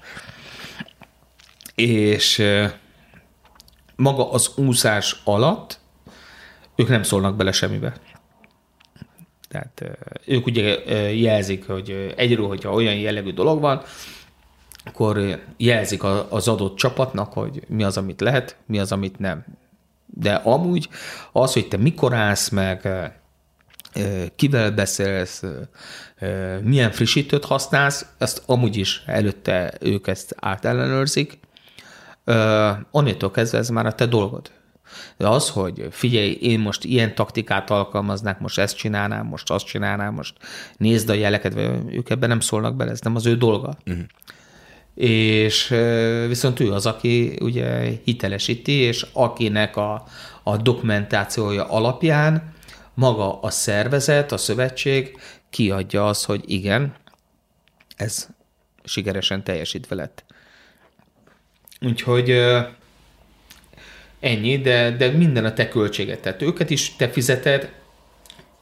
és 1.75 2.43
maga 3.97 4.31
az 4.31 4.51
úszás 4.57 5.21
alatt 5.25 5.81
ők 6.83 6.89
nem 6.89 7.03
szólnak 7.03 7.37
bele 7.37 7.53
semmibe. 7.53 7.95
Tehát 9.49 9.99
ők 10.27 10.47
ugye 10.47 10.63
jelzik, 11.13 11.67
hogy 11.67 12.15
egyről, 12.17 12.47
hogyha 12.47 12.73
olyan 12.73 12.95
jellegű 12.95 13.33
dolog 13.33 13.61
van, 13.61 13.83
akkor 14.85 15.41
jelzik 15.57 16.03
az 16.29 16.49
adott 16.49 16.77
csapatnak, 16.77 17.33
hogy 17.33 17.63
mi 17.69 17.83
az, 17.83 17.97
amit 17.97 18.21
lehet, 18.21 18.57
mi 18.67 18.79
az, 18.79 18.93
amit 18.93 19.19
nem. 19.19 19.45
De 20.07 20.35
amúgy 20.35 20.89
az, 21.33 21.53
hogy 21.53 21.69
te 21.69 21.77
mikor 21.77 22.15
állsz 22.15 22.49
meg, 22.49 22.89
kivel 24.37 24.71
beszélsz, 24.71 25.43
milyen 26.63 26.91
frissítőt 26.91 27.45
használsz, 27.45 28.07
ezt 28.19 28.43
amúgy 28.47 28.77
is 28.77 29.03
előtte 29.07 29.73
ők 29.81 30.07
ezt 30.07 30.35
átellenőrzik. 30.41 31.39
Onnantól 32.91 33.31
kezdve 33.31 33.59
ez 33.59 33.69
már 33.69 33.87
a 33.87 33.95
te 33.95 34.07
dolgod. 34.07 34.51
De 35.17 35.29
az, 35.29 35.49
hogy 35.49 35.87
figyelj, 35.91 36.31
én 36.31 36.61
most 36.61 36.85
ilyen 36.85 37.15
taktikát 37.15 37.71
alkalmaznák, 37.71 38.41
most 38.41 38.59
ezt 38.59 38.77
csinálnám, 38.77 39.27
most 39.27 39.51
azt 39.51 39.67
csinálnám, 39.67 40.15
most 40.15 40.35
nézd 40.77 41.09
a 41.09 41.13
jeleket, 41.13 41.55
vagy 41.55 41.95
ők 41.95 42.11
ebben 42.11 42.29
nem 42.29 42.41
szólnak 42.41 42.77
bele, 42.77 42.91
ez 42.91 43.01
nem 43.01 43.17
az 43.17 43.27
ő 43.27 43.37
dolga. 43.37 43.77
Uh-huh. 43.87 44.05
És 44.95 45.75
viszont 46.29 46.61
ő 46.61 46.73
az, 46.73 46.87
aki 46.87 47.39
ugye 47.41 47.91
hitelesíti, 48.05 48.73
és 48.73 49.07
akinek 49.13 49.77
a, 49.77 50.05
a 50.43 50.57
dokumentációja 50.57 51.65
alapján 51.65 52.53
maga 52.95 53.41
a 53.41 53.51
szervezet, 53.51 54.33
a 54.33 54.37
szövetség 54.37 55.19
kiadja 55.51 56.07
azt, 56.07 56.25
hogy 56.25 56.43
igen, 56.47 56.95
ez 57.97 58.29
sikeresen 58.85 59.45
teljesítve 59.45 59.95
lett. 59.95 60.25
Úgyhogy 61.81 62.31
ennyi, 64.23 64.59
de, 64.59 64.91
de 64.91 65.11
minden 65.11 65.45
a 65.45 65.53
te 65.53 65.69
költséget. 65.69 66.21
Tehát 66.21 66.43
őket 66.43 66.71
is 66.71 66.97
te 66.97 67.09
fizeted, 67.09 67.73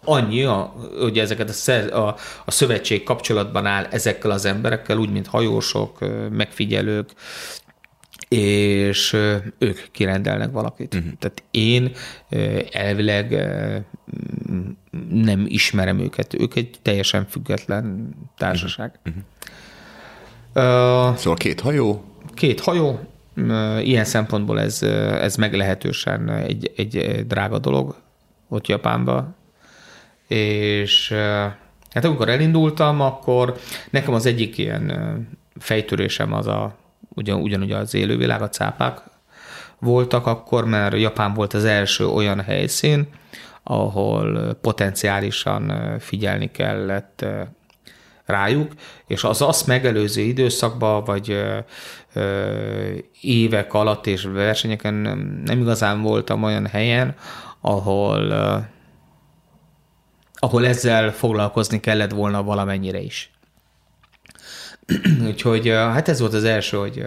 annyi, 0.05 0.45
a, 0.45 0.75
hogy 0.99 1.19
ezeket 1.19 1.49
a, 1.49 1.53
szer, 1.53 1.93
a, 1.93 2.17
a 2.45 2.51
szövetség 2.51 3.03
kapcsolatban 3.03 3.67
áll 3.67 3.85
ezekkel 3.91 4.31
az 4.31 4.45
emberekkel, 4.45 4.99
úgy, 4.99 5.11
mint 5.11 5.27
hajósok, 5.27 5.99
megfigyelők, 6.31 7.11
és 8.29 9.13
ők 9.59 9.91
kirendelnek 9.91 10.51
valakit. 10.51 10.95
Uh-huh. 10.95 11.13
Tehát 11.19 11.43
én 11.51 11.93
elvileg 12.73 13.33
nem 15.11 15.45
ismerem 15.47 15.99
őket. 15.99 16.35
Ők 16.35 16.57
egy 16.57 16.71
teljesen 16.83 17.27
független 17.27 18.15
társaság. 18.37 18.99
Uh-huh. 19.05 19.23
Uh, 20.55 21.17
szóval 21.17 21.37
két 21.37 21.61
hajó? 21.61 22.05
Két 22.35 22.61
hajó, 22.61 23.01
Ilyen 23.81 24.05
szempontból 24.05 24.61
ez, 24.61 24.83
ez 24.83 25.37
meglehetősen 25.37 26.29
egy, 26.29 26.73
egy 26.77 27.25
drága 27.27 27.59
dolog 27.59 27.97
ott 28.49 28.67
Japánban. 28.67 29.35
És 30.29 31.13
hát 31.91 32.05
amikor 32.05 32.29
elindultam, 32.29 33.01
akkor 33.01 33.57
nekem 33.91 34.15
az 34.15 34.27
egyik 34.27 34.59
ilyen 34.59 35.29
fejtörésem 35.59 36.33
az 36.33 36.47
a, 36.47 36.77
ugyan, 37.09 37.41
ugyanúgy 37.41 37.73
az 37.73 37.95
élővilág, 37.95 38.43
a 38.43 38.49
cápák 38.49 39.01
voltak 39.79 40.27
akkor, 40.27 40.65
mert 40.65 40.99
Japán 40.99 41.35
volt 41.35 41.55
az 41.55 41.65
első 41.65 42.07
olyan 42.07 42.41
helyszín, 42.41 43.09
ahol 43.63 44.55
potenciálisan 44.61 45.97
figyelni 45.99 46.51
kellett 46.51 47.25
rájuk, 48.25 48.73
és 49.07 49.25
az 49.25 49.43
azt 49.43 49.67
megelőző 49.67 50.21
időszakban, 50.21 51.05
vagy 51.05 51.43
évek 53.21 53.75
alatt 53.75 54.07
és 54.07 54.23
versenyeken 54.23 54.95
nem, 54.95 55.59
igazán 55.61 56.03
voltam 56.03 56.43
olyan 56.43 56.67
helyen, 56.67 57.15
ahol 57.61 58.33
ahol 60.43 60.67
ezzel 60.67 61.13
foglalkozni 61.13 61.81
kellett 61.81 62.11
volna 62.11 62.43
valamennyire 62.43 63.01
is. 63.01 63.31
Úgyhogy 65.27 65.69
hát 65.69 66.09
ez 66.09 66.21
volt 66.21 66.35
az 66.35 66.45
első, 66.45 66.77
hogy 66.77 67.05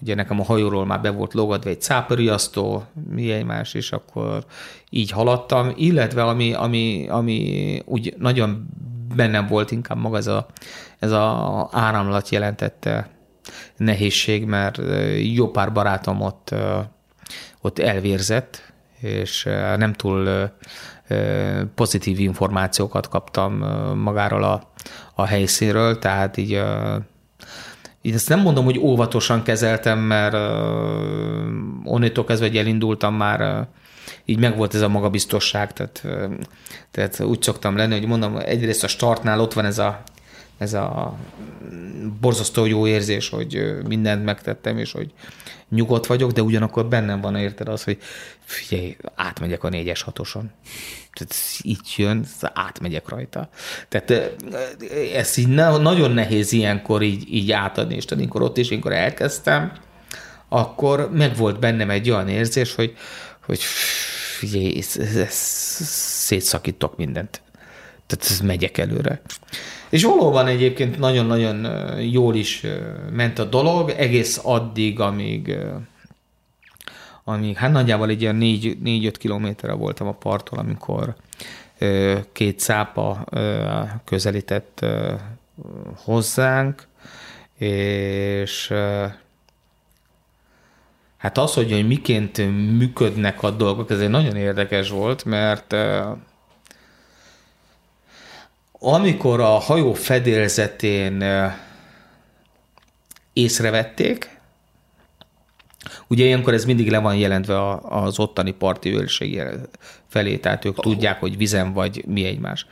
ugye 0.00 0.14
nekem 0.14 0.40
a 0.40 0.44
hajóról 0.44 0.86
már 0.86 1.00
be 1.00 1.10
volt 1.10 1.34
logadva 1.34 1.70
egy 1.70 1.80
cápariasztó, 1.80 2.84
mi 3.10 3.42
más, 3.42 3.74
és 3.74 3.92
akkor 3.92 4.44
így 4.90 5.10
haladtam, 5.10 5.72
illetve 5.76 6.24
ami, 6.24 6.54
ami, 6.54 7.06
ami 7.08 7.82
úgy 7.84 8.14
nagyon 8.18 8.68
bennem 9.14 9.46
volt 9.46 9.70
inkább 9.70 9.98
maga 9.98 10.16
ez 10.16 10.26
a, 10.26 10.46
ez 10.98 11.10
a 11.12 11.68
áramlat 11.72 12.28
jelentette 12.28 13.10
nehézség, 13.76 14.44
mert 14.44 14.80
jó 15.34 15.50
pár 15.50 15.72
barátom 15.72 16.20
ott, 16.20 16.54
ott 17.60 17.78
elvérzett, 17.78 18.72
és 19.00 19.44
nem 19.76 19.92
túl 19.92 20.50
pozitív 21.74 22.18
információkat 22.18 23.08
kaptam 23.08 23.52
magáról 23.96 24.42
a, 24.44 24.70
a 25.14 25.24
helyszínről, 25.24 25.98
tehát 25.98 26.36
így, 26.36 26.62
így 28.02 28.14
ezt 28.14 28.28
nem 28.28 28.40
mondom, 28.40 28.64
hogy 28.64 28.78
óvatosan 28.78 29.42
kezeltem, 29.42 29.98
mert 29.98 30.34
onnétól 31.84 32.24
kezdve, 32.24 32.46
hogy 32.46 32.56
elindultam 32.56 33.14
már 33.14 33.68
így 34.24 34.38
megvolt 34.38 34.74
ez 34.74 34.80
a 34.80 34.88
magabiztosság, 34.88 35.72
tehát, 35.72 36.06
tehát 36.90 37.20
úgy 37.20 37.42
szoktam 37.42 37.76
lenni, 37.76 37.98
hogy 37.98 38.06
mondom, 38.06 38.36
egyrészt 38.36 38.84
a 38.84 38.88
startnál 38.88 39.40
ott 39.40 39.52
van 39.52 39.64
ez 39.64 39.78
a, 39.78 40.02
ez 40.60 40.72
a 40.72 41.16
borzasztó 42.20 42.66
jó 42.66 42.86
érzés, 42.86 43.28
hogy 43.28 43.76
mindent 43.86 44.24
megtettem, 44.24 44.78
és 44.78 44.92
hogy 44.92 45.12
nyugodt 45.68 46.06
vagyok, 46.06 46.30
de 46.30 46.42
ugyanakkor 46.42 46.86
bennem 46.86 47.20
van 47.20 47.36
érted 47.36 47.68
az, 47.68 47.84
hogy 47.84 47.98
figyelj, 48.44 48.96
átmegyek 49.14 49.64
a 49.64 49.68
négyes 49.68 50.02
hatoson. 50.02 50.50
Tehát 51.12 51.34
így 51.62 51.94
jön, 51.96 52.24
átmegyek 52.40 53.08
rajta. 53.08 53.48
Tehát 53.88 54.38
ez 55.14 55.36
így 55.36 55.48
nagyon 55.48 56.10
nehéz 56.10 56.52
ilyenkor 56.52 57.02
így, 57.02 57.34
így 57.34 57.52
átadni, 57.52 57.94
és 57.94 58.04
tudod, 58.04 58.28
ott 58.32 58.56
is, 58.56 58.70
amikor 58.70 58.92
elkezdtem, 58.92 59.72
akkor 60.48 61.10
megvolt 61.12 61.58
bennem 61.58 61.90
egy 61.90 62.10
olyan 62.10 62.28
érzés, 62.28 62.74
hogy, 62.74 62.96
hogy 63.46 63.60
figyelj, 64.38 64.78
ez, 64.78 64.96
ez, 64.96 65.16
ez, 65.16 65.34
szétszakítok 66.24 66.96
mindent. 66.96 67.40
Tehát 68.06 68.30
ez 68.30 68.40
megyek 68.40 68.78
előre. 68.78 69.20
És 69.90 70.04
valóban 70.04 70.46
egyébként 70.46 70.98
nagyon-nagyon 70.98 71.66
jól 72.00 72.34
is 72.34 72.66
ment 73.12 73.38
a 73.38 73.44
dolog, 73.44 73.90
egész 73.90 74.40
addig, 74.42 75.00
amíg, 75.00 75.56
amíg 77.24 77.56
hát 77.56 77.72
nagyjából 77.72 78.08
egy 78.08 78.20
ilyen 78.20 78.38
4-5 78.40 79.14
kilométerre 79.18 79.72
voltam 79.72 80.06
a 80.06 80.12
parttól, 80.12 80.58
amikor 80.58 81.14
két 82.32 82.60
szápa 82.60 83.24
közelített 84.04 84.86
hozzánk, 86.04 86.86
és 87.58 88.72
hát 91.16 91.38
az, 91.38 91.54
hogy, 91.54 91.72
hogy 91.72 91.86
miként 91.86 92.36
működnek 92.78 93.42
a 93.42 93.50
dolgok, 93.50 93.90
ez 93.90 94.00
egy 94.00 94.08
nagyon 94.08 94.36
érdekes 94.36 94.90
volt, 94.90 95.24
mert 95.24 95.76
amikor 98.82 99.40
a 99.40 99.58
hajó 99.58 99.92
fedélzetén 99.92 101.24
észrevették, 103.32 104.38
ugye 106.06 106.24
ilyenkor 106.24 106.54
ez 106.54 106.64
mindig 106.64 106.90
le 106.90 106.98
van 106.98 107.16
jelentve 107.16 107.76
az 107.78 108.18
ottani 108.18 108.50
parti 108.52 108.94
őrség 108.94 109.42
felé, 110.06 110.36
tehát 110.36 110.64
ők 110.64 110.78
oh. 110.78 110.84
tudják, 110.84 111.20
hogy 111.20 111.36
vizen 111.36 111.72
vagy 111.72 112.04
mi 112.06 112.24
egymás. 112.24 112.66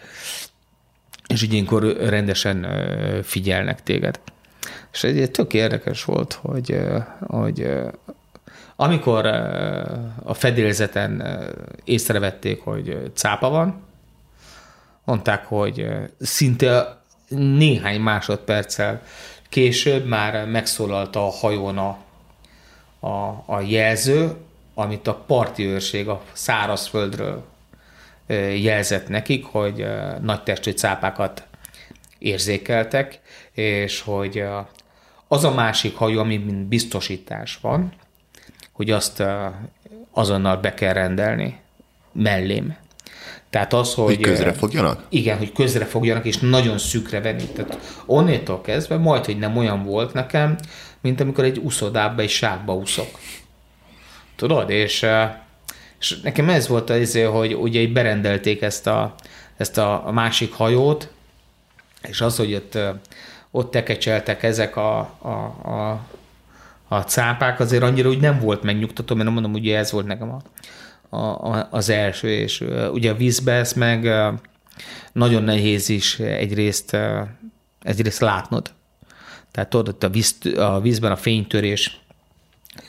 És 1.27 1.43
így 1.43 1.53
ilyenkor 1.53 1.97
rendesen 1.97 2.67
figyelnek 3.23 3.83
téged. 3.83 4.21
És 4.93 5.05
egy 5.05 5.31
tök 5.31 5.55
érdekes 5.55 6.05
volt, 6.05 6.33
hogy, 6.33 6.81
hogy 7.27 7.71
amikor 8.77 9.27
a 10.23 10.35
fedélzeten 10.35 11.23
észrevették, 11.85 12.61
hogy 12.61 13.11
cápa 13.15 13.49
van, 13.49 13.88
mondták, 15.09 15.47
hogy 15.47 15.87
szinte 16.21 17.01
néhány 17.29 18.01
másodperccel 18.01 19.03
később 19.49 20.07
már 20.07 20.47
megszólalta 20.47 21.27
a 21.27 21.31
hajón 21.31 21.79
a, 21.79 21.99
a, 23.07 23.45
a 23.47 23.61
jelző, 23.61 24.37
amit 24.75 25.07
a 25.07 25.15
parti 25.15 25.65
őrség 25.65 26.09
a 26.09 26.23
szárazföldről 26.33 27.45
jelzett 28.57 29.09
nekik, 29.09 29.45
hogy 29.45 29.87
nagy 30.21 30.43
testű 30.43 30.71
cápákat 30.71 31.47
érzékeltek, 32.19 33.21
és 33.53 34.01
hogy 34.01 34.45
az 35.29 35.45
a 35.45 35.55
másik 35.55 35.97
hajó, 35.97 36.21
ami 36.21 36.37
mint 36.37 36.67
biztosítás 36.67 37.59
van, 37.61 37.93
hogy 38.73 38.91
azt 38.91 39.23
azonnal 40.11 40.57
be 40.57 40.75
kell 40.75 40.93
rendelni 40.93 41.61
mellém. 42.13 42.77
Tehát 43.51 43.73
az, 43.73 43.95
hogy... 43.95 44.05
Hogy 44.05 44.21
közre 44.21 44.53
fogjanak? 44.53 45.03
Igen, 45.09 45.39
hogy 45.39 45.53
közre 45.53 45.85
fogjanak, 45.85 46.25
és 46.25 46.39
nagyon 46.39 46.79
szükre 46.79 47.21
venni. 47.21 47.45
Tehát 47.45 47.79
onnétól 48.07 48.61
kezdve 48.61 48.97
majd, 48.97 49.25
hogy 49.25 49.39
nem 49.39 49.57
olyan 49.57 49.85
volt 49.85 50.13
nekem, 50.13 50.57
mint 51.01 51.21
amikor 51.21 51.45
egy 51.45 51.61
uszodába, 51.63 52.23
egy 52.23 52.29
sávba 52.29 52.75
úszok. 52.75 53.19
Tudod? 54.37 54.71
És, 54.71 55.07
és 56.01 56.21
nekem 56.21 56.49
ez 56.49 56.69
volt 56.69 56.91
az, 56.91 57.19
hogy 57.33 57.55
ugye 57.55 57.87
berendelték 57.87 58.63
ezt 58.63 58.87
a, 58.87 59.15
ezt 59.57 59.79
a 59.79 60.11
másik 60.13 60.53
hajót, 60.53 61.09
és 62.03 62.21
az, 62.21 62.37
hogy 62.37 62.55
ott, 62.55 62.79
ott 63.51 63.71
tekecseltek 63.71 64.43
ezek 64.43 64.77
a, 64.77 64.99
a, 65.19 65.29
a, 65.69 66.01
a 66.89 67.01
cápák, 67.01 67.61
azért 67.61 67.83
annyira 67.83 68.09
úgy 68.09 68.21
nem 68.21 68.41
volt 68.41 68.63
megnyugtató, 68.63 69.15
mert 69.15 69.31
mondom, 69.31 69.53
ugye 69.53 69.79
ez 69.79 69.93
volt 69.93 70.07
nekem 70.07 70.31
a, 70.31 70.39
a, 71.09 71.17
a, 71.17 71.69
az 71.71 71.89
első, 71.89 72.29
és 72.29 72.65
ugye 72.93 73.11
a 73.11 73.15
vízbe 73.15 73.53
ezt 73.53 73.77
meg 73.77 74.09
nagyon 75.13 75.43
nehéz 75.43 75.89
is 75.89 76.19
egyrészt, 76.19 76.97
egyrészt 77.83 78.21
látnod. 78.21 78.73
Tehát 79.51 79.71
tudod, 79.71 79.89
ott 79.89 80.03
a, 80.03 80.09
víz, 80.09 80.39
a 80.57 80.81
vízben 80.81 81.13
a 81.13 81.17
fénytörés, 81.17 82.01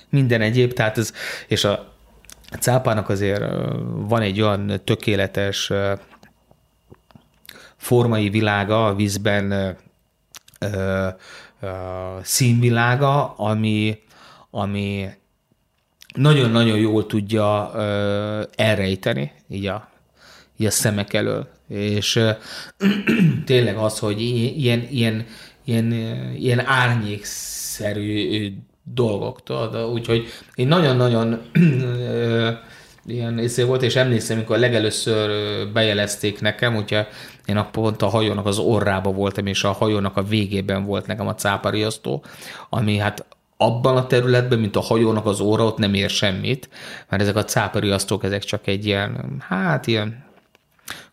minden 0.09 0.41
egyéb, 0.41 0.73
tehát 0.73 0.97
ez, 0.97 1.13
és 1.47 1.63
a 1.63 1.93
cápának 2.59 3.09
azért 3.09 3.43
van 3.91 4.21
egy 4.21 4.41
olyan 4.41 4.81
tökéletes 4.83 5.71
formai 7.77 8.29
világa 8.29 8.85
a 8.85 8.95
vízben, 8.95 9.77
színvilága, 12.21 13.33
ami, 13.35 13.99
ami 14.49 15.09
nagyon-nagyon 16.19 16.77
jól 16.77 17.05
tudja 17.05 17.71
ö, 17.75 18.41
elrejteni 18.55 19.31
így 19.49 19.65
a, 19.65 19.89
így 20.57 20.67
a 20.67 20.71
szemek 20.71 21.13
elől. 21.13 21.47
És 21.67 22.15
ö, 22.15 22.31
tényleg 23.45 23.77
az, 23.77 23.99
hogy 23.99 24.21
ilyen, 24.21 24.87
ilyen, 24.89 25.25
ilyen, 25.65 25.91
ilyen 26.35 26.65
árnyékszerű 26.65 28.53
dolgok, 28.83 29.43
tudod? 29.43 29.91
Úgyhogy 29.91 30.27
én 30.55 30.67
nagyon-nagyon 30.67 31.41
ilyen 33.05 33.39
észre 33.39 33.65
volt, 33.65 33.81
és 33.81 33.95
emlékszem, 33.95 34.37
amikor 34.37 34.57
legelőször 34.57 35.29
bejelezték 35.73 36.41
nekem, 36.41 36.73
hogyha 36.75 37.07
én 37.45 37.57
a 37.57 37.69
pont 37.69 38.01
a 38.01 38.07
hajónak 38.07 38.45
az 38.45 38.57
orrába 38.57 39.11
voltam, 39.11 39.45
és 39.45 39.63
a 39.63 39.71
hajónak 39.71 40.17
a 40.17 40.23
végében 40.23 40.85
volt 40.85 41.07
nekem 41.07 41.27
a 41.27 41.35
cápariasztó, 41.35 42.23
ami 42.69 42.97
hát 42.97 43.25
abban 43.61 43.97
a 43.97 44.07
területben, 44.07 44.59
mint 44.59 44.75
a 44.75 44.79
hajónak 44.81 45.25
az 45.25 45.39
óra, 45.39 45.65
ott 45.65 45.77
nem 45.77 45.93
ér 45.93 46.09
semmit, 46.09 46.69
mert 47.09 47.21
ezek 47.21 47.35
a 47.35 47.43
cápariasztók, 47.43 48.23
ezek 48.23 48.43
csak 48.43 48.67
egy 48.67 48.85
ilyen, 48.85 49.41
hát 49.47 49.87
ilyen 49.87 50.23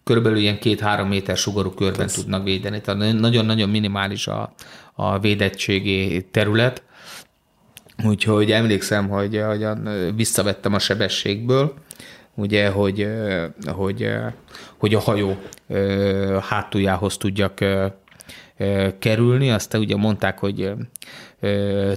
körülbelül 0.04 0.38
ilyen 0.38 0.58
két-három 0.58 1.08
méter 1.08 1.36
sugarú 1.36 1.70
körben 1.70 2.06
Ez. 2.06 2.12
tudnak 2.12 2.44
védeni. 2.44 2.80
Tehát 2.80 3.12
nagyon-nagyon 3.12 3.68
minimális 3.68 4.26
a, 4.26 4.54
a 4.94 5.18
védettségi 5.18 6.26
terület. 6.30 6.82
Úgyhogy 8.04 8.50
emlékszem, 8.50 9.08
hogy, 9.08 9.42
hogy 9.46 9.66
visszavettem 10.14 10.74
a 10.74 10.78
sebességből, 10.78 11.74
ugye, 12.34 12.68
hogy, 12.68 13.08
hogy, 13.66 14.08
hogy 14.76 14.94
a 14.94 15.00
hajó 15.00 15.36
hátuljához 16.40 17.16
tudjak 17.16 17.64
kerülni. 18.98 19.50
Aztán 19.50 19.80
ugye 19.80 19.96
mondták, 19.96 20.38
hogy 20.38 20.72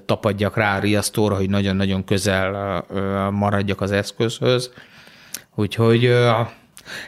tapadjak 0.06 0.57
rá 0.57 0.77
a 0.77 0.80
riasztóra, 0.80 1.36
hogy 1.36 1.49
nagyon-nagyon 1.49 2.03
közel 2.03 2.86
maradjak 3.31 3.81
az 3.81 3.91
eszközhöz. 3.91 4.72
Úgyhogy 5.56 6.14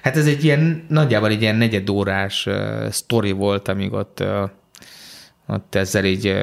hát 0.01 0.17
ez 0.17 0.27
egy 0.27 0.43
ilyen, 0.43 0.85
nagyjából 0.87 1.29
egy 1.29 1.41
ilyen 1.41 1.55
negyedórás 1.55 2.47
sztori 2.89 3.31
volt, 3.31 3.67
amíg 3.67 3.93
ott 3.93 4.23
ott 5.47 5.75
ezzel 5.75 6.05
így 6.05 6.35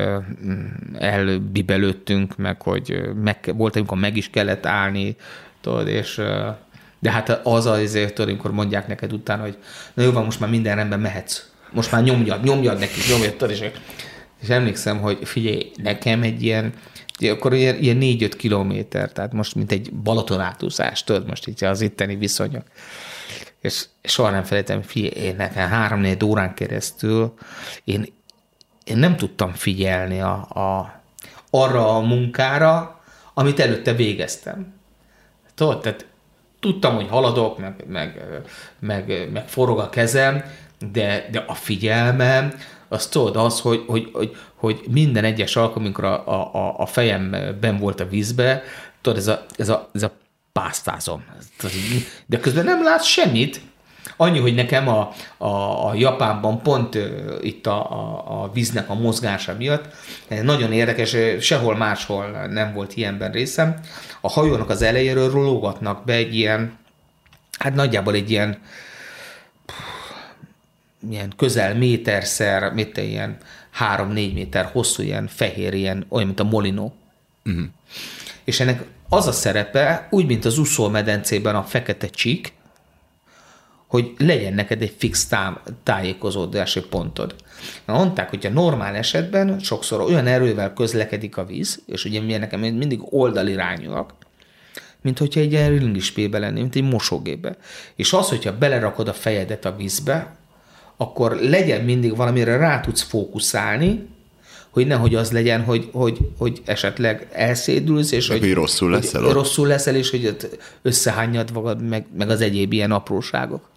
elbibelődtünk, 0.98 2.36
meg 2.36 2.62
hogy 2.62 3.00
meg, 3.22 3.54
volt, 3.56 3.76
amikor 3.76 3.98
meg 3.98 4.16
is 4.16 4.30
kellett 4.30 4.66
állni, 4.66 5.16
tudod, 5.60 5.88
és 5.88 6.22
de 6.98 7.10
hát 7.10 7.40
az 7.42 7.66
azért, 7.66 8.14
tudod, 8.14 8.30
amikor 8.30 8.52
mondják 8.52 8.86
neked 8.86 9.12
utána, 9.12 9.42
hogy 9.42 9.58
na 9.94 10.02
jó 10.02 10.10
van, 10.12 10.24
most 10.24 10.40
már 10.40 10.50
minden 10.50 10.76
rendben 10.76 11.00
mehetsz. 11.00 11.47
Most 11.72 11.92
már 11.92 12.02
nyomjad, 12.02 12.44
nyomjad 12.44 12.78
neki, 12.78 13.00
nyomjad, 13.10 13.50
és 13.50 13.62
és 14.42 14.48
emlékszem, 14.48 15.00
hogy 15.00 15.18
figyelj, 15.22 15.70
nekem 15.76 16.22
egy 16.22 16.42
ilyen, 16.42 16.72
akkor 17.30 17.54
ilyen, 17.54 17.76
ilyen 17.78 17.98
4-5 18.00 18.32
kilométer, 18.36 19.12
tehát 19.12 19.32
most 19.32 19.54
mint 19.54 19.72
egy 19.72 19.92
Balaton 19.92 20.40
átúszás, 20.40 21.04
tudod, 21.04 21.26
most 21.26 21.46
így 21.46 21.64
az 21.64 21.80
itteni 21.80 22.16
viszonyok. 22.16 22.64
És 23.60 23.84
soha 24.02 24.30
nem 24.30 24.42
felejtem, 24.42 24.82
figyelj, 24.82 25.26
én 25.26 25.36
nekem 25.36 25.68
három 25.68 26.00
4 26.00 26.24
órán 26.24 26.54
keresztül 26.54 27.34
én, 27.84 28.06
én 28.84 28.96
nem 28.96 29.16
tudtam 29.16 29.52
figyelni 29.52 30.20
a, 30.20 30.32
a, 30.34 31.00
arra 31.50 31.96
a 31.96 32.00
munkára, 32.00 33.00
amit 33.34 33.60
előtte 33.60 33.92
végeztem. 33.92 34.74
Tudod, 35.54 35.80
tehát 35.80 36.06
tudtam, 36.60 36.94
hogy 36.94 37.08
haladok, 37.08 37.58
meg, 37.58 37.84
meg, 37.86 38.22
meg, 38.78 39.30
meg 39.32 39.48
forog 39.48 39.78
a 39.78 39.88
kezem, 39.88 40.44
de, 40.92 41.28
de 41.30 41.44
a 41.46 41.54
figyelmem, 41.54 42.52
az 42.88 43.06
tudod 43.06 43.36
az, 43.36 43.60
hogy, 43.60 43.84
hogy, 43.86 44.10
hogy, 44.12 44.36
hogy 44.54 44.80
minden 44.90 45.24
egyes 45.24 45.56
alkalom, 45.56 45.84
amikor 45.84 46.04
a, 46.04 46.28
a, 46.54 46.74
a 46.78 46.86
fejem 46.86 47.36
ben 47.60 47.78
volt 47.78 48.00
a 48.00 48.08
vízbe, 48.08 48.62
tudod, 49.00 49.18
ez 49.18 49.26
a, 49.26 49.44
ez 49.56 49.68
a, 49.68 49.88
ez 49.92 50.02
a 50.02 50.12
pásztázom. 50.52 51.24
De 52.26 52.38
közben 52.40 52.64
nem 52.64 52.82
látsz 52.82 53.06
semmit. 53.06 53.60
Annyi, 54.16 54.38
hogy 54.38 54.54
nekem 54.54 54.88
a, 54.88 55.12
a, 55.36 55.88
a 55.88 55.94
Japánban 55.94 56.62
pont 56.62 56.94
uh, 56.94 57.04
itt 57.40 57.66
a, 57.66 57.90
a, 57.92 58.24
a 58.42 58.50
víznek 58.52 58.90
a 58.90 58.94
mozgása 58.94 59.54
miatt 59.58 59.84
nagyon 60.42 60.72
érdekes, 60.72 61.16
sehol 61.40 61.76
máshol 61.76 62.46
nem 62.50 62.72
volt 62.74 62.94
ilyenben 62.94 63.32
részem. 63.32 63.80
A 64.20 64.28
hajónak 64.28 64.70
az 64.70 64.82
elejéről 64.82 65.30
rologatnak 65.30 66.04
be 66.04 66.12
egy 66.12 66.34
ilyen, 66.34 66.78
hát 67.58 67.74
nagyjából 67.74 68.14
egy 68.14 68.30
ilyen 68.30 68.58
ilyen 71.10 71.32
közel 71.36 71.74
méterszer, 71.74 72.72
mit 72.72 72.96
ilyen 72.96 73.36
három-négy 73.70 74.34
méter 74.34 74.64
hosszú, 74.64 75.02
ilyen 75.02 75.26
fehér, 75.26 75.74
ilyen, 75.74 76.06
olyan, 76.08 76.26
mint 76.26 76.40
a 76.40 76.44
molinó. 76.44 76.94
Uh-huh. 77.44 77.64
És 78.44 78.60
ennek 78.60 78.84
az 79.08 79.26
a 79.26 79.32
szerepe, 79.32 80.08
úgy, 80.10 80.26
mint 80.26 80.44
az 80.44 80.58
úszómedencében 80.58 81.54
a 81.54 81.62
fekete 81.62 82.06
csík, 82.06 82.52
hogy 83.86 84.14
legyen 84.18 84.54
neked 84.54 84.82
egy 84.82 84.94
fix 84.98 85.28
tájékozódási 85.82 86.80
pontod. 86.80 87.34
Na, 87.84 87.92
mondták, 87.92 88.30
hogy 88.30 88.46
a 88.46 88.50
normál 88.50 88.94
esetben 88.94 89.58
sokszor 89.58 90.00
olyan 90.00 90.26
erővel 90.26 90.72
közlekedik 90.72 91.36
a 91.36 91.44
víz, 91.44 91.82
és 91.86 92.04
ugye 92.04 92.20
milyen 92.20 92.40
nekem 92.40 92.60
mindig 92.60 93.00
oldalirányúak, 93.02 94.14
mint 95.02 95.18
hogyha 95.18 95.40
egy 95.40 95.52
ilyen 95.52 95.78
ringispébe 95.78 96.38
lenni, 96.38 96.60
mint 96.60 96.76
egy 96.76 96.82
mosógébe. 96.82 97.56
És 97.94 98.12
az, 98.12 98.28
hogyha 98.28 98.58
belerakod 98.58 99.08
a 99.08 99.12
fejedet 99.12 99.64
a 99.64 99.76
vízbe, 99.76 100.36
akkor 101.00 101.36
legyen 101.40 101.84
mindig 101.84 102.16
valamire 102.16 102.56
rá 102.56 102.80
tudsz 102.80 103.02
fókuszálni, 103.02 104.08
hogy 104.70 104.86
nehogy 104.86 105.14
az 105.14 105.32
legyen, 105.32 105.64
hogy, 105.64 105.88
hogy, 105.92 106.18
hogy 106.38 106.62
esetleg 106.64 107.28
elszédülsz, 107.32 108.12
és 108.12 108.28
hogy, 108.28 108.38
hogy 108.38 108.54
rosszul 108.54 108.90
leszel 108.90 109.22
hogy 109.22 109.32
rosszul 109.32 109.66
leszel, 109.66 109.94
és 109.94 110.10
hogy 110.10 110.36
összehányad 110.82 111.52
magad, 111.52 111.82
meg, 111.82 112.06
meg 112.16 112.30
az 112.30 112.40
egyéb 112.40 112.72
ilyen 112.72 112.92
apróságok. 112.92 113.70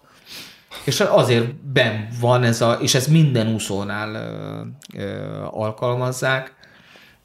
És 0.84 1.00
azért 1.00 1.54
ben 1.54 2.08
van 2.20 2.42
ez 2.42 2.60
a, 2.60 2.72
és 2.72 2.94
ez 2.94 3.06
minden 3.06 3.54
úszónál 3.54 4.14
ö, 4.14 5.02
ö, 5.02 5.26
alkalmazzák, 5.50 6.54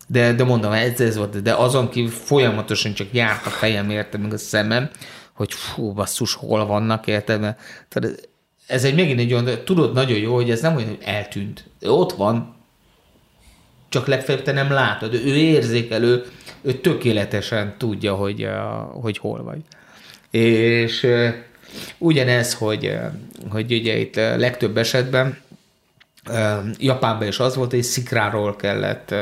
de, 0.08 0.34
de 0.34 0.44
mondom, 0.44 0.72
ez, 0.72 1.02
ez 1.02 1.18
volt, 1.18 1.42
de 1.42 1.54
azon 1.54 1.90
kívül 1.90 2.12
folyamatosan 2.12 2.94
csak 2.94 3.08
járt 3.12 3.46
a 3.46 3.50
fejem, 3.50 3.90
érted, 3.90 4.22
meg 4.22 4.34
a 4.34 4.38
szemem, 4.38 4.90
hogy 5.34 5.54
fú, 5.54 5.94
basszus, 5.94 6.34
hol 6.34 6.66
vannak, 6.66 7.08
érted, 7.08 7.56
tehát 7.90 8.30
ez 8.68 8.84
egy 8.84 8.96
megint 8.96 9.20
egy 9.20 9.34
olyan, 9.34 9.64
tudod 9.64 9.94
nagyon 9.94 10.18
jó, 10.18 10.34
hogy 10.34 10.50
ez 10.50 10.62
nem 10.62 10.76
olyan, 10.76 10.88
hogy 10.88 11.02
eltűnt. 11.04 11.66
Ott 11.82 12.12
van, 12.14 12.56
csak 13.90 14.08
legfeljebb 14.08 14.44
te 14.44 14.52
nem 14.52 14.72
látod. 14.72 15.14
Ő 15.14 15.36
érzékelő, 15.36 16.26
ő 16.62 16.74
tökéletesen 16.74 17.76
tudja, 17.78 18.16
hogy, 18.16 18.50
hogy 19.02 19.18
hol 19.18 19.44
vagy. 19.44 19.60
És 20.42 21.08
ugyanez, 21.98 22.54
hogy, 22.54 22.98
hogy 23.50 23.72
ugye 23.72 23.98
itt 23.98 24.16
legtöbb 24.16 24.78
esetben 24.78 25.38
Japánban 26.78 27.28
is 27.28 27.40
az 27.40 27.56
volt, 27.56 27.72
hogy 27.72 27.84
szikráról 27.84 28.56
kellett 28.56 29.16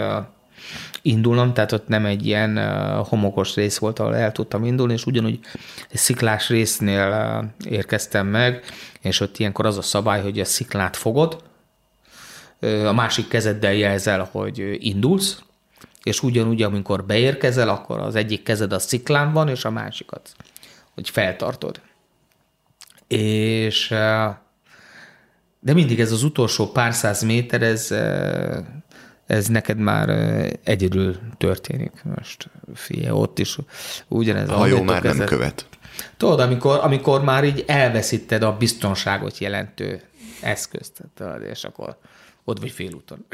indulnom, 1.06 1.53
tehát 1.53 1.72
ott 1.72 1.88
nem 1.88 2.06
egy 2.06 2.26
ilyen 2.26 2.57
homokos 3.03 3.56
rész 3.56 3.77
volt, 3.77 3.99
ahol 3.99 4.15
el 4.15 4.32
tudtam 4.32 4.65
indulni, 4.65 4.94
és 4.94 5.06
ugyanúgy 5.06 5.40
egy 5.90 5.98
sziklás 5.98 6.49
résznél 6.49 7.53
érkeztem 7.65 8.27
meg, 8.27 8.64
és 9.02 9.19
ott 9.19 9.38
ilyenkor 9.38 9.65
az 9.65 9.77
a 9.77 9.82
szabály, 9.82 10.22
hogy 10.22 10.40
a 10.40 10.45
sziklát 10.45 10.95
fogod, 10.95 11.44
a 12.86 12.94
másik 12.94 13.27
kezeddel 13.27 13.73
jelzel, 13.73 14.30
hogy 14.32 14.77
indulsz, 14.80 15.40
és 16.03 16.23
ugyanúgy, 16.23 16.61
amikor 16.61 17.06
beérkezel, 17.06 17.69
akkor 17.69 17.99
az 17.99 18.15
egyik 18.15 18.44
kezed 18.44 18.73
a 18.73 18.80
sziklán 18.80 19.34
van, 19.34 19.49
és 19.49 19.65
a 19.65 19.69
másikat, 19.69 20.30
hogy 20.94 21.10
feltartod. 21.10 21.82
És 23.07 23.88
de 25.60 25.73
mindig 25.73 25.99
ez 25.99 26.11
az 26.11 26.23
utolsó 26.23 26.72
pár 26.72 26.94
száz 26.94 27.22
méter, 27.22 27.61
ez, 27.61 27.91
ez 29.26 29.47
neked 29.47 29.77
már 29.77 30.10
egyedül 30.64 31.15
történik. 31.38 31.91
Most 32.15 32.49
fie, 32.73 33.14
ott 33.14 33.39
is 33.39 33.57
ugyanez. 34.07 34.49
A 34.49 34.53
hajó 34.53 34.81
már 34.81 35.03
nem 35.03 35.18
követ. 35.18 35.65
Tudod, 36.18 36.39
amikor, 36.39 36.80
amikor 36.81 37.23
már 37.23 37.43
így 37.43 37.64
elveszíted 37.68 38.43
a 38.43 38.57
biztonságot 38.57 39.38
jelentő 39.38 40.02
eszközt, 40.41 41.02
tudod, 41.14 41.41
és 41.41 41.64
akkor 41.64 41.97
ott 42.43 42.60
vagy 42.60 42.72
félúton. 42.72 43.26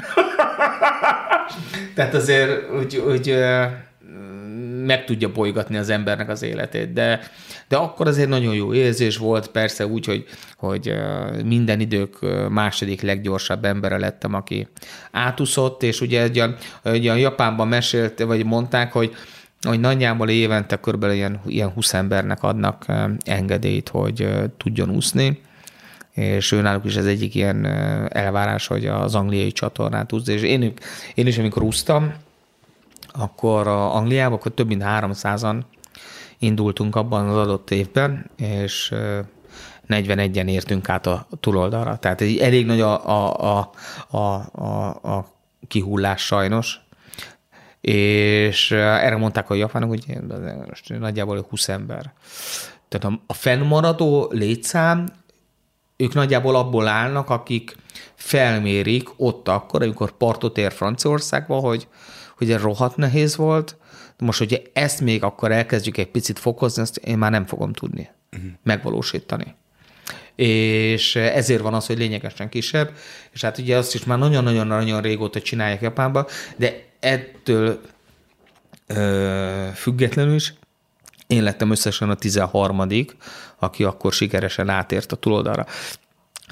Tehát 1.95 2.13
azért 2.13 2.71
úgy, 2.71 2.97
úgy 2.97 3.35
meg 4.85 5.05
tudja 5.05 5.31
bolygatni 5.31 5.77
az 5.77 5.89
embernek 5.89 6.29
az 6.29 6.41
életét, 6.41 6.93
de, 6.93 7.19
de 7.67 7.75
akkor 7.75 8.07
azért 8.07 8.29
nagyon 8.29 8.53
jó 8.53 8.73
érzés 8.73 9.17
volt, 9.17 9.47
persze 9.47 9.87
úgy, 9.87 10.05
hogy, 10.05 10.25
hogy 10.57 10.93
minden 11.45 11.79
idők 11.79 12.17
második 12.49 13.01
leggyorsabb 13.01 13.65
embere 13.65 13.97
lettem, 13.97 14.33
aki 14.33 14.67
átúszott, 15.11 15.83
és 15.83 16.01
ugye 16.01 16.21
egy 16.21 16.39
a, 16.39 16.55
egy 16.83 17.07
a 17.07 17.15
Japánban 17.15 17.67
mesélt, 17.67 18.23
vagy 18.23 18.45
mondták, 18.45 18.91
hogy 18.91 19.15
hogy 19.61 19.79
nagyjából 19.79 20.29
évente 20.29 20.75
kb. 20.75 21.03
ilyen, 21.03 21.41
ilyen 21.45 21.69
20 21.69 21.93
embernek 21.93 22.43
adnak 22.43 22.85
engedélyt, 23.25 23.89
hogy 23.89 24.29
tudjon 24.57 24.89
úszni, 24.89 25.41
és 26.11 26.51
őnáluk 26.51 26.85
is 26.85 26.95
ez 26.95 27.05
egyik 27.05 27.35
ilyen 27.35 27.65
elvárás, 28.09 28.67
hogy 28.67 28.85
az 28.85 29.15
angliai 29.15 29.51
csatornát 29.51 30.13
úszni, 30.13 30.33
és 30.33 30.41
én, 30.41 30.73
én 31.15 31.27
is, 31.27 31.37
amikor 31.37 31.63
úsztam, 31.63 32.13
akkor 33.13 33.67
a 33.67 33.95
Angliában 33.95 34.37
akkor 34.37 34.51
több 34.51 34.67
mint 34.67 34.83
300-an 34.85 35.61
indultunk 36.39 36.95
abban 36.95 37.27
az 37.27 37.37
adott 37.37 37.71
évben, 37.71 38.29
és 38.37 38.93
41-en 39.87 40.49
értünk 40.49 40.89
át 40.89 41.07
a 41.07 41.27
túloldalra. 41.39 41.97
Tehát 41.97 42.21
elég 42.21 42.65
nagy 42.65 42.81
a, 42.81 43.07
a, 43.07 43.71
a, 44.09 44.17
a, 44.17 44.87
a, 45.17 45.33
kihullás 45.67 46.25
sajnos, 46.25 46.79
és 47.81 48.71
erre 48.71 49.17
mondták 49.17 49.49
a 49.49 49.53
japánok, 49.53 49.89
hogy 49.89 50.17
nagyjából 50.87 51.45
20 51.49 51.69
ember. 51.69 52.13
Tehát 52.87 53.19
a 53.27 53.33
fennmaradó 53.33 54.27
létszám, 54.31 55.07
ők 55.97 56.13
nagyjából 56.13 56.55
abból 56.55 56.87
állnak, 56.87 57.29
akik 57.29 57.77
felmérik 58.15 59.09
ott 59.17 59.47
akkor, 59.47 59.81
amikor 59.81 60.11
partot 60.11 60.57
ér 60.57 60.71
Franciaországba, 60.71 61.55
hogy, 61.55 61.87
hogy 62.41 62.51
ez 62.51 62.61
rohadt 62.61 62.95
nehéz 62.95 63.35
volt, 63.35 63.75
de 64.17 64.25
most, 64.25 64.39
hogyha 64.39 64.57
ezt 64.73 65.01
még 65.01 65.23
akkor 65.23 65.51
elkezdjük 65.51 65.97
egy 65.97 66.07
picit 66.07 66.39
fokozni, 66.39 66.81
azt 66.81 66.97
én 66.97 67.17
már 67.17 67.31
nem 67.31 67.45
fogom 67.45 67.73
tudni 67.73 68.09
uh-huh. 68.31 68.51
megvalósítani. 68.63 69.55
És 70.35 71.15
ezért 71.15 71.61
van 71.61 71.73
az, 71.73 71.85
hogy 71.85 71.97
lényegesen 71.97 72.49
kisebb, 72.49 72.91
és 73.31 73.41
hát 73.41 73.57
ugye 73.57 73.77
azt 73.77 73.95
is 73.95 74.03
már 74.03 74.17
nagyon-nagyon-nagyon 74.17 75.01
régóta 75.01 75.41
csinálják 75.41 75.81
Japánban, 75.81 76.25
de 76.55 76.83
ettől 76.99 77.81
ö, 78.87 79.67
függetlenül 79.73 80.35
is 80.35 80.53
én 81.31 81.43
lettem 81.43 81.71
összesen 81.71 82.09
a 82.09 82.15
13 82.15 82.87
aki 83.59 83.83
akkor 83.83 84.13
sikeresen 84.13 84.69
átért 84.69 85.11
a 85.11 85.15
túloldalra. 85.15 85.65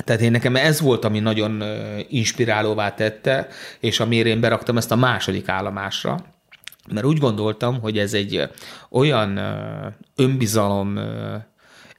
Tehát 0.04 0.22
én 0.22 0.32
nekem 0.32 0.56
ez 0.56 0.82
volt, 0.82 1.06
ami 1.06 1.20
nagyon 1.20 1.64
inspirálóvá 2.10 2.94
tette, 2.94 3.48
és 3.80 4.00
amiért 4.00 4.28
én 4.28 4.40
beraktam 4.40 4.78
ezt 4.78 4.92
a 4.92 4.96
második 4.96 5.48
állomásra, 5.48 6.26
mert 6.92 7.06
úgy 7.06 7.18
gondoltam, 7.18 7.80
hogy 7.80 7.98
ez 7.98 8.14
egy 8.14 8.50
olyan 8.90 9.38
önbizalom 10.16 11.00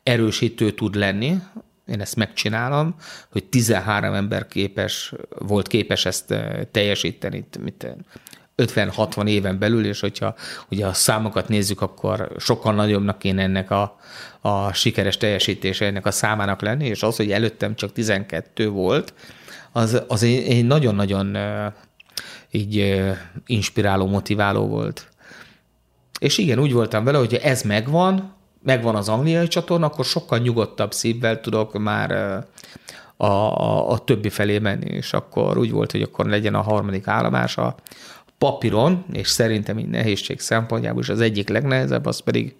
erősítő 0.02 0.70
tud 0.70 0.94
lenni, 0.94 1.36
én 1.86 2.00
ezt 2.00 2.16
megcsinálom, 2.16 2.94
hogy 3.32 3.44
13 3.44 4.14
ember 4.14 4.46
képes, 4.46 5.12
volt 5.38 5.66
képes 5.66 6.06
ezt 6.06 6.34
teljesíteni, 6.70 7.46
mit 7.60 7.86
50-60 8.60 9.28
éven 9.28 9.58
belül, 9.58 9.86
és 9.86 10.00
hogyha 10.00 10.34
ugye 10.70 10.86
a 10.86 10.92
számokat 10.92 11.48
nézzük, 11.48 11.80
akkor 11.80 12.32
sokkal 12.38 12.74
nagyobbnak 12.74 13.18
kéne 13.18 13.42
ennek 13.42 13.70
a, 13.70 13.98
a 14.40 14.72
sikeres 14.72 15.16
teljesítése 15.16 15.86
ennek 15.86 16.06
a 16.06 16.10
számának 16.10 16.60
lenni, 16.60 16.86
és 16.86 17.02
az, 17.02 17.16
hogy 17.16 17.30
előttem 17.32 17.74
csak 17.74 17.92
12 17.92 18.68
volt, 18.68 19.14
az, 19.72 20.02
az 20.08 20.22
egy 20.22 20.66
nagyon-nagyon 20.66 21.36
így 22.50 23.00
inspiráló, 23.46 24.06
motiváló 24.06 24.66
volt. 24.66 25.08
És 26.20 26.38
igen, 26.38 26.58
úgy 26.58 26.72
voltam 26.72 27.04
vele, 27.04 27.18
hogy 27.18 27.34
ez 27.34 27.62
megvan, 27.62 28.34
megvan 28.62 28.96
az 28.96 29.08
angliai 29.08 29.48
csatorna, 29.48 29.86
akkor 29.86 30.04
sokkal 30.04 30.38
nyugodtabb 30.38 30.92
szívvel 30.92 31.40
tudok 31.40 31.78
már 31.78 32.10
a, 33.16 33.26
a, 33.26 33.90
a 33.90 33.98
többi 33.98 34.28
felé 34.28 34.58
menni, 34.58 34.90
és 34.90 35.12
akkor 35.12 35.58
úgy 35.58 35.70
volt, 35.70 35.90
hogy 35.90 36.02
akkor 36.02 36.26
legyen 36.26 36.54
a 36.54 36.60
harmadik 36.60 37.06
állomás 37.06 37.56
a, 37.56 37.74
papíron, 38.40 39.04
és 39.12 39.28
szerintem 39.28 39.78
így 39.78 39.88
nehézség 39.88 40.40
szempontjából 40.40 41.02
is 41.02 41.08
az 41.08 41.20
egyik 41.20 41.48
legnehezebb, 41.48 42.06
az 42.06 42.18
pedig, 42.20 42.56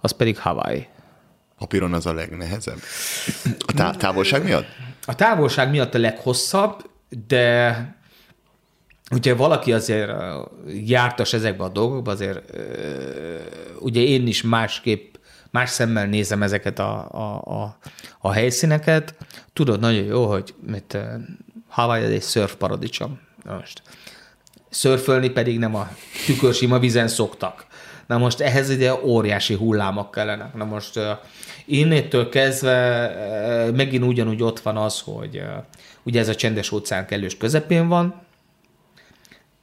az 0.00 0.10
pedig 0.10 0.38
Hawaii. 0.38 0.86
Papíron 1.58 1.92
az 1.92 2.06
a 2.06 2.12
legnehezebb? 2.12 2.78
A 3.66 3.72
tá- 3.72 3.98
távolság 3.98 4.44
miatt? 4.44 4.66
A 5.06 5.14
távolság 5.14 5.70
miatt 5.70 5.94
a 5.94 5.98
leghosszabb, 5.98 6.90
de 7.26 7.96
ugye 9.10 9.34
valaki 9.34 9.72
azért 9.72 10.10
jártas 10.84 11.32
ezekbe 11.32 11.64
a 11.64 11.68
dolgokba, 11.68 12.10
azért 12.10 12.56
ugye 13.78 14.00
én 14.00 14.26
is 14.26 14.42
másképp, 14.42 15.14
más 15.50 15.70
szemmel 15.70 16.06
nézem 16.06 16.42
ezeket 16.42 16.78
a, 16.78 17.08
a, 17.10 17.42
a, 17.62 17.78
a 18.20 18.32
helyszíneket. 18.32 19.16
Tudod 19.52 19.80
nagyon 19.80 20.04
jó, 20.04 20.26
hogy 20.26 20.54
mit, 20.66 20.98
Hawaii 21.68 22.04
egy 22.04 22.22
szörfparadicsom. 22.22 23.20
Most 23.44 23.82
szörfölni 24.74 25.28
pedig 25.28 25.58
nem 25.58 25.74
a 25.74 25.88
tükörsima 26.26 26.78
vizen 26.78 27.08
szoktak. 27.08 27.66
Na 28.06 28.18
most 28.18 28.40
ehhez 28.40 28.70
ugye 28.70 28.94
óriási 28.94 29.54
hullámok 29.54 30.10
kellene. 30.10 30.50
Na 30.54 30.64
most 30.64 31.00
innétől 31.64 32.28
kezdve 32.28 33.70
megint 33.76 34.04
ugyanúgy 34.04 34.42
ott 34.42 34.60
van 34.60 34.76
az, 34.76 35.00
hogy 35.00 35.42
ugye 36.02 36.20
ez 36.20 36.28
a 36.28 36.34
csendes 36.34 36.72
óceán 36.72 37.06
kellős 37.06 37.36
közepén 37.36 37.88
van, 37.88 38.22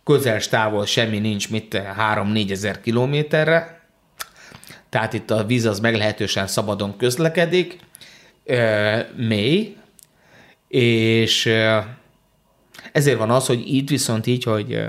közel 0.03 0.39
távol 0.39 0.85
semmi 0.85 1.19
nincs, 1.19 1.49
mit 1.49 1.81
3-4 1.99 2.51
ezer 2.51 2.81
kilométerre, 2.81 3.81
tehát 4.89 5.13
itt 5.13 5.31
a 5.31 5.45
víz 5.45 5.65
az 5.65 5.79
meglehetősen 5.79 6.47
szabadon 6.47 6.97
közlekedik, 6.97 7.79
mély, 9.15 9.75
és 10.67 11.49
ezért 12.91 13.17
van 13.17 13.29
az, 13.29 13.45
hogy 13.45 13.73
itt 13.75 13.89
viszont 13.89 14.27
így, 14.27 14.43
hogy 14.43 14.81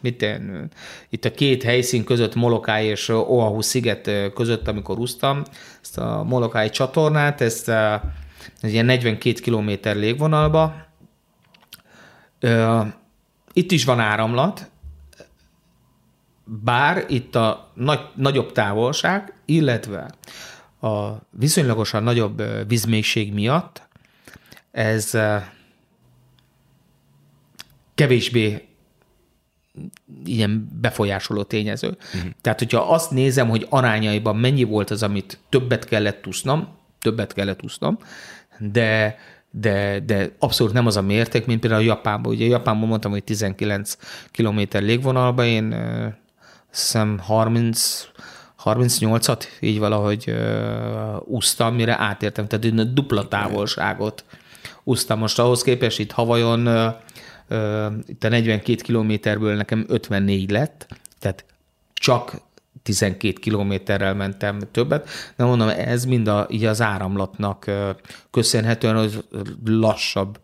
mit 0.00 0.22
én, 0.22 0.68
itt 1.08 1.24
a 1.24 1.30
két 1.30 1.62
helyszín 1.62 2.04
között, 2.04 2.34
Molokai 2.34 2.86
és 2.86 3.08
Oahu 3.08 3.60
sziget 3.60 4.10
között, 4.34 4.68
amikor 4.68 4.98
úsztam, 4.98 5.42
ezt 5.82 5.98
a 5.98 6.22
Molokai 6.22 6.70
csatornát, 6.70 7.40
ezt 7.40 7.68
ez 7.68 8.72
ilyen 8.72 8.84
42 8.84 9.40
kilométer 9.40 9.96
légvonalba, 9.96 10.74
itt 13.52 13.70
is 13.70 13.84
van 13.84 14.00
áramlat, 14.00 14.70
bár 16.44 17.04
itt 17.08 17.34
a 17.34 17.70
nagy, 17.74 18.00
nagyobb 18.14 18.52
távolság, 18.52 19.32
illetve 19.44 20.10
a 20.80 21.08
viszonylagosan 21.30 22.02
nagyobb 22.02 22.42
vízmélység 22.68 23.32
miatt 23.32 23.88
ez 24.70 25.14
kevésbé 27.98 28.68
ilyen 30.24 30.68
befolyásoló 30.80 31.42
tényező. 31.42 31.88
Uh-huh. 31.88 32.30
Tehát, 32.40 32.58
hogyha 32.58 32.80
azt 32.80 33.10
nézem, 33.10 33.48
hogy 33.48 33.66
arányaiban 33.70 34.36
mennyi 34.36 34.62
volt 34.62 34.90
az, 34.90 35.02
amit 35.02 35.38
többet 35.48 35.84
kellett 35.84 36.26
úsznom, 36.26 36.68
többet 37.00 37.32
kellett 37.32 37.62
úsznom, 37.62 37.98
de 38.58 39.18
de, 39.50 40.00
de 40.00 40.30
abszolút 40.38 40.72
nem 40.72 40.86
az 40.86 40.96
a 40.96 41.02
mérték, 41.02 41.46
mint 41.46 41.60
például 41.60 41.82
a 41.82 41.84
Japánban. 41.84 42.32
Ugye 42.32 42.46
Japánban 42.46 42.88
mondtam, 42.88 43.10
hogy 43.10 43.24
19 43.24 43.96
km 44.30 44.60
légvonalban, 44.70 45.46
én 45.46 45.74
hiszem 46.70 47.18
30, 47.18 48.06
38-at 48.64 49.44
így 49.60 49.78
valahogy 49.78 50.24
uh, 50.28 51.16
úsztam, 51.24 51.74
mire 51.74 51.98
átértem, 51.98 52.46
tehát 52.46 52.92
dupla 52.92 53.28
távolságot 53.28 54.24
úsztam. 54.84 55.18
Most 55.18 55.38
ahhoz 55.38 55.62
képest 55.62 55.98
itt 55.98 56.12
Havajon 56.12 56.94
itt 58.06 58.24
a 58.24 58.28
42 58.28 58.74
kilométerből 58.74 59.54
nekem 59.54 59.84
54 59.88 60.50
lett, 60.50 60.86
tehát 61.18 61.44
csak 61.94 62.46
12 62.82 63.32
kilométerrel 63.32 64.14
mentem 64.14 64.58
többet, 64.70 65.08
de 65.36 65.44
mondom, 65.44 65.68
ez 65.68 66.04
mind 66.04 66.28
a, 66.28 66.46
így 66.50 66.64
az 66.64 66.80
áramlatnak 66.80 67.70
köszönhetően 68.30 68.96
hogy 68.96 69.24
lassabb 69.64 70.40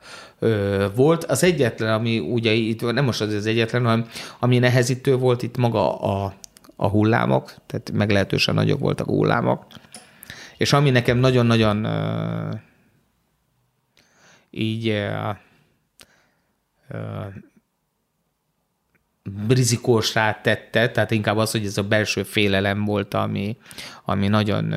volt. 0.94 1.24
Az 1.24 1.42
egyetlen, 1.42 1.92
ami 1.92 2.18
ugye 2.18 2.52
itt, 2.52 2.92
nem 2.92 3.04
most 3.04 3.20
az 3.20 3.32
az 3.32 3.46
egyetlen, 3.46 3.84
hanem 3.84 4.06
ami 4.38 4.58
nehezítő 4.58 5.16
volt 5.16 5.42
itt 5.42 5.56
maga 5.56 6.00
a, 6.00 6.34
a 6.76 6.88
hullámok, 6.88 7.54
tehát 7.66 7.90
meglehetősen 7.92 8.54
nagyok 8.54 8.80
voltak 8.80 9.06
a 9.06 9.12
hullámok, 9.12 9.66
és 10.56 10.72
ami 10.72 10.90
nekem 10.90 11.18
nagyon-nagyon 11.18 11.86
így 14.50 15.02
rizikósá 19.48 20.40
tette, 20.40 20.90
tehát 20.90 21.10
inkább 21.10 21.36
az, 21.36 21.50
hogy 21.50 21.66
ez 21.66 21.78
a 21.78 21.82
belső 21.82 22.22
félelem 22.22 22.84
volt, 22.84 23.14
ami, 23.14 23.56
ami 24.04 24.28
nagyon, 24.28 24.74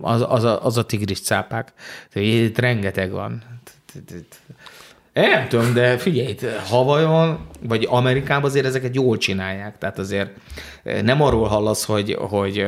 az, 0.00 0.24
az, 0.28 0.44
a, 0.44 0.64
az 0.64 0.76
a 0.76 0.86
tigris 0.86 1.20
cápák. 1.20 1.72
Itt 2.14 2.58
rengeteg 2.58 3.10
van. 3.10 3.42
Nem 5.12 5.48
tudom, 5.48 5.74
de 5.74 5.98
figyelj, 5.98 6.36
Havajon, 6.68 7.46
vagy 7.60 7.86
Amerikában 7.90 8.50
azért 8.50 8.66
ezeket 8.66 8.94
jól 8.94 9.16
csinálják. 9.16 9.78
Tehát 9.78 9.98
azért 9.98 10.30
nem 11.02 11.22
arról 11.22 11.48
hallasz, 11.48 11.84
hogy, 11.84 12.16
hogy 12.18 12.66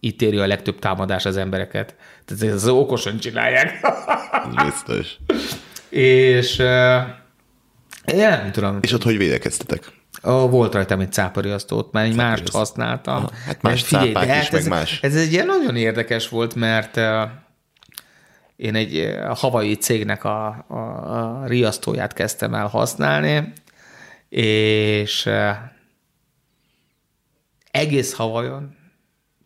itt 0.00 0.22
éri 0.22 0.38
a 0.38 0.46
legtöbb 0.46 0.78
támadás 0.78 1.24
az 1.24 1.36
embereket. 1.36 1.94
Tehát 2.24 2.54
ez 2.54 2.68
okosan 2.68 3.18
csinálják. 3.18 3.86
Biztos. 4.64 5.16
És 5.88 6.62
én 8.04 8.16
nem 8.16 8.52
tudom. 8.52 8.78
És 8.80 8.92
ott 8.92 9.02
hogy 9.02 9.16
védekeztetek? 9.16 9.92
Oh, 10.22 10.50
volt 10.50 10.74
rajtam 10.74 11.00
egy 11.00 11.12
cápariasztót, 11.12 11.92
mert 11.92 12.08
egy 12.08 12.16
mást 12.16 12.48
használtam. 12.48 13.26
Hát 13.46 13.62
más 13.62 13.82
figyelj, 13.82 14.12
de 14.12 14.26
hát 14.26 14.52
ez, 14.52 14.66
más. 14.66 15.00
Ez 15.02 15.16
egy 15.16 15.32
ilyen 15.32 15.46
nagyon 15.46 15.76
érdekes 15.76 16.28
volt, 16.28 16.54
mert 16.54 17.00
én 18.56 18.74
egy 18.74 19.14
havai 19.34 19.74
cégnek 19.74 20.24
a, 20.24 20.64
a, 20.68 20.74
a 20.74 21.46
riasztóját 21.46 22.12
kezdtem 22.12 22.54
el 22.54 22.66
használni, 22.66 23.52
és 24.28 25.30
egész 27.70 28.14
havajon 28.14 28.76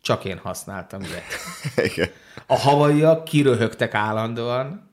csak 0.01 0.25
én 0.25 0.37
használtam 0.37 1.01
ilyet. 1.01 2.11
A 2.49 2.57
havaiak 2.57 3.23
kiröhögtek 3.23 3.93
állandóan, 3.93 4.86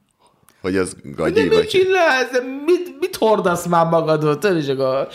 hogy 0.64 0.76
az 0.76 0.96
gagyi 1.02 1.48
de 1.48 1.56
mit 1.56 1.68
csinálsz? 1.68 2.30
Mit, 2.64 2.98
mit 3.00 3.16
hordasz 3.16 3.66
már 3.66 3.86
magadot? 3.86 4.44
És 4.44 4.68
akkor, 4.68 5.08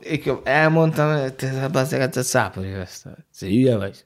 és 0.00 0.20
akkor 0.26 0.40
elmondtam, 0.44 1.20
hogy 1.20 1.34
te 1.34 1.68
bazzeget 1.72 2.16
a 2.16 2.22
szápori 2.22 2.72
ezt. 2.72 3.06
Hülye 3.38 3.76
vagy? 3.76 4.04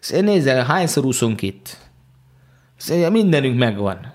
Szóval 0.00 0.24
nézzel, 0.24 0.64
hányszor 0.64 1.04
úszunk 1.04 1.42
itt? 1.42 1.76
Szóval 2.76 3.10
mindenünk 3.10 3.58
megvan. 3.58 4.14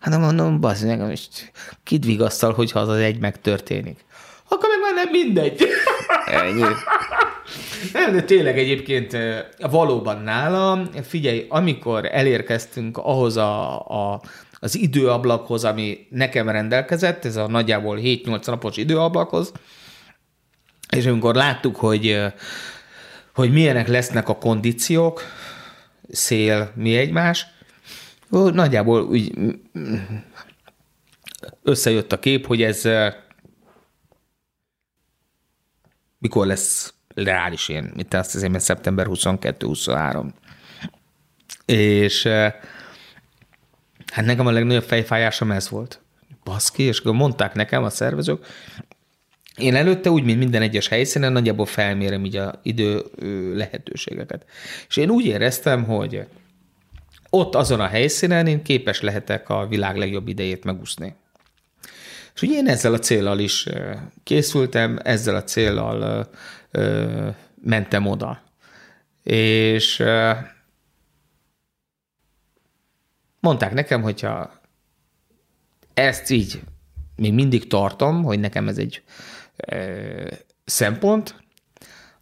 Hát 0.00 0.10
nem 0.10 0.20
mondom, 0.20 0.60
bazd 0.60 0.86
meg, 0.86 1.00
most 1.08 1.52
kit 1.84 2.04
vigasztal, 2.04 2.52
hogyha 2.52 2.80
az 2.80 2.88
az 2.88 2.98
egy 2.98 3.18
megtörténik. 3.18 4.04
Akkor 4.48 4.68
meg 4.68 4.78
már 4.80 5.04
nem 5.04 5.12
mindegy. 5.12 5.66
Ennyi. 6.26 6.74
Nem, 7.92 8.12
de 8.12 8.22
tényleg 8.22 8.58
egyébként 8.58 9.16
valóban 9.70 10.22
nálam, 10.22 10.90
figyelj, 11.02 11.46
amikor 11.48 12.08
elérkeztünk 12.12 12.98
ahhoz 12.98 13.36
a, 13.36 13.78
a 13.78 14.20
az 14.60 14.76
időablakhoz, 14.76 15.64
ami 15.64 16.06
nekem 16.10 16.48
rendelkezett, 16.48 17.24
ez 17.24 17.36
a 17.36 17.46
nagyjából 17.46 17.98
7-8 18.02 18.46
napos 18.46 18.76
időablakhoz, 18.76 19.52
és 20.96 21.06
amikor 21.06 21.34
láttuk, 21.34 21.76
hogy, 21.76 22.22
hogy 23.34 23.52
milyenek 23.52 23.88
lesznek 23.88 24.28
a 24.28 24.38
kondíciók, 24.38 25.22
szél, 26.08 26.72
mi 26.74 26.96
egymás, 26.96 27.46
nagyjából 28.28 29.02
úgy 29.02 29.32
összejött 31.62 32.12
a 32.12 32.18
kép, 32.18 32.46
hogy 32.46 32.62
ez 32.62 32.88
mikor 36.18 36.46
lesz 36.46 36.94
reális 37.14 37.68
én, 37.68 37.92
mint 37.94 38.14
azt 38.14 38.34
az 38.34 38.42
én 38.42 38.58
szeptember 38.58 39.06
22-23. 39.08 40.30
És 41.64 42.28
Hát 44.10 44.24
nekem 44.24 44.46
a 44.46 44.50
legnagyobb 44.50 44.82
fejfájásom 44.82 45.50
ez 45.50 45.68
volt. 45.68 46.00
Baszki, 46.44 46.82
és 46.82 47.00
mondták 47.00 47.54
nekem 47.54 47.84
a 47.84 47.90
szervezők, 47.90 48.46
én 49.56 49.74
előtte 49.74 50.10
úgy, 50.10 50.24
mint 50.24 50.38
minden 50.38 50.62
egyes 50.62 50.88
helyszínen 50.88 51.32
nagyjából 51.32 51.66
felmérem 51.66 52.24
így 52.24 52.36
a 52.36 52.60
idő 52.62 53.02
lehetőségeket. 53.54 54.44
És 54.88 54.96
én 54.96 55.10
úgy 55.10 55.24
éreztem, 55.24 55.84
hogy 55.84 56.26
ott 57.30 57.54
azon 57.54 57.80
a 57.80 57.86
helyszínen 57.86 58.46
én 58.46 58.62
képes 58.62 59.00
lehetek 59.00 59.48
a 59.48 59.66
világ 59.66 59.96
legjobb 59.96 60.28
idejét 60.28 60.64
megúszni. 60.64 61.14
És 62.34 62.42
ugye 62.42 62.56
én 62.56 62.68
ezzel 62.68 62.92
a 62.92 62.98
célral 62.98 63.38
is 63.38 63.66
készültem, 64.22 64.98
ezzel 65.02 65.34
a 65.34 65.44
célral 65.44 66.28
mentem 67.62 68.06
oda. 68.06 68.42
És 69.22 70.02
Mondták 73.40 73.72
nekem, 73.72 74.02
hogyha 74.02 74.60
ezt 75.94 76.30
így 76.30 76.62
még 77.16 77.34
mindig 77.34 77.66
tartom, 77.66 78.22
hogy 78.22 78.40
nekem 78.40 78.68
ez 78.68 78.78
egy 78.78 79.02
ö, 79.56 80.30
szempont, 80.64 81.34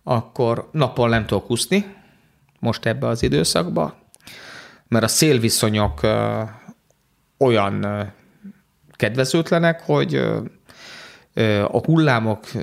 akkor 0.02 0.68
nappal 0.72 1.08
nem 1.08 1.26
tudok 1.26 1.50
úszni, 1.50 1.94
most 2.60 2.86
ebbe 2.86 3.06
az 3.06 3.22
időszakba, 3.22 3.98
mert 4.88 5.04
a 5.04 5.08
szélviszonyok 5.08 6.00
olyan 7.38 7.86
kedvezőtlenek, 8.90 9.80
hogy 9.80 10.14
a 11.64 11.84
hullámok 11.84 12.54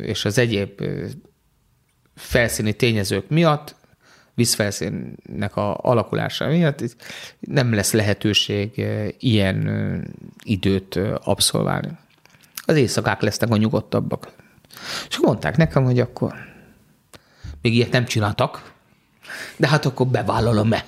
és 0.00 0.24
az 0.24 0.38
egyéb 0.38 0.82
felszíni 2.14 2.72
tényezők 2.72 3.28
miatt, 3.28 3.76
vízfelszínnek 4.40 5.56
a 5.56 5.76
alakulása 5.76 6.46
miatt 6.46 6.96
nem 7.40 7.74
lesz 7.74 7.92
lehetőség 7.92 8.86
ilyen 9.18 9.58
időt 10.42 10.98
abszolválni. 11.24 11.88
Az 12.64 12.76
éjszakák 12.76 13.20
lesznek 13.20 13.50
a 13.50 13.56
nyugodtabbak. 13.56 14.32
És 15.08 15.18
mondták 15.18 15.56
nekem, 15.56 15.84
hogy 15.84 16.00
akkor 16.00 16.34
még 17.62 17.74
ilyet 17.74 17.92
nem 17.92 18.04
csináltak, 18.04 18.72
de 19.56 19.68
hát 19.68 19.86
akkor 19.86 20.06
bevállalom-e. 20.06 20.84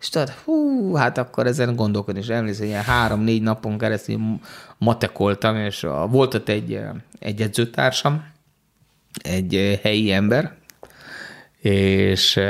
És 0.00 0.08
tudod, 0.08 0.30
hú, 0.30 0.94
hát 0.94 1.18
akkor 1.18 1.46
ezen 1.46 1.76
gondolkodni, 1.76 2.20
és 2.20 2.28
emlékszem, 2.28 2.66
ilyen 2.66 2.82
három-négy 2.82 3.42
napon 3.42 3.78
keresztül 3.78 4.40
matekoltam, 4.78 5.56
és 5.56 5.86
volt 6.08 6.34
ott 6.34 6.48
egy, 6.48 6.80
egy 7.18 7.40
edzőtársam, 7.40 8.24
egy 9.22 9.80
helyi 9.82 10.12
ember, 10.12 10.59
és 11.60 12.40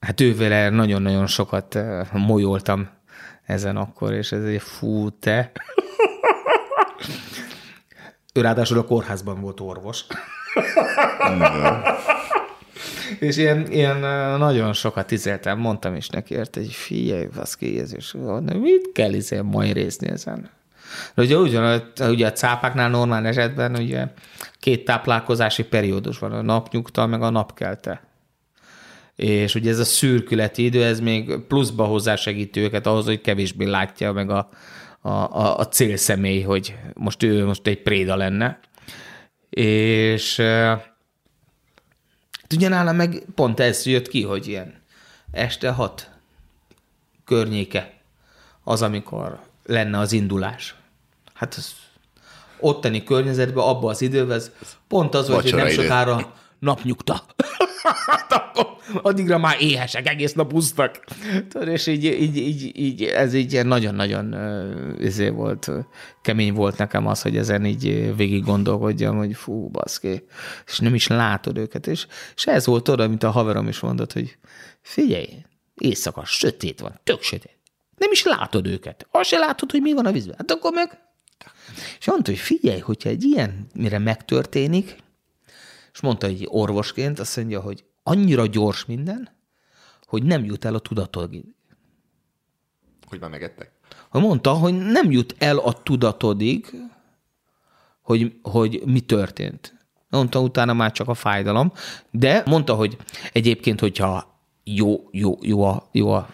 hát 0.00 0.20
ővele 0.20 0.68
nagyon-nagyon 0.68 1.26
sokat 1.26 1.78
molyoltam 2.12 2.88
ezen 3.42 3.76
akkor, 3.76 4.12
és 4.12 4.32
ez 4.32 4.44
egy 4.44 4.62
fú, 4.62 5.10
te. 5.10 5.52
ő 8.34 8.40
ráadásul 8.40 8.78
a 8.78 8.84
kórházban 8.84 9.40
volt 9.40 9.60
orvos. 9.60 10.04
és 13.18 13.36
ilyen, 13.36 13.70
ilyen 13.70 13.98
nagyon 14.38 14.72
sokat 14.72 15.06
tizeltem, 15.06 15.58
mondtam 15.58 15.94
is 15.94 16.08
neki, 16.08 16.34
érte, 16.34 16.60
hogy 16.60 16.72
figyelj, 16.72 17.26
baszki, 17.34 17.78
ez 17.78 17.94
is, 17.94 18.14
mit 18.60 18.92
kell 18.92 19.12
izé 19.12 19.40
majd 19.40 19.72
részni 19.72 20.08
ezen? 20.08 20.50
De 21.14 21.22
ugye, 21.22 21.36
ugyan, 21.36 21.92
ugye 22.00 22.26
a 22.26 22.32
cápáknál 22.32 22.88
normál 22.88 23.26
esetben 23.26 23.76
ugye 23.76 24.06
két 24.66 24.84
táplálkozási 24.84 25.64
periódus 25.64 26.18
van, 26.18 26.32
a 26.32 26.42
napnyugta, 26.42 27.06
meg 27.06 27.22
a 27.22 27.30
napkelte. 27.30 28.02
És 29.16 29.54
ugye 29.54 29.70
ez 29.70 29.78
a 29.78 29.84
szürkületi 29.84 30.64
idő, 30.64 30.84
ez 30.84 31.00
még 31.00 31.38
pluszba 31.48 31.84
hozzásegíti 31.84 32.60
őket 32.60 32.86
ahhoz, 32.86 33.04
hogy 33.04 33.20
kevésbé 33.20 33.64
látja 33.64 34.12
meg 34.12 34.30
a, 34.30 34.48
a, 35.00 35.08
a, 35.08 35.58
a 35.58 35.68
célszemély, 35.68 36.40
hogy 36.40 36.76
most 36.94 37.22
ő 37.22 37.44
most 37.44 37.66
egy 37.66 37.82
préda 37.82 38.16
lenne. 38.16 38.58
És 39.50 40.36
Hát 42.40 42.52
ugye 42.52 42.68
nálam 42.68 42.96
meg 42.96 43.22
pont 43.34 43.60
ez 43.60 43.86
jött 43.86 44.08
ki, 44.08 44.22
hogy 44.22 44.48
ilyen 44.48 44.74
este 45.30 45.70
hat 45.70 46.10
környéke 47.24 48.00
az, 48.64 48.82
amikor 48.82 49.40
lenne 49.64 49.98
az 49.98 50.12
indulás. 50.12 50.74
Hát 51.34 51.54
az 51.54 51.85
ottani 52.60 53.02
környezetben, 53.02 53.64
abban 53.64 53.90
az 53.90 54.02
időben, 54.02 54.36
ez 54.36 54.50
pont 54.88 55.14
az, 55.14 55.28
hogy 55.28 55.54
nem 55.54 55.68
sokára 55.68 56.32
napnyugta. 56.58 57.22
hát 58.06 58.36
addigra 59.02 59.38
már 59.38 59.56
éhesek, 59.60 60.08
egész 60.08 60.32
nap 60.32 60.52
úsztak. 60.52 61.04
és 61.64 61.86
így, 61.86 62.04
így, 62.04 62.36
így, 62.36 62.78
így, 62.78 63.02
ez 63.02 63.34
így 63.34 63.66
nagyon-nagyon 63.66 64.36
izé 65.00 65.28
volt, 65.28 65.70
kemény 66.22 66.52
volt 66.54 66.78
nekem 66.78 67.06
az, 67.06 67.22
hogy 67.22 67.36
ezen 67.36 67.64
így 67.64 68.16
végig 68.16 68.44
gondolkodjam, 68.44 69.16
hogy 69.16 69.34
fú, 69.34 69.68
baszki, 69.68 70.24
és 70.66 70.78
nem 70.78 70.94
is 70.94 71.06
látod 71.06 71.58
őket. 71.58 71.86
És, 71.86 72.06
és 72.34 72.46
ez 72.46 72.66
volt 72.66 72.88
oda, 72.88 73.08
mint 73.08 73.22
a 73.22 73.30
haverom 73.30 73.68
is 73.68 73.80
mondott, 73.80 74.12
hogy 74.12 74.36
figyelj, 74.80 75.28
éjszaka, 75.74 76.24
sötét 76.24 76.80
van, 76.80 77.00
tök 77.04 77.22
sötét. 77.22 77.58
Nem 77.96 78.12
is 78.12 78.22
látod 78.24 78.66
őket. 78.66 79.06
Azt 79.10 79.28
se 79.28 79.38
látod, 79.38 79.70
hogy 79.70 79.80
mi 79.80 79.92
van 79.92 80.06
a 80.06 80.12
vízben. 80.12 80.34
Hát 80.38 80.50
akkor 80.50 80.72
meg... 80.72 80.98
És 81.98 82.06
mondta, 82.06 82.30
hogy 82.30 82.40
figyelj, 82.40 82.80
hogyha 82.80 83.08
egy 83.08 83.22
ilyen, 83.22 83.66
mire 83.74 83.98
megtörténik, 83.98 84.96
és 85.92 86.00
mondta 86.00 86.26
egy 86.26 86.46
orvosként, 86.48 87.18
azt 87.18 87.36
mondja, 87.36 87.60
hogy 87.60 87.84
annyira 88.02 88.46
gyors 88.46 88.84
minden, 88.84 89.28
hogy 90.06 90.22
nem 90.22 90.44
jut 90.44 90.64
el 90.64 90.74
a 90.74 90.78
tudatodig. 90.78 91.44
Hogy 93.06 93.20
már 93.20 93.30
megettek? 93.30 93.70
Mondta, 94.10 94.52
hogy 94.52 94.74
nem 94.74 95.10
jut 95.10 95.34
el 95.38 95.58
a 95.58 95.72
tudatodig, 95.72 96.74
hogy, 98.02 98.38
hogy 98.42 98.82
mi 98.84 99.00
történt. 99.00 99.74
Mondta 100.08 100.40
utána 100.40 100.72
már 100.72 100.92
csak 100.92 101.08
a 101.08 101.14
fájdalom, 101.14 101.72
de 102.10 102.42
mondta, 102.46 102.74
hogy 102.74 102.96
egyébként, 103.32 103.80
hogyha 103.80 104.40
jó, 104.64 105.08
jó, 105.10 105.38
jó, 105.42 105.62
a, 105.64 105.88
jó 105.92 106.10
a 106.10 106.28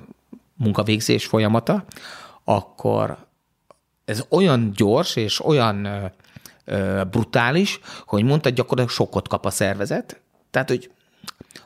munkavégzés 0.54 1.26
folyamata, 1.26 1.84
akkor 2.44 3.26
ez 4.12 4.24
olyan 4.28 4.72
gyors 4.76 5.16
és 5.16 5.44
olyan 5.44 5.88
brutális, 7.10 7.80
hogy 8.06 8.24
mondta, 8.24 8.48
gyakorlatilag 8.48 8.90
sokkot 8.90 9.28
kap 9.28 9.44
a 9.44 9.50
szervezet. 9.50 10.20
Tehát, 10.50 10.68
hogy 10.68 10.90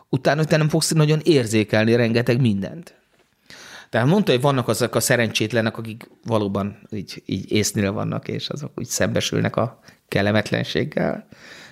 utána 0.09 0.45
te 0.45 0.57
nem 0.57 0.69
fogsz 0.69 0.91
nagyon 0.91 1.21
érzékelni 1.23 1.97
rengeteg 1.97 2.41
mindent. 2.41 2.95
Tehát 3.91 4.07
mondta, 4.07 4.33
hogy 4.33 4.41
vannak 4.41 4.69
azok 4.69 4.95
a 4.95 5.01
szerencsétlenek, 5.01 5.79
akik 5.79 6.11
valóban 6.25 6.79
így, 6.91 7.23
így 7.27 7.53
észnél 7.53 7.93
vannak, 7.93 8.29
és 8.29 8.49
azok 8.49 8.73
úgy 8.75 8.87
szembesülnek 8.87 9.57
a 9.57 9.79
kellemetlenséggel. 10.09 11.27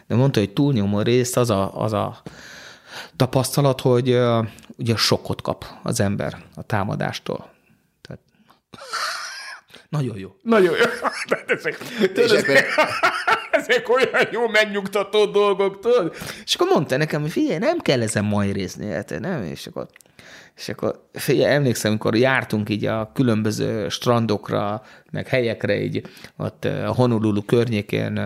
De 0.06 0.14
mondta, 0.14 0.38
hogy 0.38 0.52
túlnyomó 0.52 1.00
részt 1.00 1.36
az 1.36 1.50
a, 1.50 1.82
az 1.82 1.92
a 1.92 2.22
tapasztalat, 3.16 3.80
hogy 3.80 4.10
uh, 4.10 4.46
ugye 4.76 4.96
sokkot 4.96 5.42
kap 5.42 5.64
az 5.82 6.00
ember 6.00 6.42
a 6.54 6.62
támadástól. 6.62 7.50
Tehát... 8.00 8.22
Nagyon 9.94 10.18
jó. 10.18 10.34
Nagyon 10.42 10.76
jó. 10.76 10.84
ezek, 11.46 11.78
ezek, 12.16 12.66
ezek 13.50 13.88
olyan 13.88 14.28
jó 14.32 14.48
megnyugtató 14.48 15.24
dolgok, 15.24 15.80
tudod? 15.80 16.14
És 16.44 16.54
akkor 16.54 16.66
mondta 16.72 16.96
nekem, 16.96 17.20
hogy 17.20 17.30
figyelj, 17.30 17.58
nem 17.58 17.78
kell 17.78 18.02
ezen 18.02 18.52
részni, 18.52 18.90
hát 18.90 19.20
nem? 19.20 19.42
És 19.42 19.66
akkor, 19.66 19.86
és 20.56 20.68
akkor 20.68 21.08
figyelj, 21.12 21.54
emlékszem, 21.54 21.90
amikor 21.90 22.16
jártunk 22.16 22.68
így 22.68 22.84
a 22.84 23.10
különböző 23.14 23.88
strandokra, 23.88 24.82
meg 25.10 25.28
helyekre 25.28 25.80
így 25.82 26.02
ott 26.36 26.64
a 26.64 26.92
Honolulu 26.92 27.44
környékén 27.44 28.20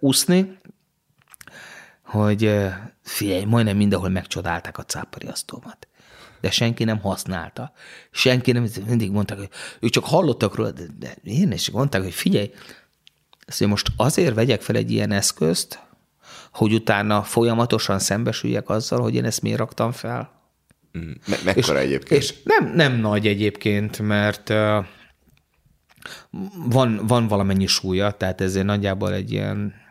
úszni, 0.00 0.58
hogy 2.04 2.58
figyelj, 3.02 3.44
majdnem 3.44 3.76
mindenhol 3.76 4.08
megcsodálták 4.08 4.78
a 4.78 4.84
cápariasztómat 4.84 5.86
de 6.42 6.50
senki 6.50 6.84
nem 6.84 7.00
használta. 7.00 7.72
Senki 8.10 8.52
nem, 8.52 8.66
mindig 8.86 9.10
mondták, 9.10 9.38
hogy 9.38 9.48
ők 9.80 9.90
csak 9.90 10.04
hallottak 10.04 10.54
róla, 10.54 10.70
de, 10.70 10.84
de 10.98 11.14
én 11.22 11.52
is 11.52 11.70
mondták, 11.70 12.02
hogy 12.02 12.14
figyelj, 12.14 12.50
ezt 13.46 13.66
most 13.66 13.88
azért 13.96 14.34
vegyek 14.34 14.62
fel 14.62 14.76
egy 14.76 14.90
ilyen 14.90 15.10
eszközt, 15.10 15.80
hogy 16.52 16.72
utána 16.72 17.22
folyamatosan 17.22 17.98
szembesüljek 17.98 18.68
azzal, 18.68 19.00
hogy 19.00 19.14
én 19.14 19.24
ezt 19.24 19.42
miért 19.42 19.58
raktam 19.58 19.92
fel. 19.92 20.30
Mm. 20.98 21.10
Me- 21.26 21.44
mekkora 21.44 21.78
és, 21.78 21.84
egyébként? 21.84 22.22
És 22.22 22.34
nem, 22.44 22.74
nem 22.74 22.92
nagy 22.92 23.26
egyébként, 23.26 23.98
mert 23.98 24.48
uh, 24.48 24.84
van, 26.68 27.00
van 27.06 27.26
valamennyi 27.26 27.66
súlya, 27.66 28.10
tehát 28.10 28.40
ezért 28.40 28.66
nagyjából 28.66 29.12
egy 29.12 29.32
ilyen 29.32 29.81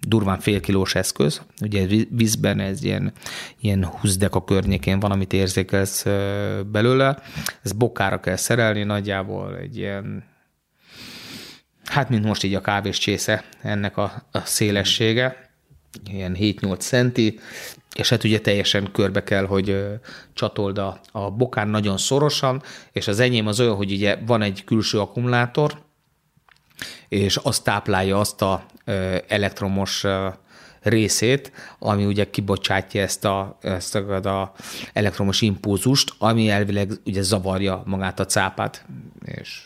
durván 0.00 0.38
félkilós 0.40 0.94
eszköz. 0.94 1.42
Ugye 1.62 1.86
vízben 2.10 2.60
ez 2.60 2.82
ilyen, 2.82 3.12
ilyen 3.60 3.84
20 3.84 4.16
deka 4.16 4.44
környékén 4.44 5.00
van, 5.00 5.10
amit 5.10 5.32
érzékelsz 5.32 6.04
belőle. 6.66 7.18
Ez 7.62 7.72
bokára 7.72 8.20
kell 8.20 8.36
szerelni, 8.36 8.82
nagyjából 8.82 9.56
egy 9.56 9.76
ilyen 9.76 10.28
hát 11.90 12.08
mint 12.08 12.24
most 12.24 12.42
így 12.42 12.54
a 12.54 12.60
kávés 12.60 12.98
csésze 12.98 13.44
ennek 13.62 13.96
a, 13.96 14.26
a 14.30 14.38
szélessége, 14.38 15.50
ilyen 16.10 16.36
7-8 16.38 16.78
centi, 16.78 17.38
és 17.94 18.08
hát 18.08 18.24
ugye 18.24 18.40
teljesen 18.40 18.92
körbe 18.92 19.22
kell, 19.22 19.46
hogy 19.46 19.84
csatold 20.32 20.78
a, 20.78 21.00
a 21.12 21.30
bokán 21.30 21.68
nagyon 21.68 21.98
szorosan, 21.98 22.62
és 22.92 23.08
az 23.08 23.20
enyém 23.20 23.46
az 23.46 23.60
olyan, 23.60 23.76
hogy 23.76 23.92
ugye 23.92 24.18
van 24.26 24.42
egy 24.42 24.64
külső 24.64 25.00
akkumulátor, 25.00 25.82
és 27.08 27.36
azt 27.36 27.64
táplálja 27.64 28.18
azt 28.18 28.42
a 28.42 28.66
elektromos 29.28 30.04
részét, 30.82 31.52
ami 31.78 32.04
ugye 32.04 32.30
kibocsátja 32.30 33.02
ezt 33.02 33.24
a, 33.24 33.58
ezt 33.60 33.94
a, 33.94 34.14
a 34.28 34.52
elektromos 34.92 35.40
impulzust, 35.40 36.12
ami 36.18 36.48
elvileg 36.48 36.92
ugye 37.06 37.22
zavarja 37.22 37.82
magát 37.86 38.20
a 38.20 38.26
cápát, 38.26 38.84
és 39.24 39.62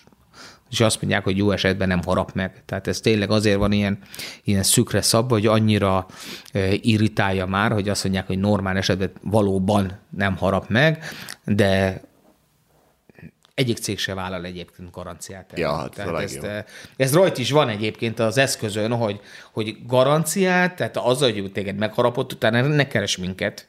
és 0.71 0.81
azt 0.81 1.01
mondják, 1.01 1.25
hogy 1.25 1.37
jó 1.37 1.51
esetben 1.51 1.89
nem 1.89 2.03
harap 2.03 2.33
meg. 2.33 2.63
Tehát 2.67 2.87
ez 2.87 3.01
tényleg 3.01 3.31
azért 3.31 3.59
van 3.59 3.73
ilyen, 3.73 3.99
ilyen 4.45 4.63
szükre 4.63 5.03
szabva, 5.03 5.35
hogy 5.35 5.47
annyira 5.47 6.07
irritálja 6.81 7.47
már, 7.47 7.73
hogy 7.73 7.89
azt 7.89 8.05
mondják, 8.05 8.27
hogy 8.27 8.39
normál 8.39 8.77
esetben 8.77 9.11
valóban 9.23 9.99
nem 10.17 10.37
harap 10.37 10.69
meg, 10.69 11.05
de 11.45 12.01
Egyik 13.55 13.77
cég 13.77 13.99
se 13.99 14.15
vállal 14.15 14.45
egyébként 14.45 14.91
garanciát. 14.91 15.53
Ja, 15.55 15.77
hát 15.77 15.95
tehát 15.95 16.13
a 16.13 16.23
ezt, 16.23 16.43
legjobb. 16.43 16.65
ez 16.97 17.15
rajta 17.15 17.41
is 17.41 17.51
van 17.51 17.69
egyébként 17.69 18.19
az 18.19 18.39
eszközön, 18.39 18.93
hogy, 18.93 19.21
hogy 19.53 19.77
garanciát, 19.87 20.77
tehát 20.77 20.97
az, 20.97 21.19
hogy 21.19 21.51
téged 21.53 21.77
megharapott, 21.77 22.33
utána 22.33 22.61
ne 22.61 22.87
keres 22.87 23.17
minket, 23.17 23.69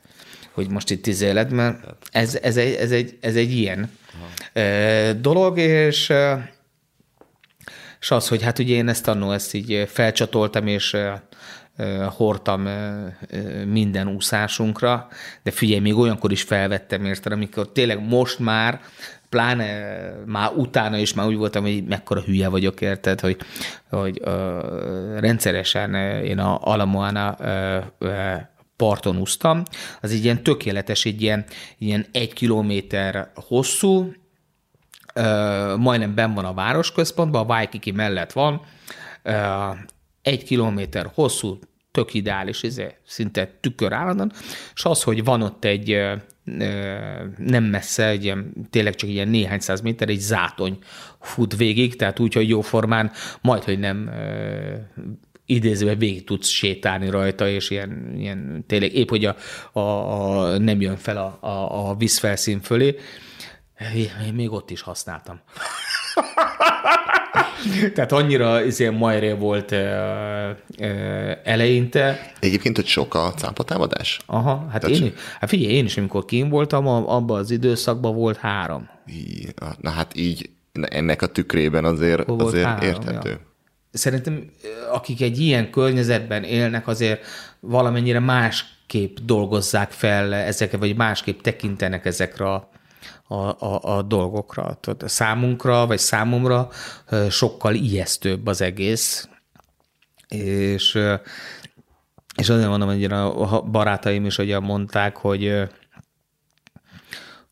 hogy 0.52 0.70
most 0.70 0.90
itt 0.90 1.08
izéled, 1.08 1.52
mert 1.52 1.86
ez, 2.12 2.36
ez, 2.36 2.58
egy, 2.58 2.74
ez, 2.74 2.92
egy, 2.92 3.18
ez 3.22 3.36
egy 3.36 3.52
ilyen 3.52 3.92
Aha. 4.54 5.14
dolog, 5.14 5.58
és 5.58 6.14
és 8.00 8.12
az, 8.12 8.28
hogy 8.28 8.44
hát 8.44 8.60
ugye 8.60 8.76
én 8.76 8.88
ezt 8.88 9.08
annó 9.08 9.32
ezt 9.32 9.54
így 9.54 9.90
felcsatoltam, 9.92 10.68
és 10.68 10.98
hordtam 12.16 12.70
minden 13.68 14.08
úszásunkra, 14.08 15.08
de 15.44 15.52
figyelj, 15.52 15.80
még 15.80 15.96
olyankor 15.96 16.32
is 16.32 16.42
felvettem, 16.42 17.06
érted, 17.06 17.32
amikor 17.32 17.72
tényleg 17.72 18.08
most 18.08 18.40
már, 18.40 18.82
pláne 19.30 20.10
már 20.26 20.52
utána 20.52 20.98
is 20.98 21.14
már 21.14 21.28
úgy 21.28 21.38
voltam, 21.38 21.64
hogy 21.64 21.84
mekkora 21.84 22.22
hülye 22.22 22.48
vagyok, 22.48 22.82
érted, 22.82 23.20
hogy, 23.20 23.38
hogy 23.90 24.22
uh, 24.26 25.20
rendszeresen 25.20 25.94
én 26.24 26.40
a 26.40 26.58
Alamoana 26.62 27.36
uh, 28.00 28.14
parton 28.76 29.18
úsztam, 29.18 29.64
az 30.02 30.12
egy 30.12 30.24
ilyen 30.24 30.44
tökéletes, 30.44 31.06
egy 31.06 31.22
ilyen, 31.22 31.46
ilyen 31.78 32.06
egy 32.12 32.34
kilométer 32.34 33.32
hosszú, 33.36 34.14
uh, 35.16 35.78
majdnem 35.78 36.16
ben 36.16 36.34
van 36.34 36.46
a 36.46 36.54
városközpontban, 36.54 37.42
a 37.42 37.54
Waikiki 37.54 37.92
mellett 37.92 38.32
van, 38.32 38.62
uh, 39.24 39.78
egy 40.22 40.44
kilométer 40.44 41.12
hosszú, 41.14 41.60
tök 41.92 42.14
ideális, 42.14 42.64
ez 42.64 42.82
szinte 43.06 43.58
tükör 43.62 43.94
állandóan, 43.94 44.32
és 44.76 44.86
az, 44.86 45.04
hogy 45.04 45.24
van 45.24 45.42
ott 45.42 45.66
egy 45.66 46.02
nem 47.38 47.64
messze, 47.64 48.08
egy 48.08 48.24
ilyen, 48.24 48.54
tényleg 48.70 48.96
csak 48.96 49.10
ilyen 49.10 49.28
néhány 49.28 49.60
száz 49.60 49.82
méter, 49.82 50.10
egy 50.10 50.20
zátony 50.20 50.78
fut 51.22 51.56
végig, 51.56 51.96
tehát 51.96 52.20
úgy, 52.20 52.34
hogy 52.34 52.50
jóformán 52.50 53.12
majd, 53.42 53.64
hogy 53.64 53.80
nem 53.80 54.10
idézőben 55.46 55.98
végig 55.98 56.24
tudsz 56.24 56.48
sétálni 56.48 57.10
rajta, 57.10 57.48
és 57.48 57.70
ilyen, 57.70 58.14
ilyen 58.18 58.64
tényleg 58.68 58.94
épp, 58.94 59.10
hogy 59.10 59.26
a, 59.26 59.36
a, 59.72 59.80
a, 59.80 60.58
nem 60.58 60.82
jön 60.82 60.98
fel 60.98 61.18
a, 61.18 61.48
a, 61.48 61.90
a 61.90 61.96
vízfelszín 61.96 62.62
fölé. 62.62 62.96
Én 64.26 64.34
még 64.34 64.52
ott 64.52 64.70
is 64.70 64.82
használtam. 64.82 65.40
Tehát 67.94 68.12
annyira 68.12 68.64
izé 68.64 68.90
majré 68.90 69.32
volt 69.32 69.72
ö, 69.72 69.78
ö, 70.80 71.32
eleinte. 71.44 72.32
Egyébként, 72.40 72.76
hogy 72.76 72.86
sok 72.86 73.14
a 73.14 73.34
cápatámadás? 73.36 74.20
Aha, 74.26 74.68
hát 74.72 74.82
Tehát 74.82 74.98
én, 74.98 75.14
hát 75.40 75.50
figyelj, 75.50 75.74
én 75.74 75.86
is, 75.86 75.98
amikor 75.98 76.26
kim 76.26 76.50
voltam, 76.50 76.88
abban 76.88 77.40
az 77.40 77.52
időszakban 77.52 78.16
volt 78.16 78.38
három. 78.38 78.90
Í- 79.08 79.54
Na 79.82 79.90
hát 79.90 80.12
így 80.18 80.50
ennek 80.82 81.22
a 81.22 81.28
tükrében 81.28 81.86
azért, 81.86 82.26
Volt 82.26 82.42
azért 82.42 82.66
három, 82.66 82.84
érthető. 82.88 83.30
ja. 83.30 83.40
Szerintem 83.92 84.50
akik 84.92 85.22
egy 85.22 85.40
ilyen 85.40 85.70
környezetben 85.70 86.44
élnek, 86.44 86.88
azért 86.88 87.26
valamennyire 87.60 88.20
másképp 88.20 89.18
dolgozzák 89.24 89.92
fel 89.92 90.34
ezeket, 90.34 90.80
vagy 90.80 90.96
másképp 90.96 91.42
tekintenek 91.42 92.06
ezekre 92.06 92.46
a, 92.52 92.70
a, 93.28 93.36
a, 93.36 93.98
a 93.98 94.02
dolgokra. 94.02 94.78
Tudod, 94.80 95.10
számunkra, 95.10 95.86
vagy 95.86 96.00
számomra 96.00 96.70
sokkal 97.30 97.74
ijesztőbb 97.74 98.48
az 98.48 98.62
egész, 98.62 99.30
és, 100.28 101.00
és 102.36 102.50
azért 102.50 102.68
mondom, 102.68 102.90
hogy 102.90 103.04
a 103.04 103.62
barátaim 103.62 104.26
is 104.26 104.38
ugye 104.38 104.60
mondták, 104.60 105.18
hogy 105.18 105.68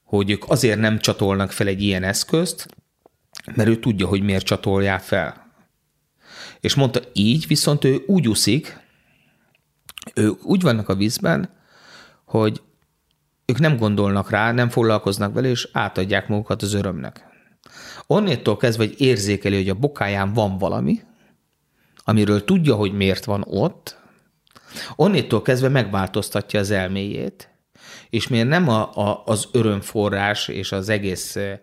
hogy 0.03 0.30
ők 0.30 0.49
azért 0.49 0.80
nem 0.80 0.99
csatolnak 0.99 1.51
fel 1.51 1.67
egy 1.67 1.81
ilyen 1.81 2.03
eszközt, 2.03 2.67
mert 3.55 3.69
ő 3.69 3.80
tudja, 3.80 4.07
hogy 4.07 4.21
miért 4.21 4.45
csatolják 4.45 5.01
fel. 5.01 5.51
És 6.59 6.75
mondta, 6.75 6.99
így 7.13 7.47
viszont 7.47 7.84
ő 7.84 8.03
úgy 8.07 8.27
úszik, 8.27 8.80
ők 10.13 10.45
úgy 10.45 10.61
vannak 10.61 10.89
a 10.89 10.95
vízben, 10.95 11.49
hogy 12.25 12.61
ők 13.45 13.59
nem 13.59 13.77
gondolnak 13.77 14.29
rá, 14.29 14.51
nem 14.51 14.69
foglalkoznak 14.69 15.33
vele, 15.33 15.47
és 15.47 15.69
átadják 15.71 16.27
magukat 16.27 16.61
az 16.61 16.73
örömnek. 16.73 17.25
Onnétól 18.07 18.57
kezdve, 18.57 18.85
hogy 18.85 19.01
érzékeli, 19.01 19.55
hogy 19.55 19.69
a 19.69 19.73
bokáján 19.73 20.33
van 20.33 20.57
valami, 20.57 21.01
amiről 22.03 22.45
tudja, 22.45 22.75
hogy 22.75 22.93
miért 22.93 23.25
van 23.25 23.43
ott, 23.47 24.01
onnétól 24.95 25.41
kezdve 25.41 25.69
megváltoztatja 25.69 26.59
az 26.59 26.71
elméjét, 26.71 27.49
és 28.09 28.27
miért 28.27 28.47
nem 28.47 28.69
a, 28.69 28.95
a, 28.95 29.23
az 29.25 29.47
örömforrás 29.51 30.47
és 30.47 30.71
az 30.71 30.89
egész 30.89 31.35
eh, 31.35 31.59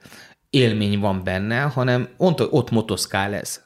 élmény 0.51 0.99
van 0.99 1.25
benne, 1.25 1.61
hanem 1.61 2.09
ott, 2.17 2.53
ott 2.53 2.71
motoszkál 2.71 3.35
ez. 3.35 3.63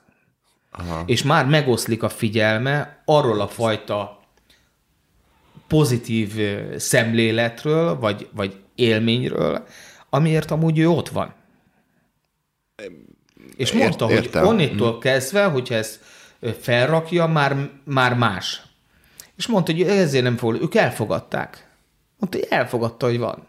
Aha. 0.70 1.02
És 1.06 1.22
már 1.22 1.46
megoszlik 1.46 2.02
a 2.02 2.08
figyelme 2.08 3.02
arról 3.04 3.40
a 3.40 3.48
fajta 3.48 4.23
pozitív 5.74 6.40
szemléletről, 6.76 7.98
vagy, 7.98 8.28
vagy 8.32 8.56
élményről, 8.74 9.66
amiért 10.10 10.50
amúgy 10.50 10.78
ő 10.78 10.88
ott 10.88 11.08
van. 11.08 11.34
És 13.56 13.70
Ért- 13.70 13.82
mondta, 13.82 14.04
hogy 14.04 14.14
értem. 14.14 14.46
onnétól 14.46 14.98
kezdve, 14.98 15.44
hogyha 15.44 15.74
ezt 15.74 16.00
ö, 16.40 16.50
felrakja, 16.50 17.26
már, 17.26 17.70
már 17.84 18.14
más. 18.14 18.62
És 19.36 19.46
mondta, 19.46 19.72
hogy 19.72 19.82
ezért 19.82 20.24
nem 20.24 20.36
fog, 20.36 20.62
ők 20.62 20.74
elfogadták. 20.74 21.68
Mondta, 22.18 22.38
hogy 22.38 22.46
elfogadta, 22.50 23.06
hogy 23.06 23.18
van. 23.18 23.46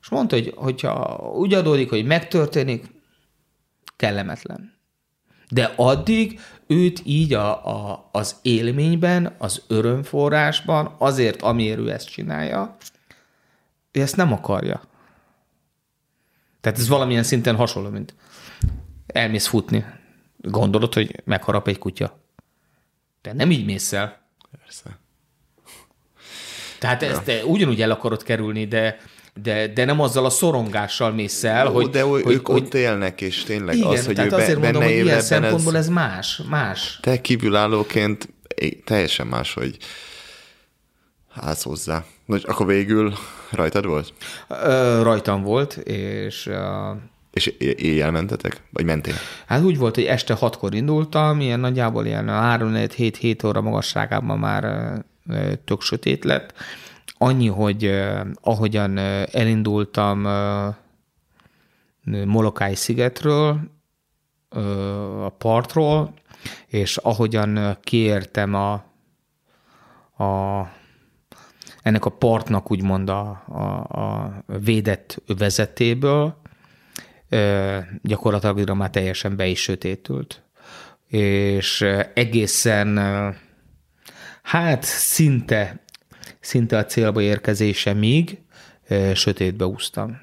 És 0.00 0.08
mondta, 0.08 0.36
hogy 0.36 0.52
hogyha 0.56 1.16
úgy 1.34 1.54
adódik, 1.54 1.88
hogy 1.88 2.04
megtörténik, 2.04 2.84
kellemetlen. 3.96 4.74
De 5.48 5.72
addig 5.76 6.40
őt 6.74 7.02
így 7.04 7.32
a, 7.32 7.66
a, 7.66 8.08
az 8.12 8.36
élményben, 8.42 9.34
az 9.38 9.62
örömforrásban, 9.66 10.94
azért, 10.98 11.42
amiért 11.42 11.78
ő 11.78 11.90
ezt 11.90 12.08
csinálja, 12.08 12.76
ő 13.92 14.00
ezt 14.00 14.16
nem 14.16 14.32
akarja. 14.32 14.82
Tehát 16.60 16.78
ez 16.78 16.88
valamilyen 16.88 17.22
szinten 17.22 17.56
hasonló, 17.56 17.88
mint 17.88 18.14
elmész 19.06 19.46
futni. 19.46 19.84
Gondolod, 20.36 20.94
hogy 20.94 21.22
megharap 21.24 21.68
egy 21.68 21.78
kutya. 21.78 22.18
De 23.22 23.32
nem 23.32 23.50
így 23.50 23.64
mész 23.64 23.92
el. 23.92 24.22
Persze. 24.58 24.98
Tehát 26.78 27.02
ezt 27.02 27.22
te 27.22 27.44
ugyanúgy 27.44 27.82
el 27.82 27.90
akarod 27.90 28.22
kerülni, 28.22 28.66
de, 28.66 28.98
de, 29.42 29.68
de 29.68 29.84
nem 29.84 30.00
azzal 30.00 30.24
a 30.24 30.30
szorongással 30.30 31.12
mész 31.12 31.44
el, 31.44 31.66
Hogy, 31.66 31.74
hogy, 31.74 31.90
de 31.90 32.02
hogy, 32.02 32.22
ők 32.26 32.46
hogy, 32.46 32.62
ott 32.62 32.74
élnek, 32.74 33.20
és 33.20 33.42
tényleg 33.42 33.76
igen, 33.76 33.88
az, 33.88 34.06
hogy 34.06 34.14
tehát 34.14 34.32
ő 34.32 34.34
azért 34.34 34.60
benne 34.60 34.72
mondom, 34.72 34.82
hogy 34.82 35.04
ilyen 35.04 35.20
szempontból 35.20 35.76
ez, 35.76 35.86
ez 35.86 35.92
más, 35.92 36.40
más. 36.48 36.98
te 37.00 37.20
kívülállóként 37.20 38.28
teljesen 38.84 39.26
más, 39.26 39.54
hogy 39.54 39.76
házhozzá. 41.30 42.04
Nos, 42.26 42.42
akkor 42.42 42.66
végül 42.66 43.12
rajtad 43.50 43.86
volt? 43.86 44.12
Ö, 44.48 45.02
rajtam 45.02 45.42
volt, 45.42 45.72
és 45.76 46.46
ö, 46.46 46.90
És 47.32 47.46
éjjel 47.58 48.10
mentetek? 48.10 48.60
Vagy 48.70 48.84
mentél? 48.84 49.14
hát 49.46 49.62
úgy 49.62 49.78
volt, 49.78 49.94
hogy 49.94 50.04
este 50.04 50.34
hatkor 50.34 50.74
indultam, 50.74 51.40
ilyen 51.40 51.60
nagyjából 51.60 52.06
ilyen 52.06 52.26
3-7 52.28 53.46
óra 53.46 53.60
magasságában 53.60 54.38
már 54.38 54.92
tök 55.64 55.80
sötét 55.80 56.24
lett. 56.24 56.54
Annyi, 57.18 57.48
hogy 57.48 57.84
ö, 57.84 58.20
ahogyan 58.40 58.98
elindultam 59.32 60.24
ö, 60.24 60.68
Molokai 62.24 62.74
szigetről, 62.74 63.60
ö, 64.48 65.24
a 65.24 65.28
partról, 65.28 66.14
és 66.66 66.96
ahogyan 66.96 67.78
kiértem 67.82 68.54
a, 68.54 68.72
a 70.24 70.68
ennek 71.84 72.04
a 72.04 72.10
partnak 72.10 72.70
úgymond 72.70 73.08
a, 73.08 73.42
a, 73.48 73.62
a 74.00 74.34
védett 74.46 75.22
övezetéből, 75.26 76.40
gyakorlatilag 78.02 78.70
már 78.70 78.90
teljesen 78.90 79.36
be 79.36 79.46
is 79.46 79.60
sötétült. 79.62 80.42
És 81.06 81.80
egészen, 82.14 82.98
hát 84.42 84.82
szinte, 84.82 85.83
szinte 86.44 86.78
a 86.78 86.84
célba 86.84 87.20
érkezésemig 87.20 88.38
ö, 88.88 89.14
sötétbe 89.14 89.66
úsztam. 89.66 90.20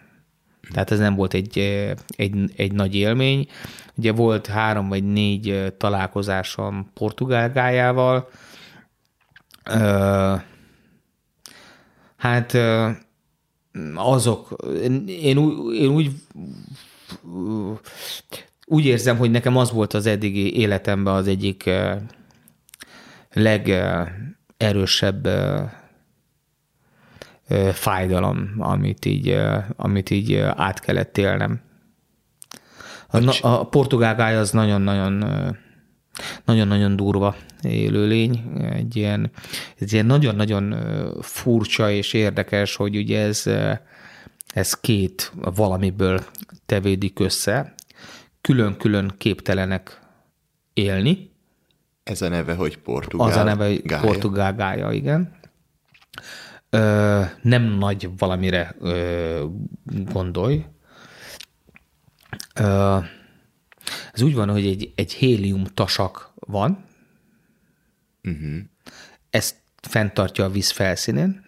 Tehát 0.72 0.92
ez 0.92 1.00
nem 1.00 1.16
volt 1.16 1.34
egy, 1.34 1.58
egy, 2.16 2.52
egy 2.56 2.72
nagy 2.72 2.96
élmény. 2.96 3.48
Ugye 3.96 4.12
volt 4.12 4.48
három 4.48 4.90
vagy 4.90 5.04
négy 5.04 5.74
találkozásom 5.78 6.92
Portugál 6.94 7.52
gályával, 7.52 8.30
Ö, 9.70 10.36
Hát 12.22 12.58
azok, 13.96 14.56
én, 14.82 15.08
én 15.08 15.38
úgy, 15.88 16.12
úgy 18.66 18.86
érzem, 18.86 19.18
hogy 19.18 19.32
nekem 19.32 19.58
az 19.58 19.72
volt 19.72 19.94
az 19.94 20.06
eddigi 20.06 20.58
életemben 20.58 21.14
az 21.14 21.28
egyik 21.28 21.70
legerősebb 24.58 25.28
fájdalom, 27.74 28.56
amit 28.58 29.06
így, 29.06 29.40
amit 29.76 30.10
így 30.10 30.36
át 30.36 30.80
kellett 30.80 31.18
élnem. 31.18 31.62
A, 33.08 33.38
a 33.42 33.68
portugál 33.68 34.38
az 34.38 34.52
nagyon-nagyon 34.52 35.24
nagyon-nagyon 36.46 36.96
durva 36.96 37.36
élőlény, 37.62 38.44
egy 38.72 38.96
ilyen, 38.96 39.32
egy 39.78 39.94
ilyen 39.94 40.06
nagyon-nagyon 40.06 40.76
furcsa 41.22 41.92
és 41.92 42.14
érdekes, 42.14 42.76
hogy 42.76 42.96
ugye 42.96 43.22
ez, 43.22 43.44
ez 44.54 44.74
két 44.74 45.32
valamiből 45.36 46.24
tevédik 46.66 47.20
össze, 47.20 47.74
külön-külön 48.42 49.14
képtelenek 49.18 50.00
élni. 50.74 51.32
Ez 52.04 52.22
a 52.22 52.30
neve, 52.30 52.54
hogy 52.54 52.78
portugál 52.78 53.28
Az 53.28 53.36
a 53.36 53.44
neve, 53.44 53.66
hogy 53.66 53.82
portugál 54.02 54.56
gája, 54.56 54.92
igen. 54.92 55.40
Ö, 56.74 57.22
nem 57.42 57.64
nagy 57.64 58.10
valamire 58.18 58.76
ö, 58.80 59.46
gondolj. 59.86 60.66
Ö, 62.56 62.98
ez 64.14 64.22
úgy 64.22 64.36
van, 64.36 64.50
hogy 64.50 64.66
egy, 64.66 64.92
egy 64.96 65.14
hélium 65.14 65.64
tasak 65.64 66.34
van, 66.36 66.86
uh-huh. 68.24 68.58
ezt 69.30 69.56
fenntartja 69.82 70.46
a 70.46 70.50
víz 70.50 70.72
felszínén, 70.72 71.44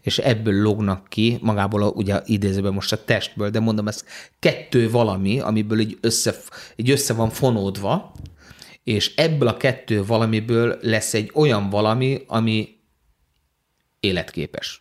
és 0.00 0.18
ebből 0.18 0.62
lognak 0.62 1.08
ki, 1.08 1.38
magából 1.40 1.82
a, 1.82 1.88
ugye 1.88 2.20
idézőben 2.24 2.72
most 2.72 2.92
a 2.92 3.04
testből, 3.04 3.50
de 3.50 3.60
mondom, 3.60 3.88
ez 3.88 4.04
kettő 4.38 4.90
valami, 4.90 5.40
amiből 5.40 5.78
így 5.78 5.98
össze, 6.00 6.34
így 6.76 6.90
össze 6.90 7.14
van 7.14 7.30
fonódva, 7.30 8.14
és 8.84 9.14
ebből 9.14 9.48
a 9.48 9.56
kettő 9.56 10.04
valamiből 10.04 10.78
lesz 10.80 11.14
egy 11.14 11.30
olyan 11.34 11.70
valami, 11.70 12.24
ami 12.26 12.80
életképes. 14.02 14.80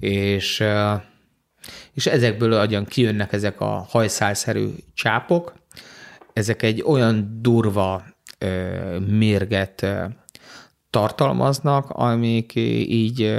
És, 0.00 0.64
és 1.92 2.06
ezekből 2.06 2.52
agyan 2.52 2.84
kijönnek 2.84 3.32
ezek 3.32 3.60
a 3.60 3.86
hajszálszerű 3.88 4.68
csápok, 4.94 5.52
ezek 6.32 6.62
egy 6.62 6.82
olyan 6.82 7.38
durva 7.42 8.04
mérget 9.06 9.86
tartalmaznak, 10.90 11.90
amik 11.90 12.54
így, 12.54 13.38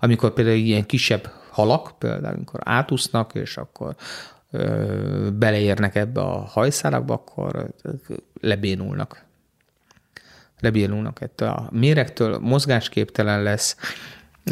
amikor 0.00 0.32
például 0.32 0.56
ilyen 0.56 0.86
kisebb 0.86 1.30
halak, 1.50 1.98
például 1.98 2.34
amikor 2.34 2.60
átúsznak, 2.64 3.34
és 3.34 3.56
akkor 3.56 3.94
beleérnek 5.32 5.94
ebbe 5.94 6.20
a 6.20 6.38
hajszálakba, 6.38 7.14
akkor 7.14 7.74
lebénulnak. 8.40 9.28
Lebénulnak 10.60 11.20
ettől 11.20 11.48
a 11.48 11.68
méregtől, 11.72 12.38
mozgásképtelen 12.38 13.42
lesz, 13.42 13.76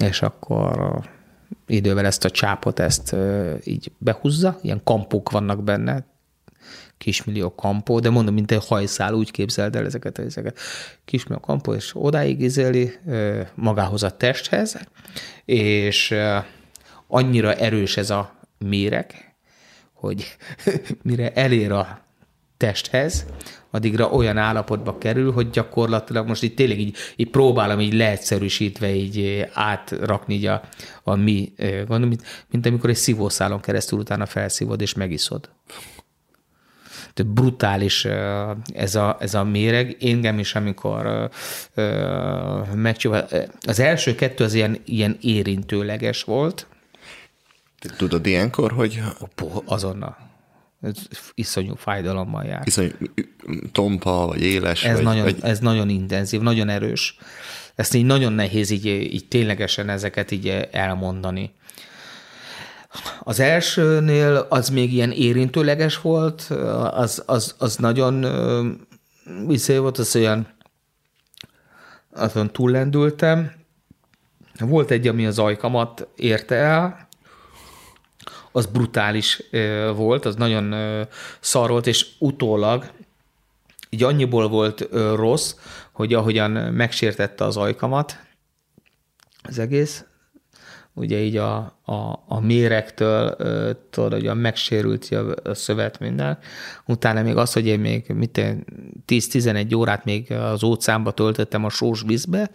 és 0.01 0.23
akkor 0.23 1.01
idővel 1.67 2.07
ezt 2.07 2.25
a 2.25 2.31
csápot 2.31 2.79
ezt 2.79 3.17
így 3.65 3.93
behúzza, 3.99 4.59
ilyen 4.63 4.81
kampók 4.85 5.31
vannak 5.31 5.63
benne, 5.65 6.07
kismillió 6.99 7.55
kampó, 7.55 8.01
de 8.01 8.11
mondom, 8.11 8.35
mint 8.35 8.51
egy 8.51 8.67
hajszál, 8.67 9.15
úgy 9.15 9.31
képzeld 9.31 9.77
el 9.77 9.85
ezeket, 9.85 10.19
ezeket. 10.19 10.59
Kismillió 11.05 11.41
kampó, 11.41 11.75
és 11.75 11.91
odáig 11.95 12.41
izéli 12.41 12.93
magához 13.55 14.03
a 14.03 14.17
testhez, 14.17 14.79
és 15.45 16.15
annyira 17.07 17.55
erős 17.55 17.97
ez 17.97 18.11
a 18.11 18.39
méreg, 18.59 19.37
hogy 19.93 20.37
mire 21.03 21.33
elér 21.33 21.73
a 21.73 22.01
testhez, 22.57 23.27
addigra 23.71 24.11
olyan 24.11 24.37
állapotba 24.37 24.99
kerül, 24.99 25.33
hogy 25.33 25.51
gyakorlatilag 25.51 26.27
most 26.27 26.43
itt 26.43 26.57
tényleg 26.57 26.81
így, 26.81 26.97
így 27.17 27.31
próbálom 27.31 27.81
így 27.81 27.95
leegyszerűsítve 27.95 28.95
így 28.95 29.47
átrakni 29.53 30.35
így 30.35 30.47
a, 30.47 30.63
a 31.03 31.15
mi, 31.15 31.53
gondolom, 31.59 32.09
mint, 32.09 32.23
mint 32.51 32.67
amikor 32.67 32.91
egy 32.91 32.97
szívószálon 32.97 33.61
keresztül 33.61 33.99
utána 33.99 34.27
felszívod 34.27 34.81
és 34.81 34.95
megiszod. 34.95 35.51
Tehát 37.15 37.33
brutális 37.33 38.05
ez 38.73 38.95
a, 38.95 39.17
ez 39.21 39.35
a 39.35 39.45
méreg. 39.45 39.97
Engem 40.01 40.39
is, 40.39 40.55
amikor 40.55 41.31
megcsinál, 42.75 43.29
az 43.67 43.81
első 43.81 44.15
kettő 44.15 44.45
az 44.45 44.55
ilyen, 44.55 44.79
ilyen 44.85 45.17
érintőleges 45.21 46.23
volt. 46.23 46.67
Tudod 47.97 48.27
ilyenkor, 48.27 48.73
hogy... 48.73 49.03
Azonnal. 49.65 50.28
Ez 50.81 50.97
iszonyú 51.35 51.75
fájdalommal 51.75 52.45
jár. 52.45 52.63
Iszonyú 52.65 52.91
tompa, 53.73 54.27
vagy 54.27 54.43
éles. 54.43 54.85
Ez, 54.85 54.95
vagy, 54.95 55.05
nagyon, 55.05 55.23
vagy... 55.23 55.39
ez 55.43 55.59
nagyon 55.59 55.89
intenzív, 55.89 56.41
nagyon 56.41 56.69
erős. 56.69 57.17
Ezt 57.75 57.95
így 57.95 58.05
nagyon 58.05 58.33
nehéz 58.33 58.71
így, 58.71 58.87
így 58.87 59.29
ténylegesen 59.29 59.89
ezeket 59.89 60.31
így 60.31 60.49
elmondani. 60.71 61.55
Az 63.21 63.41
elsőnél 63.41 64.47
az 64.49 64.69
még 64.69 64.93
ilyen 64.93 65.11
érintőleges 65.11 66.01
volt, 66.01 66.41
az, 66.93 67.23
az, 67.27 67.55
az 67.59 67.77
nagyon 67.77 68.27
vissza 69.47 69.81
volt, 69.81 69.99
az 69.99 70.17
olyan 70.17 70.47
azon 72.13 72.53
túllendültem. 72.53 73.53
Volt 74.59 74.91
egy, 74.91 75.09
ami 75.09 75.27
az 75.27 75.39
ajkamat 75.39 76.09
érte 76.17 76.55
el, 76.55 77.08
az 78.59 78.67
brutális 78.67 79.43
volt, 79.95 80.25
az 80.25 80.35
nagyon 80.35 80.75
szar 81.41 81.71
volt, 81.71 81.87
és 81.87 82.07
utólag 82.19 82.91
így 83.91 84.03
annyiból 84.03 84.49
volt 84.49 84.89
rossz, 85.15 85.55
hogy 85.93 86.15
ahogyan 86.15 86.51
megsértette 86.51 87.45
az 87.45 87.57
ajkamat, 87.57 88.19
az 89.43 89.59
egész, 89.59 90.05
ugye 90.95 91.19
így 91.19 91.37
a, 91.37 91.57
a, 91.85 92.25
a 92.29 92.41
mérektől, 92.41 93.37
tudod, 93.91 94.13
hogy 94.13 94.27
a 94.27 94.35
megsérült 94.35 95.09
a, 95.45 95.55
szövet 95.55 95.99
minden. 95.99 96.39
Utána 96.87 97.23
még 97.23 97.37
az, 97.37 97.53
hogy 97.53 97.67
én 97.67 97.81
még 97.81 98.05
10-11 99.07 99.77
órát 99.77 100.05
még 100.05 100.33
az 100.33 100.63
óceánba 100.63 101.11
töltöttem 101.11 101.65
a 101.65 101.71
sós 101.71 102.03
vízbe, 102.07 102.51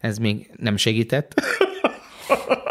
ez 0.00 0.18
még 0.18 0.50
nem 0.56 0.76
segített. 0.76 1.34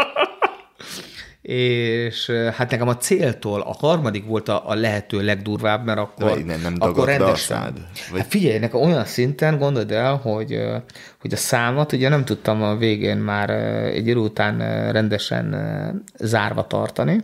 és 1.48 2.30
hát 2.30 2.72
nekem 2.72 2.88
a 2.88 2.98
céltól 2.98 3.62
a 3.62 3.74
harmadik 3.80 4.26
volt 4.26 4.50
a, 4.50 4.70
a 4.70 4.74
lehető 4.74 5.24
legdurvább, 5.24 5.86
mert 5.86 6.00
akkor, 6.00 6.44
nem, 6.44 6.62
nem 6.62 6.76
akkor 6.80 7.08
rendesen. 7.08 7.58
Szád, 7.58 7.80
vagy... 8.12 8.20
Hát 8.20 8.30
figyelj, 8.30 8.58
nekem 8.58 8.82
olyan 8.82 9.06
szinten 9.06 9.58
gondold 9.58 9.92
el, 9.92 10.16
hogy, 10.16 10.60
hogy 11.22 11.34
a 11.34 11.38
számot 11.38 11.92
ugye 11.92 12.10
nem 12.10 12.26
tudtam 12.26 12.64
a 12.64 12.76
végén 12.76 13.18
már 13.18 13.50
egy 13.50 14.08
idő 14.08 14.16
után 14.16 14.58
rendesen 14.92 15.56
zárva 16.20 16.68
tartani, 16.68 17.24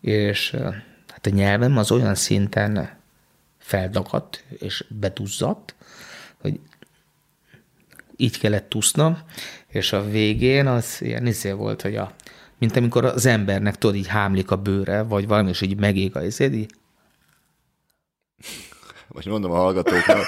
és 0.00 0.56
hát 1.08 1.26
a 1.26 1.30
nyelvem 1.30 1.76
az 1.76 1.90
olyan 1.90 2.14
szinten 2.14 2.90
feldagadt 3.58 4.44
és 4.58 4.84
beduzzadt, 4.88 5.74
hogy 6.40 6.60
így 8.16 8.38
kellett 8.38 8.68
tusznom, 8.68 9.18
és 9.68 9.92
a 9.92 10.04
végén 10.04 10.66
az 10.66 10.96
ilyen 11.00 11.26
izé 11.26 11.50
volt, 11.50 11.82
hogy 11.82 11.96
a 11.96 12.14
mint 12.60 12.76
amikor 12.76 13.04
az 13.04 13.26
embernek 13.26 13.78
tudod, 13.78 13.96
így 13.96 14.06
hámlik 14.06 14.50
a 14.50 14.56
bőre, 14.56 15.02
vagy 15.02 15.26
valami, 15.26 15.48
és 15.48 15.60
így 15.60 15.78
megég 15.78 16.16
a 16.16 16.22
izéd, 16.22 16.54
így. 16.54 16.74
Most 19.08 19.26
mondom 19.26 19.50
a 19.50 19.56
hallgatóknak, 19.56 20.26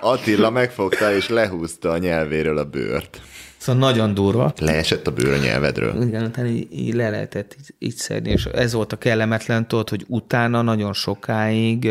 Attila 0.00 0.50
megfogta 0.50 1.14
és 1.14 1.28
lehúzta 1.28 1.90
a 1.90 1.98
nyelvéről 1.98 2.58
a 2.58 2.64
bőrt. 2.64 3.20
Szóval 3.56 3.80
nagyon 3.80 4.14
durva. 4.14 4.52
Leesett 4.58 5.06
a 5.06 5.12
bőr 5.12 5.32
a 5.32 5.36
nyelvedről. 5.36 6.02
Igen, 6.02 6.24
utána 6.24 6.48
így, 6.48 6.68
így 6.72 6.94
le 6.94 7.10
lehetett 7.10 7.56
így, 7.60 7.74
így 7.78 7.96
szedni, 7.96 8.30
és 8.30 8.44
ez 8.44 8.72
volt 8.72 8.92
a 8.92 8.96
kellemetlen, 8.96 9.68
tudod, 9.68 9.88
hogy 9.88 10.04
utána 10.08 10.62
nagyon 10.62 10.92
sokáig, 10.92 11.90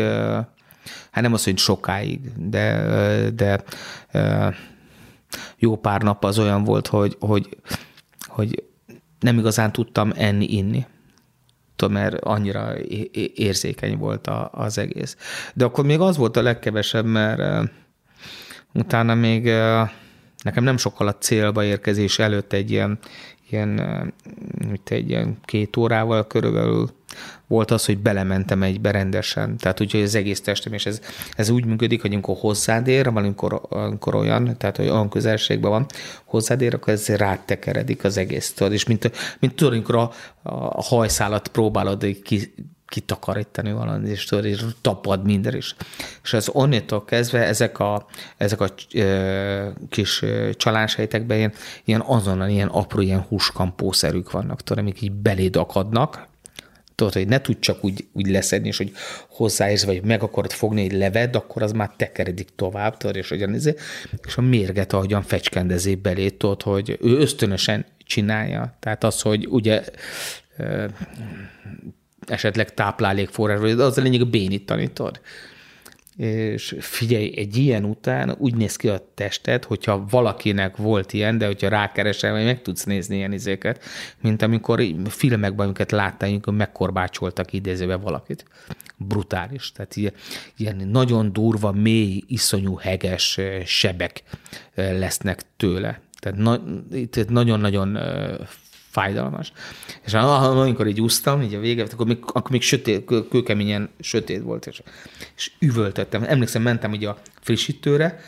hát 1.10 1.22
nem 1.22 1.32
az, 1.32 1.44
hogy 1.44 1.58
sokáig, 1.58 2.20
de, 2.36 2.84
de 3.34 3.62
jó 5.58 5.76
pár 5.76 6.02
nap 6.02 6.24
az 6.24 6.38
olyan 6.38 6.64
volt, 6.64 6.86
hogy, 6.86 7.16
hogy, 7.20 7.56
hogy 8.26 8.69
nem 9.20 9.38
igazán 9.38 9.72
tudtam 9.72 10.12
enni, 10.16 10.56
inni. 10.56 10.86
Tudom, 11.76 11.94
mert 11.94 12.14
annyira 12.14 12.74
érzékeny 13.34 13.96
volt 13.96 14.26
a, 14.26 14.50
az 14.52 14.78
egész. 14.78 15.16
De 15.54 15.64
akkor 15.64 15.84
még 15.84 16.00
az 16.00 16.16
volt 16.16 16.36
a 16.36 16.42
legkevesebb, 16.42 17.04
mert 17.04 17.70
utána 18.72 19.14
még 19.14 19.44
nekem 20.42 20.64
nem 20.64 20.76
sokkal 20.76 21.06
a 21.08 21.14
célba 21.18 21.64
érkezés 21.64 22.18
előtt 22.18 22.52
egy 22.52 22.70
ilyen, 22.70 22.98
ilyen, 23.52 23.78
uh, 24.68 24.72
egy 24.84 25.08
ilyen 25.08 25.36
két 25.44 25.76
órával 25.76 26.26
körülbelül 26.26 26.90
volt 27.46 27.70
az, 27.70 27.84
hogy 27.84 27.98
belementem 27.98 28.62
egy 28.62 28.80
berendesen, 28.80 29.56
tehát 29.56 29.80
úgyhogy 29.80 30.02
az 30.02 30.14
egész 30.14 30.40
testem, 30.40 30.72
és 30.72 30.86
ez, 30.86 31.00
ez 31.36 31.48
úgy 31.48 31.64
működik, 31.64 32.00
hogy 32.00 32.12
amikor 32.12 32.36
hozzád 32.38 32.86
ér, 32.86 33.06
amikor, 33.06 33.60
amikor 33.68 34.14
olyan, 34.14 34.56
tehát 34.58 34.76
hogy 34.76 34.88
olyan 34.88 35.08
közelségben 35.08 35.70
van, 35.70 35.86
hozzád 36.24 36.60
ér, 36.60 36.74
akkor 36.74 36.92
ez 36.92 37.06
rátekeredik 37.06 38.04
az 38.04 38.16
egész, 38.16 38.52
tudod, 38.52 38.72
és 38.72 38.84
mint, 38.84 39.10
mint 39.40 39.54
tudod, 39.54 39.72
amikor 39.72 39.94
a, 39.94 40.10
a 40.42 40.82
hajszálat 40.82 41.48
próbálod 41.48 42.06
ki, 42.22 42.54
kitakarítani 42.90 43.72
valamit, 43.72 44.08
és 44.08 44.24
tudod, 44.24 44.74
tapad 44.80 45.24
minden 45.24 45.56
is. 45.56 45.74
És 46.22 46.32
az 46.32 46.48
onnétól 46.52 47.04
kezdve 47.04 47.46
ezek 47.46 47.78
a, 47.78 48.06
ezek 48.36 48.60
a 48.60 48.68
ö, 48.94 49.68
kis 49.88 50.24
csaláshelytekben 50.52 51.36
ilyen, 51.36 51.52
ilyen 51.84 52.00
azonnal 52.00 52.48
ilyen 52.48 52.68
apró, 52.68 53.00
ilyen 53.00 53.20
húskampószerűk 53.20 54.30
vannak, 54.30 54.62
tudod, 54.62 54.82
amik 54.82 55.02
így 55.02 55.12
beléd 55.12 55.56
akadnak, 55.56 56.28
tudod, 56.94 57.12
hogy 57.12 57.28
ne 57.28 57.40
tud 57.40 57.58
csak 57.58 57.84
úgy, 57.84 58.06
úgy 58.12 58.26
leszedni, 58.26 58.68
és 58.68 58.76
hogy 58.76 58.92
hozzáérsz, 59.28 59.84
vagy 59.84 60.04
meg 60.04 60.22
akarod 60.22 60.52
fogni 60.52 60.82
egy 60.82 60.92
leved, 60.92 61.36
akkor 61.36 61.62
az 61.62 61.72
már 61.72 61.90
tekeredik 61.96 62.48
tovább, 62.56 62.96
tudod, 62.96 63.16
és, 63.16 63.28
hogyan, 63.28 63.54
és 64.26 64.36
a 64.36 64.40
mérget 64.40 64.92
ahogyan 64.92 65.22
fecskendezé 65.22 65.94
belé, 65.94 66.28
tudod, 66.28 66.62
hogy 66.62 66.98
ő 67.00 67.18
ösztönösen 67.18 67.86
csinálja. 68.04 68.76
Tehát 68.80 69.04
az, 69.04 69.20
hogy 69.20 69.46
ugye 69.48 69.82
esetleg 72.26 72.74
táplálékforrás, 72.74 73.60
vagy 73.60 73.70
az 73.70 73.98
a 73.98 74.02
lényeg 74.02 74.20
a 74.20 74.24
bénítani, 74.24 74.92
tudod 74.92 75.20
és 76.20 76.76
figyelj, 76.78 77.32
egy 77.36 77.56
ilyen 77.56 77.84
után 77.84 78.34
úgy 78.38 78.54
néz 78.54 78.76
ki 78.76 78.88
a 78.88 79.10
tested, 79.14 79.64
hogyha 79.64 80.06
valakinek 80.10 80.76
volt 80.76 81.12
ilyen, 81.12 81.38
de 81.38 81.46
hogyha 81.46 81.68
rákeresel, 81.68 82.32
vagy 82.32 82.44
meg 82.44 82.62
tudsz 82.62 82.84
nézni 82.84 83.16
ilyen 83.16 83.32
izéket, 83.32 83.84
mint 84.20 84.42
amikor 84.42 84.82
filmekben, 85.08 85.66
amiket 85.66 85.90
láttál, 85.90 86.28
amikor 86.28 86.54
megkorbácsoltak 86.54 87.52
idézőbe 87.52 87.96
valakit. 87.96 88.44
Brutális. 88.96 89.72
Tehát 89.72 89.96
ilyen, 89.96 90.12
ilyen 90.56 90.76
nagyon 90.76 91.32
durva, 91.32 91.72
mély, 91.72 92.22
iszonyú, 92.26 92.76
heges 92.76 93.40
sebek 93.64 94.22
lesznek 94.74 95.42
tőle. 95.56 96.00
Tehát 96.18 96.38
na, 96.38 96.62
itt 96.92 97.28
nagyon-nagyon 97.28 97.98
fájdalmas. 98.90 99.52
És 100.04 100.14
amikor 100.14 100.86
így 100.86 101.00
úsztam, 101.00 101.42
így 101.42 101.54
a 101.54 101.60
vége, 101.60 101.86
akkor 101.92 102.06
még, 102.06 102.18
akkor 102.22 102.50
még 102.50 102.62
sötét, 102.62 103.04
kőkeményen 103.04 103.90
sötét 104.00 104.42
volt, 104.42 104.66
és, 104.66 104.82
és 105.36 105.50
üvöltöttem. 105.58 106.22
Emlékszem, 106.26 106.62
mentem 106.62 106.94
így 106.94 107.04
a 107.04 107.18
frissítőre, 107.40 108.20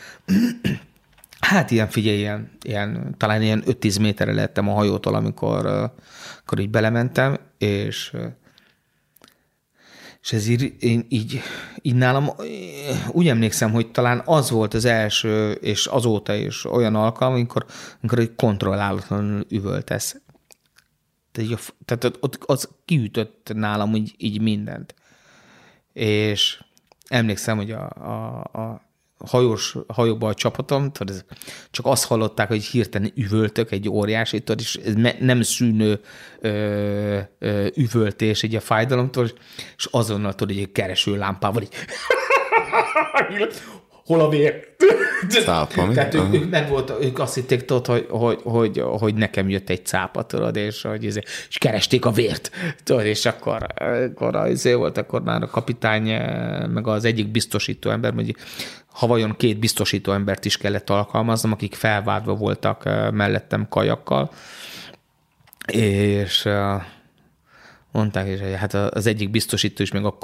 hát 1.39 1.71
ilyen, 1.71 1.87
figyelj, 1.87 2.17
ilyen, 2.17 2.51
ilyen 2.61 3.15
talán 3.17 3.41
ilyen 3.41 3.63
5-10 3.65 3.99
méterre 3.99 4.33
lettem 4.33 4.69
a 4.69 4.73
hajótól, 4.73 5.15
amikor, 5.15 5.65
amikor 5.65 6.59
így 6.59 6.69
belementem, 6.69 7.39
és 7.57 8.15
és 10.23 10.33
ez 10.33 10.47
így, 10.47 10.73
én 10.79 11.05
így, 11.09 11.41
így 11.81 11.95
nálam 11.95 12.29
úgy 13.11 13.27
emlékszem, 13.27 13.71
hogy 13.71 13.91
talán 13.91 14.21
az 14.25 14.49
volt 14.49 14.73
az 14.73 14.85
első, 14.85 15.51
és 15.51 15.85
azóta 15.85 16.33
is 16.33 16.65
olyan 16.65 16.95
alkalom, 16.95 17.33
amikor, 17.33 17.65
amikor 18.01 18.19
egy 18.19 18.35
kontrollálatlanul 18.35 19.45
üvöltesz. 19.49 20.21
Tehát, 21.33 21.73
tehát 21.85 22.17
ott 22.19 22.43
az 22.45 22.69
kiütött 22.85 23.51
nálam 23.53 23.95
így, 23.95 24.13
így 24.17 24.41
mindent. 24.41 24.95
És 25.93 26.63
emlékszem, 27.07 27.57
hogy 27.57 27.71
a, 27.71 27.89
a, 27.89 28.39
a 28.61 28.81
hajós, 29.25 29.75
hajóban 29.87 30.29
a 30.29 30.33
csapatom, 30.33 30.91
tudod, 30.91 31.25
csak 31.71 31.85
azt 31.85 32.05
hallották, 32.05 32.47
hogy 32.47 32.63
hirtelen 32.63 33.11
üvöltök 33.15 33.71
egy 33.71 33.89
óriási, 33.89 34.39
tudod, 34.39 34.59
és 34.59 34.75
ez 34.75 34.93
nem 35.19 35.41
szűnő 35.41 35.99
ö, 36.39 37.19
ö, 37.39 37.67
üvöltés 37.75 38.43
egy 38.43 38.55
a 38.55 38.59
fájdalomtól, 38.59 39.29
és 39.77 39.87
azonnal 39.91 40.35
tudod, 40.35 40.57
egy 40.57 40.71
kereső 40.71 41.17
lámpával 41.17 41.61
így 41.61 41.75
hol 44.05 44.19
a 44.19 44.29
vér? 44.29 44.71
Cápa, 45.29 45.85
mi? 45.85 45.93
Tehát 45.93 46.13
ők, 46.13 46.33
ők, 46.33 46.49
meg 46.49 46.69
volt, 46.69 46.93
ők 47.01 47.19
azt 47.19 47.35
hitték, 47.35 47.65
tudod, 47.65 47.85
hogy, 47.85 48.07
hogy, 48.09 48.39
hogy, 48.43 48.83
hogy, 48.99 49.13
nekem 49.15 49.49
jött 49.49 49.69
egy 49.69 49.85
cápa, 49.85 50.23
tudod, 50.23 50.55
és, 50.55 50.81
hogy, 50.81 51.03
izé, 51.03 51.21
és 51.49 51.57
keresték 51.57 52.05
a 52.05 52.11
vért, 52.11 52.51
tudod, 52.83 53.05
és 53.05 53.25
akkor, 53.25 53.67
akkor 53.75 54.35
az 54.35 54.73
volt, 54.73 54.97
akkor 54.97 55.23
már 55.23 55.41
a 55.43 55.47
kapitány, 55.47 56.03
meg 56.69 56.87
az 56.87 57.05
egyik 57.05 57.31
biztosító 57.31 57.89
ember, 57.89 58.13
hogy 58.13 58.35
havajon 58.87 59.35
két 59.37 59.59
biztosító 59.59 60.11
embert 60.11 60.45
is 60.45 60.57
kellett 60.57 60.89
alkalmaznom, 60.89 61.51
akik 61.51 61.75
felvádva 61.75 62.35
voltak 62.35 62.83
mellettem 63.11 63.67
kajakkal, 63.69 64.31
és 65.67 66.49
mondták, 67.91 68.27
hogy 68.27 68.55
hát 68.57 68.73
az 68.73 69.05
egyik 69.05 69.29
biztosító 69.29 69.83
is, 69.83 69.91
meg 69.91 70.05
a 70.05 70.17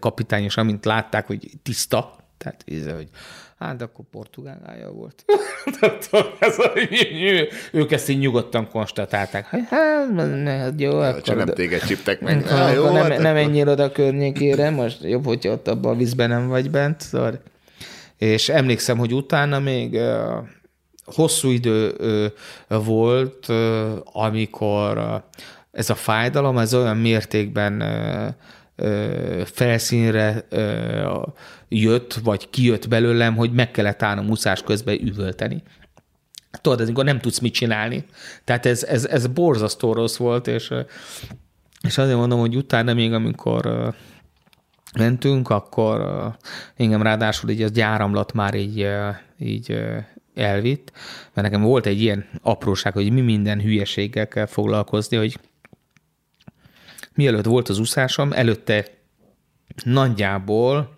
kapitány 0.00 0.44
is, 0.44 0.56
amint 0.56 0.84
látták, 0.84 1.26
hogy 1.26 1.50
tiszta, 1.62 2.16
tehát 2.38 2.64
ez, 2.66 2.92
hogy 2.94 3.08
hát 3.58 3.82
akkor 3.82 4.04
portugálgája 4.10 4.90
volt. 4.90 5.24
ez 6.38 6.58
a, 6.58 6.72
ők 7.78 7.92
ezt 7.92 8.08
így 8.08 8.18
nyugodtan 8.18 8.68
konstatálták. 8.68 9.46
Hát, 9.46 9.68
hát 9.68 10.80
jó, 10.80 10.98
akkor... 10.98 11.22
Csak 11.22 11.36
nem 11.36 11.46
téged 11.46 11.80
csiptek 11.80 12.20
meg. 12.20 12.36
Akkor, 12.36 12.60
akkor 12.60 12.74
jó, 12.74 12.90
nem, 12.90 13.10
hát 13.10 13.18
nem 13.18 13.36
ennyire 13.36 13.70
oda 13.70 13.92
környékére, 13.92 14.70
most 14.70 15.02
jobb, 15.02 15.24
hogyha 15.24 15.52
ott 15.52 15.68
abban 15.68 15.94
a 15.94 15.96
vízben 15.96 16.28
nem 16.28 16.48
vagy 16.48 16.70
bent. 16.70 17.00
Szóval. 17.00 17.40
És 18.16 18.48
emlékszem, 18.48 18.98
hogy 18.98 19.14
utána 19.14 19.58
még 19.58 20.00
hosszú 21.04 21.50
idő 21.50 21.94
volt, 22.68 23.46
amikor 24.04 25.22
ez 25.72 25.90
a 25.90 25.94
fájdalom, 25.94 26.58
ez 26.58 26.74
olyan 26.74 26.96
mértékben 26.96 27.82
felszínre 29.44 30.46
jött, 31.68 32.14
vagy 32.14 32.50
kijött 32.50 32.88
belőlem, 32.88 33.36
hogy 33.36 33.52
meg 33.52 33.70
kellett 33.70 34.02
állnom 34.02 34.26
muszás 34.26 34.62
közben 34.62 35.06
üvölteni. 35.06 35.62
Tudod, 36.60 36.80
ez 36.80 36.88
nem 36.88 37.20
tudsz 37.20 37.38
mit 37.38 37.54
csinálni. 37.54 38.04
Tehát 38.44 38.66
ez, 38.66 38.84
ez, 38.84 39.06
ez 39.06 39.26
borzasztó 39.26 39.92
rossz 39.92 40.16
volt, 40.16 40.46
és, 40.46 40.72
és 41.82 41.98
azért 41.98 42.16
mondom, 42.16 42.40
hogy 42.40 42.56
utána 42.56 42.94
még, 42.94 43.12
amikor 43.12 43.94
mentünk, 44.98 45.48
akkor 45.48 46.00
engem 46.76 47.02
ráadásul 47.02 47.50
így 47.50 47.62
az 47.62 47.70
gyáramlat 47.70 48.32
már 48.32 48.54
így, 48.54 48.88
így 49.38 49.84
elvitt, 50.34 50.92
mert 51.34 51.50
nekem 51.50 51.62
volt 51.62 51.86
egy 51.86 52.00
ilyen 52.00 52.28
apróság, 52.42 52.92
hogy 52.92 53.12
mi 53.12 53.20
minden 53.20 53.60
hülyeséggel 53.60 54.28
kell 54.28 54.46
foglalkozni, 54.46 55.16
hogy 55.16 55.38
mielőtt 57.14 57.44
volt 57.44 57.68
az 57.68 57.78
úszásom, 57.78 58.32
előtte 58.32 58.86
nagyjából 59.84 60.95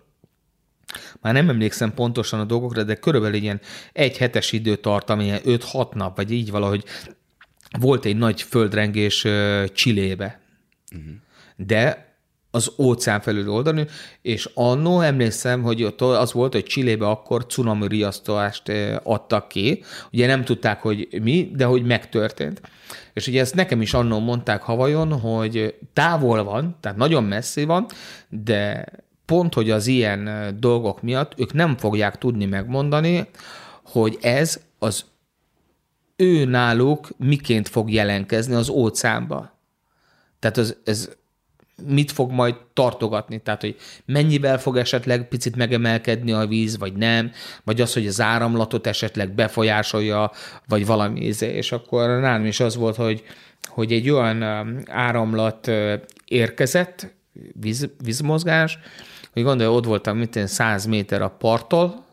már 1.21 1.33
nem 1.33 1.49
emlékszem 1.49 1.93
pontosan 1.93 2.39
a 2.39 2.45
dolgokra, 2.45 2.83
de 2.83 2.95
körülbelül 2.95 3.41
ilyen 3.41 3.59
egy 3.93 4.17
hetes 4.17 4.51
időtartam, 4.51 5.19
ilyen 5.19 5.39
5-6 5.45 5.93
nap, 5.93 6.15
vagy 6.15 6.31
így 6.31 6.51
valahogy 6.51 6.83
volt 7.79 8.05
egy 8.05 8.17
nagy 8.17 8.41
földrengés 8.41 9.27
Csillébe. 9.73 10.39
Uh-huh. 10.95 11.13
De 11.55 12.07
az 12.51 12.71
óceán 12.77 13.21
felül 13.21 13.49
oldani, 13.51 13.85
és 14.21 14.49
annó 14.53 15.01
emlékszem, 15.01 15.61
hogy 15.61 15.83
ott 15.83 16.01
az 16.01 16.33
volt, 16.33 16.53
hogy 16.53 16.63
Csillébe 16.63 17.07
akkor 17.07 17.45
cunami 17.45 17.87
riasztást 17.87 18.71
adtak 19.03 19.47
ki. 19.47 19.83
Ugye 20.11 20.27
nem 20.27 20.43
tudták, 20.43 20.81
hogy 20.81 21.07
mi, 21.21 21.51
de 21.55 21.65
hogy 21.65 21.85
megtörtént. 21.85 22.61
És 23.13 23.27
ugye 23.27 23.39
ezt 23.39 23.55
nekem 23.55 23.81
is 23.81 23.93
annó 23.93 24.19
mondták 24.19 24.61
Havajon, 24.61 25.19
hogy 25.19 25.75
távol 25.93 26.43
van, 26.43 26.77
tehát 26.79 26.97
nagyon 26.97 27.23
messzi 27.23 27.63
van, 27.63 27.85
de 28.29 28.85
pont, 29.29 29.53
hogy 29.53 29.69
az 29.69 29.87
ilyen 29.87 30.55
dolgok 30.59 31.01
miatt 31.01 31.33
ők 31.39 31.53
nem 31.53 31.77
fogják 31.77 32.17
tudni 32.17 32.45
megmondani, 32.45 33.27
hogy 33.83 34.17
ez 34.21 34.59
az 34.79 35.05
ő 36.15 36.45
náluk 36.45 37.09
miként 37.17 37.67
fog 37.67 37.91
jelenkezni 37.91 38.53
az 38.53 38.69
óceánba. 38.69 39.57
Tehát 40.39 40.57
az, 40.57 40.77
ez 40.83 41.09
mit 41.85 42.11
fog 42.11 42.31
majd 42.31 42.55
tartogatni, 42.73 43.41
tehát 43.41 43.61
hogy 43.61 43.75
mennyivel 44.05 44.59
fog 44.59 44.77
esetleg 44.77 45.27
picit 45.27 45.55
megemelkedni 45.55 46.31
a 46.31 46.47
víz, 46.47 46.77
vagy 46.77 46.93
nem, 46.93 47.31
vagy 47.63 47.81
az, 47.81 47.93
hogy 47.93 48.07
az 48.07 48.21
áramlatot 48.21 48.87
esetleg 48.87 49.33
befolyásolja, 49.33 50.31
vagy 50.67 50.85
valami 50.85 51.21
íze, 51.21 51.53
és 51.53 51.71
akkor 51.71 52.07
nálam 52.07 52.45
is 52.45 52.59
az 52.59 52.75
volt, 52.75 52.95
hogy, 52.95 53.23
hogy 53.65 53.91
egy 53.91 54.09
olyan 54.09 54.43
áramlat 54.89 55.71
érkezett, 56.25 57.17
víz, 57.53 57.89
vízmozgás, 58.03 58.79
hogy 59.33 59.43
gondolja, 59.43 59.73
ott 59.73 59.85
voltam, 59.85 60.17
mint 60.17 60.35
én 60.35 60.47
100 60.47 60.85
méter 60.85 61.21
a 61.21 61.29
parttól, 61.29 62.07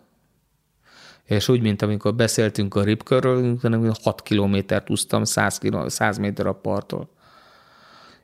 és 1.24 1.48
úgy, 1.48 1.60
mint 1.60 1.82
amikor 1.82 2.14
beszéltünk 2.14 2.74
a 2.74 2.82
Ripkörről, 2.82 3.58
6 4.02 4.22
kilométert 4.22 4.90
úsztam 4.90 5.24
100, 5.24 5.58
km, 5.58 5.86
100 5.86 6.18
méter 6.18 6.46
a 6.46 6.52
parttól. 6.52 7.10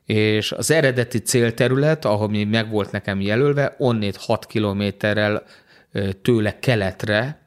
És 0.05 0.51
az 0.51 0.71
eredeti 0.71 1.19
célterület, 1.19 2.05
ahol 2.05 2.29
mi 2.29 2.43
meg 2.43 2.69
volt 2.69 2.91
nekem 2.91 3.21
jelölve, 3.21 3.75
onnét 3.77 4.15
6 4.15 4.45
kilométerrel 4.45 5.43
tőle 6.21 6.59
keletre 6.59 7.41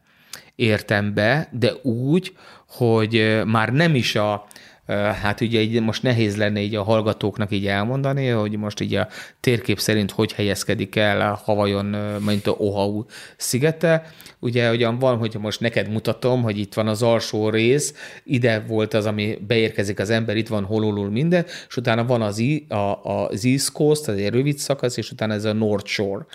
értem 0.54 1.14
be, 1.14 1.48
de 1.52 1.72
úgy, 1.82 2.36
hogy 2.68 3.42
már 3.46 3.72
nem 3.72 3.94
is 3.94 4.14
a, 4.14 4.46
Hát 4.94 5.40
ugye 5.40 5.60
így 5.60 5.82
most 5.82 6.02
nehéz 6.02 6.36
lenne 6.36 6.60
így 6.60 6.74
a 6.74 6.82
hallgatóknak 6.82 7.50
így 7.50 7.66
elmondani, 7.66 8.28
hogy 8.28 8.56
most 8.56 8.80
így 8.80 8.94
a 8.94 9.08
térkép 9.40 9.78
szerint 9.78 10.10
hogy 10.10 10.32
helyezkedik 10.32 10.96
el 10.96 11.20
a 11.20 11.40
Havajon, 11.44 11.86
mint 12.26 12.46
a 12.46 12.50
Oahu 12.50 13.04
szigete. 13.36 14.10
Ugye 14.38 14.70
ugyan 14.70 14.98
van, 14.98 15.18
hogyha 15.18 15.38
most 15.38 15.60
neked 15.60 15.88
mutatom, 15.88 16.42
hogy 16.42 16.58
itt 16.58 16.74
van 16.74 16.88
az 16.88 17.02
alsó 17.02 17.48
rész, 17.48 17.94
ide 18.24 18.64
volt 18.68 18.94
az, 18.94 19.06
ami 19.06 19.38
beérkezik 19.46 19.98
az 19.98 20.10
ember, 20.10 20.36
itt 20.36 20.48
van 20.48 20.64
Honolulu 20.64 21.10
minden, 21.10 21.44
és 21.68 21.76
utána 21.76 22.04
van 22.04 22.22
az, 22.22 22.38
I, 22.38 22.66
a, 22.68 23.02
az 23.04 23.44
East 23.44 23.72
Coast, 23.72 24.08
az 24.08 24.16
egy 24.16 24.30
rövid 24.30 24.58
szakasz, 24.58 24.96
és 24.96 25.10
utána 25.10 25.34
ez 25.34 25.44
a 25.44 25.52
North 25.52 25.86
Shore 25.86 26.26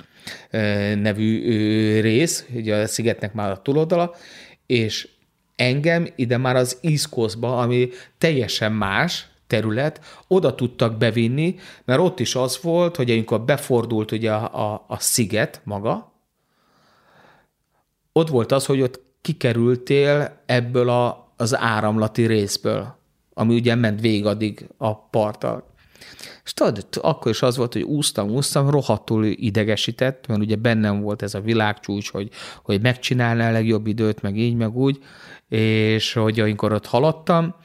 nevű 0.96 2.00
rész, 2.00 2.46
ugye 2.54 2.76
a 2.76 2.88
szigetnek 2.88 3.34
már 3.34 3.52
a 3.52 3.62
túloldala, 3.62 4.16
és 4.66 5.08
engem 5.62 6.08
ide 6.16 6.38
már 6.38 6.56
az 6.56 6.78
East 6.82 7.10
Coast-ba, 7.10 7.58
ami 7.58 7.90
teljesen 8.18 8.72
más, 8.72 9.28
terület, 9.48 10.02
oda 10.28 10.56
tudtak 10.56 10.98
bevinni, 10.98 11.56
mert 11.86 12.00
ott 12.00 12.20
is 12.20 12.36
az 12.36 12.60
volt, 12.62 12.96
hogy 12.96 13.12
amikor 13.12 13.42
befordult 13.42 14.12
ugye 14.12 14.32
a, 14.32 14.72
a, 14.74 14.86
a 14.88 15.00
sziget 15.00 15.62
maga, 15.64 16.12
ott 18.12 18.30
volt 18.30 18.52
az, 18.52 18.66
hogy 18.66 18.82
ott 18.82 19.02
kikerültél 19.22 20.42
ebből 20.46 20.90
a, 20.90 21.34
az 21.38 21.58
áramlati 21.58 22.26
részből, 22.26 22.96
ami 23.34 23.56
ugye 23.56 23.76
ment 23.76 24.02
végig 24.02 24.26
addig 24.26 24.68
a 24.78 24.96
parttal. 24.96 25.71
És 26.44 26.54
tudod, 26.54 26.88
akkor 27.02 27.32
is 27.32 27.42
az 27.42 27.58
volt, 27.58 27.74
hogy 27.74 27.82
úsztam, 27.82 28.30
úsztam, 28.30 28.70
rohadtul 28.70 29.26
idegesített, 29.26 30.28
mert 30.28 30.42
ugye 30.42 30.56
bennem 30.56 31.02
volt 31.02 31.22
ez 31.22 31.34
a 31.34 31.42
világcsúcs, 31.42 32.12
hogy, 32.12 32.30
hogy 32.64 32.82
megcsinálná 32.82 33.50
a 33.50 33.52
legjobb 33.52 33.88
időt, 33.88 34.22
meg 34.22 34.38
így, 34.38 34.56
meg 34.56 34.76
úgy, 34.76 35.00
és 35.48 36.14
hogy 36.14 36.40
amikor 36.40 36.74
ott 36.74 36.86
haladtam, 36.86 37.56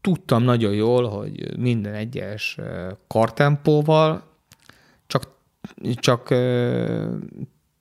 tudtam 0.00 0.42
nagyon 0.42 0.72
jól, 0.72 1.08
hogy 1.08 1.58
minden 1.58 1.94
egyes 1.94 2.58
kartempóval 3.06 4.22
csak, 5.06 5.28
csak 5.94 6.34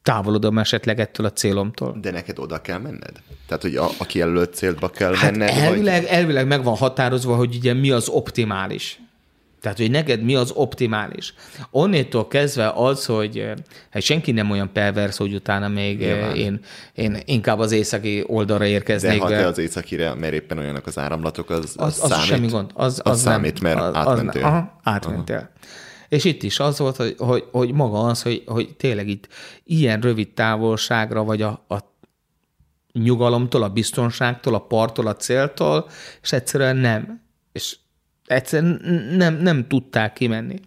távolodom 0.06 0.58
esetleg 0.58 1.00
ettől 1.00 1.26
a 1.26 1.32
célomtól. 1.32 1.98
De 2.02 2.12
neked 2.12 2.40
oda 2.40 2.62
kell 2.62 2.78
menned? 2.78 3.22
Tehát, 3.48 3.62
hogy 3.62 3.76
a, 3.76 3.90
a 3.98 4.06
kijelölt 4.06 4.54
célba 4.54 4.90
kell 4.90 5.14
hát 5.14 5.32
menned? 5.32 5.50
Elvileg, 5.50 6.02
vagy... 6.02 6.12
elvileg 6.12 6.48
meg 6.48 6.64
van 6.64 6.76
határozva, 6.76 7.36
hogy 7.36 7.56
ugye 7.56 7.74
mi 7.74 7.92
az 7.92 8.10
optimális. 8.10 9.00
Tehát, 9.62 9.78
hogy 9.78 9.92
neked 9.92 10.24
mi 10.24 10.36
az 10.36 10.52
optimális. 10.52 11.34
Onnétól 11.72 12.28
kezdve 12.28 12.72
az, 12.76 13.06
hogy 13.06 13.52
hát 13.90 14.02
senki 14.02 14.32
nem 14.32 14.52
olyan 14.52 14.72
pervers, 14.74 15.18
hogy 15.18 15.34
utána 15.34 15.68
még 15.68 16.00
Nyilván. 16.00 16.36
én, 16.36 16.60
én 16.94 17.18
inkább 17.26 17.60
az 17.60 17.72
északi 17.72 18.24
oldalra 18.28 18.66
érkeznék. 18.66 19.20
De 19.20 19.24
ha 19.24 19.30
te 19.30 19.48
az 19.48 19.58
északire, 19.58 20.14
mert 20.14 20.34
éppen 20.34 20.58
olyanok 20.58 20.88
az 20.88 20.98
áramlatok, 20.98 21.50
az, 21.50 21.58
az, 21.58 21.74
az, 21.76 22.00
az 22.02 22.10
számít. 22.10 22.26
semmi 22.26 22.48
gond. 22.48 22.72
Az, 22.74 23.02
az, 23.04 23.12
az 23.12 23.22
számít, 23.22 23.62
nem, 23.62 23.74
mert 23.74 23.86
az, 23.86 23.96
átmentél. 23.96 24.44
Az, 24.44 24.50
aha, 24.50 24.80
átmentél. 24.84 25.36
Aha. 25.36 25.50
És 26.10 26.24
itt 26.24 26.44
is 26.44 26.60
az 26.60 26.80
volt, 26.80 26.96
hogy, 26.96 27.16
hogy, 27.18 27.44
hogy 27.52 27.72
maga 27.72 28.00
az, 28.00 28.22
hogy, 28.22 28.44
hogy 28.46 28.76
tényleg 28.76 29.08
itt 29.08 29.28
ilyen 29.64 30.02
rövid 30.02 30.30
távolságra, 30.30 31.24
vagy 31.24 31.42
a, 31.42 31.66
a 31.68 31.78
nyugalomtól, 32.94 33.64
a 33.64 33.70
biztonságtól, 33.70 34.54
a 34.54 34.60
parttól, 34.60 35.08
a 35.08 35.16
céltól, 35.16 35.88
és 36.22 36.32
egyszerűen 36.32 36.78
nem. 36.78 37.22
És 37.52 37.78
egyszerűen 38.26 38.82
nem, 39.18 39.36
nem 39.36 39.68
tudták 39.68 40.14
kimenni. 40.14 40.60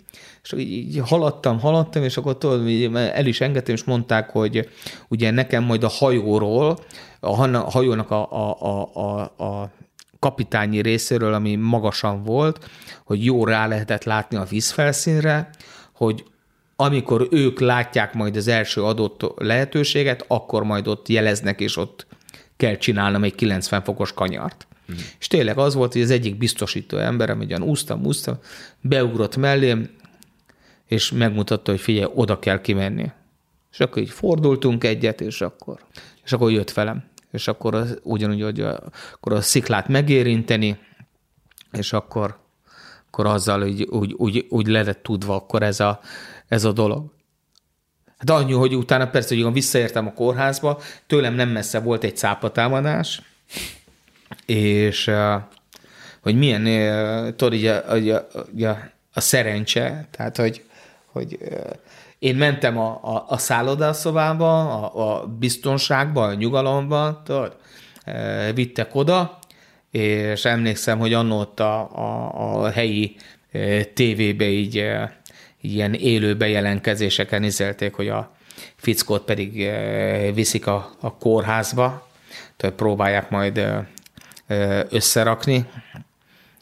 És 0.42 0.52
így, 0.52 0.70
így 0.70 1.00
haladtam, 1.04 1.60
haladtam, 1.60 2.02
és 2.02 2.16
akkor 2.16 2.38
tudod, 2.38 2.96
el 2.96 3.26
is 3.26 3.40
engedtem, 3.40 3.74
és 3.74 3.84
mondták, 3.84 4.30
hogy 4.30 4.68
ugye 5.08 5.30
nekem 5.30 5.64
majd 5.64 5.84
a 5.84 5.88
hajóról, 5.88 6.78
a 7.20 7.48
hajónak 7.70 8.10
a, 8.10 8.32
a, 8.32 8.56
a, 8.60 8.90
a, 8.92 9.44
a 9.44 9.70
kapitányi 10.18 10.80
részéről, 10.80 11.34
ami 11.34 11.54
magasan 11.54 12.22
volt, 12.22 12.70
hogy 13.08 13.24
jó 13.24 13.44
rá 13.44 13.66
lehetett 13.66 14.04
látni 14.04 14.36
a 14.36 14.44
vízfelszínre, 14.44 15.50
hogy 15.92 16.24
amikor 16.76 17.28
ők 17.30 17.60
látják 17.60 18.14
majd 18.14 18.36
az 18.36 18.48
első 18.48 18.82
adott 18.82 19.32
lehetőséget, 19.36 20.24
akkor 20.26 20.62
majd 20.62 20.88
ott 20.88 21.08
jeleznek, 21.08 21.60
és 21.60 21.76
ott 21.76 22.06
kell 22.56 22.76
csinálnom 22.76 23.24
egy 23.24 23.34
90 23.34 23.82
fokos 23.82 24.12
kanyart. 24.12 24.66
Mm. 24.92 24.96
És 25.18 25.26
tényleg 25.26 25.58
az 25.58 25.74
volt, 25.74 25.92
hogy 25.92 26.02
az 26.02 26.10
egyik 26.10 26.38
biztosító 26.38 26.96
ember, 26.96 27.30
ami 27.30 27.44
ugyan 27.44 27.62
úsztam, 27.62 28.04
úsztam, 28.04 28.38
beugrott 28.80 29.36
mellém, 29.36 29.90
és 30.86 31.12
megmutatta, 31.12 31.70
hogy 31.70 31.80
figyelj, 31.80 32.10
oda 32.14 32.38
kell 32.38 32.60
kimenni. 32.60 33.10
És 33.72 33.80
akkor 33.80 34.02
így 34.02 34.10
fordultunk 34.10 34.84
egyet, 34.84 35.20
és 35.20 35.40
akkor, 35.40 35.78
és 36.24 36.32
akkor 36.32 36.50
jött 36.50 36.72
velem. 36.72 37.04
És 37.32 37.48
akkor 37.48 37.74
az, 37.74 37.98
ugyanúgy, 38.02 38.42
hogy 38.42 38.60
a, 38.60 38.80
akkor 39.12 39.32
a 39.32 39.40
sziklát 39.40 39.88
megérinteni, 39.88 40.78
és 41.72 41.92
akkor, 41.92 42.46
akkor 43.10 43.26
azzal 43.26 43.62
úgy, 43.62 43.82
úgy, 43.82 44.12
úgy, 44.16 44.46
úgy 44.48 44.66
le 44.66 44.82
lett 44.82 45.02
tudva 45.02 45.34
akkor 45.34 45.62
ez 45.62 45.80
a, 45.80 46.00
ez 46.48 46.64
a 46.64 46.72
dolog. 46.72 47.16
Hát 48.18 48.30
annyi, 48.30 48.52
hogy 48.52 48.74
utána 48.74 49.10
persze, 49.10 49.36
hogy 49.36 49.52
visszaértem 49.52 50.06
a 50.06 50.12
kórházba, 50.12 50.80
tőlem 51.06 51.34
nem 51.34 51.48
messze 51.48 51.80
volt 51.80 52.04
egy 52.04 52.16
cápatámadás, 52.16 53.22
és 54.46 55.10
hogy 56.22 56.38
milyen, 56.38 56.64
tudod, 57.36 57.52
így 57.54 57.66
a, 57.66 57.92
a, 57.92 58.14
a, 58.64 58.78
a 59.12 59.20
szerencse, 59.20 60.08
tehát 60.10 60.36
hogy, 60.36 60.64
hogy 61.06 61.38
én 62.18 62.36
mentem 62.36 62.78
a, 62.78 63.00
a, 63.02 63.24
a 63.28 63.38
szállodaszobába, 63.38 64.82
a, 64.82 65.20
a 65.20 65.26
biztonságba, 65.26 66.24
a 66.24 66.34
nyugalomba, 66.34 67.22
tudod, 67.24 67.56
vittek 68.54 68.94
oda, 68.94 69.37
és 69.98 70.44
emlékszem, 70.44 70.98
hogy 70.98 71.12
annó 71.12 71.38
ott 71.38 71.60
a, 71.60 71.80
a, 71.96 72.62
a 72.62 72.70
helyi 72.70 73.16
tévébe 73.94 74.44
így 74.44 74.90
ilyen 75.60 75.94
élő 75.94 76.36
bejelentkezéseken 76.36 77.42
izelték, 77.42 77.94
hogy 77.94 78.08
a 78.08 78.36
fickót 78.76 79.24
pedig 79.24 79.70
viszik 80.34 80.66
a, 80.66 80.90
a 81.00 81.16
kórházba, 81.16 82.08
tehát 82.56 82.74
próbálják 82.74 83.30
majd 83.30 83.62
összerakni, 84.88 85.66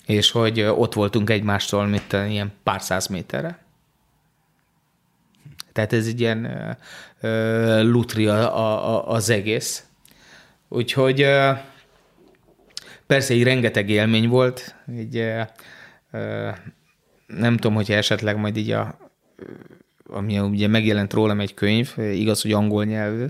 és 0.06 0.30
hogy 0.30 0.60
ott 0.60 0.94
voltunk 0.94 1.30
egymástól, 1.30 1.86
mint 1.86 2.12
ilyen 2.12 2.52
pár 2.62 2.82
száz 2.82 3.06
méterre. 3.06 3.58
Tehát 5.72 5.92
ez 5.92 6.06
egy 6.06 6.20
ilyen 6.20 6.76
lutri 7.82 8.26
az 9.06 9.30
egész. 9.30 9.84
Úgyhogy 10.68 11.26
persze 13.06 13.34
egy 13.34 13.42
rengeteg 13.42 13.90
élmény 13.90 14.28
volt, 14.28 14.74
így 14.98 15.32
nem 17.26 17.56
tudom, 17.56 17.74
hogyha 17.74 17.94
esetleg 17.94 18.36
majd 18.36 18.56
így 18.56 18.70
a 18.70 18.98
ami 20.08 20.38
ugye 20.38 20.66
megjelent 20.66 21.12
rólam 21.12 21.40
egy 21.40 21.54
könyv, 21.54 21.94
igaz, 21.96 22.42
hogy 22.42 22.52
angol 22.52 22.84
nyelvű, 22.84 23.24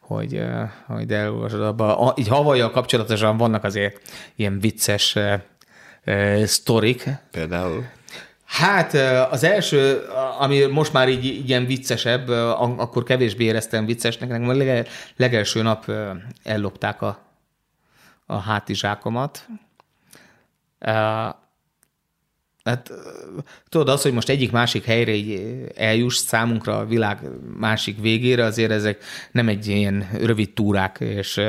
hogy, 0.00 0.42
hogy 0.86 1.12
elolvasod 1.12 1.62
abban. 1.62 2.12
Így 2.16 2.28
Havajjal 2.28 2.70
kapcsolatosan 2.70 3.36
vannak 3.36 3.64
azért 3.64 4.00
ilyen 4.36 4.60
vicces 4.60 5.16
uh, 6.04 6.44
sztorik. 6.44 7.08
Például? 7.30 7.84
Hát 8.44 8.94
az 9.30 9.44
első, 9.44 10.02
ami 10.38 10.64
most 10.64 10.92
már 10.92 11.08
így 11.08 11.48
ilyen 11.48 11.66
viccesebb, 11.66 12.28
akkor 12.58 13.02
kevésbé 13.02 13.44
éreztem 13.44 13.86
viccesnek, 13.86 14.28
nekem 14.28 14.48
a 14.48 14.52
legel, 14.52 14.84
legelső 15.16 15.62
nap 15.62 15.92
ellopták 16.42 17.02
a, 17.02 17.27
a 18.30 18.36
hátizsákomat. 18.36 19.46
Hát 22.64 22.90
tudod, 23.68 23.88
az, 23.88 24.02
hogy 24.02 24.12
most 24.12 24.28
egyik-másik 24.28 24.84
helyre 24.84 25.12
így 25.12 25.62
eljuss 25.76 26.16
számunkra 26.16 26.78
a 26.78 26.86
világ 26.86 27.18
másik 27.58 28.00
végére, 28.00 28.44
azért 28.44 28.70
ezek 28.70 29.04
nem 29.32 29.48
egy 29.48 29.66
ilyen 29.66 30.08
rövid 30.12 30.52
túrák, 30.52 30.96
és 31.00 31.40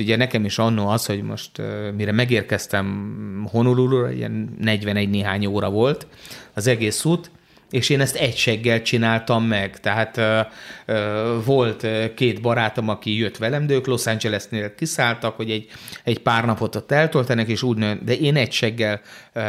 ugye 0.00 0.16
nekem 0.16 0.44
is 0.44 0.58
annó 0.58 0.88
az, 0.88 1.06
hogy 1.06 1.22
most 1.22 1.62
mire 1.96 2.12
megérkeztem 2.12 3.48
Honolulu, 3.50 4.06
ilyen 4.06 4.56
41 4.58 5.10
néhány 5.10 5.46
óra 5.46 5.70
volt 5.70 6.06
az 6.54 6.66
egész 6.66 7.04
út, 7.04 7.30
és 7.70 7.88
én 7.88 8.00
ezt 8.00 8.16
egyseggel 8.16 8.82
csináltam 8.82 9.44
meg. 9.44 9.80
Tehát 9.80 10.16
ö, 10.16 10.40
ö, 10.86 11.38
volt 11.44 11.86
két 12.14 12.40
barátom, 12.40 12.88
aki 12.88 13.16
jött 13.16 13.36
velem, 13.36 13.66
de 13.66 13.74
ők 13.74 13.86
Los 13.86 14.06
Angelesnél 14.06 14.74
kiszálltak, 14.74 15.36
hogy 15.36 15.50
egy, 15.50 15.66
egy 16.04 16.18
pár 16.18 16.44
napot 16.44 16.74
ott 16.74 16.92
eltöltenek, 16.92 17.48
és 17.48 17.62
úgy 17.62 18.04
de 18.04 18.14
én 18.14 18.36
egyseggel 18.36 19.00
ö, 19.32 19.40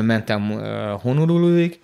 mentem 0.00 0.50
Honoluluig, 1.00 1.80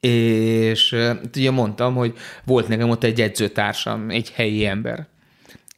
és 0.00 0.96
ugye 1.36 1.50
mondtam, 1.50 1.94
hogy 1.94 2.14
volt 2.44 2.68
nekem 2.68 2.90
ott 2.90 3.04
egy 3.04 3.20
edzőtársam, 3.20 4.10
egy 4.10 4.30
helyi 4.30 4.66
ember. 4.66 5.06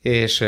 És 0.03 0.43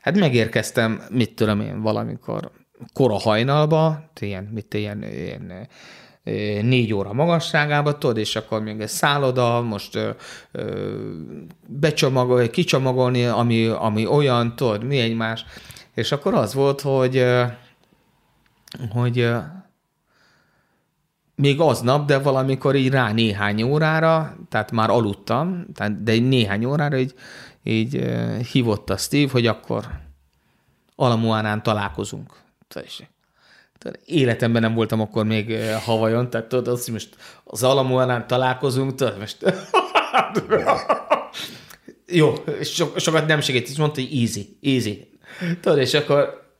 hát 0.00 0.18
megérkeztem, 0.18 1.02
mit 1.10 1.34
tudom 1.34 1.60
én, 1.60 1.80
valamikor 1.80 2.50
kora 2.92 3.18
hajnalba, 3.18 4.10
ilyen, 4.20 4.44
mit 4.44 4.74
ilyen, 4.74 5.02
ilyen 5.02 5.68
négy 6.62 6.92
óra 6.92 7.12
magasságába, 7.12 7.98
tudod, 7.98 8.16
és 8.16 8.36
akkor 8.36 8.62
még 8.62 8.80
egy 8.80 8.88
szálloda, 8.88 9.62
most 9.62 9.94
ö, 9.94 10.10
ö, 10.52 10.94
becsomagolni, 11.66 12.50
kicsomagolni, 12.50 13.24
ami, 13.24 13.66
ami 13.66 14.06
olyan, 14.06 14.56
tudod, 14.56 14.84
mi 14.84 14.98
egymás. 14.98 15.44
És 15.94 16.12
akkor 16.12 16.34
az 16.34 16.54
volt, 16.54 16.80
hogy, 16.80 17.24
hogy 18.90 19.30
még 21.34 21.60
aznap, 21.60 22.06
de 22.06 22.18
valamikor 22.18 22.74
így 22.74 22.90
rá 22.90 23.12
néhány 23.12 23.62
órára, 23.62 24.36
tehát 24.48 24.72
már 24.72 24.90
aludtam, 24.90 25.66
tehát, 25.74 26.02
de 26.02 26.12
egy 26.12 26.28
néhány 26.28 26.64
órára 26.64 26.96
így, 26.98 27.14
így 27.62 28.04
hívott 28.52 28.90
a 28.90 28.96
Steve, 28.96 29.30
hogy 29.32 29.46
akkor 29.46 29.84
Alamuánán 30.96 31.62
találkozunk. 31.62 32.32
Életemben 34.04 34.62
nem 34.62 34.74
voltam 34.74 35.00
akkor 35.00 35.24
még 35.24 35.56
Havajon, 35.84 36.30
tehát 36.30 36.46
tudod, 36.46 36.68
azt, 36.68 36.84
hogy 36.84 36.92
most 36.92 37.16
az 37.44 37.62
Alamoanán 37.62 38.26
találkozunk, 38.26 38.94
tudod, 38.94 39.18
most... 39.18 39.36
Jó, 42.06 42.34
so, 42.62 42.86
sokat 42.96 43.26
nem 43.26 43.40
segít, 43.40 43.68
és 43.68 43.76
mondta, 43.76 44.00
hogy 44.00 44.18
easy, 44.20 44.58
easy. 44.62 45.10
Tudod, 45.60 45.78
és 45.78 45.94
akkor 45.94 46.50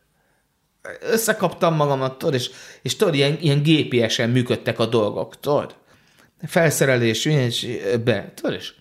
összekaptam 1.00 1.74
magamat, 1.74 2.18
tudod, 2.18 2.34
és, 2.34 2.50
és 2.82 2.96
tudod, 2.96 3.14
ilyen, 3.14 3.38
ilyen 3.40 3.62
GPS-en 3.62 4.30
működtek 4.30 4.78
a 4.78 4.86
dolgok, 4.86 5.40
tudod. 5.40 5.74
Felszerelés, 6.46 7.24
és 7.24 7.66
be, 8.04 8.32
tudod, 8.34 8.52
és 8.52 8.72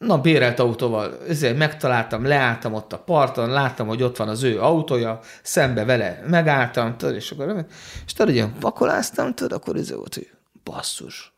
Na, 0.00 0.20
bérelt 0.20 0.58
autóval, 0.58 1.26
ezért 1.28 1.56
megtaláltam, 1.56 2.24
leálltam 2.24 2.74
ott 2.74 2.92
a 2.92 2.98
parton, 2.98 3.50
láttam, 3.50 3.86
hogy 3.86 4.02
ott 4.02 4.16
van 4.16 4.28
az 4.28 4.42
ő 4.42 4.60
autója, 4.60 5.20
szembe 5.42 5.84
vele 5.84 6.22
megálltam, 6.26 6.96
tudod, 6.96 7.14
és 7.14 7.30
akkor, 7.30 7.66
és 8.06 8.12
tudod, 8.12 8.34
ilyen 8.34 8.58
pakoláztam, 8.58 9.34
tudod, 9.34 9.52
akkor 9.52 9.76
ez 9.76 9.92
volt, 9.92 10.14
hogy 10.14 10.30
basszus, 10.64 11.32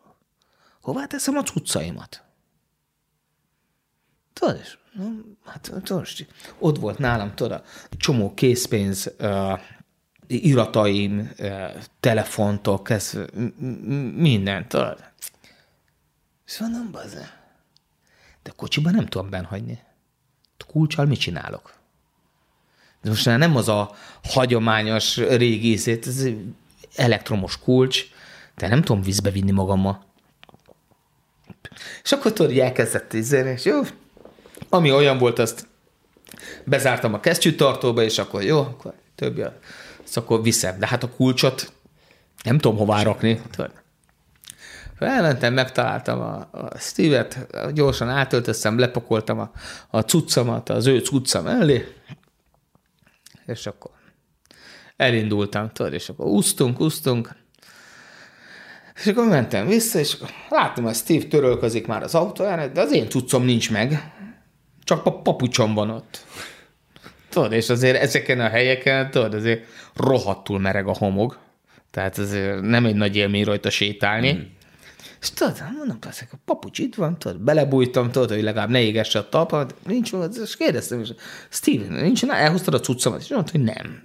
hová 0.80 1.06
teszem 1.06 1.36
a 1.36 1.42
cuccaimat? 1.42 2.22
Tudod, 4.32 4.58
és 4.62 4.78
hát 5.44 5.72
tudod, 5.82 6.06
ott 6.58 6.78
volt 6.78 6.98
nálam, 6.98 7.34
tudod, 7.34 7.52
a 7.90 7.96
csomó 7.96 8.34
készpénz, 8.34 9.12
uh, 9.18 9.60
irataim, 10.26 11.32
uh, 11.38 11.70
telefontok, 12.00 12.90
ez 12.90 13.18
mindent, 14.16 14.68
tudod. 14.68 15.04
És 16.46 16.58
mondom, 16.58 16.90
bazdmeg, 16.90 17.41
de 18.42 18.52
kocsiban 18.56 18.94
nem 18.94 19.06
tudom 19.06 19.30
benhagyni. 19.30 19.78
Kulcsal 20.66 21.06
mit 21.06 21.20
csinálok? 21.20 21.72
De 23.02 23.08
most 23.08 23.26
már 23.26 23.38
nem 23.38 23.56
az 23.56 23.68
a 23.68 23.94
hagyományos 24.22 25.16
régi 25.16 25.76
szét, 25.76 26.06
ez 26.06 26.26
elektromos 26.96 27.58
kulcs, 27.58 28.04
de 28.56 28.68
nem 28.68 28.82
tudom 28.82 29.02
vízbe 29.02 29.30
vinni 29.30 29.50
magammal. 29.50 30.04
És 32.02 32.12
akkor 32.12 32.32
tudod, 32.32 32.58
elkezdett 32.58 33.12
izélni, 33.12 33.50
és 33.50 33.64
jó, 33.64 33.80
ami 34.68 34.92
olyan 34.92 35.18
volt, 35.18 35.38
azt 35.38 35.66
bezártam 36.64 37.14
a 37.14 37.20
kesztyűtartóba, 37.20 38.02
és 38.02 38.18
akkor 38.18 38.42
jó, 38.42 38.58
akkor 38.58 38.94
többi, 39.14 39.42
azt 40.04 40.16
akkor 40.16 40.42
viszem. 40.42 40.78
De 40.78 40.86
hát 40.86 41.02
a 41.02 41.10
kulcsot 41.10 41.72
nem 42.42 42.58
tudom 42.58 42.78
hová 42.78 43.02
rakni. 43.02 43.40
Tudod? 43.50 43.81
Elmentem, 45.04 45.54
megtaláltam 45.54 46.20
a, 46.20 46.48
a 46.50 46.78
Steve-et, 46.78 47.46
gyorsan 47.74 48.08
átöltöztem, 48.08 48.78
lepakoltam 48.78 49.38
a, 49.38 49.50
a 49.90 50.00
cuccamat, 50.00 50.68
az 50.68 50.86
ő 50.86 50.98
cuccam 50.98 51.46
elé, 51.46 51.86
és 53.46 53.66
akkor 53.66 53.90
elindultam, 54.96 55.70
tudod, 55.72 55.92
és 55.92 56.08
akkor 56.08 56.26
úsztunk, 56.26 56.80
úsztunk, 56.80 57.34
és 58.94 59.06
akkor 59.06 59.26
mentem 59.26 59.66
vissza, 59.66 59.98
és 59.98 60.16
láttam, 60.48 60.84
hogy 60.84 60.94
Steve 60.94 61.24
törölközik 61.24 61.86
már 61.86 62.02
az 62.02 62.14
autóján, 62.14 62.72
de 62.72 62.80
az 62.80 62.92
én 62.92 63.08
cuccom 63.08 63.44
nincs 63.44 63.70
meg, 63.70 64.12
csak 64.84 65.06
a 65.06 65.20
papucsom 65.20 65.74
van 65.74 65.90
ott. 65.90 66.24
Tudod, 67.28 67.52
és 67.52 67.68
azért 67.68 68.02
ezeken 68.02 68.40
a 68.40 68.48
helyeken, 68.48 69.10
tudod, 69.10 69.34
azért 69.34 69.64
rohadtul 69.94 70.58
mereg 70.58 70.86
a 70.86 70.94
homog, 70.94 71.38
tehát 71.90 72.18
azért 72.18 72.60
nem 72.60 72.84
egy 72.84 72.94
nagy 72.94 73.16
élmény 73.16 73.44
rajta 73.44 73.70
sétálni, 73.70 74.32
mm. 74.32 74.40
És 75.22 75.30
tudod, 75.30 75.56
hát 75.56 75.72
mondom, 75.76 75.98
persze, 75.98 76.28
a 76.32 76.36
papucs 76.44 76.78
itt 76.78 76.94
van, 76.94 77.18
tudod, 77.18 77.40
belebújtam, 77.40 78.10
tudod, 78.10 78.30
hogy 78.30 78.42
legalább 78.42 78.68
ne 78.68 78.80
égesse 78.80 79.18
a 79.18 79.28
talpa, 79.28 79.66
nincs 79.86 80.10
van, 80.10 80.30
és 80.42 80.56
kérdeztem, 80.56 81.00
és 81.00 81.12
Steven, 81.48 81.92
nincs, 81.92 82.26
na, 82.26 82.34
elhoztad 82.34 82.74
a 82.74 82.80
cuccomat, 82.80 83.20
és 83.20 83.28
mondta, 83.28 83.50
hogy 83.50 83.62
nem. 83.62 84.02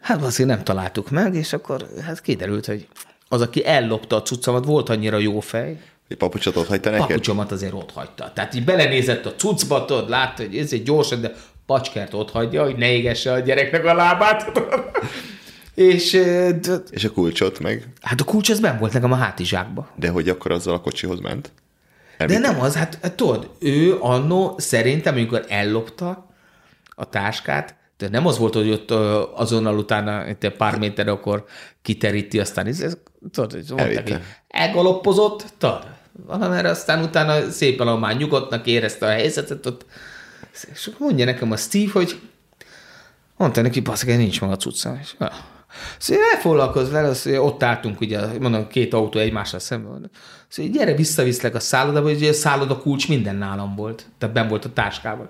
Hát 0.00 0.22
azért 0.22 0.48
nem 0.48 0.64
találtuk 0.64 1.10
meg, 1.10 1.34
és 1.34 1.52
akkor 1.52 1.86
hát 2.04 2.20
kiderült, 2.20 2.66
hogy 2.66 2.88
az, 3.28 3.40
aki 3.40 3.66
ellopta 3.66 4.16
a 4.16 4.22
cuccomat, 4.22 4.64
volt 4.64 4.88
annyira 4.88 5.18
jó 5.18 5.40
fej, 5.40 5.80
egy 6.08 6.16
papucsot 6.16 6.56
ott 6.56 6.66
hagyta 6.66 6.90
neked? 6.90 7.06
Papucsomat 7.06 7.52
azért 7.52 7.72
ott 7.72 7.92
hagyta. 7.92 8.32
Tehát 8.34 8.54
így 8.54 8.64
belenézett 8.64 9.26
a 9.26 9.34
cuccba, 9.34 9.84
tudod, 9.84 10.08
látta, 10.08 10.42
hogy 10.42 10.56
ez 10.56 10.72
egy 10.72 10.82
gyorsan, 10.82 11.20
de 11.20 11.32
pacskert 11.66 12.14
ott 12.14 12.30
hagyja, 12.30 12.64
hogy 12.64 12.76
ne 12.76 12.92
égesse 12.92 13.32
a 13.32 13.38
gyereknek 13.38 13.84
a 13.84 13.94
lábát. 13.94 14.58
És, 15.74 16.12
és 16.90 17.04
a 17.04 17.10
kulcsot 17.12 17.58
meg? 17.58 17.92
Hát 18.00 18.20
a 18.20 18.24
kulcs 18.24 18.50
az 18.50 18.60
ben 18.60 18.78
volt 18.78 18.92
nekem 18.92 19.12
a 19.12 19.16
hátizsákba. 19.16 19.88
De 19.96 20.08
hogy 20.08 20.28
akkor 20.28 20.50
azzal 20.50 20.74
a 20.74 20.80
kocsihoz 20.80 21.20
ment? 21.20 21.52
Elvitte? 22.16 22.40
De 22.40 22.48
nem 22.48 22.60
az, 22.60 22.74
hát, 22.74 22.98
hát 23.02 23.14
tudod, 23.14 23.50
ő 23.58 23.96
annó 24.00 24.54
szerintem, 24.58 25.14
amikor 25.14 25.44
ellopta 25.48 26.26
a 26.88 27.08
táskát, 27.08 27.74
de 27.96 28.08
nem 28.08 28.26
az 28.26 28.38
volt, 28.38 28.54
hogy 28.54 28.70
ott 28.70 28.90
azonnal 29.34 29.78
utána 29.78 30.24
egy 30.24 30.52
pár 30.56 30.78
méter 30.78 31.08
akkor 31.08 31.44
kiteríti, 31.82 32.40
aztán 32.40 32.66
ez, 32.66 32.80
ez 32.80 32.96
tudod, 33.32 33.64
mondták, 33.68 34.08
hogy 34.08 34.20
elgaloppozott, 34.48 35.44
tudod, 35.58 35.86
valamerre 36.26 36.68
aztán 36.68 37.02
utána 37.02 37.50
szépen 37.50 37.88
a 37.88 37.96
már 37.96 38.16
nyugodtnak 38.16 38.66
érezte 38.66 39.06
a 39.06 39.10
helyzetet, 39.10 39.66
ott, 39.66 39.84
és 40.72 40.90
mondja 40.98 41.24
nekem 41.24 41.52
a 41.52 41.56
Steve, 41.56 41.92
hogy 41.92 42.20
mondta 43.36 43.62
neki, 43.62 43.80
baszeg, 43.80 44.16
nincs 44.16 44.40
maga 44.40 44.56
cucca. 44.56 44.98
És, 45.00 45.14
ja. 45.18 45.30
Szóval 45.98 46.24
elfoglalkozz 46.34 46.90
vele, 46.90 47.08
azt, 47.08 47.24
hogy 47.24 47.32
ott 47.32 47.62
álltunk, 47.62 48.00
ugye, 48.00 48.20
mondom, 48.40 48.66
két 48.66 48.94
autó 48.94 49.18
egymással 49.18 49.60
szemben. 49.60 50.10
Szóval 50.48 50.72
gyere, 50.72 50.94
visszaviszlek 50.94 51.54
a 51.54 51.60
szállodába, 51.60 52.08
hogy 52.08 52.24
a 52.24 52.32
szálloda 52.32 52.78
kulcs 52.78 53.08
minden 53.08 53.36
nálam 53.36 53.74
volt, 53.74 54.06
tehát 54.18 54.34
ben 54.34 54.48
volt 54.48 54.64
a 54.64 54.72
táskában. 54.72 55.28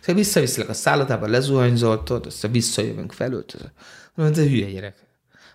Szóval 0.00 0.22
visszaviszlek 0.22 0.68
a 0.68 0.74
szállodába, 0.74 1.26
lezuhanyzoltod, 1.26 2.26
aztán 2.26 2.52
visszajövünk 2.52 3.12
felült. 3.12 3.56
Mondom, 4.14 4.44
ez 4.44 4.48
hülye 4.50 4.70
gyerek. 4.70 4.94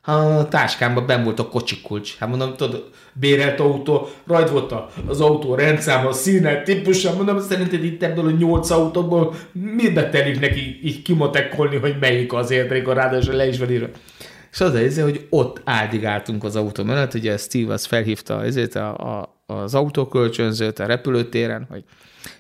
A 0.02 0.48
táskámban 0.48 1.06
ben 1.06 1.24
volt 1.24 1.40
a 1.40 1.48
kocsi 1.48 1.82
kulcs. 1.82 2.18
Hát 2.18 2.30
mondom, 2.30 2.56
tudod, 2.56 2.90
bérelt 3.14 3.60
autó, 3.60 4.10
rajt 4.28 4.50
volt 4.50 4.74
az 5.08 5.22
autó 5.22 5.56
rendszáma, 5.56 6.12
színe, 6.12 6.62
típusa, 6.62 7.16
mondom, 7.16 7.40
szerinted 7.40 7.84
itt 7.84 8.04
ebből 8.04 8.26
a 8.26 8.32
nyolc 8.32 8.70
autóból 8.70 9.36
mibe 9.52 10.10
telik 10.10 10.40
neki 10.40 10.80
így 10.84 11.02
kimotekolni, 11.02 11.76
hogy 11.76 11.96
melyik 12.00 12.34
az 12.34 12.52
érdek, 12.52 12.88
a 12.88 12.94
ráadásul 12.94 13.34
le 13.34 13.48
is 13.48 13.58
van 13.58 13.72
írva. 13.72 13.88
És 14.58 14.64
az 14.64 14.74
az, 14.74 15.00
hogy 15.00 15.28
ott 15.30 15.62
áldigáltunk 15.64 16.44
az 16.44 16.56
autó 16.56 16.84
mellett, 16.84 17.14
ugye 17.14 17.38
Steve 17.38 17.74
az 17.74 17.86
felhívta 17.86 18.38
azért 18.38 18.76
a, 18.76 19.20
a, 19.20 19.42
az 19.46 19.76
autókölcsönzőt 19.76 20.80
a 20.80 20.86
repülőtéren, 20.86 21.66
hogy 21.70 21.84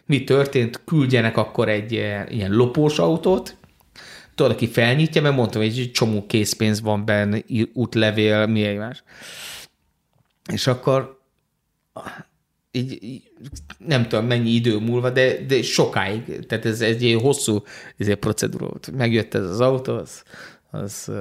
mi 0.06 0.24
történt, 0.24 0.82
küldjenek 0.86 1.38
akkor 1.38 1.70
egy 1.70 1.92
ilyen 1.92 2.52
lopós 2.52 3.00
autót, 3.00 3.56
tudod, 4.36 4.52
aki 4.52 4.68
felnyitja, 4.68 5.22
mert 5.22 5.36
mondtam, 5.36 5.62
hogy 5.62 5.80
egy 5.80 5.92
csomó 5.92 6.26
készpénz 6.26 6.82
van 6.82 7.06
benne, 7.06 7.40
útlevél, 7.74 8.46
mi 8.46 8.74
más. 8.74 9.04
És 10.54 10.68
akkor 10.68 11.20
így, 12.72 13.04
így, 13.04 13.32
nem 13.78 14.08
tudom 14.08 14.26
mennyi 14.26 14.50
idő 14.50 14.78
múlva, 14.78 15.10
de, 15.10 15.46
de 15.46 15.62
sokáig, 15.62 16.46
tehát 16.46 16.66
ez 16.66 16.82
egy 16.82 17.18
hosszú 17.22 17.64
ez 17.98 18.08
egy 18.08 18.16
procedúra 18.16 18.66
volt. 18.66 18.92
Megjött 18.92 19.34
ez 19.34 19.50
az 19.50 19.60
autó, 19.60 19.94
az, 19.94 20.24
az 20.72 21.12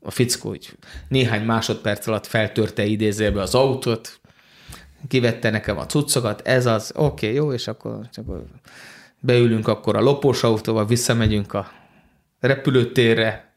a 0.00 0.10
fickó, 0.10 0.48
hogy 0.48 0.76
néhány 1.08 1.44
másodperc 1.44 2.06
alatt 2.06 2.26
feltörte 2.26 2.84
idézőbe 2.84 3.40
az 3.40 3.54
autót, 3.54 4.20
kivette 5.08 5.50
nekem 5.50 5.78
a 5.78 5.86
cuccokat, 5.86 6.40
ez 6.46 6.66
az, 6.66 6.92
oké, 6.94 7.26
okay, 7.26 7.38
jó, 7.38 7.52
és 7.52 7.66
akkor, 7.66 8.08
akkor 8.12 8.44
beülünk 9.20 9.68
akkor 9.68 9.96
a 9.96 10.00
lopós 10.00 10.42
autóval, 10.42 10.86
visszamegyünk 10.86 11.52
a 11.52 11.70
repülőtérre, 12.40 13.54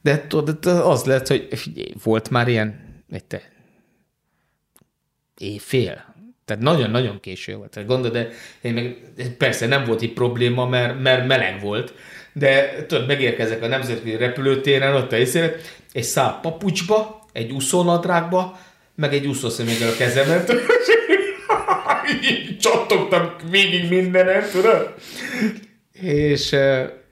de 0.00 0.26
tudod, 0.26 0.66
az 0.66 1.04
lett, 1.04 1.26
hogy 1.26 1.48
volt 2.02 2.30
már 2.30 2.48
ilyen, 2.48 2.80
egy 3.10 3.24
te, 3.24 3.42
éjfél. 5.38 6.14
Tehát 6.44 6.62
nagyon-nagyon 6.62 7.20
késő 7.20 7.56
volt. 7.56 7.70
Tehát 7.70 7.88
gondolod, 7.88 8.12
de 8.16 8.28
én 8.60 8.74
meg, 8.74 8.96
persze 9.38 9.66
nem 9.66 9.84
volt 9.84 10.02
itt 10.02 10.14
probléma, 10.14 10.66
mert, 10.66 11.00
mert 11.00 11.26
meleg 11.26 11.60
volt, 11.60 11.94
de 12.34 12.84
tudod, 12.86 13.06
megérkezek 13.06 13.62
a 13.62 13.66
nemzetközi 13.66 14.16
repülőtéren, 14.16 14.94
ott 14.94 15.12
a 15.12 15.16
észre, 15.16 15.56
egy 15.92 16.02
szál 16.02 16.38
papucsba, 16.42 17.22
egy 17.32 17.50
úszónadrágba, 17.50 18.58
meg 18.94 19.14
egy 19.14 19.26
úszószeméggel 19.26 19.88
a 19.88 19.96
kezemet. 19.96 20.52
csattogtam 22.60 23.34
végig 23.50 23.88
mindenen, 23.88 24.42
tudod? 24.52 24.94
És 25.92 26.54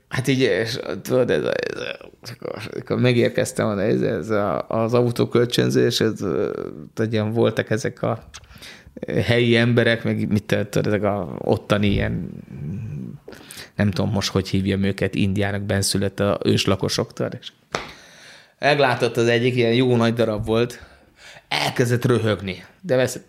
hát 0.08 0.28
így, 0.28 0.40
és, 0.40 0.78
tudod, 1.02 1.30
ez, 1.30 1.42
ez, 1.42 2.30
akkor, 2.30 2.62
akkor 2.80 3.00
megérkeztem 3.00 3.78
ez, 3.78 4.00
ez 4.00 4.30
a, 4.30 4.68
az 4.68 4.94
autókölcsönzés, 4.94 6.00
ez, 6.00 6.18
tudod, 6.94 7.12
ilyen 7.12 7.32
voltak 7.32 7.70
ezek 7.70 8.02
a 8.02 8.28
helyi 9.24 9.56
emberek, 9.56 10.04
meg 10.04 10.28
mit 10.28 10.44
tudod, 10.70 10.86
ezek 10.86 11.02
a 11.02 11.36
ottani 11.38 11.86
ilyen 11.86 12.30
nem 13.82 13.90
tudom 13.90 14.10
most, 14.10 14.30
hogy 14.30 14.48
hívjam 14.48 14.82
őket, 14.82 15.14
Indiának 15.14 15.62
benszülött 15.62 16.20
a 16.20 16.38
őslakosoktól, 16.44 17.28
és 17.40 17.48
meglátott 18.58 19.16
az 19.16 19.26
egyik, 19.26 19.54
ilyen 19.54 19.74
jó 19.74 19.96
nagy 19.96 20.14
darab 20.14 20.46
volt, 20.46 20.82
elkezdett 21.48 22.04
röhögni. 22.04 22.64
De 22.80 22.96
vesz, 22.96 23.20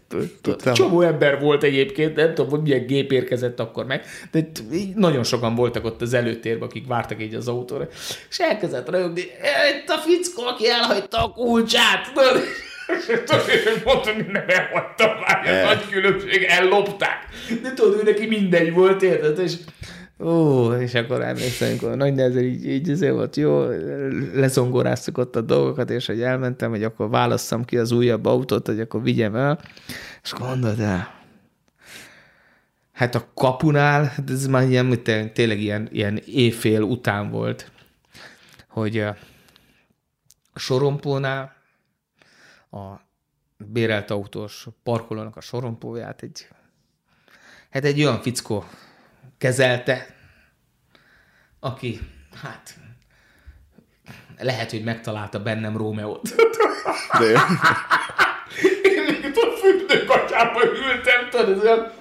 csomó 0.74 1.02
ember 1.02 1.40
volt 1.40 1.64
egyébként, 1.64 2.16
nem 2.16 2.34
tudom, 2.34 2.52
hogy 2.52 2.62
milyen 2.62 2.86
gép 2.86 3.12
érkezett 3.12 3.60
akkor 3.60 3.86
meg, 3.86 4.06
de 4.32 4.46
nagyon 4.96 5.24
sokan 5.24 5.56
voltak 5.56 5.86
ott 5.86 6.02
az 6.02 6.14
előtérben, 6.14 6.68
akik 6.68 6.88
vártak 6.88 7.22
így 7.22 7.36
az 7.36 7.48
autóra, 7.48 7.88
és 8.30 8.40
elkezdett 8.40 8.90
röhögni, 8.90 9.22
itt 9.82 9.90
a 9.90 9.98
fickó, 9.98 10.44
aki 10.44 10.70
elhagyta 10.70 11.26
a 11.26 11.32
kulcsát, 11.32 12.12
Mondtam, 13.86 14.16
hogy 14.16 14.26
nem 14.32 14.44
elhagytam 14.48 15.12
már, 15.28 15.66
nagy 15.66 15.90
különbség, 15.90 16.44
ellopták. 16.44 17.28
De 17.62 17.74
tudod, 17.74 18.00
ő 18.00 18.04
neki 18.04 18.26
mindegy 18.26 18.74
volt, 18.74 19.02
érted? 19.02 19.40
És 19.40 19.54
Ó, 20.24 20.72
és 20.74 20.94
akkor 20.94 21.22
emlékszem, 21.22 21.70
amikor 21.70 21.96
nagy 21.96 22.14
nehezen 22.14 22.44
így, 22.44 22.66
így 22.66 22.90
azért 22.90 23.14
volt 23.14 23.36
jó, 23.36 23.68
lezongoráztuk 24.34 25.18
ott 25.18 25.36
a 25.36 25.42
dolgokat, 25.42 25.90
és 25.90 26.06
hogy 26.06 26.22
elmentem, 26.22 26.70
hogy 26.70 26.84
akkor 26.84 27.10
válasszam 27.10 27.66
ki 27.66 27.78
az 27.78 27.92
újabb 27.92 28.26
autót, 28.26 28.68
hogy 28.68 28.80
akkor 28.80 29.02
vigyem 29.02 29.36
el, 29.36 29.60
és 30.24 30.34
mondod 30.40 30.80
el, 30.80 31.22
hát 32.92 33.16
a 33.16 33.28
kapunál, 33.34 34.14
ez 34.28 34.48
már 34.48 34.68
ilyen, 34.68 35.04
tényleg 35.34 35.60
ilyen, 35.60 35.88
ilyen 35.92 36.22
éjfél 36.26 36.82
után 36.82 37.30
volt, 37.30 37.72
hogy 38.68 39.00
a 39.00 39.16
sorompónál 40.56 41.56
a 42.72 42.94
bérelt 43.58 44.12
autós 44.12 44.68
parkolónak 44.84 45.36
a 45.36 45.42
sorompóját 45.42 46.22
egy, 46.22 46.48
hát 47.70 47.84
egy 47.84 48.02
olyan 48.02 48.22
fickó 48.22 48.66
kezelte, 49.38 50.13
aki, 51.64 52.00
hát, 52.42 52.76
lehet, 54.40 54.72
hogy 54.72 54.84
megtalálta 54.84 55.40
bennem 55.40 55.78
Rómeót. 55.78 56.36
De 57.20 57.26
Én 58.84 59.04
még 59.04 59.32
a 59.36 59.58
fürdőkatyába 59.58 60.62
ültem, 60.64 61.30
tudod, 61.30 61.50
ez 61.50 61.64
olyan, 61.64 61.92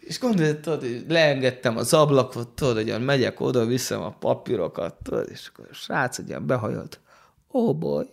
és 0.00 0.18
gondolod, 0.18 0.60
tudod, 0.60 0.80
hogy 0.80 1.04
leengedtem 1.08 1.76
az 1.76 1.94
ablakot, 1.94 2.48
tudod, 2.48 2.90
hogy 2.90 3.04
megyek 3.04 3.40
oda, 3.40 3.64
viszem 3.64 4.02
a 4.02 4.10
papírokat, 4.10 4.94
tudod, 5.02 5.28
és 5.30 5.50
akkor 5.52 5.66
a 5.70 5.74
srác 5.74 6.18
egy 6.18 6.28
ilyen 6.28 6.46
behajolt. 6.46 7.00
Ó, 7.52 7.68
oh 7.68 7.76
boy. 7.76 8.06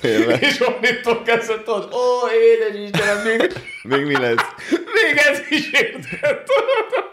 Tényleg. 0.00 0.42
És 0.42 0.60
onnitól 0.60 1.22
kezdve 1.22 1.62
tudod, 1.62 1.92
ó, 1.92 2.28
édes 2.30 2.80
Istenem, 2.80 3.26
még... 3.26 3.52
még 3.82 4.04
mi 4.04 4.18
lesz? 4.18 4.44
Még 4.70 5.16
ez 5.16 5.40
is 5.48 5.72
érted, 5.72 6.44
Ó, 6.48 7.12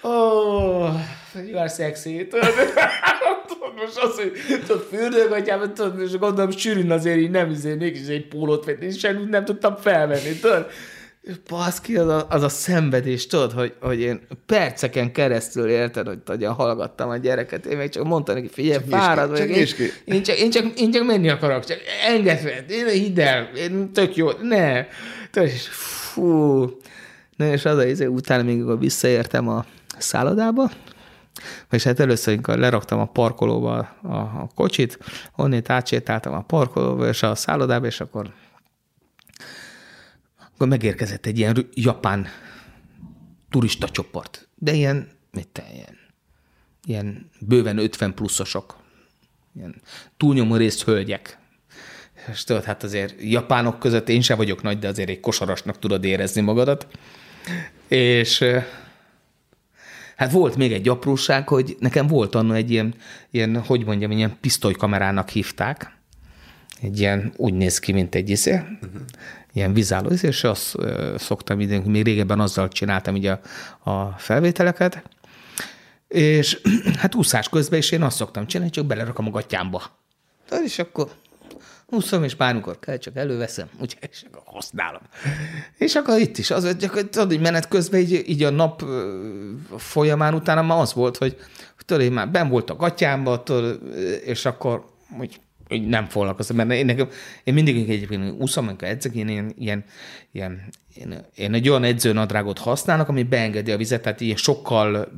oh, 0.00 0.92
you 1.46 1.58
are 1.58 1.68
sexy, 1.68 2.26
tudod? 2.26 2.54
most 3.78 3.98
az, 3.98 4.16
hogy 4.16 4.32
tudod, 4.66 4.86
fürdőgatjában, 4.90 5.74
tudod, 5.74 6.00
és 6.00 6.18
gondolom 6.18 6.50
sűrűn 6.50 6.90
azért 6.90 7.18
így 7.18 7.30
nem, 7.30 7.50
azért 7.50 7.78
mégis 7.78 8.06
egy 8.06 8.28
pólót 8.28 8.64
venni, 8.64 8.86
és 8.86 8.98
semmit 8.98 9.28
nem 9.28 9.44
tudtam 9.44 9.76
felvenni, 9.76 10.32
tudod? 10.40 10.66
Baszki, 11.48 11.96
az 11.96 12.08
a, 12.08 12.26
az 12.30 12.42
a 12.42 12.48
szenvedés, 12.48 13.26
tudod, 13.26 13.52
hogy, 13.52 13.72
hogy 13.80 14.00
én 14.00 14.20
perceken 14.46 15.12
keresztül 15.12 15.68
érted, 15.68 16.06
hogy 16.06 16.18
tudja, 16.18 16.52
hallgattam 16.52 17.08
a 17.08 17.16
gyereket, 17.16 17.66
én 17.66 17.76
még 17.76 17.88
csak 17.88 18.04
mondtam 18.04 18.34
neki, 18.34 18.48
figyelj, 18.48 18.78
csak 18.78 18.88
fárad 18.88 19.30
vagyok, 19.30 19.48
én, 19.48 19.66
én, 20.04 20.22
csak, 20.22 20.38
én, 20.38 20.50
csak, 20.50 20.80
én 20.80 20.90
csak 20.90 21.06
menni 21.06 21.28
akarok, 21.28 21.64
csak 21.64 21.78
engedd 22.06 22.36
fel, 22.36 22.64
én 22.68 22.88
hidd 22.88 23.20
el, 23.20 23.50
én 23.56 23.92
tök 23.92 24.16
jó, 24.16 24.30
ne, 24.42 24.84
tudod, 25.30 25.48
és 25.48 25.68
fú, 25.70 26.64
na 27.36 27.52
és 27.52 27.64
az 27.64 27.76
a 27.78 27.86
izé, 27.86 28.04
utána 28.04 28.42
még 28.42 28.78
visszaértem 28.78 29.48
a 29.48 29.64
szállodába, 29.98 30.70
és 31.70 31.82
hát 31.82 32.00
először 32.00 32.34
amikor 32.34 32.58
leraktam 32.58 32.98
a 32.98 33.04
parkolóba 33.04 33.78
a, 34.02 34.16
a 34.16 34.50
kocsit, 34.54 34.98
onnét 35.36 35.70
átsétáltam 35.70 36.32
a 36.32 36.42
parkolóba 36.42 37.08
és 37.08 37.22
a 37.22 37.34
szállodába, 37.34 37.86
és 37.86 38.00
akkor 38.00 38.32
akkor 40.58 40.70
megérkezett 40.70 41.26
egy 41.26 41.38
ilyen 41.38 41.68
japán 41.74 42.26
turista 43.50 43.88
csoport, 43.88 44.48
de 44.54 44.72
ilyen, 44.72 45.08
mit 45.30 45.48
te, 45.48 45.66
ilyen, 45.72 45.98
ilyen 46.84 47.30
bőven 47.40 47.78
50 47.78 48.14
pluszosok, 48.14 48.76
ilyen 49.56 49.74
túlnyomó 50.16 50.56
részt 50.56 50.82
hölgyek. 50.82 51.38
És 52.32 52.44
tudod, 52.44 52.64
hát 52.64 52.82
azért 52.82 53.14
japánok 53.20 53.78
között 53.78 54.08
én 54.08 54.20
sem 54.20 54.36
vagyok 54.36 54.62
nagy, 54.62 54.78
de 54.78 54.88
azért 54.88 55.08
egy 55.08 55.20
kosarasnak 55.20 55.78
tudod 55.78 56.04
érezni 56.04 56.40
magadat. 56.40 56.86
És 57.88 58.44
hát 60.18 60.32
volt 60.32 60.56
még 60.56 60.72
egy 60.72 60.88
apróság, 60.88 61.48
hogy 61.48 61.76
nekem 61.78 62.06
volt 62.06 62.34
annó 62.34 62.52
egy 62.52 62.70
ilyen, 62.70 62.94
ilyen 63.30 63.62
hogy 63.62 63.84
mondjam, 63.84 64.10
ilyen 64.10 64.36
pisztolykamerának 64.40 65.28
hívták, 65.28 65.96
egy 66.80 67.00
ilyen, 67.00 67.32
úgy 67.36 67.54
néz 67.54 67.78
ki, 67.78 67.92
mint 67.92 68.14
egy 68.14 68.30
iszé, 68.30 68.52
uh-huh 68.52 69.02
ilyen 69.52 69.72
vizálló, 69.72 70.08
és 70.08 70.44
azt 70.44 70.76
szoktam 71.16 71.60
időnk, 71.60 71.86
még 71.86 72.04
régebben 72.04 72.40
azzal 72.40 72.68
csináltam 72.68 73.16
így 73.16 73.26
a, 73.26 73.40
a 73.90 74.04
felvételeket, 74.04 75.02
és 76.08 76.60
hát 77.00 77.14
úszás 77.14 77.48
közben 77.48 77.78
is 77.78 77.90
én 77.90 78.02
azt 78.02 78.16
szoktam 78.16 78.46
csinálni, 78.46 78.72
csak 78.72 78.86
belerakom 78.86 79.26
a 79.26 79.30
gatyámba. 79.30 79.82
És 80.64 80.78
akkor 80.78 81.10
úszom, 81.90 82.24
és 82.24 82.34
bármikor 82.34 82.78
kell, 82.78 82.96
csak 82.96 83.16
előveszem, 83.16 83.68
úgyhogy 83.80 84.08
és 84.10 84.24
akkor 84.26 84.42
használom. 84.44 85.02
És 85.78 85.94
akkor 85.94 86.18
itt 86.18 86.38
is, 86.38 86.50
az, 86.50 86.64
hogy 86.64 87.08
tudod, 87.08 87.28
hogy 87.28 87.40
menet 87.40 87.68
közben 87.68 88.00
így, 88.00 88.22
így 88.26 88.42
a 88.42 88.50
nap 88.50 88.84
folyamán 89.76 90.34
utána 90.34 90.62
már 90.62 90.80
az 90.80 90.94
volt, 90.94 91.16
hogy 91.16 91.36
tudod, 91.84 92.02
én 92.02 92.12
már 92.12 92.30
ben 92.30 92.48
volt 92.48 92.70
a 92.70 92.76
gatyámba, 92.76 93.42
és 94.24 94.44
akkor 94.44 94.84
hogy 95.16 95.40
így 95.68 95.86
nem 95.86 96.06
foglalkoztam, 96.06 96.56
mert 96.56 96.70
én, 96.70 96.84
nekem, 96.84 97.08
én 97.44 97.54
mindig 97.54 97.90
egyébként 97.90 98.40
úszom, 98.40 98.66
amikor 98.66 98.88
edzek, 98.88 99.14
én 99.14 99.28
ilyen, 99.28 99.52
ilyen, 99.58 99.84
ilyen 100.32 100.68
én, 100.94 101.24
én 101.34 101.54
egy 101.54 101.68
olyan 101.68 101.84
edzőnadrágot 101.84 102.58
használok, 102.58 103.08
ami 103.08 103.22
beengedi 103.22 103.70
a 103.70 103.76
vizet, 103.76 104.02
tehát 104.02 104.20
ilyen 104.20 104.36
sokkal 104.36 105.08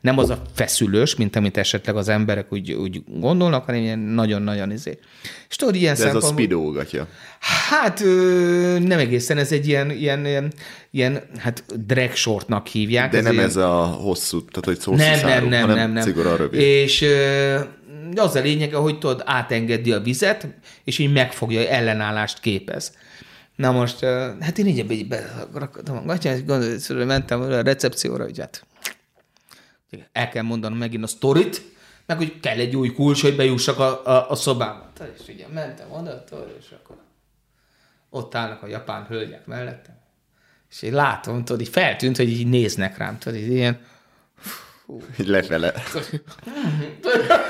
nem 0.00 0.18
az 0.18 0.30
a 0.30 0.42
feszülős, 0.54 1.16
mint 1.16 1.36
amit 1.36 1.56
esetleg 1.56 1.96
az 1.96 2.08
emberek 2.08 2.52
úgy, 2.52 2.72
úgy 2.72 3.02
gondolnak, 3.06 3.64
hanem 3.64 3.80
ilyen 3.80 3.98
nagyon-nagyon 3.98 4.70
izé. 4.70 4.98
És 5.48 5.56
tudod, 5.56 5.74
ilyen 5.74 5.94
De 5.94 6.06
ez 6.06 6.14
a 6.14 6.20
speedo 6.20 6.72
gatya. 6.72 7.06
Hát 7.68 8.02
nem 8.78 8.98
egészen, 8.98 9.38
ez 9.38 9.52
egy 9.52 9.68
ilyen, 9.68 9.90
ilyen, 9.90 10.26
ilyen, 10.26 10.52
ilyen 10.90 11.22
hát 11.38 11.64
drag 11.86 12.14
shortnak 12.14 12.66
hívják. 12.66 13.10
De 13.10 13.18
ez 13.18 13.24
nem 13.24 13.32
ilyen... 13.32 13.44
ez 13.44 13.56
a 13.56 13.84
hosszú, 13.84 14.44
tehát 14.44 14.64
hogy 14.64 14.84
hosszú 14.84 15.26
nem, 15.26 15.26
nem, 15.26 15.48
nem, 15.48 15.76
nem, 15.76 15.92
nem. 15.92 16.02
szigorúan 16.02 16.36
rövid. 16.36 16.60
És 16.60 17.04
az 18.16 18.34
a 18.34 18.40
lényege, 18.40 18.76
hogy 18.76 18.98
tudod, 18.98 19.22
átengedi 19.24 19.92
a 19.92 20.00
vizet, 20.00 20.46
és 20.84 20.98
így 20.98 21.12
megfogja, 21.12 21.68
ellenállást 21.68 22.40
képez. 22.40 22.92
Na 23.56 23.72
most, 23.72 24.04
hát 24.40 24.58
én 24.58 24.66
így 24.66 25.06
berakadtam 25.52 25.96
a 25.96 26.02
gatyán, 26.06 26.62
és 26.76 26.92
mentem 27.06 27.40
a 27.40 27.60
recepcióra, 27.60 28.24
hogy 28.24 28.38
hát 28.38 28.66
el 30.12 30.28
kell 30.28 30.42
mondanom 30.42 30.78
megint 30.78 31.04
a 31.04 31.06
sztorit, 31.06 31.62
meg 32.06 32.16
hogy 32.16 32.40
kell 32.40 32.58
egy 32.58 32.76
új 32.76 32.92
kulcs, 32.92 33.22
hogy 33.22 33.36
bejussak 33.36 33.78
a, 33.78 34.06
a, 34.06 34.30
a 34.30 34.34
szobába. 34.34 34.92
És 35.20 35.28
ugye 35.28 35.46
mentem 35.48 35.92
oda, 35.92 36.24
és 36.58 36.70
akkor 36.70 36.96
ott 38.10 38.34
állnak 38.34 38.62
a 38.62 38.66
japán 38.66 39.06
hölgyek 39.06 39.46
mellettem. 39.46 39.96
És 40.70 40.82
én 40.82 40.94
látom, 40.94 41.44
tudod, 41.44 41.60
így 41.60 41.68
feltűnt, 41.68 42.16
hogy 42.16 42.28
így 42.28 42.46
néznek 42.46 42.96
rám, 42.96 43.18
tudod, 43.18 43.38
így 43.38 43.50
ilyen... 43.50 43.80
Fú. 44.36 45.02
Így 45.20 45.26
lefele. 45.26 45.74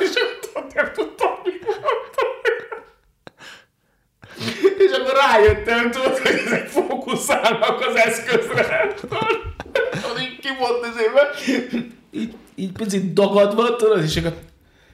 és 0.01 0.13
nem 0.15 0.93
tudtam, 0.93 1.29
mondtam. 1.65 2.27
És 4.79 4.91
akkor 4.93 5.13
rájöttem, 5.13 5.91
tudod, 5.91 6.19
hogy 6.19 6.43
ezek 6.47 6.69
fókuszálnak 6.69 7.81
az 7.81 7.95
eszközre. 7.95 8.95
Tudod, 8.95 10.21
így 10.21 10.39
ki 10.39 10.49
volt 10.59 10.85
ezébe. 10.85 11.31
Így, 12.11 12.35
így 12.55 12.73
picit 12.73 13.13
dagadva, 13.13 13.77
tudod, 13.77 14.03
és 14.03 14.17
akkor, 14.17 14.37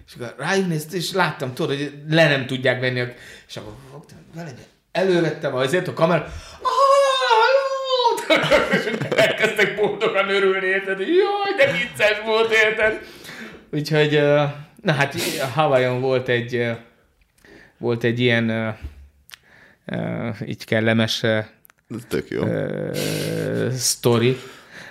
és 0.06 0.14
akkor 0.20 0.46
nézt, 0.66 0.94
és 0.94 1.12
láttam, 1.12 1.54
tudod, 1.54 1.76
hogy 1.76 1.92
le 2.08 2.28
nem 2.28 2.46
tudják 2.46 2.80
venni. 2.80 3.02
És 3.48 3.56
akkor 3.56 3.72
fogtam, 3.90 4.18
vele, 4.34 4.52
elővettem 4.92 5.54
azért 5.54 5.88
a 5.88 5.92
kamerát, 5.92 6.30
és 8.72 8.90
elkezdtek 9.16 9.76
boldogan 9.76 10.28
örülni, 10.28 10.66
érted? 10.66 10.98
Jaj, 10.98 11.54
de 11.56 11.72
vicces 11.72 12.20
volt, 12.24 12.52
érted? 12.52 13.00
Úgyhogy 13.72 14.22
Na 14.82 14.92
hát 14.92 15.14
Hawaiion 15.54 16.00
volt 16.00 16.28
egy, 16.28 16.70
volt 17.78 18.04
egy 18.04 18.20
ilyen 18.20 18.76
így 20.46 20.64
kellemes 20.64 21.24
Tök 22.08 22.28
jó. 22.28 22.42
Sztori. 23.70 24.36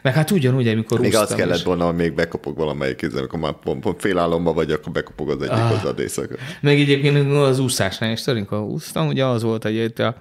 Meg 0.03 0.13
hát 0.13 0.31
ugyanúgy, 0.31 0.67
amikor 0.67 0.99
Még 0.99 1.15
azt 1.15 1.35
kellett 1.35 1.57
is. 1.57 1.63
volna, 1.63 1.85
hogy 1.85 1.95
még 1.95 2.13
bekapok 2.13 2.57
valamelyik 2.57 2.95
kézzel, 2.95 3.23
akkor 3.23 3.39
már 3.39 3.53
pont, 3.53 3.81
pont 3.81 4.01
félállomba 4.01 4.53
vagy, 4.53 4.71
akkor 4.71 4.91
bekapok 4.91 5.29
az 5.29 5.41
egyik 5.41 5.51
ah. 5.51 5.69
hozzád 5.69 5.99
éjszaka. 5.99 6.35
Meg 6.61 6.79
egyébként 6.79 7.31
az 7.31 7.59
úszásnál 7.59 8.11
is, 8.11 8.27
amikor 8.27 8.59
úsztam, 8.59 9.07
ugye 9.07 9.25
az 9.25 9.43
volt, 9.43 9.63
hogy 9.63 9.75
itt 9.75 9.99
a, 9.99 10.15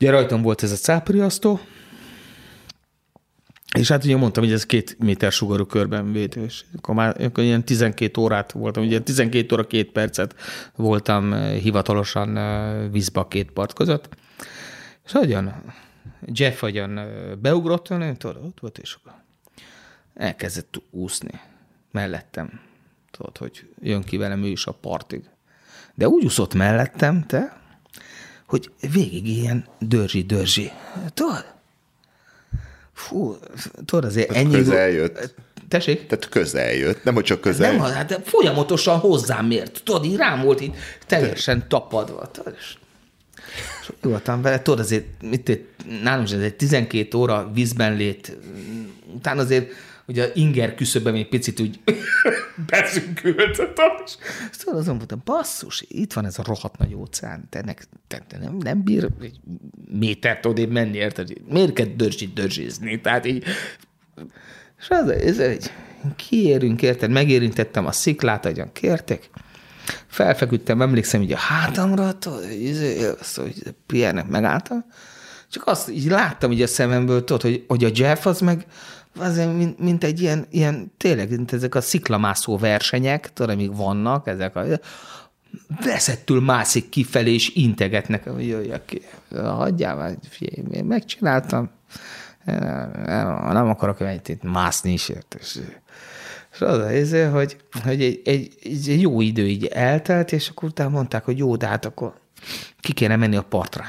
ugye 0.00 0.10
rajtam 0.10 0.42
volt 0.42 0.62
ez 0.62 0.72
a 0.72 0.76
cápriasztó, 0.76 1.60
és 3.78 3.88
hát 3.88 4.04
ugye 4.04 4.16
mondtam, 4.16 4.44
hogy 4.44 4.52
ez 4.52 4.66
két 4.66 4.96
méter 4.98 5.32
sugarú 5.32 5.64
körben 5.64 6.12
véd, 6.12 6.36
és 6.46 6.64
akkor 6.76 6.94
már 6.94 7.20
akkor 7.20 7.44
ilyen 7.44 7.64
12 7.64 8.20
órát 8.20 8.52
voltam, 8.52 8.84
ugye 8.84 9.00
12 9.00 9.54
óra 9.54 9.66
két 9.66 9.92
percet 9.92 10.34
voltam 10.76 11.32
eh, 11.32 11.54
hivatalosan 11.56 12.36
eh, 12.36 12.90
vízbe 12.90 13.26
két 13.28 13.50
part 13.50 13.72
között, 13.72 14.08
és 15.04 15.12
hogyan 15.12 15.62
Jeff 16.26 16.60
hogyan 16.60 16.98
eh, 16.98 17.34
beugrott, 17.36 17.84
tudod, 17.84 18.36
ott 18.44 18.60
volt, 18.60 18.78
és 18.78 18.94
akkor 18.94 19.12
elkezdett 20.14 20.82
úszni 20.90 21.40
mellettem. 21.90 22.60
Tudod, 23.10 23.36
hogy 23.36 23.68
jön 23.80 24.02
ki 24.02 24.16
velem 24.16 24.42
ő 24.42 24.46
is 24.48 24.66
a 24.66 24.72
partig. 24.72 25.28
De 25.94 26.08
úgy 26.08 26.24
úszott 26.24 26.54
mellettem, 26.54 27.26
te, 27.26 27.60
hogy 28.46 28.70
végig 28.92 29.26
ilyen 29.26 29.66
dörzsi-dörzsi. 29.78 30.70
Tudod? 31.14 31.44
Fú, 32.92 33.36
tudod, 33.84 34.04
azért 34.04 34.28
Tehát 34.28 34.44
ennyi... 34.44 34.54
közel 34.54 34.88
jött. 34.88 35.34
Tessék? 35.68 36.06
Tehát 36.06 36.28
közel 36.28 36.72
jött, 36.72 37.04
nem 37.04 37.14
hogy 37.14 37.24
csak 37.24 37.40
közel. 37.40 37.72
Nem, 37.72 37.80
hát 37.80 38.20
folyamatosan 38.24 38.98
hozzám 38.98 39.46
mért. 39.46 39.82
Tudod, 39.84 40.04
így 40.04 40.16
rám 40.16 40.42
volt 40.42 40.60
így 40.60 40.74
teljesen 41.06 41.68
tapadva. 41.68 42.30
Tudod, 42.30 42.54
és 42.58 42.76
és 43.80 43.92
voltam 44.00 44.42
vele, 44.42 44.62
tudod, 44.62 44.80
azért 44.80 45.22
mit, 45.22 45.60
nálunk 46.02 46.30
ez 46.30 46.40
egy 46.40 46.54
12 46.54 47.18
óra 47.18 47.50
vízben 47.52 47.96
lét, 47.96 48.36
utána 49.14 49.40
azért 49.40 49.72
ugye 50.06 50.24
a 50.24 50.30
inger 50.34 50.74
küszöbben 50.74 51.12
még 51.12 51.28
picit 51.28 51.60
úgy 51.60 51.80
beszűkült, 52.70 53.58
és 54.50 54.56
tudod, 54.56 54.78
azon 54.78 54.96
voltam, 54.96 55.22
basszus, 55.24 55.84
itt 55.88 56.12
van 56.12 56.24
ez 56.24 56.38
a 56.38 56.42
rohadt 56.46 56.78
nagy 56.78 56.94
óceán, 56.94 57.46
te, 57.50 57.62
nek, 57.64 57.86
te, 58.06 58.24
te 58.28 58.38
nem, 58.38 58.56
nem 58.56 58.82
bír 58.82 59.08
egy 59.20 59.40
métert 59.90 60.46
odébb 60.46 60.70
menni, 60.70 60.96
érted? 60.96 61.32
Miért 61.48 61.72
kell 61.72 61.86
dörzsit 61.86 62.32
dörzsizni? 62.32 63.00
Tehát 63.00 63.26
így, 63.26 63.44
és 64.78 64.88
az, 64.88 65.08
ez 65.08 65.38
egy, 65.38 65.70
kiérünk, 66.16 66.82
érted? 66.82 67.10
Megérintettem 67.10 67.86
a 67.86 67.92
sziklát, 67.92 68.44
ahogyan 68.44 68.72
kértek, 68.72 69.30
felfeküdtem, 70.06 70.82
emlékszem 70.82 71.22
így 71.22 71.32
a 71.32 71.36
hátamra, 71.36 72.18
tudod, 72.18 72.50
izé, 72.50 73.08
azt, 73.20 73.36
hogy 73.36 73.62
pihenek, 73.86 74.28
megálltam, 74.28 74.84
csak 75.50 75.66
azt 75.66 75.90
így 75.90 76.06
láttam 76.06 76.52
így 76.52 76.62
a 76.62 76.66
szememből, 76.66 77.24
tudod, 77.24 77.42
hogy, 77.42 77.64
hogy 77.68 77.84
a 77.84 77.90
Jeff 77.94 78.26
az 78.26 78.40
meg 78.40 78.66
azért, 79.18 79.56
mint, 79.56 79.78
mint 79.78 80.04
egy 80.04 80.20
ilyen, 80.20 80.46
ilyen, 80.50 80.92
tényleg, 80.96 81.30
mint 81.30 81.52
ezek 81.52 81.74
a 81.74 81.80
sziklamászó 81.80 82.58
versenyek, 82.58 83.32
tudod, 83.32 83.50
amíg 83.50 83.76
vannak, 83.76 84.26
ezek 84.26 84.56
a 84.56 84.64
veszettül 85.84 86.40
mászik 86.40 86.88
kifelé, 86.88 87.32
és 87.32 87.54
integetnek, 87.54 88.28
hogy 88.28 88.46
jöjjek 88.46 88.84
ki. 88.84 89.02
Hagyjál 89.36 89.96
már, 89.96 90.16
figyelj, 90.28 90.66
én 90.70 90.84
megcsináltam, 90.84 91.70
nem, 92.44 93.52
nem 93.52 93.68
akarok 93.68 93.98
itt 94.26 94.42
mászni 94.42 94.92
is, 94.92 95.08
érted? 95.08 95.40
És 96.54 96.60
az 96.60 96.78
a 96.78 96.86
helyzet, 96.86 97.32
hogy, 97.32 97.56
hogy 97.82 98.02
egy, 98.02 98.20
egy, 98.24 98.54
egy, 98.62 99.00
jó 99.00 99.20
idő 99.20 99.48
így 99.48 99.64
eltelt, 99.64 100.32
és 100.32 100.48
akkor 100.48 100.68
utána 100.68 100.88
mondták, 100.90 101.24
hogy 101.24 101.38
jó, 101.38 101.56
de 101.56 101.66
hát 101.66 101.84
akkor 101.84 102.20
ki 102.80 102.92
kéne 102.92 103.16
menni 103.16 103.36
a 103.36 103.42
partra. 103.42 103.84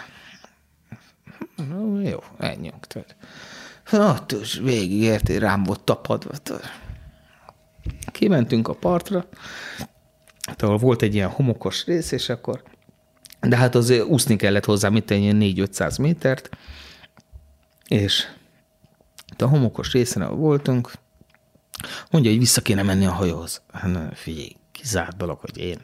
Jó, 2.04 2.20
menjünk. 2.38 2.88
Ott 3.92 4.32
is 4.32 4.58
végig 4.58 5.02
érti, 5.02 5.38
rám 5.38 5.64
volt 5.64 5.82
tapadva. 5.82 6.32
Kimentünk 8.12 8.68
a 8.68 8.74
partra, 8.74 9.26
hát, 10.42 10.62
ahol 10.62 10.78
volt 10.78 11.02
egy 11.02 11.14
ilyen 11.14 11.30
homokos 11.30 11.86
rész, 11.86 12.12
és 12.12 12.30
akkor, 12.30 12.64
de 13.42 13.56
hát 13.56 13.76
azért 13.76 14.06
úszni 14.06 14.36
kellett 14.36 14.66
hozzá, 14.66 14.90
mint 14.90 15.12
egy 15.12 15.22
ilyen 15.22 15.38
4-500 15.42 16.02
métert, 16.02 16.50
és 17.88 18.28
a 19.38 19.46
homokos 19.46 19.92
részen, 19.92 20.22
ahol 20.22 20.38
voltunk, 20.38 20.92
Mondja, 22.12 22.30
hogy 22.30 22.40
vissza 22.40 22.62
kéne 22.62 22.84
menni 22.84 23.06
a 23.06 23.12
hajóhoz. 23.12 23.62
Hát 23.74 24.18
figyelj, 24.18 24.56
kizárt 24.72 25.18
dolog, 25.18 25.40
hogy 25.40 25.58
én 25.58 25.78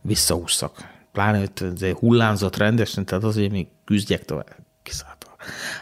visszaúszak. 0.00 0.96
Pláne, 1.12 1.38
hogy 1.38 1.96
hullámzott 1.98 2.56
rendesen, 2.56 3.04
tehát 3.04 3.24
az, 3.24 3.34
hogy 3.34 3.50
még 3.50 3.66
küzdjek 3.84 4.24
tovább. 4.24 4.56
Kizárt 4.82 5.18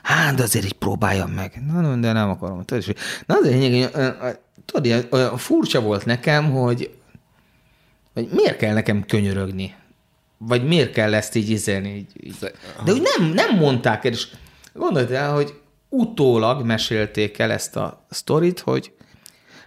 Hát, 0.02 0.34
de 0.34 0.42
azért 0.42 0.64
így 0.64 0.72
próbáljam 0.72 1.30
meg. 1.30 1.62
Na, 1.66 1.96
de 1.96 2.12
nem 2.12 2.30
akarom. 2.30 2.64
Na, 3.26 3.34
az 3.34 3.44
lényeg, 3.44 3.90
tudod, 4.64 5.06
olyan 5.10 5.36
furcsa 5.36 5.80
volt 5.80 6.04
nekem, 6.04 6.50
hogy, 6.50 6.98
hogy 8.14 8.28
miért 8.32 8.56
kell 8.56 8.74
nekem 8.74 9.04
könyörögni? 9.04 9.74
Vagy 10.38 10.66
miért 10.66 10.92
kell 10.92 11.14
ezt 11.14 11.34
így 11.34 11.50
izelni? 11.50 11.94
Így, 11.94 12.12
így. 12.26 12.36
De 12.84 12.92
úgy 12.92 13.02
nem, 13.16 13.32
nem 13.32 13.56
mondták 13.56 14.04
el, 14.04 14.12
és 14.12 14.28
gondold 14.72 15.10
el, 15.10 15.34
hogy 15.34 15.60
utólag 15.88 16.64
mesélték 16.64 17.38
el 17.38 17.50
ezt 17.50 17.76
a 17.76 18.06
sztorit, 18.10 18.60
hogy 18.60 18.92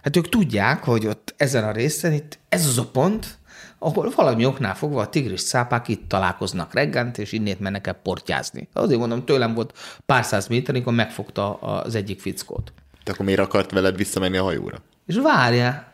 Hát 0.02 0.16
ők 0.16 0.28
tudják, 0.28 0.84
hogy 0.84 1.06
ott 1.06 1.34
ezen 1.36 1.64
a 1.64 1.72
részen, 1.72 2.12
itt 2.12 2.38
ez 2.48 2.66
az 2.66 2.78
a 2.78 2.84
pont, 2.84 3.38
ahol 3.78 4.12
valami 4.16 4.44
oknál 4.44 4.74
fogva 4.74 5.00
a 5.00 5.08
tigris 5.08 5.40
szápák 5.40 5.88
itt 5.88 6.08
találkoznak 6.08 6.74
reggent, 6.74 7.18
és 7.18 7.32
innét 7.32 7.60
mennek 7.60 7.86
el 7.86 8.00
portyázni. 8.02 8.68
Azért 8.72 8.98
mondom, 8.98 9.24
tőlem 9.24 9.54
volt 9.54 9.78
pár 10.06 10.24
száz 10.24 10.46
méter, 10.46 10.74
amikor 10.74 10.92
megfogta 10.92 11.54
az 11.54 11.94
egyik 11.94 12.20
fickót. 12.20 12.72
Te 13.04 13.12
akkor 13.12 13.24
miért 13.24 13.40
akart 13.40 13.70
veled 13.70 13.96
visszamenni 13.96 14.36
a 14.36 14.42
hajóra? 14.42 14.82
És 15.06 15.16
várja, 15.22 15.92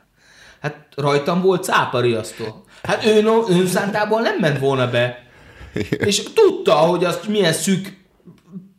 hát 0.60 0.86
rajtam 0.94 1.40
volt 1.40 1.64
cápariasztó. 1.64 2.64
Hát 2.82 3.04
ő 3.04 3.24
önszántából 3.48 4.20
nem 4.20 4.36
ment 4.40 4.58
volna 4.58 4.90
be. 4.90 5.24
És 5.90 6.22
tudta, 6.22 6.74
hogy 6.74 7.04
azt 7.04 7.28
milyen 7.28 7.52
szűk 7.52 8.04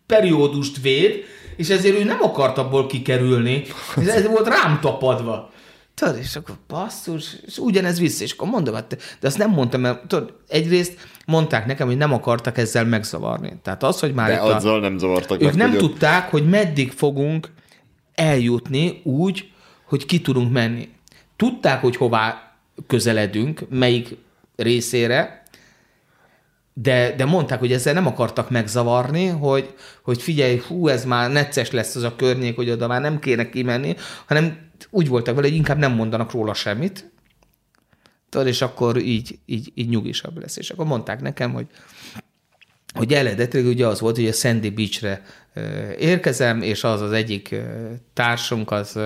periódust 0.05 0.81
véd, 0.81 1.23
és 1.57 1.69
ezért 1.69 1.99
ő 1.99 2.03
nem 2.03 2.21
akart 2.21 2.57
abból 2.57 2.85
kikerülni, 2.85 3.63
és 3.95 4.07
ez 4.07 4.27
volt 4.27 4.47
rám 4.47 4.79
tapadva. 4.81 5.51
Tudod, 5.93 6.17
és 6.17 6.35
akkor 6.35 6.55
basszus, 6.67 7.35
és 7.45 7.57
ugyanez 7.57 7.99
vissza, 7.99 8.23
és 8.23 8.31
akkor 8.31 8.47
mondom, 8.47 8.73
hát, 8.73 8.97
de 9.19 9.27
azt 9.27 9.37
nem 9.37 9.49
mondtam, 9.49 9.81
mert 9.81 10.07
tudod, 10.07 10.33
egyrészt 10.47 10.97
mondták 11.25 11.65
nekem, 11.65 11.87
hogy 11.87 11.97
nem 11.97 12.13
akartak 12.13 12.57
ezzel 12.57 12.85
megzavarni. 12.85 13.53
Tehát 13.61 13.83
az, 13.83 13.99
hogy 13.99 14.13
már 14.13 14.27
de 14.27 14.33
itt 14.33 14.39
azzal 14.39 14.75
a, 14.75 14.79
nem 14.79 14.97
zavartak 14.97 15.41
Ők 15.41 15.55
nem 15.55 15.71
tudták, 15.71 16.29
hogy 16.29 16.49
meddig 16.49 16.91
fogunk 16.91 17.49
eljutni 18.13 19.01
úgy, 19.03 19.51
hogy 19.83 20.05
ki 20.05 20.21
tudunk 20.21 20.51
menni. 20.51 20.89
Tudták, 21.35 21.81
hogy 21.81 21.95
hová 21.95 22.55
közeledünk, 22.87 23.65
melyik 23.69 24.17
részére, 24.55 25.43
de, 26.81 27.13
de 27.15 27.25
mondták, 27.25 27.59
hogy 27.59 27.71
ezzel 27.71 27.93
nem 27.93 28.07
akartak 28.07 28.49
megzavarni, 28.49 29.25
hogy, 29.25 29.73
hogy 30.01 30.21
figyelj, 30.21 30.61
hú, 30.67 30.87
ez 30.87 31.05
már 31.05 31.31
necces 31.31 31.71
lesz 31.71 31.95
az 31.95 32.03
a 32.03 32.15
környék, 32.15 32.55
hogy 32.55 32.69
oda 32.69 32.87
már 32.87 33.01
nem 33.01 33.19
kéne 33.19 33.49
kimenni, 33.49 33.95
hanem 34.25 34.57
úgy 34.89 35.07
voltak 35.07 35.35
vele, 35.35 35.47
hogy 35.47 35.55
inkább 35.55 35.77
nem 35.77 35.93
mondanak 35.93 36.31
róla 36.31 36.53
semmit, 36.53 37.11
tudod, 38.29 38.47
és 38.47 38.61
akkor 38.61 38.97
így, 38.97 39.39
így, 39.45 39.71
így 39.75 39.89
nyugisabb 39.89 40.37
lesz. 40.37 40.57
És 40.57 40.69
akkor 40.69 40.85
mondták 40.85 41.21
nekem, 41.21 41.53
hogy, 41.53 41.67
hogy 42.93 43.13
eredetileg 43.13 43.67
ugye 43.67 43.87
az 43.87 43.99
volt, 43.99 44.15
hogy 44.15 44.27
a 44.27 44.33
Sandy 44.33 44.69
Beachre 44.69 45.21
érkezem, 45.99 46.61
és 46.61 46.83
az 46.83 47.01
az 47.01 47.11
egyik 47.11 47.55
társunk 48.13 48.71
az 48.71 48.99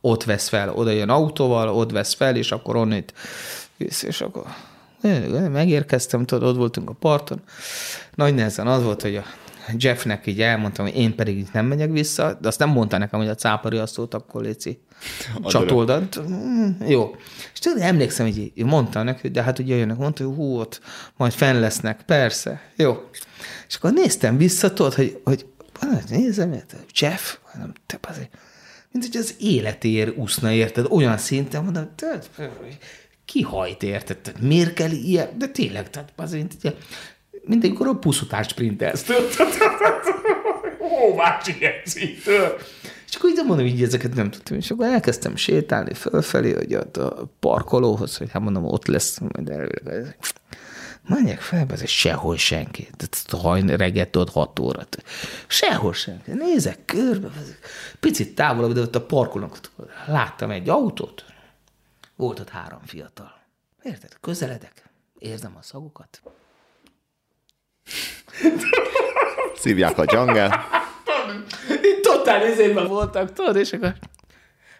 ott 0.00 0.24
vesz 0.24 0.48
fel, 0.48 0.72
oda 0.74 0.90
jön 0.90 1.08
autóval, 1.08 1.68
ott 1.68 1.90
vesz 1.90 2.14
fel, 2.14 2.36
és 2.36 2.52
akkor 2.52 2.76
onnit 2.76 3.12
és 3.76 4.20
akkor 4.20 4.44
megérkeztem, 5.50 6.24
tudod, 6.24 6.48
ott 6.48 6.56
voltunk 6.56 6.90
a 6.90 6.92
parton. 6.92 7.40
Nagy 8.14 8.34
nehezen 8.34 8.66
az 8.66 8.82
volt, 8.82 9.02
hogy 9.02 9.16
a 9.16 9.24
Jeffnek 9.78 10.26
így 10.26 10.40
elmondtam, 10.40 10.84
hogy 10.84 10.96
én 10.96 11.14
pedig 11.14 11.38
itt 11.38 11.52
nem 11.52 11.66
megyek 11.66 11.90
vissza, 11.90 12.38
de 12.40 12.48
azt 12.48 12.58
nem 12.58 12.68
mondta 12.68 12.98
nekem, 12.98 13.20
hogy 13.20 13.28
a 13.28 13.34
cápari 13.34 13.76
asztót 13.76 14.14
akkor 14.14 14.42
léci 14.42 14.78
csatoldat. 15.44 16.20
Mm, 16.28 16.68
jó. 16.86 17.14
És 17.52 17.58
tudod, 17.58 17.80
emlékszem, 17.80 18.26
hogy 18.26 18.38
így 18.38 18.64
mondtam 18.64 19.04
neki, 19.04 19.28
de 19.28 19.42
hát 19.42 19.58
ugye 19.58 19.76
jönnek, 19.76 19.96
mondta, 19.96 20.24
hogy 20.24 20.34
hú, 20.34 20.58
ott 20.58 20.80
majd 21.16 21.32
fenn 21.32 21.60
lesznek, 21.60 22.02
persze, 22.02 22.60
jó. 22.76 23.08
És 23.68 23.74
akkor 23.76 23.92
néztem 23.92 24.36
vissza, 24.36 24.72
tudod, 24.72 24.94
hogy, 24.94 25.20
hogy 25.24 25.46
nézem, 26.08 26.62
Jeff, 26.94 27.36
nem, 27.58 27.72
te 27.86 27.98
azért, 28.08 28.30
mint 28.92 29.06
hogy 29.06 29.16
az 29.16 29.34
életéért 29.38 30.16
úszna, 30.16 30.52
érted? 30.52 30.86
Olyan 30.90 31.18
szinten 31.18 31.64
mondom, 31.64 31.88
kihajt, 33.26 33.82
érted? 33.82 34.18
Miért 34.40 34.72
kell 34.72 34.90
ilyen? 34.90 35.28
De 35.38 35.48
tényleg, 35.48 35.90
tehát 35.90 36.12
azért, 36.16 36.74
mindenkor 37.44 37.86
a 37.86 37.94
puszutás 37.94 38.46
sprintelsz. 38.48 39.06
Óvácsi 41.04 41.56
edzítől. 41.60 42.56
És 43.08 43.14
akkor 43.14 43.30
így 43.30 43.44
mondom, 43.46 43.68
hogy 43.68 43.82
ezeket 43.82 44.14
nem 44.14 44.30
tudtam. 44.30 44.56
És 44.56 44.70
akkor 44.70 44.86
elkezdtem 44.86 45.36
sétálni 45.36 45.94
fölfelé, 45.94 46.52
hogy 46.52 46.74
ott 46.74 46.96
a 46.96 47.30
parkolóhoz, 47.40 48.16
hogy 48.16 48.30
hát 48.30 48.42
mondom, 48.42 48.64
ott 48.64 48.86
lesz 48.86 49.18
majd 49.18 49.50
elvileg. 49.50 50.16
Menjek 51.08 51.40
fel, 51.40 51.66
ez 51.70 51.88
sehol 51.88 52.36
senki. 52.36 52.88
Hajn 53.30 53.66
reggel 53.66 54.08
ott 54.12 54.30
6 54.30 54.58
órat. 54.58 55.02
Sehol 55.46 55.92
senki. 55.92 56.30
Nézek 56.32 56.84
körbe, 56.84 57.28
picit 58.00 58.34
távolabb, 58.34 58.72
de 58.72 58.80
ott 58.80 58.94
a 58.94 59.06
parkolónak 59.06 59.58
láttam 60.06 60.50
egy 60.50 60.68
autót, 60.68 61.24
volt 62.16 62.38
ott 62.38 62.48
három 62.48 62.80
fiatal. 62.84 63.40
Érted? 63.82 64.16
Közeledek, 64.20 64.82
érzem 65.18 65.56
a 65.58 65.62
szagukat. 65.62 66.22
Szívják 69.54 69.98
a 69.98 70.04
dzsangel. 70.04 70.64
Itt 71.82 72.02
totál 72.02 72.48
izében 72.50 72.86
voltak, 72.86 73.32
tudod, 73.32 73.56
és 73.56 73.72
akkor... 73.72 73.94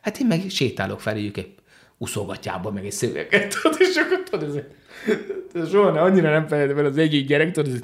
Hát 0.03 0.19
én 0.19 0.27
meg 0.27 0.51
sétálok 0.51 1.01
feléjük 1.01 1.37
egy 1.37 1.55
uszolgatjába, 1.99 2.71
meg 2.71 2.85
egy 2.85 2.93
szöveket, 2.93 3.59
tudod, 3.63 3.81
és 3.81 3.97
akkor 3.97 4.23
tudod, 4.23 4.49
ez, 4.49 4.63
ez 5.55 5.71
soha 5.71 5.91
ne, 5.91 6.01
annyira 6.01 6.31
nem 6.31 6.47
felejtem 6.47 6.79
el 6.79 6.85
az 6.85 6.97
egyik 6.97 7.27
gyerek, 7.27 7.51
tudod, 7.51 7.73
ez, 7.73 7.81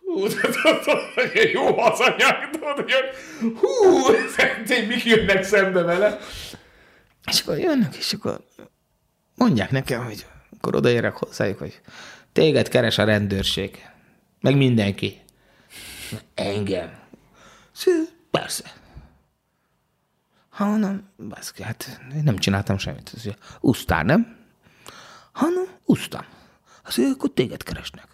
hú, 0.00 0.26
tudod, 0.26 1.32
jó 1.52 1.80
hazanyag, 1.80 2.50
tudod, 2.50 2.74
hogy 2.74 2.92
hú, 3.60 4.06
mik 4.88 5.04
jönnek 5.04 5.42
szembe 5.42 5.82
vele. 5.82 6.18
És 7.26 7.40
akkor 7.40 7.58
jönnek, 7.58 7.96
és 7.96 8.12
akkor 8.12 8.44
mondják 9.34 9.70
nekem, 9.70 10.04
hogy 10.04 10.26
akkor 10.56 10.74
odaérek 10.74 11.16
hozzájuk, 11.16 11.58
hogy 11.58 11.80
téged 12.32 12.68
keres 12.68 12.98
a 12.98 13.04
rendőrség. 13.04 13.88
Meg 14.40 14.56
mindenki. 14.56 15.22
Engem. 16.34 16.98
Persze. 18.30 18.72
Ha 20.48 20.64
mondom, 20.64 21.08
baszki, 21.28 21.62
hát 21.62 22.00
nem 22.22 22.38
csináltam 22.38 22.78
semmit. 22.78 23.12
Úsztál, 23.60 24.02
nem? 24.02 24.36
Ha 25.32 25.48
nem, 25.48 25.66
úsztam. 25.84 26.24
Azt 26.84 26.96
mondja, 26.96 27.16
akkor 27.16 27.30
téged 27.34 27.62
keresnek. 27.62 28.08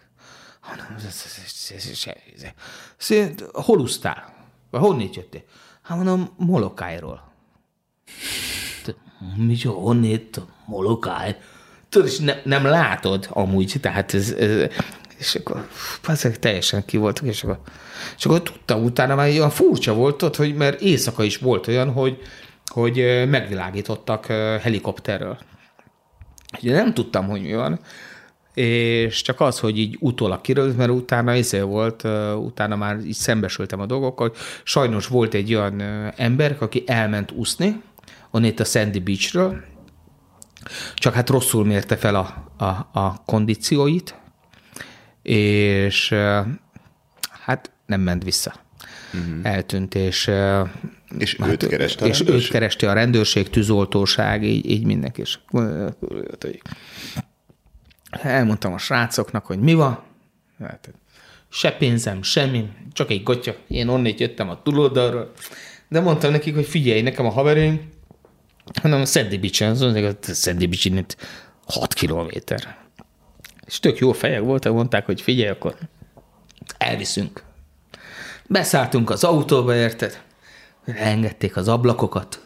Ha 0.60 0.74
nem, 0.74 0.94
ez, 0.96 1.04
ez, 1.04 1.24
ez, 1.26 1.70
ez, 1.70 1.86
ez, 1.86 2.06
ez, 2.34 2.42
ez. 2.42 2.50
Azt 2.98 3.10
mondja, 3.10 3.46
hol 3.52 3.80
úsztál? 3.80 4.34
Honnét 4.70 5.14
jöttél? 5.14 5.42
Hát 5.82 5.96
mondom, 5.96 6.34
Molokájról. 6.36 7.32
Mi 9.36 9.62
honnét 9.62 10.40
Molokáj? 10.66 11.36
Tudod, 11.88 12.08
és 12.08 12.18
ne, 12.18 12.34
nem 12.44 12.64
látod 12.64 13.26
amúgy, 13.30 13.74
tehát 13.80 14.14
ez, 14.14 14.30
ez 14.30 14.68
és 15.20 15.34
akkor 15.34 15.68
ezek 16.06 16.38
teljesen 16.38 16.84
ki 16.84 16.96
voltak, 16.96 17.26
és 17.26 17.44
akkor, 17.44 17.58
és 18.16 18.24
akkor 18.24 18.42
tudtam 18.42 18.84
utána, 18.84 19.14
már 19.14 19.28
olyan 19.28 19.50
furcsa 19.50 19.94
volt 19.94 20.22
ott, 20.22 20.36
hogy 20.36 20.54
mert 20.54 20.80
éjszaka 20.80 21.22
is 21.22 21.38
volt 21.38 21.66
olyan, 21.66 21.92
hogy, 21.92 22.18
hogy 22.66 23.24
megvilágítottak 23.28 24.26
helikopterről. 24.62 25.38
Ugye 26.62 26.72
nem 26.72 26.94
tudtam, 26.94 27.28
hogy 27.28 27.42
mi 27.42 27.54
van, 27.54 27.80
és 28.54 29.22
csak 29.22 29.40
az, 29.40 29.58
hogy 29.58 29.78
így 29.78 29.96
utólag 30.00 30.40
kirőlt, 30.40 30.76
mert 30.76 30.90
utána 30.90 31.34
izé 31.34 31.60
volt, 31.60 32.02
utána 32.36 32.76
már 32.76 32.98
így 32.98 33.14
szembesültem 33.14 33.80
a 33.80 33.86
dolgokkal, 33.86 34.32
sajnos 34.64 35.06
volt 35.06 35.34
egy 35.34 35.54
olyan 35.54 35.80
ember, 36.16 36.56
aki 36.60 36.82
elment 36.86 37.30
úszni, 37.30 37.82
onnét 38.30 38.60
a 38.60 38.64
Sandy 38.64 38.98
Beachről, 38.98 39.64
csak 40.94 41.14
hát 41.14 41.30
rosszul 41.30 41.64
mérte 41.64 41.96
fel 41.96 42.14
a, 42.14 42.52
a, 42.64 42.98
a 43.00 43.22
kondícióit, 43.24 44.14
és 45.22 46.14
hát 47.44 47.70
nem 47.86 48.00
ment 48.00 48.24
vissza. 48.24 48.54
Uh-huh. 49.14 49.38
Eltűnt, 49.42 49.94
és 49.94 50.30
és 51.18 51.36
hát, 51.36 51.50
őt 51.50 51.66
kereste 51.66 52.04
a 52.04 52.08
És 52.08 52.18
rendőrség? 52.18 52.44
őt 52.44 52.50
kereste 52.50 52.90
a 52.90 52.92
rendőrség, 52.92 53.50
tűzoltóság, 53.50 54.44
így, 54.44 54.70
így 54.70 54.84
mindenki. 54.84 55.20
És 55.20 55.38
elmondtam 58.10 58.72
a 58.72 58.78
srácoknak, 58.78 59.46
hogy 59.46 59.58
mi 59.58 59.74
van. 59.74 60.02
Hát, 60.58 60.90
se 61.48 61.72
pénzem, 61.72 62.22
semmi, 62.22 62.68
csak 62.92 63.10
egy 63.10 63.22
gotya. 63.22 63.54
Én 63.68 63.88
onnét 63.88 64.20
jöttem 64.20 64.48
a 64.48 64.62
túloldalról. 64.62 65.32
De 65.88 66.00
mondtam 66.00 66.30
nekik, 66.30 66.54
hogy 66.54 66.66
figyelj, 66.66 67.02
nekem 67.02 67.26
a 67.26 67.30
haverőim, 67.30 67.88
hanem 68.82 69.00
a 69.00 69.04
Sandy 69.04 69.38
Beach-en, 69.38 69.70
az 69.70 69.80
a 69.80 70.32
Sandy 70.34 70.66
Beach 70.66 71.04
6 71.66 71.94
kilométer. 71.94 72.76
És 73.66 73.80
tök 73.80 73.98
jó 73.98 74.12
fejek 74.12 74.40
voltak, 74.40 74.72
mondták, 74.72 75.06
hogy 75.06 75.20
figyelj, 75.20 75.48
akkor 75.48 75.76
elviszünk. 76.78 77.42
Beszálltunk 78.46 79.10
az 79.10 79.24
autóba, 79.24 79.74
érted? 79.74 80.22
Engedték 80.84 81.56
az 81.56 81.68
ablakokat. 81.68 82.40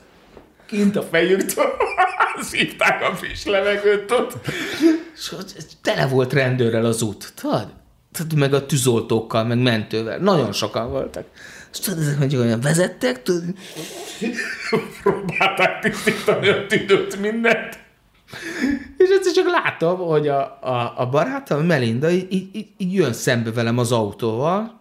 Kint 0.67 0.97
a 0.97 1.03
fejüktől 1.03 1.65
szívták 2.51 3.03
a 3.03 3.15
friss 3.15 3.45
levegőt 3.45 4.11
ott. 4.11 4.33
És 5.15 5.33
tele 5.83 6.07
volt 6.07 6.33
rendőrrel 6.33 6.85
az 6.85 7.03
út, 7.03 7.33
tudod? 7.35 7.73
Meg 8.37 8.55
a 8.55 8.67
tűzoltókkal, 8.67 9.45
meg 9.45 9.59
mentővel. 9.59 10.19
Nagyon 10.19 10.53
sokan 10.53 10.91
voltak. 10.91 11.27
És 11.75 11.81
tudod, 11.81 12.15
hogy 12.19 12.37
olyan 12.37 12.61
vezettek, 12.61 13.23
tudod? 13.23 13.45
Próbálták 15.03 15.81
tisztítani 15.81 16.49
a 16.49 16.67
tüdőt, 16.67 17.21
mindent. 17.21 17.79
És 18.97 19.09
egyszer 19.09 19.33
csak 19.33 19.47
láttam, 19.47 19.99
hogy 19.99 20.29
a, 20.29 20.41
a, 20.61 20.93
a 20.97 21.09
barátom, 21.09 21.67
Melinda 21.67 22.11
így, 22.11 22.33
így, 22.33 22.67
így 22.77 22.95
jön 22.95 23.13
szembe 23.13 23.53
velem 23.53 23.79
az 23.79 23.93
autóval, 23.93 24.81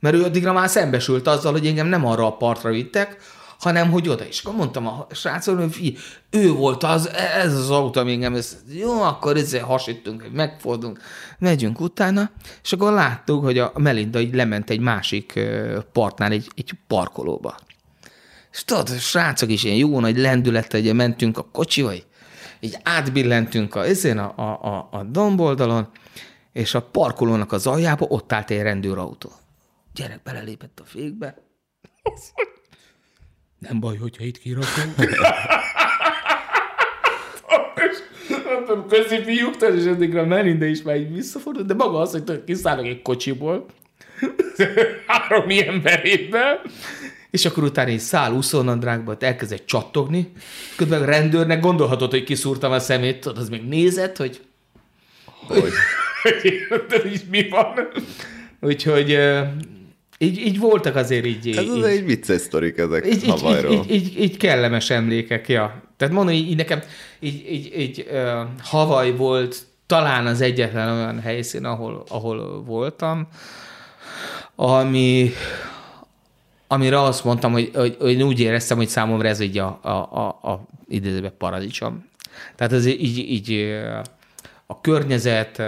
mert 0.00 0.14
ő 0.14 0.22
addigra 0.22 0.52
már 0.52 0.68
szembesült 0.68 1.26
azzal, 1.26 1.52
hogy 1.52 1.66
engem 1.66 1.86
nem 1.86 2.06
arra 2.06 2.26
a 2.26 2.36
partra 2.36 2.70
vittek, 2.70 3.16
hanem 3.58 3.90
hogy 3.90 4.08
oda 4.08 4.26
is. 4.26 4.40
Akkor 4.40 4.56
mondtam 4.56 4.86
a 4.86 5.06
srácok, 5.10 5.58
hogy 5.58 5.72
figyelj, 5.72 5.96
ő 6.30 6.52
volt 6.52 6.82
az, 6.82 7.08
ez 7.14 7.54
az 7.54 7.70
autó, 7.70 8.00
ami 8.00 8.12
engem, 8.12 8.34
ez, 8.34 8.56
jó, 8.68 9.02
akkor 9.02 9.36
ezzel 9.36 9.64
hasítunk, 9.64 10.28
megfordulunk, 10.32 11.00
megyünk 11.38 11.80
utána, 11.80 12.30
és 12.62 12.72
akkor 12.72 12.92
láttuk, 12.92 13.44
hogy 13.44 13.58
a 13.58 13.72
Melinda 13.74 14.20
így 14.20 14.34
lement 14.34 14.70
egy 14.70 14.80
másik 14.80 15.40
partnál, 15.92 16.32
egy, 16.32 16.50
egy 16.54 16.72
parkolóba. 16.86 17.56
És 18.52 18.64
tudod, 18.64 18.88
a 18.90 18.98
srácok 18.98 19.50
is 19.50 19.64
ilyen 19.64 19.76
jó 19.76 20.00
nagy 20.00 20.18
lendülettel, 20.18 20.80
ugye 20.80 20.92
mentünk 20.92 21.38
a 21.38 21.48
kocsival, 21.52 21.96
így 22.60 22.78
átbillentünk 22.82 23.74
a, 23.74 23.84
ezén 23.84 24.18
a, 24.18 24.32
a, 24.36 24.66
a, 24.66 24.88
a 24.90 25.02
domboldalon, 25.02 25.88
és 26.52 26.74
a 26.74 26.82
parkolónak 26.82 27.52
az 27.52 27.66
aljába 27.66 28.06
ott 28.08 28.32
állt 28.32 28.50
egy 28.50 28.62
rendőrautó. 28.62 29.32
Gyerek 29.94 30.22
belelépett 30.22 30.80
a 30.80 30.84
fékbe. 30.84 31.36
Nem 33.68 33.80
baj, 33.80 33.96
hogyha 33.96 34.24
itt 34.24 34.38
kirakom. 34.38 34.94
Közi 38.88 39.22
fiúk, 39.22 39.54
és 39.76 39.84
eddigre 39.84 40.20
a 40.20 40.24
Melinda 40.24 40.64
is 40.64 40.82
már 40.82 40.96
így 40.96 41.14
visszafordult, 41.14 41.66
de 41.66 41.74
maga 41.74 41.98
az, 41.98 42.10
hogy 42.10 42.44
kiszállok 42.44 42.86
egy 42.86 43.02
kocsiból, 43.02 43.66
három 45.06 45.50
ilyen 45.50 45.68
emberében, 45.68 46.60
és 47.30 47.44
akkor 47.44 47.62
utána 47.62 47.90
egy 47.90 47.98
szál 47.98 48.32
úszónadrágba 48.32 49.16
elkezdett 49.20 49.66
csattogni, 49.66 50.32
közben 50.76 51.02
a 51.02 51.04
rendőrnek 51.04 51.60
gondolhatod, 51.60 52.10
hogy 52.10 52.24
kiszúrtam 52.24 52.72
a 52.72 52.78
szemét, 52.78 53.20
tudod, 53.20 53.38
az 53.38 53.48
még 53.48 53.62
nézett, 53.62 54.16
hogy 54.16 54.40
hogy, 55.46 55.72
hogy 57.02 57.22
mi 57.30 57.48
van. 57.48 57.88
Úgyhogy 58.60 59.18
így, 60.18 60.38
így 60.38 60.58
voltak 60.58 60.96
azért 60.96 61.26
így... 61.26 61.48
Ez 61.56 61.64
így, 61.64 61.68
az 61.70 61.82
egy 61.84 62.04
vicces 62.04 62.40
sztorik 62.40 62.78
ezek 62.78 63.06
így, 63.06 63.24
Havajról. 63.24 63.72
Így, 63.72 63.90
így, 63.90 64.06
így, 64.06 64.22
így, 64.22 64.36
kellemes 64.36 64.90
emlékek, 64.90 65.48
ja. 65.48 65.82
Tehát 65.96 66.14
mondom, 66.14 66.34
így, 66.34 66.50
így 66.50 66.56
nekem 66.56 66.82
így, 67.20 67.46
így, 67.50 67.72
így 67.78 68.06
uh, 68.10 68.48
Havaj 68.62 69.16
volt 69.16 69.66
talán 69.86 70.26
az 70.26 70.40
egyetlen 70.40 70.96
olyan 70.96 71.20
helyszín, 71.20 71.64
ahol, 71.64 72.04
ahol 72.08 72.62
voltam, 72.62 73.28
ami, 74.54 75.30
amire 76.66 77.00
azt 77.00 77.24
mondtam, 77.24 77.52
hogy, 77.52 77.70
hogy, 77.74 77.96
hogy 78.00 78.22
úgy 78.22 78.40
éreztem, 78.40 78.76
hogy 78.76 78.88
számomra 78.88 79.28
ez 79.28 79.40
így 79.40 79.58
a, 79.58 79.78
a, 79.82 79.88
a, 79.88 80.50
a 80.52 80.66
idézőben 80.88 81.32
paradicsom. 81.38 82.08
Tehát 82.56 82.72
ez 82.72 82.86
így, 82.86 83.18
így 83.18 83.74
a 84.66 84.80
környezet, 84.80 85.62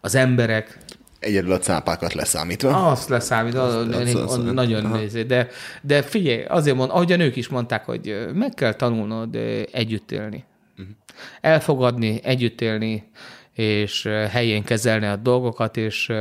az 0.00 0.14
emberek. 0.14 0.78
Egyedül 1.20 1.52
a 1.52 1.58
cápákat 1.58 2.12
leszámítva. 2.12 2.90
Azt 2.90 3.08
leszámítva, 3.08 3.62
azt, 3.62 4.14
azt, 4.14 4.52
nagyon 4.52 4.90
nézé. 4.90 5.22
De, 5.22 5.48
de 5.82 6.02
figyelj, 6.02 6.44
azért 6.44 6.76
mond, 6.76 6.90
ahogy 6.90 7.12
a 7.12 7.16
nők 7.16 7.36
is 7.36 7.48
mondták, 7.48 7.84
hogy 7.84 8.28
meg 8.34 8.54
kell 8.54 8.72
tanulnod 8.72 9.36
együtt 9.72 10.10
élni. 10.10 10.44
Uh-huh. 10.78 10.94
Elfogadni, 11.40 12.20
együtt 12.22 12.60
élni, 12.60 13.10
és 13.52 14.08
helyén 14.30 14.62
kezelni 14.62 15.06
a 15.06 15.16
dolgokat, 15.16 15.76
és 15.76 16.12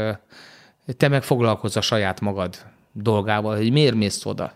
te 0.97 1.07
meg 1.07 1.23
foglalkozz 1.23 1.77
a 1.77 1.81
saját 1.81 2.21
magad 2.21 2.55
dolgával, 2.91 3.55
hogy 3.55 3.71
miért 3.71 3.95
mész 3.95 4.25
oda, 4.25 4.53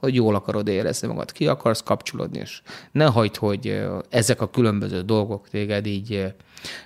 hogy 0.00 0.14
jól 0.14 0.34
akarod 0.34 0.68
érezni 0.68 1.08
magad, 1.08 1.32
ki 1.32 1.46
akarsz 1.46 1.82
kapcsolódni, 1.82 2.38
és 2.38 2.62
ne 2.92 3.04
hagyd, 3.04 3.36
hogy 3.36 3.82
ezek 4.08 4.40
a 4.40 4.50
különböző 4.50 5.00
dolgok 5.00 5.48
téged 5.48 5.86
így 5.86 6.34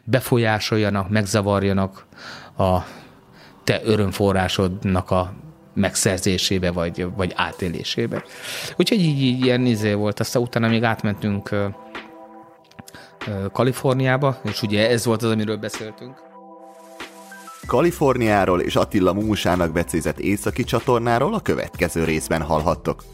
befolyásoljanak, 0.04 1.08
megzavarjanak 1.08 2.06
a 2.58 2.84
te 3.64 3.80
örömforrásodnak 3.84 5.10
a 5.10 5.32
megszerzésébe, 5.74 6.70
vagy, 6.70 7.06
vagy 7.16 7.32
átélésébe. 7.36 8.24
Úgyhogy 8.76 9.00
így, 9.00 9.22
így 9.22 9.44
ilyen 9.44 9.66
izé 9.66 9.92
volt, 9.92 10.20
aztán 10.20 10.42
utána 10.42 10.68
még 10.68 10.82
átmentünk 10.82 11.50
Kaliforniába, 13.52 14.40
és 14.42 14.62
ugye 14.62 14.88
ez 14.88 15.04
volt 15.04 15.22
az, 15.22 15.30
amiről 15.30 15.56
beszéltünk. 15.56 16.26
Kaliforniáról 17.66 18.60
és 18.60 18.76
Attila 18.76 19.12
Músának 19.12 19.72
becézett 19.72 20.18
északi 20.18 20.64
csatornáról 20.64 21.34
a 21.34 21.40
következő 21.40 22.04
részben 22.04 22.42
hallhattok. 22.42 23.04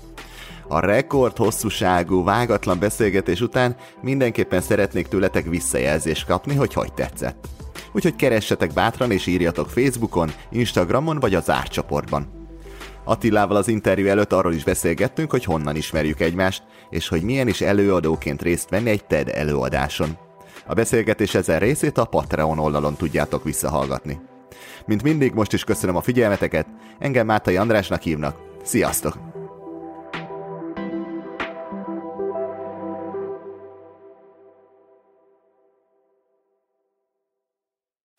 A 0.68 0.80
rekord 0.80 1.36
hosszúságú, 1.36 2.24
vágatlan 2.24 2.78
beszélgetés 2.78 3.40
után 3.40 3.76
mindenképpen 4.00 4.60
szeretnék 4.60 5.08
tőletek 5.08 5.44
visszajelzést 5.44 6.26
kapni, 6.26 6.54
hogy 6.54 6.72
hogy 6.72 6.92
tetszett. 6.92 7.48
Úgyhogy 7.94 8.16
keressetek 8.16 8.72
bátran 8.72 9.10
és 9.10 9.26
írjatok 9.26 9.68
Facebookon, 9.68 10.32
Instagramon 10.50 11.20
vagy 11.20 11.34
az 11.34 11.50
árcsoportban. 11.50 12.42
Attilával 13.04 13.56
az 13.56 13.68
interjú 13.68 14.06
előtt 14.06 14.32
arról 14.32 14.52
is 14.52 14.64
beszélgettünk, 14.64 15.30
hogy 15.30 15.44
honnan 15.44 15.76
ismerjük 15.76 16.20
egymást, 16.20 16.62
és 16.90 17.08
hogy 17.08 17.22
milyen 17.22 17.48
is 17.48 17.60
előadóként 17.60 18.42
részt 18.42 18.70
venni 18.70 18.90
egy 18.90 19.04
TED 19.04 19.28
előadáson. 19.28 20.18
A 20.66 20.74
beszélgetés 20.74 21.34
ezen 21.34 21.58
részét 21.58 21.98
a 21.98 22.04
Patreon 22.04 22.58
oldalon 22.58 22.96
tudjátok 22.96 23.44
visszahallgatni. 23.44 24.20
Mint 24.86 25.02
mindig, 25.02 25.32
most 25.32 25.52
is 25.52 25.64
köszönöm 25.64 25.96
a 25.96 26.02
figyelmeteket, 26.02 26.66
engem 26.98 27.26
Mátai 27.26 27.56
Andrásnak 27.56 28.02
hívnak. 28.02 28.36
Sziasztok! 28.62 29.33